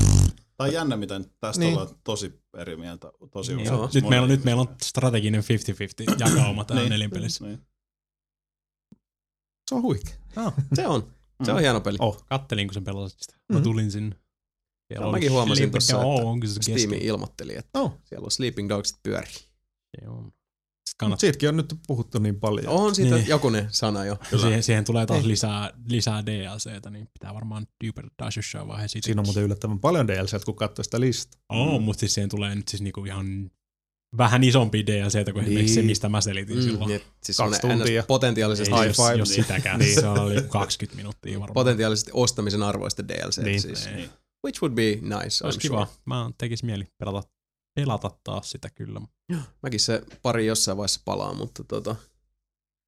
[0.56, 1.72] Tai jännä, miten tästä Niin.
[1.78, 3.12] ollaan tosi eri mieltä.
[3.30, 3.78] Tosi Niin, usein.
[3.78, 3.90] joo.
[3.94, 6.90] nyt, meillä on, nyt meillä on strateginen 50-50 jakauma täällä Niin.
[6.90, 7.44] nelinpelissä.
[7.44, 7.58] Niin.
[9.68, 10.14] Se on huikea.
[10.74, 11.12] Se on.
[11.44, 11.60] Se on Mm.
[11.60, 11.96] hieno peli.
[12.00, 12.24] Oh.
[12.26, 13.38] Kattelin, kun sen pelasit sitä.
[13.48, 13.62] Mä Mhm.
[13.62, 14.16] tulin sinne.
[14.88, 17.92] Siellä No, oli mäkin huomasin tossa, että Steam ilmoitteli, että Oh.
[18.04, 19.32] siellä on Sleeping Dogs pyörii.
[20.00, 20.32] Se on.
[20.98, 21.20] Kannattaa.
[21.20, 22.68] siitäkin on nyt puhuttu niin paljon.
[22.68, 23.28] On siitä Niin.
[23.28, 24.16] jokunen sana jo.
[24.40, 25.28] Siihen, siihen tulee taas Ei.
[25.28, 29.06] lisää, lisää DLCtä, niin pitää varmaan Deeper Dash jossain vaiheessa siitä.
[29.06, 31.40] Siinä on muuten yllättävän paljon DLC, kun katsoo sitä listaa.
[31.48, 31.84] Oo, Mm.
[31.84, 33.50] mutta siis siihen tulee nyt siis niinku ihan
[34.18, 35.44] vähän isompi DLCtä kuin Niin.
[35.46, 36.88] esimerkiksi se, mistä mä selitin Mm, silloin.
[36.88, 38.02] niin, siis Kaksi tuntia.
[38.02, 39.14] potentiaalisesti, Ei, High jos, five.
[39.18, 39.44] jos Niin.
[39.44, 39.78] sitäkään.
[39.80, 39.94] Niin.
[40.00, 41.54] Se oli 20 minuuttia varmaan.
[41.54, 43.38] potentiaalisesti ostamisen arvoista DLC.
[43.42, 43.60] Niin.
[43.62, 43.86] Siis.
[43.86, 44.10] Niin.
[44.46, 45.84] Which would be nice, olisi I'm kiva.
[45.86, 45.96] sure.
[46.06, 47.28] Mä tekis mieli pelata,
[47.82, 49.00] pelata taas sitä kyllä.
[49.62, 51.96] Mäkin se pari jossain vaiheessa palaa, mutta tota...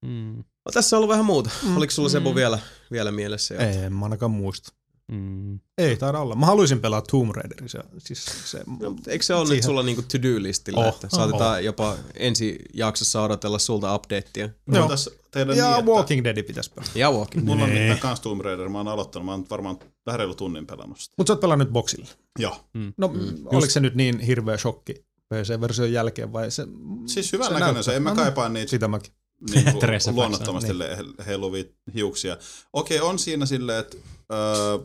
[0.05, 0.35] Mm.
[0.65, 1.49] No, tässä on ollut vähän muuta.
[1.63, 1.77] Mm.
[1.77, 2.35] Oliko sulla Sebu Mm.
[2.35, 2.59] vielä,
[2.91, 3.55] vielä mielessä?
[3.55, 4.73] Ei, en mä ainakaan muista.
[5.11, 5.59] Mm.
[5.77, 6.35] Ei taida olla.
[6.35, 7.69] Mä haluaisin pelaa Tomb Raiderin.
[7.69, 11.65] Se, siis se, No, eikö se ole nyt Siihen- sulla niinku to-do-listillä, Oh, että saatetaan
[11.65, 14.49] jopa ensi jaksossa odotella sulta updatea?
[14.65, 14.89] Mulla Joo.
[15.31, 16.91] Tehdä ja niin, että Walking Dead pitäisi pelata.
[16.95, 17.45] Ja Walking.
[17.45, 18.69] mulla on mitään kans Tomb Raider.
[18.69, 19.25] Mä oon aloittanut.
[19.25, 21.13] Mä oon varmaan vähän reilu tunnin pelannut sitä.
[21.17, 22.07] Mutta sä oot pelannut boksilla.
[22.39, 22.57] Joo.
[22.97, 23.19] No, Mm.
[23.19, 24.93] mm, oliko se nyt niin hirveä shokki
[25.33, 26.67] PC-version jälkeen vai se...
[27.05, 27.83] Siis hyvän se näköinen näyttää?
[27.93, 27.95] se.
[27.95, 29.13] En mä No niin, kaipaa niitä Sitä mäkin.
[29.53, 32.37] niin kuin luonnottomasti le- heiluvia hiuksia.
[32.73, 33.97] Okei, on siinä silleen, että
[34.33, 34.77] öö,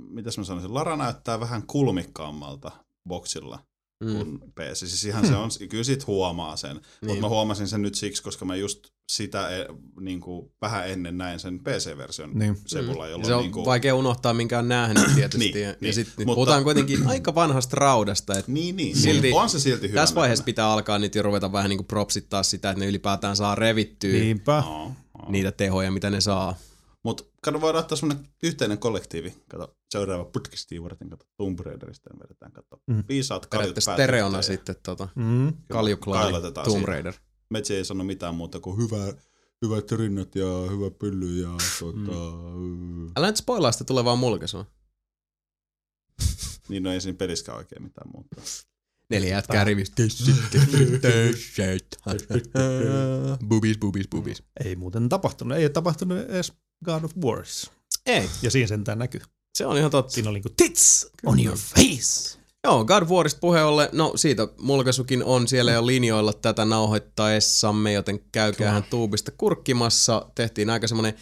[0.00, 2.70] mitäs mä sanoisin, Lara näyttää vähän kulmikkaammalta
[3.08, 3.58] boksilla
[4.04, 4.16] Mm.
[4.16, 4.78] kuin PC.
[4.78, 6.70] Siis ihan se on, kyllä sit huomaa sen.
[6.76, 6.82] Niin.
[7.00, 7.20] Mutta Niin.
[7.20, 9.66] mä huomasin sen nyt siksi, koska mä just sitä e,
[10.00, 12.56] niin kuin, vähän ennen näin sen PC-version Niin.
[12.66, 15.38] Sebulla, Ja jolloin se on niin kuin, vaikea unohtaa, minkä on nähnyt tietysti.
[15.52, 15.94] Niin, ja, niin.
[15.94, 18.38] sit nyt Mutta- puhutaan kuitenkin aika vanhasta raudasta.
[18.38, 18.96] Että Niin, niin.
[18.96, 20.00] Silti- Silti, on se silti hyvä.
[20.00, 23.36] tässä vaiheessa pitää alkaa nyt jo ruveta vähän niin kuin propsittaa sitä, että ne ylipäätään
[23.36, 24.60] saa revittyä Niinpä.
[24.66, 25.30] No, no.
[25.30, 26.56] niitä tehoja, mitä ne saa.
[27.04, 29.34] Mutta kato, voidaan ottaa semmoinen yhteinen kollektiivi.
[29.48, 32.76] Kato, seuraava podcastiin varten, kato, Tomb Raiderista ja vedetään, kato.
[32.86, 32.94] Mm.
[32.96, 33.04] Mm.
[33.08, 35.52] Viisaat kaljut Periaatteessa stereona ja sitten tota, Mm.
[35.72, 36.32] kaljuklaali
[36.64, 37.12] Tomb siitä.
[37.50, 39.12] Metsi ei sano mitään muuta kuin hyvä,
[39.62, 41.48] hyvät rinnat ja hyvä pylly ja
[41.80, 43.10] tota, mm.
[43.16, 44.66] Älä nyt spoilaa sitä tulevaa mulkaisua.
[46.68, 48.36] Niin no ei siinä peliskään oikein mitään muuta.
[49.10, 50.02] Neljä jätkää rivistä.
[53.48, 54.42] Boobies, boobies, boobies.
[54.64, 55.58] Ei muuten tapahtunut.
[55.58, 56.52] Ei ole tapahtunut edes
[56.84, 57.70] God of Wars.
[58.06, 59.20] Ei, Ja siinä sentään näkyy.
[59.54, 60.12] se on ihan totta.
[60.12, 62.38] Siinä oli niinku tits on your face.
[62.64, 68.20] Joo, God Warista puheen ollen, no siitä mulkaisukin on siellä jo linjoilla tätä nauhoittaessamme, joten
[68.32, 70.26] käykäähän tuubista kurkkimassa.
[70.34, 71.14] Tehtiin aika semmonen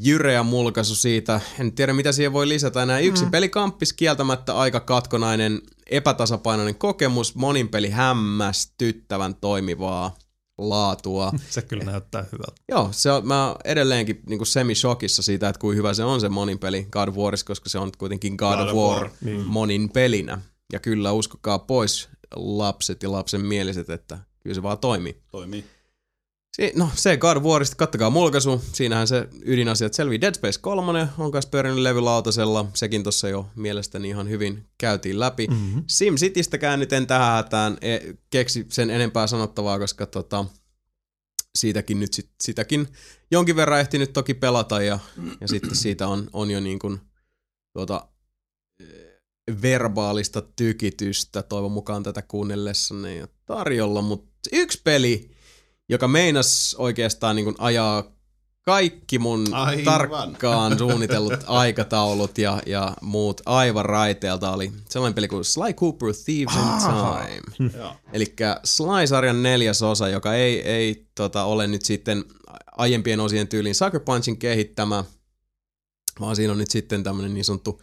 [0.00, 1.40] jyreä mulkaisu siitä.
[1.60, 2.98] En tiedä, mitä siihen voi lisätä enää.
[2.98, 3.30] Yksi mm.
[3.30, 5.60] pelikamppis kieltämättä aika katkonainen,
[5.90, 10.16] epätasapainoinen kokemus, monin peli hämmästyttävän toimivaa
[10.58, 11.32] laatua.
[11.50, 12.62] Se kyllä näyttää hyvältä.
[12.68, 16.28] Joo, se on, mä oon edelleenkin niin semi-shokissa siitä, että kuinka hyvä se on se
[16.28, 19.40] monin peli God of koska se on kuitenkin God, God of War, Niin.
[19.46, 20.40] monin pelinä.
[20.72, 25.22] Ja kyllä uskokaa pois lapset ja lapsen mieliset, että kyllä se vaan toimii.
[25.30, 25.64] Toimii.
[26.56, 28.62] Si- no se God Warista, kattakaa mulkaisu.
[28.72, 30.20] Siinähän se ydinasiat selvii.
[30.20, 32.66] Dead Space 3 on kanssa pyörinyt levylautasella.
[32.74, 35.46] Sekin tuossa jo mielestäni ihan hyvin käytiin läpi.
[35.46, 35.84] Mm-hmm.
[35.86, 40.44] SimCitystäkään nyt en tähän hätään e- keksi sen enempää sanottavaa, koska tota,
[41.58, 42.88] siitäkin nyt sit, sitäkin
[43.30, 44.98] jonkin verran ehtinyt toki pelata ja,
[45.40, 47.00] ja sitten siitä on, on jo niin kuin
[47.72, 48.08] tuota,
[48.80, 49.11] eh,
[49.62, 55.30] verbaalista tykitystä toivon mukaan tätä kuunnellessanne jo tarjolla, mutta yksi peli,
[55.88, 58.12] joka meinas oikeastaan niin ajaa
[58.62, 59.84] kaikki mun Aivan.
[59.84, 66.54] tarkkaan suunnitellut aikataulut ja, ja muut aivan raiteelta oli sellainen peli kuin Sly Cooper Thieves
[66.54, 67.70] in Time.
[68.12, 72.24] Eli Sly-sarjan neljäs osa, joka ei, ei tota, ole nyt sitten
[72.76, 75.04] aiempien osien tyyliin Sucker Punchin kehittämä,
[76.20, 77.80] vaan siinä on nyt sitten tämmöinen niin sanottu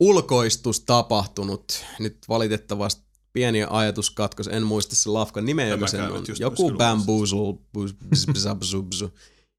[0.00, 1.84] ulkoistus tapahtunut.
[1.98, 6.24] Nyt valitettavasti pieni ajatuskatkos, en muista se lafkan nimeä, joka sen on.
[6.38, 7.38] Joku bamboozle,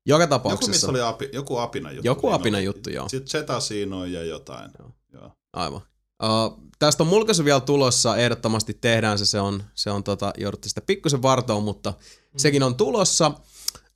[0.05, 0.71] joka Joku, tapauksessa.
[0.71, 2.07] missä oli api, joku apina juttu.
[2.07, 3.09] Joku apina juttu, joo.
[3.09, 4.71] Sitten Zeta siinä on ja jotain.
[4.79, 4.91] Joo.
[5.13, 5.31] Joo.
[5.53, 5.81] Aivan.
[6.23, 10.69] Uh, tästä on mulkaisu vielä tulossa, ehdottomasti tehdään se, se on, se on tota, joudutte
[10.69, 12.37] sitä pikkusen vartoon, mutta mm.
[12.37, 13.27] sekin on tulossa.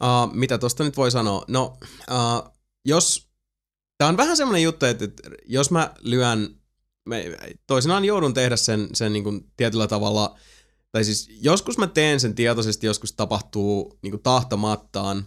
[0.03, 1.45] Uh, mitä tuosta nyt voi sanoa?
[1.47, 1.77] No,
[2.11, 2.51] uh,
[2.85, 3.30] jos,
[4.01, 6.55] tää on vähän semmoinen juttu, että, että jos mä lyön,
[7.05, 7.25] me,
[7.67, 10.39] toisinaan joudun tehdä sen, sen niin kuin tietyllä tavalla,
[10.91, 15.25] tai siis joskus mä teen sen tietoisesti, joskus tapahtuu niin kuin tahtomattaan,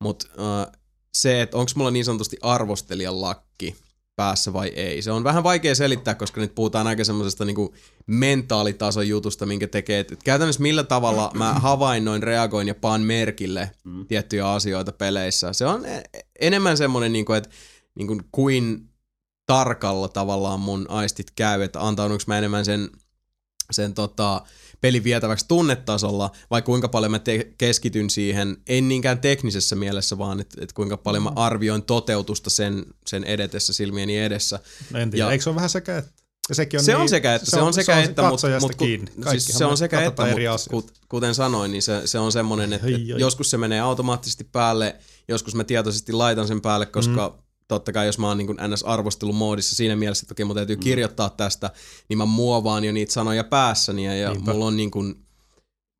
[0.00, 0.72] mutta uh,
[1.14, 3.76] se, että onko mulla niin sanotusti arvostelijan lakki
[4.16, 5.02] päässä vai ei.
[5.02, 7.74] Se on vähän vaikea selittää, koska nyt puhutaan aika semmoisesta niinku
[8.06, 10.00] mentaalitason jutusta, minkä tekee.
[10.00, 14.06] Et käytännössä millä tavalla mä havainnoin, reagoin ja paan merkille mm.
[14.06, 15.52] tiettyjä asioita peleissä.
[15.52, 16.02] Se on e-
[16.40, 17.50] enemmän semmoinen, niinku, että
[17.96, 18.88] niinku, kuin
[19.46, 22.90] tarkalla tavallaan mun aistit käy, että antaudunko mä enemmän sen,
[23.70, 24.42] sen tota,
[24.80, 30.40] pelin vietäväksi tunnetasolla, vai kuinka paljon mä te- keskityn siihen, en niinkään teknisessä mielessä, vaan
[30.40, 34.60] että et kuinka paljon mä arvioin toteutusta sen, sen edetessä silmieni edessä.
[34.90, 36.12] No en tiedä, Ja- eikö se ole vähän sekä että?
[36.48, 38.76] Ja sekin on se niin, on sekä että, se on sekä että, mutta katsojasta mut,
[38.76, 39.10] kiinni.
[39.30, 40.22] siis se on sekä että,
[40.72, 44.96] mutta kuten sanoin, niin se, se on semmoinen, että, että joskus se menee automaattisesti päälle,
[45.28, 47.45] joskus mä tietoisesti laitan sen päälle, koska mm.
[47.68, 50.80] Totta kai jos mä oon niin kuin NS-arvostelumoodissa siinä mielessä, että okei, mun täytyy mm.
[50.80, 51.70] kirjoittaa tästä,
[52.08, 54.52] niin mä muovaan jo niitä sanoja päässäni ja, ja Niinpä.
[54.52, 55.26] mulla on niin kuin,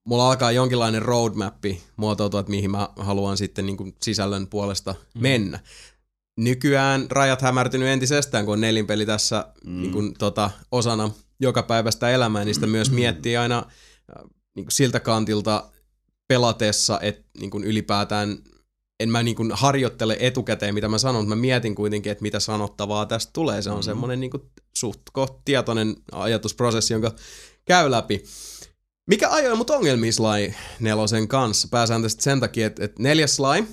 [0.07, 5.23] mulla alkaa jonkinlainen roadmappi muotoutua, että mihin mä haluan sitten niin kuin sisällön puolesta mm.
[5.23, 5.61] mennä.
[6.39, 9.81] Nykyään rajat hämärtynyt entisestään, kun on nelinpeli tässä mm.
[9.83, 14.73] niin kuin, tota, osana joka päivästä elämää, niin sitä myös miettii aina äh, niin kuin
[14.73, 15.71] siltä kantilta
[16.29, 18.39] pelatessa, että niin kuin ylipäätään
[19.01, 22.41] en mä niin kuin harjoittele etukäteen, mitä mä sanon, mutta mä mietin kuitenkin, että mitä
[22.41, 23.63] sanottavaa tästä tulee.
[23.63, 23.83] Se on mm.
[23.83, 24.43] semmoinen niin kuin
[24.77, 25.01] suht
[25.45, 27.13] tietoinen ajatusprosessi, jonka
[27.65, 28.25] käy läpi.
[29.07, 31.69] Mikä ajoi mut ongelmiin Sly nelosen kanssa?
[31.71, 33.67] Pääsääntöisesti sen takia, että, että neljäs Sly,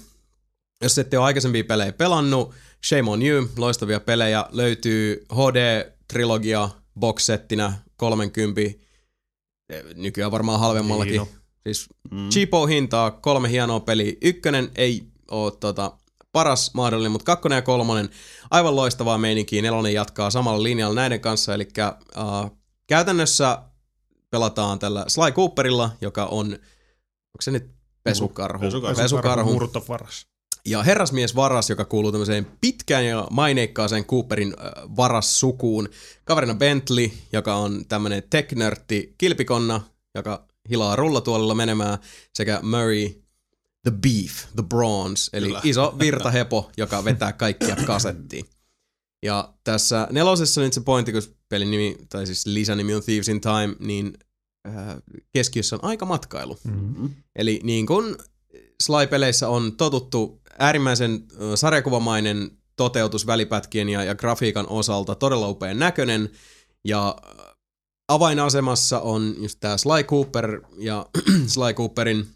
[0.81, 2.53] jos ette ole aikaisempia pelejä pelannut,
[2.85, 6.69] shame on you, loistavia pelejä, löytyy HD-trilogia
[6.99, 11.11] box-settinä 30, eh, nykyään varmaan halvemmallakin.
[11.11, 11.27] Niin, no.
[11.63, 12.29] Siis mm.
[12.29, 14.13] cheapo hintaa, kolme hienoa peliä.
[14.21, 15.97] Ykkönen ei ole tota,
[16.31, 18.09] paras mahdollinen, mutta kakkonen ja kolmonen
[18.51, 19.61] aivan loistavaa meininkiä.
[19.61, 21.67] Nelonen jatkaa samalla linjalla näiden kanssa, eli
[22.17, 23.59] uh, käytännössä
[24.29, 27.71] pelataan tällä Sly Cooperilla, joka on, onko se nyt
[28.03, 28.63] pesukarhu?
[28.63, 29.01] Pesukarhu.
[29.01, 29.53] pesukarhu.
[29.53, 30.27] Murtovaras.
[30.65, 35.89] Ja herrasmies Varas, joka kuuluu tämmöiseen pitkään ja maineikkaaseen Cooperin äh, Varas-sukuun.
[36.25, 39.81] Kaverina Bentley, joka on tämmönen tech-nörtti kilpikonna,
[40.15, 41.97] joka hilaa rullatuolilla menemään,
[42.33, 43.22] sekä Murray
[43.83, 45.61] the Beef, the Bronze, eli Kyllä.
[45.63, 48.45] iso virtahepo, joka vetää kaikkia kasettiin.
[49.23, 53.41] Ja tässä nelosessa nyt se pointti, kun pelin nimi, tai siis lisänimi on Thieves in
[53.41, 54.13] Time, niin
[54.67, 54.95] äh,
[55.33, 56.57] keskiössä on aikamatkailu.
[56.63, 57.09] Mm-hmm.
[57.35, 58.15] Eli niin kuin
[58.83, 61.23] Sly-peleissä on totuttu äärimmäisen
[61.55, 66.29] sarjakuvamainen toteutus välipätkien ja, ja grafiikan osalta, todella upean näköinen.
[66.85, 67.55] Ja ö,
[68.07, 71.05] avainasemassa on just tämä Sly Cooper ja
[71.53, 72.27] Sly Cooperin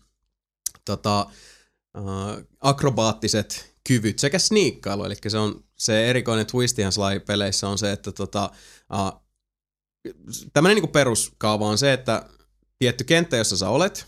[0.87, 1.27] tota,
[1.97, 2.01] ö,
[2.59, 5.03] akrobaattiset kyvyt sekä sniikkailu.
[5.03, 8.51] Eli se on se erikoinen twist ihan Sly-peleissä on se, että tota,
[8.93, 9.21] uh,
[10.53, 12.29] tämmöinen niinku peruskaava on se, että
[12.79, 14.05] tietty kenttä, jossa sä olet,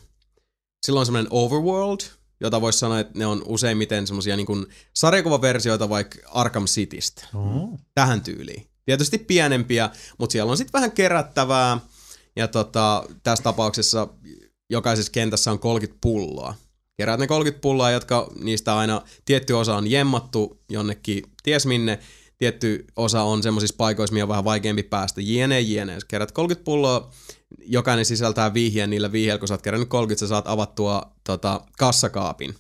[0.85, 1.99] silloin on semmoinen overworld,
[2.41, 7.27] jota voisi sanoa, että ne on useimmiten semmoisia niin sarjakuvaversioita vaikka Arkham Citystä.
[7.35, 7.79] Oh.
[7.95, 8.65] Tähän tyyliin.
[8.85, 11.79] Tietysti pienempiä, mutta siellä on sitten vähän kerättävää.
[12.35, 14.07] Ja tota, tässä tapauksessa
[14.69, 16.55] jokaisessa kentässä on 30 pulloa.
[16.99, 21.99] Keräät ne 30 pulloa, jotka niistä aina tietty osa on jemmattu jonnekin ties minne.
[22.37, 25.21] Tietty osa on semmoisissa paikoissa, mihin on vähän vaikeampi päästä.
[25.21, 25.93] Jne, jne.
[25.93, 27.11] Jos kerät 30 pulloa,
[27.65, 28.89] jokainen sisältää vihjeen.
[28.89, 32.55] Niillä vihjeillä, kun sä oot kerännyt 30, sä saat avattua tota, kassakaapin,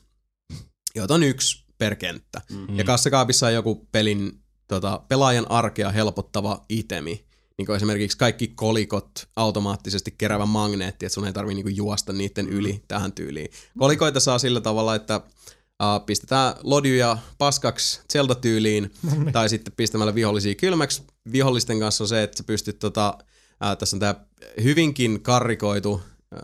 [0.95, 2.41] joita on yksi per kenttä.
[2.51, 2.77] Mm-hmm.
[2.77, 4.31] Ja kassakaapissa on joku pelin
[4.67, 7.25] tota, pelaajan arkea helpottava itemi.
[7.59, 12.49] Niin kuin esimerkiksi kaikki kolikot automaattisesti keräävä magneetti, että sun ei tarvii niinku juosta niiden
[12.49, 13.51] yli tähän tyyliin.
[13.77, 18.91] Kolikoita saa sillä tavalla, että uh, pistetään lodjuja paskaksi Zelda-tyyliin,
[19.33, 21.03] tai sitten pistämällä vihollisia kylmäksi.
[21.31, 24.25] Vihollisten kanssa on se, että sä pystyt, tota, uh, tässä on tää
[24.63, 26.01] hyvinkin karrikoitu uh,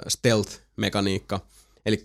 [0.08, 1.40] stealth-mekaniikka.
[1.86, 2.04] Eli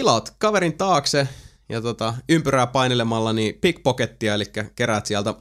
[0.00, 1.28] hilaat kaverin taakse
[1.68, 4.44] ja tota, ympyrää painelemalla niin pickpockettia, eli
[4.76, 5.34] keräät sieltä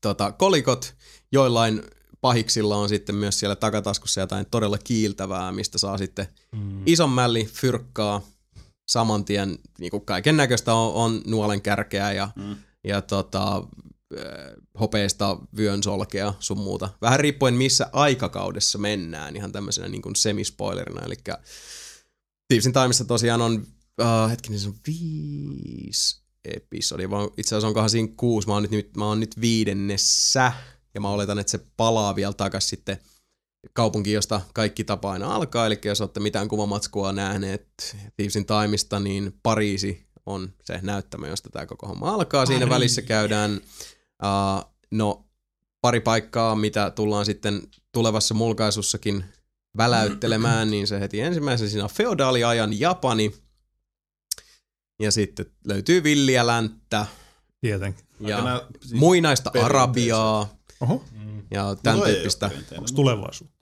[0.00, 0.94] tota, kolikot,
[1.32, 1.82] joillain
[2.20, 6.82] pahiksilla on sitten myös siellä takataskussa jotain todella kiiltävää, mistä saa sitten mm.
[6.86, 8.22] ison mälli fyrkkaa
[8.88, 12.56] saman tien, niin kuin kaiken näköistä on, on nuolen kärkeä ja, mm.
[12.84, 13.62] ja tota,
[14.80, 16.88] hopeista vyön solkea sun muuta.
[17.00, 21.14] Vähän riippuen missä aikakaudessa mennään, ihan tämmöisenä niin kuin semispoilerina, eli
[22.48, 23.66] Thievesin Timeissa tosiaan on,
[24.00, 28.96] uh, hetkinen, se on viisi episodia, vaan itse asiassa onkohan siinä kuusi, mä oon nyt,
[28.96, 30.52] mä oon nyt viidennessä,
[30.98, 32.98] ja mä oletan, että se palaa vielä takas sitten
[33.72, 39.38] kaupunki, josta kaikki tapa aina alkaa, eli jos olette mitään kuvamatskua nähneet Thievesin Timeista, niin
[39.42, 42.46] Pariisi on se näyttämö, josta tämä koko homma alkaa.
[42.46, 42.74] Siinä Pariisi.
[42.74, 43.60] välissä käydään,
[44.22, 45.26] uh, no
[45.80, 47.62] pari paikkaa, mitä tullaan sitten
[47.92, 49.24] tulevassa mulkaisussakin
[49.76, 53.34] väläyttelemään, niin se heti ensimmäisenä siinä on feodaaliajan Japani,
[55.02, 57.06] ja sitten löytyy villiä länttä
[57.60, 58.04] Tietenkin.
[58.20, 59.50] ja nää- muinaista.
[59.62, 61.04] Arabiaa Oho,
[61.50, 62.50] ja tämän No tyyppistä.
[62.72, 63.54] onko tulevaisuutta?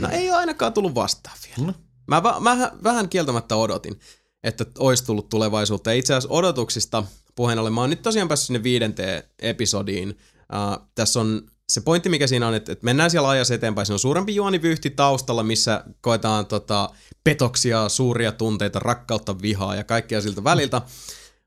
[0.00, 1.66] No ei ole ainakaan tullut vastaan vielä.
[1.66, 1.74] No.
[2.06, 4.00] Mä, va- mä vähän kieltämättä odotin,
[4.44, 5.90] että olisi tullut tulevaisuutta.
[5.90, 10.08] Ja itse asiassa odotuksista puheen ollen, mä oon nyt tosiaan päässyt sinne viidenteen episodiin.
[10.08, 13.86] Uh, tässä on se pointti, mikä siinä on, että, että mennään siellä ajassa eteenpäin.
[13.86, 16.90] Se on suurempi juonivyyhti taustalla, missä koetaan tota,
[17.24, 20.82] petoksia, suuria tunteita, rakkautta, vihaa ja kaikkea siltä väliltä.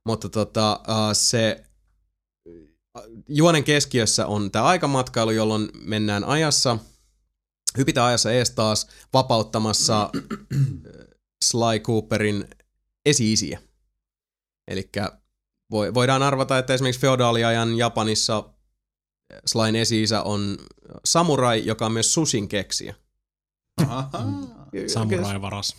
[0.05, 1.63] Mutta tota, uh, se
[3.27, 6.77] juonen keskiössä on tämä aikamatkailu, jolloin mennään ajassa,
[7.77, 10.21] hypitään ajassa ees taas vapauttamassa äh,
[11.45, 12.47] Sly Cooperin
[13.05, 13.59] esi-isiä.
[14.67, 14.89] Eli
[15.71, 18.49] voidaan arvata, että esimerkiksi feodaaliajan Japanissa
[19.45, 20.57] Slyn esi on
[21.05, 22.95] samurai, joka on myös sushin keksijä.
[23.87, 24.09] Ahaa.
[24.93, 25.75] Samurai varas.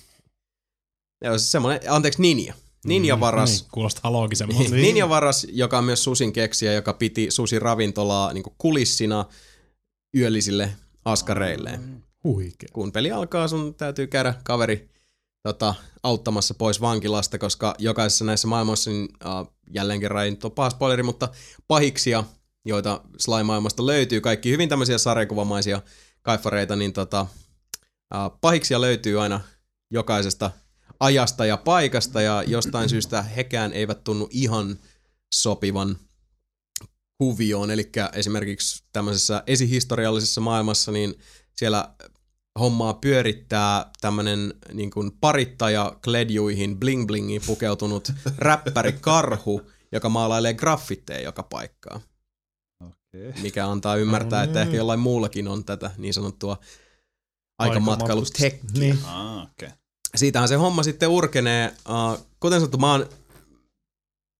[1.25, 2.55] Joo, siis semmoinen, anteeksi, ninja.
[2.85, 3.51] Ninja varas.
[3.51, 4.71] Niin, kuulostaa loogisemmalta.
[4.71, 4.83] Niin.
[4.83, 9.25] Ninja varas, joka on myös susin keksijä, joka piti susi ravintolaa niin kulissina
[10.17, 12.05] yöllisille askareilleen.
[12.25, 12.69] Huikea.
[12.73, 14.89] Kun peli alkaa, sun täytyy käydä kaveri
[15.43, 20.53] tota, auttamassa pois vankilasta, koska jokaisessa näissä maailmoissa, niin, uh, jälleen kerran ei nyt ole
[20.53, 21.29] paha spoileri, mutta
[21.69, 22.25] pahiksia,
[22.65, 25.83] joita Sly-maailmasta löytyy, kaikki hyvin tämmöisiä sarjakuvamaisia
[26.23, 27.27] kaifareita, niin tota,
[28.15, 29.41] uh, pahiksia löytyy aina
[29.91, 30.51] jokaisesta
[31.01, 34.79] ajasta ja paikasta, ja jostain syystä hekään eivät tunnu ihan
[35.35, 35.99] sopivan
[37.19, 41.15] kuvioon, eli esimerkiksi tämmöisessä esihistoriallisessa maailmassa, niin
[41.57, 41.95] siellä
[42.59, 51.21] hommaa pyörittää tämmönen niin kuin parittaja kledjuihin bling blingiin pukeutunut räppäri Karhu, joka maalailee graffitteja
[51.21, 52.01] joka paikkaan.
[52.81, 53.43] Okei.
[53.43, 54.67] Mikä antaa ymmärtää, No että niin.
[54.67, 56.59] ehkä jollain muullakin on tätä niin sanottua
[57.59, 58.61] aikamatkailutech.
[58.79, 58.99] Niin.
[59.05, 59.69] Ah, okei.
[60.17, 61.75] Siitähän se homma sitten urkenee.
[61.89, 63.07] Uh, kuten sanottu, mä oon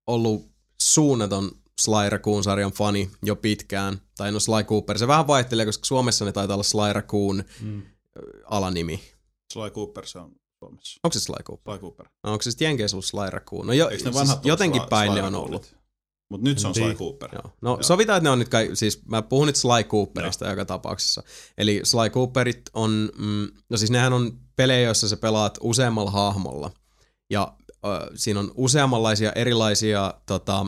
[0.07, 0.47] ollut
[0.83, 4.01] suunnaton Sly Raccoon-sarjan fani jo pitkään.
[4.17, 4.99] Tai no Sly Cooper.
[4.99, 7.83] Se vähän vaihtelee, koska Suomessa ne taitaa olla Sly Raccoon Mm.
[8.45, 9.01] alanimi.
[9.53, 11.01] Sly Cooper se on Suomessa.
[11.05, 11.73] Onko se Sly Cooper?
[11.75, 12.07] Sly Cooper.
[12.25, 13.67] No, onko se sitten Jenkeissä ollut Sly Raccoon?
[13.67, 15.74] No jo, Eikö ne siis jotenkin Sly- päin Sly ne on ollut.
[16.31, 16.97] Mut nyt se on Sly Niin.
[16.97, 17.31] Cooper.
[17.33, 17.53] Joo.
[17.61, 21.23] No sovitaan, että ne on nyt kai, siis mä puhun nyt Sly Cooperista joka tapauksessa.
[21.59, 26.71] Eli Sly Cooperit on, mm, no siis nehän on pelejä, joissa sä pelaat useammalla hahmolla.
[27.31, 30.67] Ja äh, siinä on useammanlaisia erilaisia tota,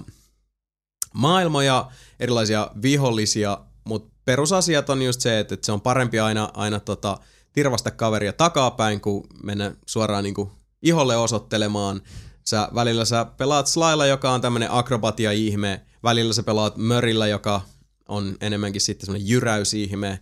[1.15, 6.81] maailmoja, erilaisia vihollisia, mutta perusasiat on just se, että, että se on parempi aina, aina
[6.81, 7.19] tota,
[7.53, 10.53] tirvasta kaveria takapäin, kuin mennä suoraan niinku
[10.83, 12.01] iholle osoittelemaan.
[12.49, 17.61] Sä, välillä sä pelaat Slylla, joka on tämmönen akrobatia-ihme, välillä sä pelaat Mörillä, joka
[18.09, 20.21] on enemmänkin sitten semmoinen jyräysihme,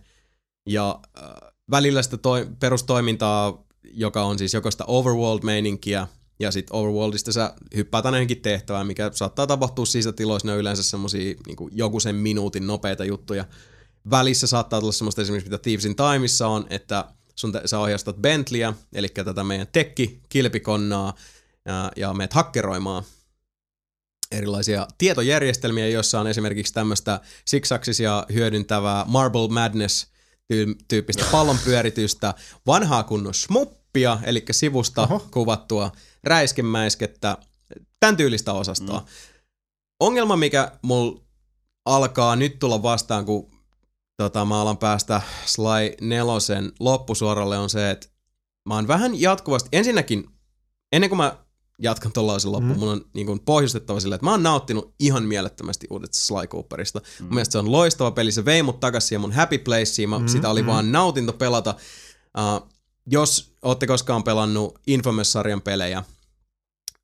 [0.65, 1.29] ja äh,
[1.71, 6.07] välillä sitä toi, perustoimintaa, joka on siis joko sitä overworld-meininkiä,
[6.39, 10.83] ja sitten overworldista sä hyppäät aina johonkin tehtävään, mikä saattaa tapahtua sisätiloissa, ne on yleensä
[10.83, 13.45] semmosia niin joku sen minuutin nopeita juttuja.
[14.09, 17.05] Välissä saattaa tulla semmoista esimerkiksi, mitä Thievesin Timeissa on, että
[17.35, 21.13] sun te, sä ohjastat Bentleyä, eli tätä meidän tekki, kilpikonnaa,
[21.65, 23.03] ja, ja meet hakkeroimaan
[24.31, 30.07] erilaisia tietojärjestelmiä, joissa on esimerkiksi tämmöistä siksaksisia hyödyntävää Marble Madness
[30.47, 32.33] tyy- tyyppistä pallonpyöritystä,
[32.67, 35.01] vanhaa kunnon smuppia, eli sivusta.
[35.01, 35.27] Oho.
[35.31, 35.91] kuvattua
[36.23, 37.37] räiskemäiskettä,
[37.99, 38.99] tämän tyylistä osastoa.
[38.99, 39.05] Mm.
[39.99, 41.21] Ongelma, mikä mulla
[41.85, 43.51] alkaa nyt tulla vastaan, kun
[44.17, 48.07] tota, mä alan päästä Sly nelosen loppusuoralle, on se, että
[48.65, 50.25] mä oon vähän jatkuvasti, ensinnäkin,
[50.91, 51.44] ennen kuin mä
[51.79, 52.79] jatkan tuollaisen loppuun, mm.
[52.79, 56.99] mun on niin kuin, pohjustettava silleen, että mä oon nauttinut ihan mielettömästi uudet Sly Cooperista.
[56.99, 57.25] Mm.
[57.25, 60.19] Mun mielestä se on loistava peli, se vei mut takaisin siihen mun happy placeen, mä,
[60.19, 60.27] mm.
[60.27, 60.67] sitä oli mm.
[60.67, 61.75] vaan nautinto pelata.
[62.37, 62.69] Uh,
[63.07, 66.03] jos ootte koskaan pelannut Infamous-sarjan pelejä,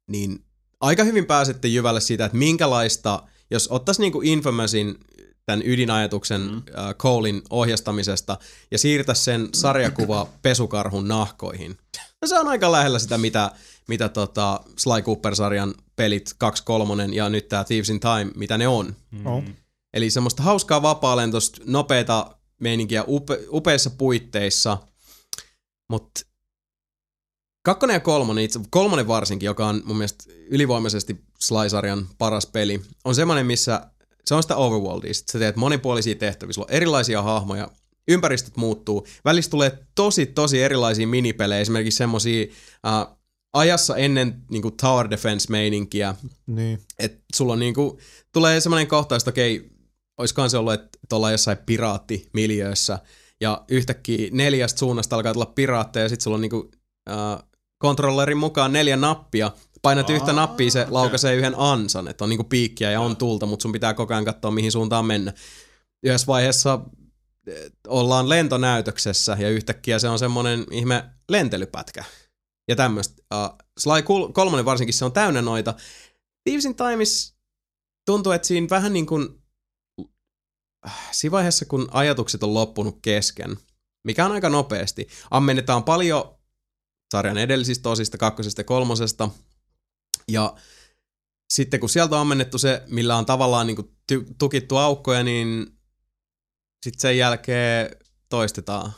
[0.07, 0.43] niin
[0.81, 4.95] aika hyvin pääsette jyvälle siitä, että minkälaista, jos ottaisi niinku Infamousin
[5.45, 6.57] tämän ydinajatuksen mm.
[6.57, 8.37] uh, Colein ohjastamisesta
[8.71, 11.77] ja siirtäisi sen sarjakuva pesukarhun nahkoihin.
[12.21, 13.51] No se on aika lähellä sitä, mitä,
[13.91, 16.35] mitä tota Sly Cooper-sarjan pelit
[17.09, 18.95] 2-3 ja nyt tämä Thieves in Time, mitä ne on.
[19.25, 19.43] Oh.
[19.93, 24.77] Eli semmoista hauskaa vapaalentoista, nopeita meininkiä upe, upeissa puitteissa,
[25.89, 26.21] mutta
[27.63, 33.15] kakkonen ja kolmonen, itse, kolmonen varsinkin, joka on mun mielestä ylivoimaisesti Sly-sarjan paras peli, on
[33.15, 33.81] semmoinen, missä
[34.25, 35.13] se on sitä overworldia.
[35.13, 37.69] Sitten sä teet monipuolisia tehtäviä, sulla on erilaisia hahmoja,
[38.07, 39.07] ympäristöt muuttuu.
[39.25, 43.20] Välistä tulee tosi, tosi erilaisia minipelejä, esimerkiksi semmosia uh,
[43.53, 46.15] ajassa ennen niinku tower defense-meininkiä,
[46.47, 46.79] Niin.
[46.99, 47.99] että sulla on niinku,
[48.33, 49.69] tulee semmoinen kohtaus, että okei,
[50.17, 52.99] olisikohan se ollut, että ollaan jossain piraattimiljöössä,
[53.41, 56.71] ja yhtäkkiä neljästä suunnasta alkaa tulla piraatteja, ja sitten sulla on niinku,
[57.09, 57.43] äh,
[57.77, 60.91] kontrollerin mukaan neljä nappia, painat Aa, yhtä nappia, se okei.
[60.91, 64.25] laukaisee yhden ansan, että on niinku piikkiä ja on tulta, mutta sun pitää koko ajan
[64.25, 65.33] katsoa, mihin suuntaan mennä.
[66.03, 66.79] Yhdessä vaiheessa
[67.87, 72.03] ollaan lentonäytöksessä, ja yhtäkkiä se on semmoinen ihme lentelypätkä.
[72.67, 73.23] Ja tämmöistä.
[73.33, 75.73] Uh, Sly kol- kolmonen varsinkin, se on täynnä noita.
[76.43, 77.35] Thieves in Times
[78.05, 79.41] tuntuu, että siinä vähän niin kuin
[81.11, 83.57] siinä vaiheessa, kun ajatukset on loppunut kesken,
[84.03, 86.39] mikä on aika nopeasti, ammennetaan paljon
[87.11, 89.29] sarjan edellisistä osista, kakkosesta ja kolmosesta,
[90.27, 90.55] ja
[91.53, 95.77] sitten kun sieltä on ammennettu se, millä on tavallaan niin kuin ty- tukittu aukkoja, niin
[96.83, 97.95] sitten sen jälkeen
[98.29, 98.93] toistetaan.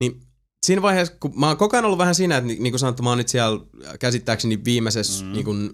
[0.00, 0.31] Niin
[0.66, 3.02] siinä vaiheessa, kun mä oon koko ajan ollut vähän siinä, että ni- niin kuin sanottu,
[3.02, 3.60] mä oon nyt siellä
[4.00, 5.32] käsittääkseni viimeisessä Mm.
[5.32, 5.70] niin kuin,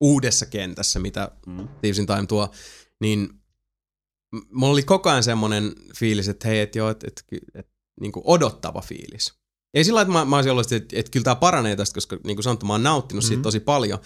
[0.00, 1.68] uudessa kentässä, mitä Mm.
[1.80, 2.50] Thieves in Time tuo,
[3.00, 3.30] niin
[4.52, 7.68] mulla oli koko ajan semmoinen fiilis, että hei, että joo, että et, et,
[8.00, 9.34] niin kuin odottava fiilis.
[9.74, 12.16] Ei sillä lailla, että mä, mä olisin ollut, että, että kyllä tämä paranee tästä, koska
[12.24, 13.28] niin kuin sanottu, mä oon nauttinut mm-hmm.
[13.28, 13.98] siitä tosi paljon,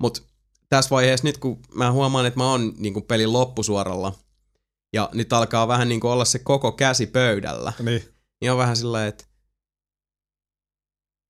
[0.00, 0.20] mutta
[0.68, 4.12] tässä vaiheessa nyt, kun mä huomaan, että mä oon niin kuin pelin loppusuoralla,
[4.92, 8.02] ja nyt alkaa vähän niin kuin olla se koko käsi pöydällä, Niin.
[8.40, 9.24] niin on vähän sillä että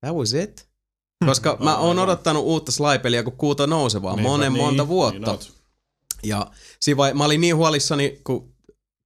[0.05, 0.71] that was it.
[1.25, 5.31] Koska mä oon odottanut uutta Sly-peliä kuin kuuta nousevaa Niinpä, monen Niin, monta niin vuotta.
[5.31, 5.51] oot.
[6.23, 8.53] Ja siinä vai, mä olin niin huolissani, kun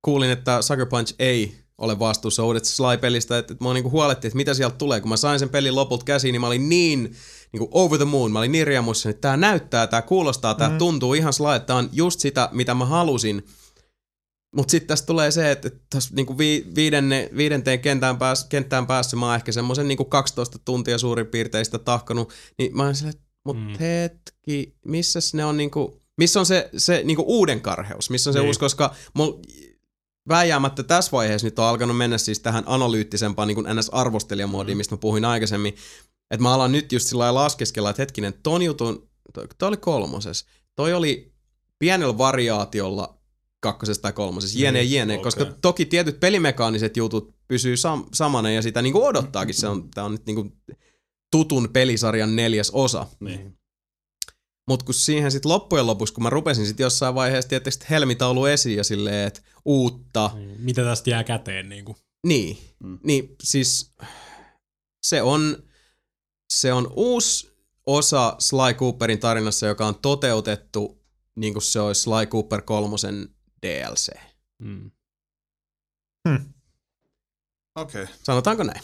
[0.01, 4.38] kuulin, että Sucker Punch ei ole vastuussa uudesta Sly-pelistä, että, että mä niinku huolettiin, että
[4.38, 5.01] mitä sieltä tulee.
[5.01, 7.15] Kun mä sain sen pelin lopulta käsiin, niin mä olin niin,
[7.51, 10.69] niin kuin over the moon, mä olin niin riemussa, että tää näyttää, tää kuulostaa, tää
[10.69, 10.77] mm.
[10.77, 13.45] tuntuu ihan Sly, että tää on just sitä, mitä mä halusin.
[14.56, 19.16] Mutta sitten tässä tulee se, että tässä niinku vi, viidenne, viidenteen kentään, pääs, kenttään päässä
[19.17, 23.16] mä oon ehkä semmoisen niinku 12 tuntia suurin piirtein sitä tahkanut, niin mä oon silleen,
[23.45, 23.69] mutta Mm.
[23.69, 23.77] mm.
[23.80, 28.40] hetki, missäs ne on niinku, missä on se, se niinku uuden karheus, missä on se
[28.40, 28.48] Niin.
[28.48, 29.34] uusi, koska mul,
[30.30, 35.25] vääjäämättä tässä vaiheessa nyt on alkanut mennä siis tähän analyyttisempaan niin NS-arvostelijamoodiin, mistä mä puhuin
[35.25, 35.75] aikaisemmin,
[36.32, 40.45] että mä alan nyt just sillä laskeskella, että hetkinen, ton jutun, toi, toi oli kolmoses,
[40.75, 41.34] toi oli
[41.80, 43.15] pienellä variaatiolla
[43.66, 45.24] kakkosessa tai kolmosessa, jene Niin, jene, okei.
[45.24, 50.03] koska toki tietyt pelimekaaniset jutut pysyy sam- samana ja sitä niinku odottaakin, se on, tää
[50.03, 50.52] on nyt niinku
[51.32, 53.08] tutun pelisarjan neljäs osa.
[53.19, 53.58] Niin.
[54.68, 58.77] Mutta kun siihen sitten loppujen lopuksi, kun mä rupesin sitten jossain vaiheessa tietysti helmitaulu esiin
[58.77, 61.69] ja silleen, että uutta, Niin, Mitä tästä jää käteen?
[61.69, 61.98] Niin kuin?
[62.27, 63.00] niin, mm.
[63.03, 63.94] niin siis
[65.06, 65.58] se on,
[66.53, 67.56] se on uusi
[67.88, 71.03] osa Sly Cooperin tarinassa, joka on toteutettu
[71.35, 73.34] niin kuin se olisi Sly Cooper kolmosen
[73.66, 74.10] DLC.
[74.61, 74.92] Mm.
[77.76, 78.03] Okei.
[78.03, 78.16] Okay.
[78.24, 78.82] Sanotaanko näin?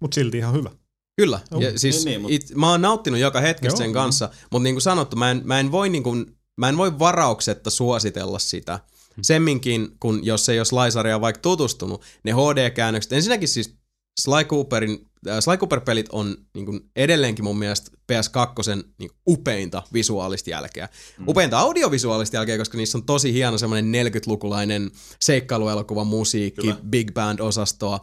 [0.00, 0.70] Mut silti ihan hyvä.
[1.16, 1.40] Kyllä.
[1.50, 1.60] Joo.
[1.60, 3.86] Ja siis Niin, niin, mut- it, mä oon nauttinut joka hetkestä Joo.
[3.86, 6.76] sen kanssa, mutta niin kuin sanottu, mä en, mä en voi niin kuin, mä en
[6.76, 8.80] voi varauksetta suositella sitä.
[9.22, 13.74] Semminkin, kun jos ei ole Sly-sarjaa vaikka tutustunut, ne HD-käännökset, ensinnäkin siis
[14.20, 15.06] Sly, Cooperin,
[15.40, 20.88] Sly Cooper-pelit on niin kuin edelleenkin mun mielestä PS2 niin upeinta visuaalista jälkeä.
[21.18, 21.28] Mm.
[21.28, 24.90] Upeinta audiovisuaalista jälkeä, koska niissä on tosi hieno semmoinen 40-lukulainen
[25.20, 26.76] seikkailuelokuva musiikki, Kyllä.
[26.90, 28.00] big band-osastoa.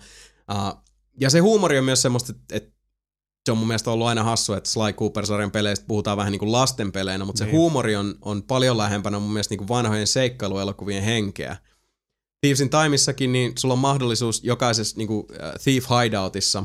[0.51, 0.83] Uh,
[1.19, 2.73] ja se huumori on myös semmoista, että, että
[3.45, 6.51] se on mun mielestä ollut aina hassu, että Sly Cooper-sarjan peleistä puhutaan vähän niin kuin
[6.51, 7.55] lasten peleinä, mutta se Niin.
[7.55, 11.57] huumori on, on paljon lähempänä mun mielestä niin kuin vanhojen seikkailuelokuvien henkeä.
[12.41, 16.63] Thieves in Timeissakin, niin sulla on mahdollisuus jokaisessa niin kuin, äh, Thief Hideoutissa,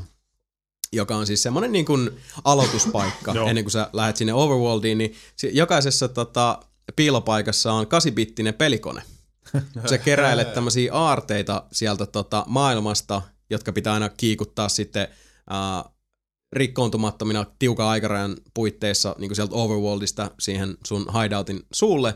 [0.93, 2.11] joka on siis semmoinen niin kuin
[2.45, 5.15] aloituspaikka ennen kuin sä lähdet sinne Overworldiin, niin
[5.53, 6.61] jokaisessa tota,
[6.97, 9.03] piilopaikassa on kasibittinen pelikone.
[9.91, 15.09] Sä keräilet tämmöisiä aarteita sieltä tota, maailmasta, jotka pitää aina kiikuttaa sitten
[15.53, 15.93] äh,
[16.53, 22.15] rikkoontumattomina tiukan aikarajan puitteissa niin kuin sieltä Overworldista siihen sun hideoutin suulle.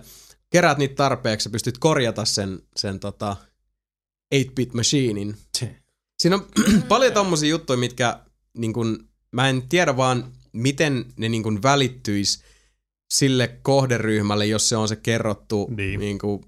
[0.51, 3.37] Keräät niitä tarpeeksi, pystyt korjata sen, sen tota
[4.35, 5.37] 8-bit machinein.
[6.23, 6.47] Siinä on
[6.89, 8.19] paljon tommosia juttuja, mitkä
[8.59, 12.43] niin kun, mä en tiedä vaan, miten ne niin kun välittyis
[13.13, 16.01] sille kohderyhmälle, jos se on se kerrottu Niin.
[16.01, 16.45] niin kuin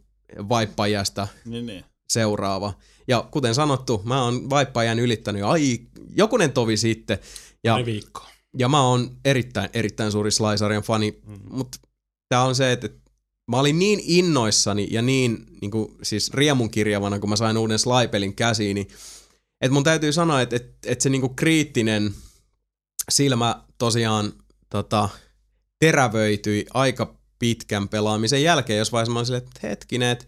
[0.49, 1.85] vaippajasta Niin, niin.
[2.13, 2.73] seuraava.
[3.09, 5.79] Ja kuten sanottu, mä oon vaippajan ylittänyt ai,
[6.11, 7.19] jokunen tovi sitten.
[7.65, 8.29] Ja, Pari viikkoa.
[8.59, 11.39] ja mä oon erittäin, erittäin suuri Sly-sarjan fani, mm.
[11.51, 11.79] mutta
[12.29, 12.89] tää on se, että
[13.51, 18.35] mä olin niin innoissani ja niin, niin kuin, siis riemunkirjavana, kun mä sain uuden Sly-pelin
[18.35, 18.89] käsiini,
[19.61, 22.15] että mun täytyy sanoa, että, että, että se niin kuin kriittinen
[23.11, 24.33] silmä tosiaan
[24.71, 25.09] tota,
[25.79, 30.25] terävöityi aika pitkän pelaamisen jälkeen, jos vaiheessa mä olin silleen, että hetkinen, että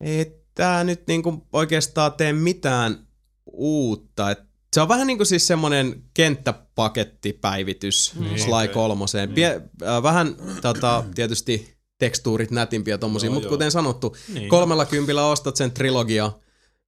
[0.00, 3.06] ei tää nyt niinku oikeastaan tee mitään
[3.52, 4.30] uutta.
[4.30, 4.38] Et
[4.74, 8.38] se on vähän niinku siis semmonen kenttäpakettipäivitys Niin.
[8.40, 9.32] Sly kolmoseen.
[9.32, 14.48] Pie, äh, vähän tota, tietysti tekstuurit nätimpiä tommosia, mutta kuten sanottu, Niin.
[14.48, 16.32] kolmella kympillä ostat sen trilogia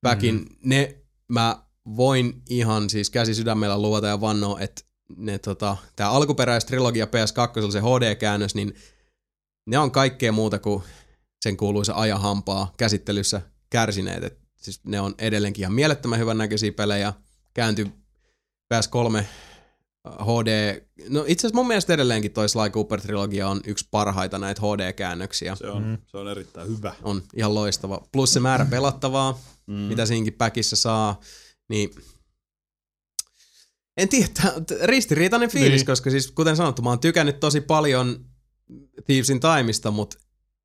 [0.02, 0.56] backin, mm.
[0.64, 1.62] ne mä
[1.96, 4.82] voin ihan siis käsi sydämellä luvata ja vannoa, että
[5.16, 8.74] ne tota, tää alkuperäis trilogia PS2, se HD-käännös, niin
[9.66, 10.82] ne on kaikkea muuta kuin
[11.42, 14.24] sen kuuluisa ajahampaa käsittelyssä kärsineet.
[14.24, 17.12] Et siis ne on edelleenkin ihan mielettömän hyvän näköisiä pelejä.
[17.54, 17.88] Käänty
[18.74, 19.24] PS3
[20.08, 25.54] HD, no itse asiassa mun mielestä edelleenkin toi Sly Cooper-trilogia on yksi parhaita näitä HD-käännöksiä.
[25.54, 26.94] Se on, se on erittäin hyvä.
[27.02, 28.00] On ihan loistava.
[28.12, 29.74] Plus se määrä pelattavaa, Mm.
[29.74, 31.20] mitä siinkin päkissä saa,
[31.68, 31.90] niin
[33.96, 34.28] en tiedä,
[34.84, 35.86] ristiriitainen fiilis, niin.
[35.86, 38.24] Koska siis kuten sanottu, mä oon tykännyt tosi paljon
[39.06, 40.18] Thievesin Timeista, mutta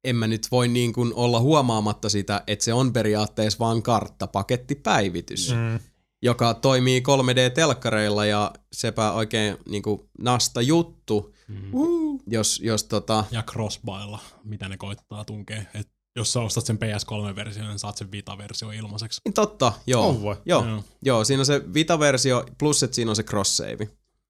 [0.04, 5.52] en mä nyt voi niin kuin olla huomaamatta sitä, että se on periaatteessa vaan karttapakettipäivitys,
[5.52, 5.80] mm.
[6.22, 12.20] joka toimii 3D-telkkareilla ja sepä oikein niin kuin nasta juttu, Mm.
[12.28, 15.64] jos, jos tota, Ja crossbailla, mitä ne koittaa tunkea.
[15.74, 19.22] Et jos sä ostat sen PS3-version, niin saat sen Vita-versio ilmaiseksi.
[19.26, 20.36] niin totta, joo, vai?
[20.46, 20.84] joo, Joo.
[21.02, 23.86] joo, siinä on se Vita-versio, plus että siinä on se cross-save.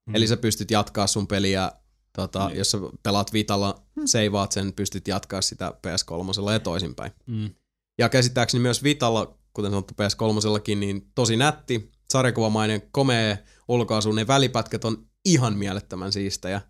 [0.06, 0.14] Mm.
[0.14, 1.72] Eli sä pystyt jatkaa sun peliä,
[2.12, 2.58] tota, niin.
[2.58, 7.12] jos sä pelaat Vitalla, seivaat sen, pystyt jatkaa sitä PS3 ja toisinpäin.
[7.26, 7.50] Mm.
[7.98, 13.36] Ja käsittääkseni myös Vitalla, kuten sanottu PS3, niin tosi nätti, sarjakuvamainen, komea
[13.68, 16.60] ulkoasu, ne välipätkät on ihan mielettömän siistejä,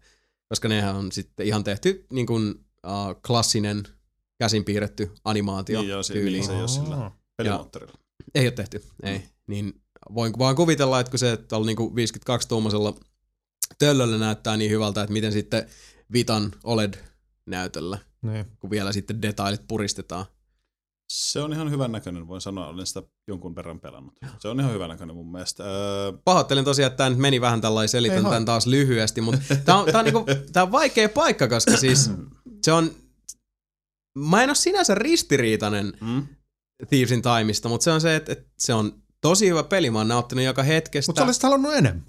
[0.48, 2.54] koska nehän on sitten ihan tehty niin kuin
[2.86, 3.82] uh, klassinen
[4.38, 6.32] käsin piirretty animaatio Niin, joo, se, tyyliin.
[6.32, 7.94] niin, se ei ole sillä pelimoottorilla.
[8.34, 9.22] Ei ole tehty, ei.
[9.46, 9.82] Niin
[10.14, 13.00] voin vaan kuvitella, että kun se tuolla niinku 52-tuumaisella
[13.78, 15.66] töllöllä näyttää niin hyvältä, että miten sitten
[16.12, 18.46] Vitan OLED-näytöllä, Niin.
[18.60, 20.24] kun vielä sitten detailit puristetaan.
[21.12, 24.14] Se on ihan hyvän näköinen, voin sanoa, olen sitä jonkun verran pelannut.
[24.38, 25.64] Se on ihan hyvän näköinen mun mielestä.
[25.64, 29.40] Öö, Pahoittelen tosiaan, että tämä nyt meni vähän tällainen, selitän Ei tämän taas lyhyesti, mutta
[29.64, 32.10] tämä on, tää on, niinku, tää on vaikea paikka, koska siis
[32.64, 32.90] se on,
[34.14, 36.26] mä en ole sinänsä ristiriitainen mm?
[36.88, 40.08] Thievesin Timeista, mutta se on se, että, että se on tosi hyvä peli, mä oon
[40.08, 41.08] nauttinut joka hetkestä.
[41.10, 42.06] Mutta sä olisit halunnut enemmän.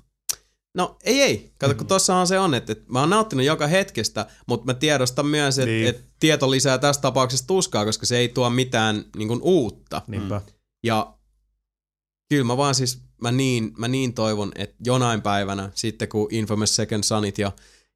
[0.76, 4.26] No ei ei, kato kun tossahan se on, että, että mä oon nauttinut joka hetkestä,
[4.48, 5.88] mutta mä tiedostan myös, että, Niin.
[5.88, 10.02] että tieto lisää tässä tapauksessa tuskaa, koska se ei tuo mitään niin kuin, uutta.
[10.08, 10.42] Niinpä.
[10.84, 11.14] Ja
[12.30, 16.76] kyllä mä vaan siis, mä niin, mä niin toivon, että jonain päivänä, sitten kun Infamous
[16.76, 17.52] Second Sonit ja,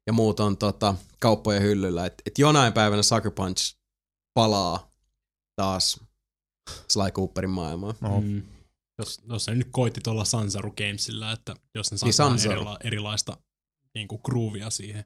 [0.06, 3.76] ja muut on tota, kauppojen hyllyllä, että, että jonain päivänä Sucker Punch
[4.34, 4.90] palaa
[5.56, 6.00] taas
[6.88, 7.94] Sly Cooperin maailmaan.
[8.00, 8.20] No.
[8.20, 8.42] Mm.
[8.98, 13.36] Jos, jos se nyt koitti tuolla Sansaru Gamesilla, että jos ne saa Niin, erila, erilaista
[13.94, 15.04] niin kuin groovia siihen.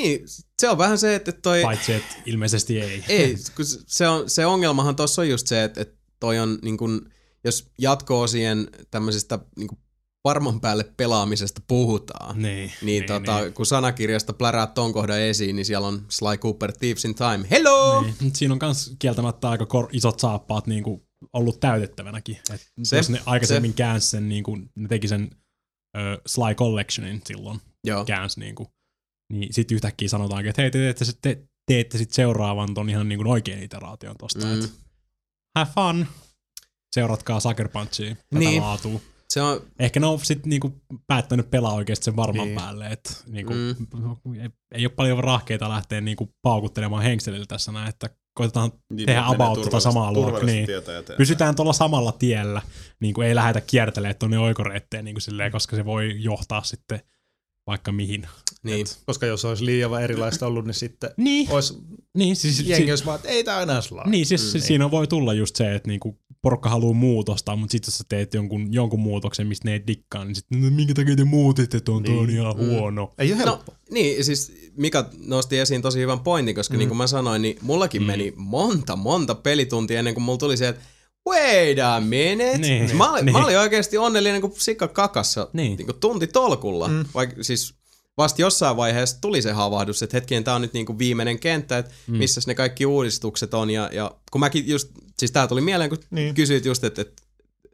[0.00, 0.20] Niin,
[0.60, 1.62] se on vähän se, että toi...
[1.62, 3.04] Paitsi, että ilmeisesti ei.
[3.08, 6.76] Ei, kun se, on, se ongelmahan tuossa on just se, että, että toi on niin
[6.76, 7.10] kun,
[7.44, 9.78] jos jatko-osien tämmöisestä niin kun
[10.24, 13.52] varman päälle pelaamisesta puhutaan, niin, Niin, niin, tota, niin.
[13.54, 17.46] kun sanakirjasta plärää ton kohdan esiin, niin siellä on Sly Cooper Thieves in Time.
[17.50, 18.02] Hello!
[18.02, 18.34] Niin.
[18.34, 22.38] Siinä on myös kieltämättä aika kor- isot saappaat niin kuin ollut täytettävänäkin.
[22.54, 23.76] Et Se- jos ne aikaisemmin se.
[23.76, 25.30] käänsi sen, niin kuin, ne teki sen
[25.96, 28.04] ö, Sly Collectionin silloin, Joo.
[28.04, 28.68] käänsi niin kuin,
[29.32, 33.18] niin sitten yhtäkkiä sanotaankin, että hei, te teette, te, teette sitten seuraavan ton ihan niin
[33.18, 34.46] kuin oikean iteraation tosta.
[34.46, 34.52] Mm.
[34.52, 34.68] Mm.
[35.58, 36.06] Have fun!
[36.94, 38.62] Seuratkaa Sucker Punchia, tätä niin.
[38.62, 39.00] laatua.
[39.34, 40.72] Se on, Ehkä ne on sitten niinku
[41.06, 42.54] päättänyt pelaa oikeasti sen varman Niin.
[42.54, 42.62] niin.
[42.64, 44.34] päälle, että niinku, Mm.
[44.40, 49.22] ei, ei ole paljon rahkeita lähteä niinku paukuttelemaan henkselillä tässä näin, että koitetaan Niin, tehdä
[49.26, 50.42] about tota samaa luokkaa.
[50.44, 50.66] Niin.
[51.16, 52.62] Pysytään tuolla samalla tiellä,
[53.00, 57.00] niin kuin ei lähdetä kiertelemään tuonne oikoreitteen, niin kuin silleen, koska se voi johtaa sitten
[57.66, 58.26] vaikka mihin.
[58.62, 58.86] niin.
[59.06, 61.74] Koska jos olisi liian erilaista ollut, niin sitten Niin, olisi
[62.16, 64.08] niin siis, jengi si- olisi vaan, että ei tää enää slaa.
[64.08, 67.88] niin, siis mm, siinä voi tulla just se, että niinku porukka haluaa muutosta, mutta sitten
[67.92, 71.16] jos sä teet jonkun, jonkun muutoksen, mistä ne ei dikkaa, niin sitten no, minkä takia
[71.16, 72.18] te muutitte tuon, niin.
[72.18, 72.36] on Niin.
[72.38, 72.66] ihan Mm.
[72.66, 73.12] huono.
[73.18, 73.74] Ei ole No, helppo.
[73.90, 76.78] niin, siis Mika nosti esiin tosi hyvän pointin, koska mm.
[76.78, 78.06] niin kuin mä sanoin, niin mullakin mm.
[78.06, 80.82] meni monta, monta pelituntia ennen kuin mulla tuli se, että
[81.28, 82.58] wait a minute.
[82.58, 82.96] Niin.
[82.96, 83.32] Mä, olin, Niin.
[83.36, 85.76] mä olin oikeasti onnellinen kuin sikka kakassa Niin.
[85.76, 86.88] niin kuin tunti tolkulla.
[86.88, 87.04] Mm.
[87.14, 87.74] Vaikka siis
[88.18, 91.78] vasta jossain vaiheessa tuli se havahdus, että hetkinen, tää on nyt niin kuin viimeinen kenttä,
[91.78, 92.16] että mm.
[92.16, 93.70] missä ne kaikki uudistukset on.
[93.70, 96.34] Ja, ja kun mäkin just, siis tää tuli mieleen, kun niin.
[96.34, 97.22] Kysyit just, että, että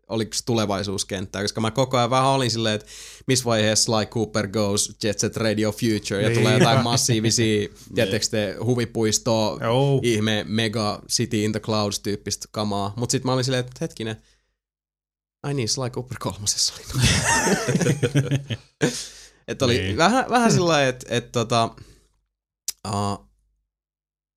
[0.08, 2.86] oliko tulevaisuuskenttää, koska mä koko ajan vähän olin silleen, että
[3.26, 6.38] missä vaiheessa Sly Cooper goes Jet Set Radio Future ja Niin.
[6.38, 10.00] tulee jotain massiivisia, tiedättekö te, huvipuistoa, Joo.
[10.02, 12.92] ihme mega City in the Clouds tyyppistä kamaa.
[12.96, 14.16] Mut sit mä olin silleen, että hetkinen,
[15.42, 17.02] ai niin, Sly Cooper kolmosessa oli.
[19.48, 19.96] että oli Niin.
[19.96, 21.74] vähän, vähän sillä lailla, että et, tota,
[22.88, 23.29] uh,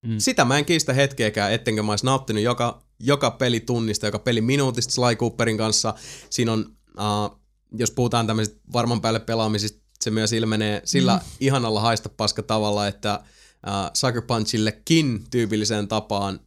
[0.04, 0.18] mm.
[0.18, 4.40] sitä mä en kiistä hetkeäkään, ettenkö mä olisi nauttinut joka, joka peli tunnista, joka peli
[4.40, 5.94] minuutista Sly Cooperin kanssa.
[6.30, 7.40] Siinä on, uh,
[7.78, 11.22] jos puhutaan tämmöisistä varman päälle pelaamisista, se myös ilmenee sillä mm.
[11.40, 13.20] ihanalla haista paska tavalla, että
[13.66, 16.40] uh, Sucker Punchillekin tyypilliseen tapaan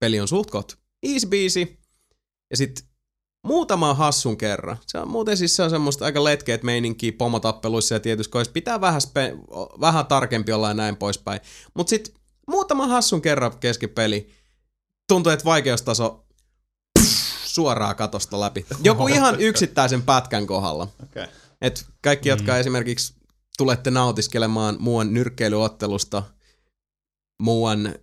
[0.00, 1.76] peli on suhtkot easy beasy,
[2.50, 2.84] ja sitten
[3.44, 4.76] muutama hassun kerran.
[4.86, 8.80] Se on muuten siis se on semmoista aika letkeet meininkiä pomotappeluissa ja tietysti kois pitää
[8.80, 9.36] vähän, spe,
[9.80, 11.40] vähän tarkempi olla ja näin poispäin.
[11.74, 12.14] Mutta sitten
[12.48, 14.30] muutama hassun kerran keskipeli
[15.08, 16.24] tuntuu, että vaikeustaso
[17.44, 18.66] suoraan katosta läpi.
[18.82, 20.88] Joku ihan yksittäisen pätkän kohdalla.
[21.02, 21.26] Okay.
[21.60, 22.58] Et kaikki, jotka mm.
[22.58, 23.14] esimerkiksi
[23.58, 26.22] tulette nautiskelemaan muuan nyrkkeilyottelusta
[27.42, 27.94] muuan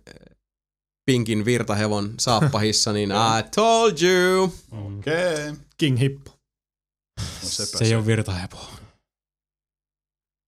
[1.06, 4.52] pinkin virtahevon saappahissa, niin I told you.
[4.70, 5.48] Okei.
[5.48, 5.56] Okay.
[5.78, 6.30] King Hippo.
[7.20, 8.56] No sepä Se ei ole virtahepo.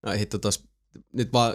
[0.02, 0.64] Ai hitto tos,
[1.12, 1.55] nyt vaan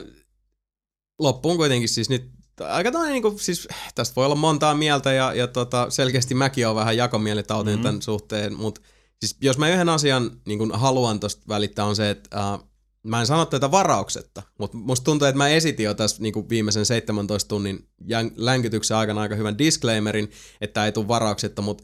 [1.19, 5.47] loppuun kuitenkin siis nyt aika tämmöinen niinku, siis tästä voi olla montaa mieltä ja, ja
[5.47, 7.83] tota, selkeästi mäkin on vähän jakomielitautinen mm-hmm.
[7.83, 8.81] tämän suhteen, mutta
[9.19, 12.69] siis jos mä yhden asian niin haluan tosta välittää on se, että uh,
[13.03, 16.85] mä en sano tätä varauksetta, mutta musta tuntuu, että mä esitin jo tässä niin viimeisen
[16.85, 17.87] 17 tunnin
[18.35, 20.31] länkytyksen aikana aika hyvän disclaimerin,
[20.61, 21.83] että ei tule varauksetta, mutta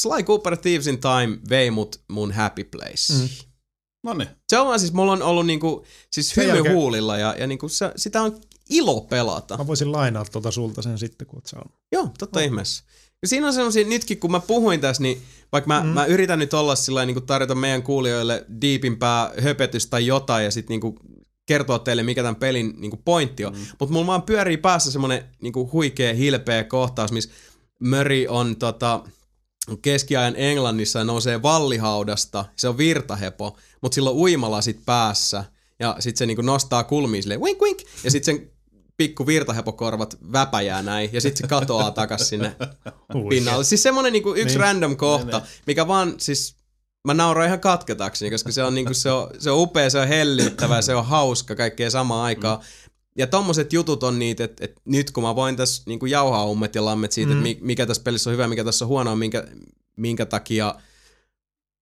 [0.00, 3.12] Sly Cooper Thieves in Time vei mut mun happy place.
[3.12, 3.49] Mm.
[4.02, 4.28] No niin.
[4.48, 6.74] Se on vaan siis, mulla on ollut niinku, siis hymy jälkeen...
[6.74, 9.58] huulilla ja, ja niinku se, sitä on ilo pelata.
[9.58, 11.72] Mä voisin lainaa tuota sulta sen sitten, kun oot saanut.
[11.92, 12.44] Joo, totta oh.
[12.44, 12.84] ihmeessä.
[13.22, 15.22] Ja siinä on semmosia, nytkin kun mä puhuin tässä, niin
[15.52, 15.88] vaikka mä, mm.
[15.88, 20.80] mä yritän nyt olla sillä niin tarjota meidän kuulijoille diipimpää höpötystä tai jotain ja sitten
[20.80, 20.94] niin
[21.46, 23.52] kertoa teille, mikä tämän pelin niin pointti on.
[23.52, 23.60] Mm.
[23.80, 27.30] Mutta mulla vaan pyörii päässä semmonen niin huikea, hilpeä kohtaus, missä
[27.80, 29.04] Möri on tota,
[29.82, 35.44] keskiajan Englannissa ja nousee vallihaudasta, se on virtahepo, mutta sillä on uimalasit päässä,
[35.78, 38.50] ja sitten se niinku nostaa kulmiin silleen, wink wink, ja sitten sen
[38.96, 42.56] pikku virtahepokorvat väpäjää näin, ja sitten se katoaa takas sinne
[43.28, 43.64] pinnalle.
[43.64, 44.60] Siis semmonen niinku yksi niin.
[44.60, 45.62] random kohta, niin, niin.
[45.66, 46.54] mikä vaan siis
[47.04, 50.08] mä nauroin ihan katketakseni, koska se on, niinku, se on, se on upea, se on
[50.08, 52.58] hellyttävä, se on hauska kaikkea samaan aikaan.
[52.58, 52.64] Mm.
[53.18, 56.74] Ja tommoset jutut on niitä, että, että nyt kun mä voin tässä niinku jauhaa ummet
[56.74, 57.46] ja lammet siitä, mm.
[57.46, 59.46] että mikä tässä pelissä on hyvä, mikä tässä on huonoa, minkä,
[59.96, 60.74] minkä takia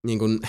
[0.07, 0.40] niin kun,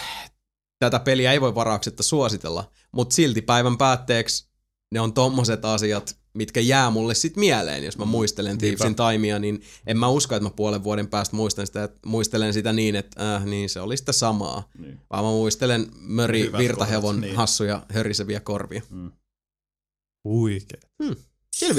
[0.80, 4.50] tätä peliä ei voi varauksetta suositella, mutta silti päivän päätteeksi
[4.92, 8.12] ne on tommoset asiat, mitkä jää mulle sit mieleen, jos mä mm.
[8.12, 12.00] muistelen Thievesin taimia, niin en mä usko, että mä puolen vuoden päästä muistan sitä, että
[12.06, 14.70] muistelen sitä niin, että äh, niin se oli sitä samaa.
[14.78, 15.00] Niin.
[15.10, 17.36] Vaan mä muistelen Möri Hyvät Virtahevon kohdat, niin.
[17.36, 18.82] hassuja höriseviä korvia.
[18.90, 19.12] Mm.
[20.24, 20.82] Huikea.
[21.04, 21.16] Hmm.
[21.56, 21.76] Sillä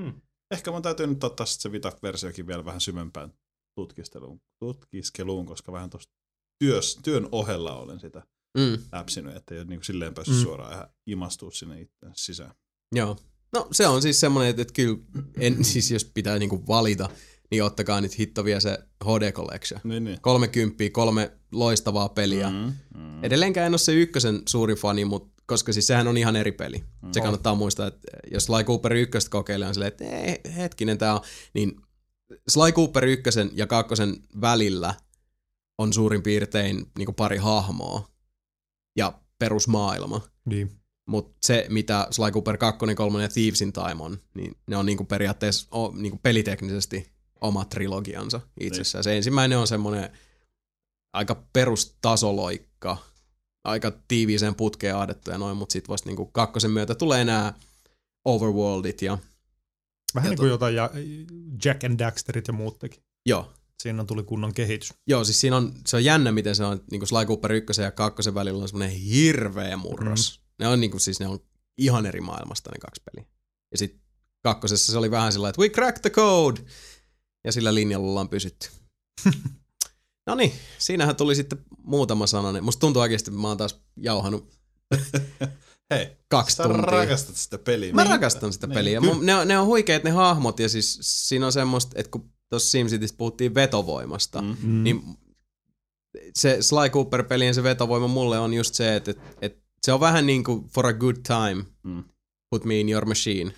[0.00, 0.20] hmm.
[0.50, 3.32] Ehkä mun täytyy nyt ottaa se Vita-versiokin vielä vähän syvempään
[3.74, 6.12] tutkiskeluun, tutkiskeluun koska vähän tuosta
[7.02, 8.22] työn ohella olen sitä
[8.58, 8.78] mm.
[8.92, 10.42] läpsinyt, että ei ole niin silleen päässyt mm.
[10.42, 12.54] suoraan ihan imastua sinne itse sisään.
[12.94, 13.16] Joo.
[13.52, 14.98] No se on siis semmoinen, että, että kyllä,
[15.36, 17.10] en, siis jos pitää niinku valita,
[17.50, 19.80] niin ottakaa nyt hitto vielä se HD Collection.
[19.84, 20.20] Niin, niin.
[20.20, 22.50] 30, kolme loistavaa peliä.
[22.50, 23.24] Mm, mm.
[23.24, 26.84] Edelleenkään en ole se ykkösen suurin fani, mutta koska siis sehän on ihan eri peli.
[27.02, 27.12] Mm.
[27.12, 31.14] Se kannattaa muistaa, että jos Sly Cooper ykköstä kokeilee, on silleen, että ei, hetkinen tää
[31.14, 31.20] on,
[31.54, 31.80] niin
[32.48, 34.94] Sly Cooper ykkösen ja kakkosen välillä
[35.78, 38.08] on suurin piirtein niin pari hahmoa
[38.96, 40.20] ja perusmaailma.
[40.44, 40.70] Niin.
[41.06, 45.04] Mutta se, mitä Sly Cooper 2, 3 ja Thievesin Time on, niin ne on niinku
[45.04, 49.00] periaatteessa o, niinku peliteknisesti oma trilogiansa itsessään.
[49.00, 49.04] Niin.
[49.04, 50.10] Se ensimmäinen on semmoinen
[51.12, 52.96] aika perustasoloikka,
[53.64, 57.54] aika tiiviiseen putkeen ahdettu ja noin, mutta sitten vasta niinku kakkosen myötä tulee nämä
[58.24, 59.18] overworldit ja
[60.14, 60.90] Vähän ja niin kuin jotain ja
[61.64, 63.00] Jack and Daxterit ja muut teki.
[63.26, 63.52] Joo,
[63.82, 64.94] Siinä tuli kunnon kehitys.
[65.06, 67.82] Joo, siis siinä on, se on jännä, miten se on, niin kuin Sly Cooper 1
[67.82, 70.38] ja 2 välillä on semmoinen hirveä murros.
[70.38, 70.64] Mm.
[70.64, 71.38] Ne on niin kuin, siis ne on
[71.78, 73.28] ihan eri maailmasta ne kaksi peliä.
[73.70, 74.00] Ja sitten
[74.42, 76.60] kakkosessa se oli vähän sillä että we cracked the code!
[77.44, 78.68] Ja sillä linjalla ollaan pysytty.
[80.26, 82.64] no niin, siinähän tuli sitten muutama sananen.
[82.64, 84.58] Musta tuntuu oikeasti, että mä oon taas jauhanut
[85.94, 86.82] Hei, kaksi sä tuntia.
[86.82, 87.92] rakastat sitä peliä.
[87.92, 88.74] Mä rakastan sitä niin.
[88.74, 89.00] peliä.
[89.00, 92.70] Mun, ne, ne on huikeet ne hahmot ja siis siinä on semmoista, että kun tuossa
[92.70, 94.84] SimCityssä puhuttiin vetovoimasta, mm-hmm.
[94.84, 95.02] niin
[96.34, 100.26] se Sly Cooper-pelien se vetovoima mulle on just se, että, että, että se on vähän
[100.26, 102.04] niin kuin for a good time, mm.
[102.50, 103.54] put me in your machine.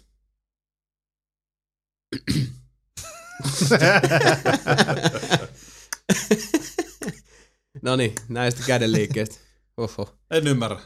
[7.82, 9.36] no niin, näistä kädenliikkeistä.
[9.76, 10.08] Oho.
[10.30, 10.80] En ymmärrä.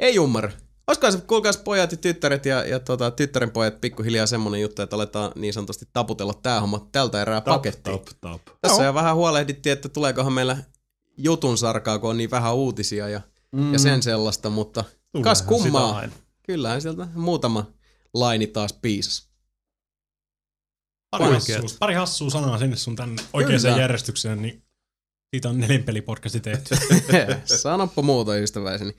[0.00, 0.52] Ei ymmärrä.
[0.86, 4.96] Olisiko se, kuulkaas pojat ja tyttäret ja, ja tota, tyttären pojat pikkuhiljaa semmonen juttu, että
[4.96, 7.98] aletaan niin sanotusti taputella tää homma tältä erää tap, pakettiin.
[7.98, 8.40] Tap, tap.
[8.60, 8.84] Tässä no.
[8.84, 10.56] jo vähän huolehdittiin, että tuleekohan meillä
[11.16, 13.20] jutun sarkaa, kun on niin vähän uutisia ja,
[13.52, 13.72] mm.
[13.72, 16.02] ja sen sellaista, mutta Tuleehan kas kummaa.
[16.42, 17.66] Kyllähän sieltä muutama,
[18.14, 19.28] laini taas piisas.
[21.18, 23.78] Pari hassua, pari hassua sanaa sinne sun tänne oikeaan Kyllä.
[23.78, 24.62] järjestykseen, niin
[25.34, 26.74] siitä on nelinpelipodcasti tehty.
[27.44, 28.94] Sanoppa muuta ystäväiseni.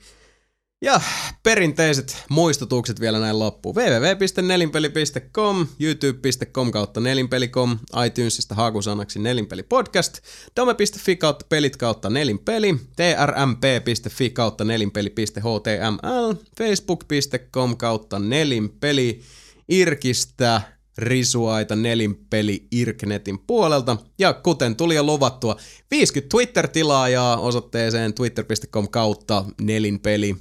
[0.82, 1.00] Ja
[1.42, 3.74] perinteiset muistutukset vielä näin loppuun.
[3.74, 10.18] www.nelinpeli.com, youtube.com kautta nelinpeli.com, iTunesista hakusanaksi nelinpelipodcast,
[10.56, 19.20] dome.fi kautta pelit kautta nelinpeli, trmp.fi kautta nelinpeli.html, facebook.com kautta nelinpeli,
[19.68, 20.62] irkistä
[20.98, 23.96] risuaita nelinpeli Irknetin puolelta.
[24.18, 25.56] Ja kuten tuli jo luvattua,
[25.90, 30.36] 50 Twitter-tilaajaa osoitteeseen twitter.com kautta nelinpeli.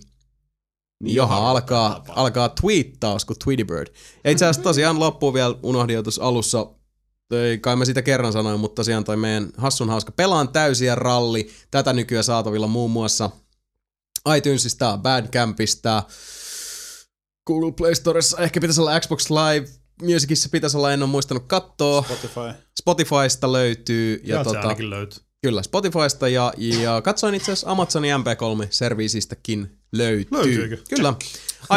[1.03, 3.87] Johan alkaa, alkaa twiittaus kuin Tweetybird.
[4.23, 6.67] Ja itse asiassa tosiaan loppuun vielä unohdin alussa,
[7.31, 11.49] ei kai mä sitä kerran sanoin, mutta tosiaan toi meidän hassun hauska pelaan täysiä ralli.
[11.71, 13.29] Tätä nykyään saatavilla muun muassa
[14.37, 16.03] iTunesista, Bandcampista,
[17.47, 19.67] Google Play Storessa, ehkä pitäisi olla Xbox Live,
[20.01, 22.01] Musicissa pitäisi olla, en ole muistanut katsoa.
[22.01, 22.63] Spotify.
[22.79, 24.21] Spotifysta löytyy.
[24.23, 25.19] Ja Ja tota, löytyy.
[25.41, 30.37] Kyllä, Spotifysta ja, ja katsoin itse asiassa Amazonin MP3-serviisistäkin löytyy.
[30.37, 30.77] Löytyykö?
[30.89, 31.13] Kyllä.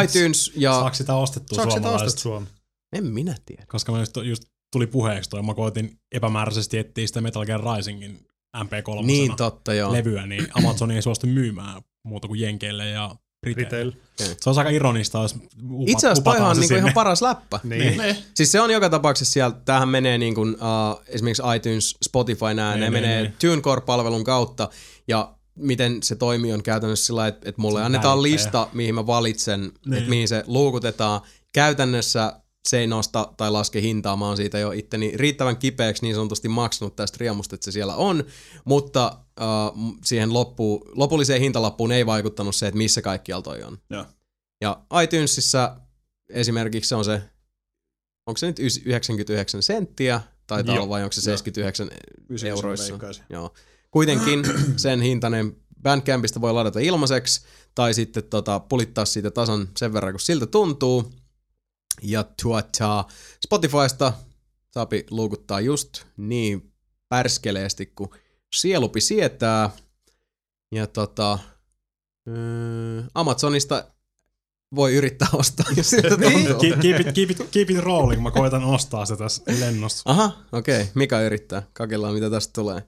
[0.03, 0.73] iTunes ja...
[0.73, 2.07] Saako sitä ostettua Saako sitä suomalaiset?
[2.07, 2.47] ostet Suomi?
[2.93, 3.63] En minä tiedä.
[3.67, 8.27] Koska mä just, just tuli puheeksi toi, mä koitin epämääräisesti etsiä sitä Metal Gear Risingin
[8.57, 9.93] MP3 Niin totta, joo.
[9.93, 13.91] levyä, niin Amazon ei suostu myymään muuta kuin Jenkeille ja Retail.
[14.41, 15.35] Se on aika ironista, jos
[15.71, 17.59] upa, Itse asiassa toihan on niinku ihan paras läppä.
[17.63, 17.97] Niin.
[17.97, 18.17] Ne.
[18.33, 22.71] Siis se on joka tapauksessa siellä, tämähän menee niin kuin, uh, esimerkiksi iTunes, Spotify, nää,
[22.73, 23.33] Niin, ne niin, menee niin.
[23.39, 24.69] TuneCore-palvelun kautta,
[25.07, 28.33] ja miten se toimii on käytännössä sillä, että, että mulle Se annetaan välittäjä.
[28.33, 29.93] lista, mihin mä valitsen, Niin.
[29.97, 31.21] että mihin se luukutetaan.
[31.53, 32.33] Käytännössä
[32.67, 36.47] se ei nosta tai laske hintaa, mä oon siitä jo itteni riittävän kipeäksi niin sanotusti
[36.49, 38.23] maksanut tästä riemusta, että se siellä on,
[38.65, 43.77] mutta uh, siihen loppuun, lopulliseen hintalappuun ei vaikuttanut se, että missä kaikkialla toi on.
[43.89, 44.05] Joo.
[44.61, 45.77] Ja iTunesissa
[46.29, 47.21] esimerkiksi se on se,
[48.25, 50.21] onko se nyt ys- 99 senttiä,
[50.65, 50.75] Joo.
[50.75, 51.89] olla vai onko se 79
[52.47, 52.93] euroissa.
[52.93, 53.23] veikkaisin.
[53.29, 53.53] Joo.
[53.91, 54.43] Kuitenkin
[54.77, 57.41] sen hintainen Bandcampista voi ladata ilmaiseksi,
[57.75, 61.13] tai sitten tota, pulittaa siitä tasan sen verran, kun siltä tuntuu.
[62.01, 63.05] Ja tuota,
[63.45, 64.13] Spotifysta
[64.73, 66.73] saapi luukuttaa just niin
[67.09, 68.09] pärskeleesti, kuin
[68.55, 69.69] sielupi sietää.
[70.75, 71.39] Ja tota,
[73.13, 73.83] Amazonista
[74.75, 76.59] voi yrittää ostaa, jos siltä tuntuu.
[76.61, 80.03] Keep, keep, it, keep, it, keep it rolling, mä koitan ostaa se tässä lennossa.
[80.05, 80.81] Aha, okei.
[80.81, 80.91] Okay.
[80.95, 81.63] Mika yrittää.
[81.73, 82.83] Kakellaan, mitä tästä tulee.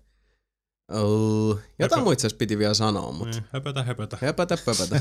[0.91, 4.17] Oh, jotain muita piti vielä sanoa, mutta Niin, höpötä, höpötä.
[4.21, 4.99] höpätä, pöpätä.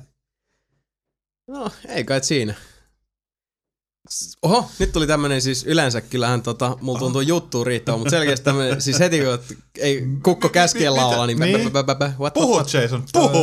[1.48, 2.54] No, ei kai siinä.
[4.42, 8.80] Oho, nyt tuli tämmönen siis yleensä kyllähän tota, mulla tuntuu juttu riittävä, mutta selkeästi tämmönen,
[8.82, 11.72] siis heti kun ei kukko käskien laulaa, niin, Niin.
[11.72, 12.82] bä, bä, bä, bä, what, Puhu, what, what?
[12.82, 13.38] Jason, puhu!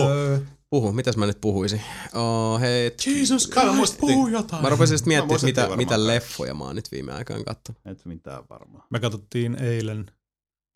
[0.69, 1.81] Puhu, mitäs mä nyt puhuisin?
[2.13, 4.07] Oh, hei, Jesus Kai mä muistettiin.
[4.13, 4.61] puhuu jotain.
[4.63, 7.81] mä rupesin sitten miettimään, mitä, mitä leffoja mä oon nyt viime aikoina katsonut.
[7.85, 8.83] Et mitään varmaan.
[8.89, 10.05] me katsottiin eilen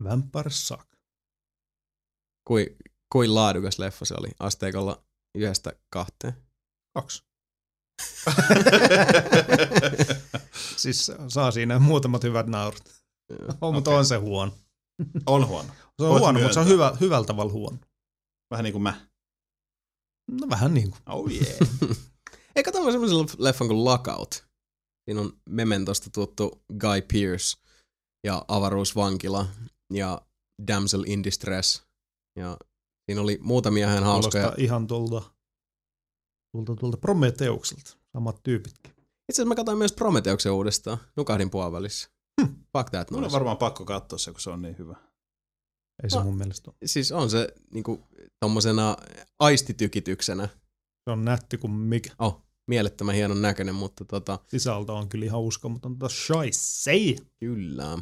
[0.04, 0.86] Vampire Suck.
[2.48, 2.76] Kui,
[3.12, 5.02] kuin laadukas leffa se oli asteikolla
[5.34, 6.32] yhdestä kahteen.
[6.94, 7.22] Kaksi.
[10.76, 12.82] siis saa siinä muutamat hyvät naurut.
[13.60, 14.52] Oh, mutta on se huono.
[15.26, 15.68] On huono.
[15.68, 17.78] Se on Voit huono, mutta se on hyvä, hyvällä tavalla huono.
[18.50, 19.08] Vähän niin kuin mä.
[20.30, 21.00] No vähän niin kuin.
[21.06, 21.58] Oh yeah.
[22.56, 24.44] Ei katsomaan semmoisen leffan kuin Lockout.
[25.04, 27.58] Siinä on Mementosta tuttu Guy Pearce
[28.26, 29.46] ja avaruusvankila
[29.92, 30.20] ja
[30.68, 31.82] Damsel in Distress.
[32.38, 32.56] Ja
[33.06, 34.42] siinä oli muutamia ihan hauskoja.
[34.42, 35.22] Kuulostaa ihan tuolta,
[36.52, 37.96] tuolta, tuolta Prometeukselta.
[38.12, 38.92] Samat tyypitkin.
[38.92, 39.06] Itse
[39.42, 40.98] asiassa mä katsoin myös Prometeuksen uudestaan.
[41.16, 42.08] Nukahdin puolivälissä.
[42.40, 42.46] Hm.
[42.76, 44.96] Fuck that Mun on varmaan pakko katsoa se, kun se on niin hyvä.
[46.02, 46.24] Ei se No.
[46.24, 46.76] mun mielestä ole.
[46.84, 48.00] Siis on se niinku
[48.40, 48.96] tommosena
[49.38, 50.48] aistitukityksenä.
[51.04, 52.10] Se on nätti kuin mikä.
[52.18, 57.16] Oh, mielettömän hienon näköinen, mutta tota, Sisältä on kyllä ihan uskomatonta shaisei.
[57.40, 57.98] kyllä.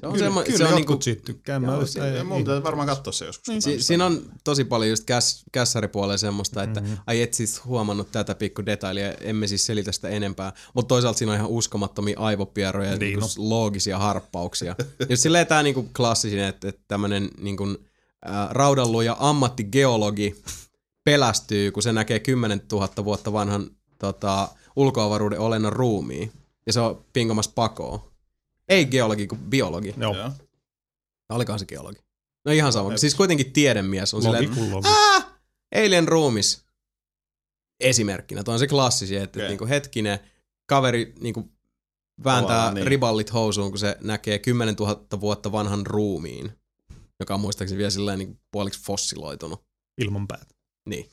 [0.00, 1.58] Se on, Kyllä, semmo, kyllä se on jotkut niinku, siitä tykkää.
[1.60, 3.44] Mä Joo, just, se- ei, Mun pitää varmaan katsoa se joskus.
[3.46, 6.92] kun Si- siinä on tosi paljon just käs, kässäripuolella semmoista, että Mhm.
[7.06, 10.52] ai et siis huomannut tätä pikku detailia, emme siis selitä sitä enempää.
[10.74, 13.48] Mutta toisaalta siinä on ihan uskomattomia aivopieroja ja Niin, niinku no.
[13.48, 14.76] loogisia harppauksia.
[15.10, 17.64] Just silleen tää niinku klassisin, että, että tämmönen niinku,
[18.30, 20.42] äh, raudanluja ammattigeologi
[21.04, 26.32] pelästyy, kun se näkee 10 000 vuotta vanhan tota, ulkoavaruuden olennon ruumiin.
[26.66, 28.00] Ja se on pingomassa pakoon.
[28.68, 29.94] Ei geologi, kuin biologi.
[29.96, 30.16] Joo.
[30.16, 30.30] Joo.
[31.28, 32.00] Tai Olikohan se geologi?
[32.44, 32.96] No ihan sama.
[32.96, 34.88] Siis kuitenkin tiedemies on Logi silleen, logi.
[35.74, 36.64] Alien ruumis.
[37.80, 38.42] Esimerkkinä.
[38.42, 39.48] Tuo on se klassisi, että okay.
[39.48, 40.18] niinku hetkinen,
[40.66, 41.48] kaveri niinku
[42.24, 42.80] vääntää Tavallaan niin.
[42.80, 42.90] niin.
[42.90, 46.52] riballit housuun, kun se näkee 10 000 vuotta vanhan ruumiin,
[47.20, 49.64] joka on muistaakseni vielä silleen niinku puoliksi fossiloitunut.
[49.98, 50.54] Ilman päätä.
[50.88, 51.10] Niin.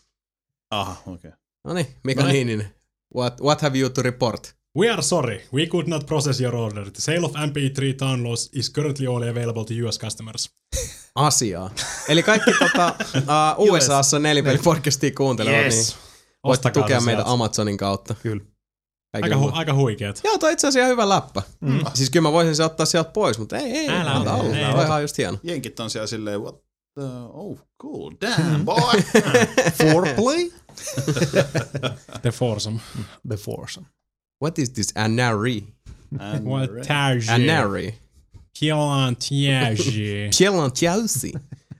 [0.72, 1.14] Aha, okei.
[1.14, 1.32] Okay.
[1.64, 2.48] No niin, Mika Noniin.
[2.48, 2.76] Niininen.
[3.16, 4.56] What, what have you to report?
[4.78, 5.42] We are sorry.
[5.54, 6.84] We could not process your order.
[6.92, 10.50] The sale of MP3 downloads is currently only available to US customers.
[11.16, 11.70] Asiaa.
[12.10, 12.96] Eli kaikki tota,
[13.58, 15.74] uh, USAssa nelipelipodcastia kuuntelevat, Yes.
[15.76, 15.98] niin
[16.44, 17.32] voitte Ostakaa tukea meitä sieltä.
[17.32, 18.16] Amazonin kautta.
[18.24, 18.44] Kyllä.
[19.14, 20.22] Aika, hu- aika huikeet.
[20.24, 21.42] Joo, toi itse asiassa hyvä läppä.
[21.60, 21.80] Mm.
[21.94, 24.58] Siis kyllä mä voisin se ottaa sieltä pois, mutta ei, ei, Älä ota olla.
[24.58, 24.84] ei ota.
[24.86, 25.38] ihan just hieno.
[25.44, 26.56] Jenkit on siellä silleen, what
[27.00, 27.04] the,
[27.34, 29.02] oh cool, damn boy.
[29.78, 30.52] Foreplay?
[32.22, 32.80] The foursome.
[33.28, 33.88] The foursome.
[34.44, 35.64] What is this anari?
[37.30, 37.94] Anari.
[38.60, 40.28] Kielan Tiage.
[40.32, 41.32] Siellä on Chelsea.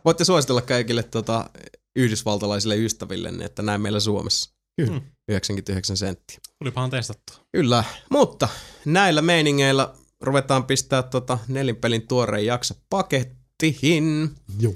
[0.06, 1.50] Voitte suositella kaikille tota,
[1.96, 4.52] yhdysvaltalaisille ystävillenne, että näin meillä Suomessa.
[4.78, 5.02] Kyllä.
[5.28, 6.38] 99 senttiä.
[6.60, 7.34] Tulipahan testattu.
[7.52, 8.50] Kyllä, mutta
[8.86, 14.32] näillä meiningeillä ruvetaan pistää tota nelinpelin tuoreen jakso pakettiin.
[14.60, 14.74] Joo.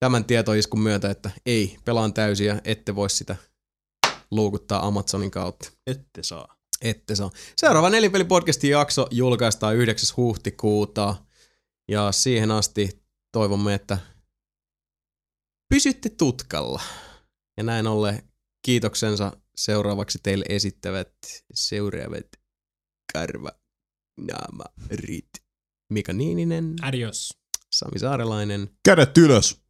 [0.00, 3.36] Tämän tietoiskun myötä, että ei, pelaan täysiä, ette voi sitä
[4.30, 5.70] luukuttaa Amazonin kautta.
[5.86, 6.53] Ette saa.
[6.84, 7.30] Ette saa.
[7.56, 10.16] Seuraava Nelinpeli-podcastin jakso julkaistaan 9.
[10.16, 11.16] huhtikuuta.
[11.88, 13.98] Ja siihen asti toivomme, että
[15.68, 16.82] pysytte tutkalla.
[17.56, 18.22] Ja näin ollen
[18.62, 21.12] kiitoksensa seuraavaksi teille esittävät
[21.54, 22.26] seuraavat
[23.12, 23.50] Karva
[24.20, 25.30] Naamarit.
[25.92, 27.38] Mika Niininen, Adios.
[27.72, 29.62] Sami Saarelainen, Kädet ylös.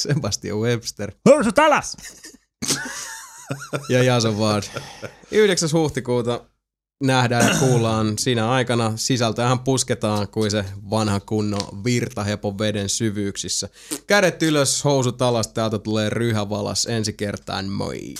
[0.00, 1.96] Sebastian Webster Housut alas!
[3.88, 4.64] ja Jason Ward.
[5.30, 5.68] 9.
[5.72, 6.44] huhtikuuta
[7.02, 8.92] nähdään ja kuullaan siinä aikana.
[8.96, 13.68] Sisältöähän pusketaan kuin se vanha kunnon virtahepon veden syvyyksissä.
[14.06, 18.14] Kädet ylös, housut alas, täältä tulee ryhävalas ensi kertaan, moi!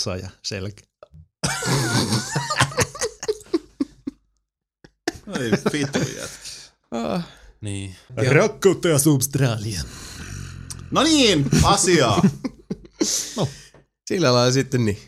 [0.00, 0.82] Otsa ja selkä.
[5.40, 6.50] Ei vitu jätkä.
[6.90, 7.28] Ah,
[7.60, 7.96] Niin.
[8.30, 9.82] Rakkautta ja substraalia.
[10.90, 12.22] No niin, asiaa.
[14.08, 14.98] sillä lailla sitten niin.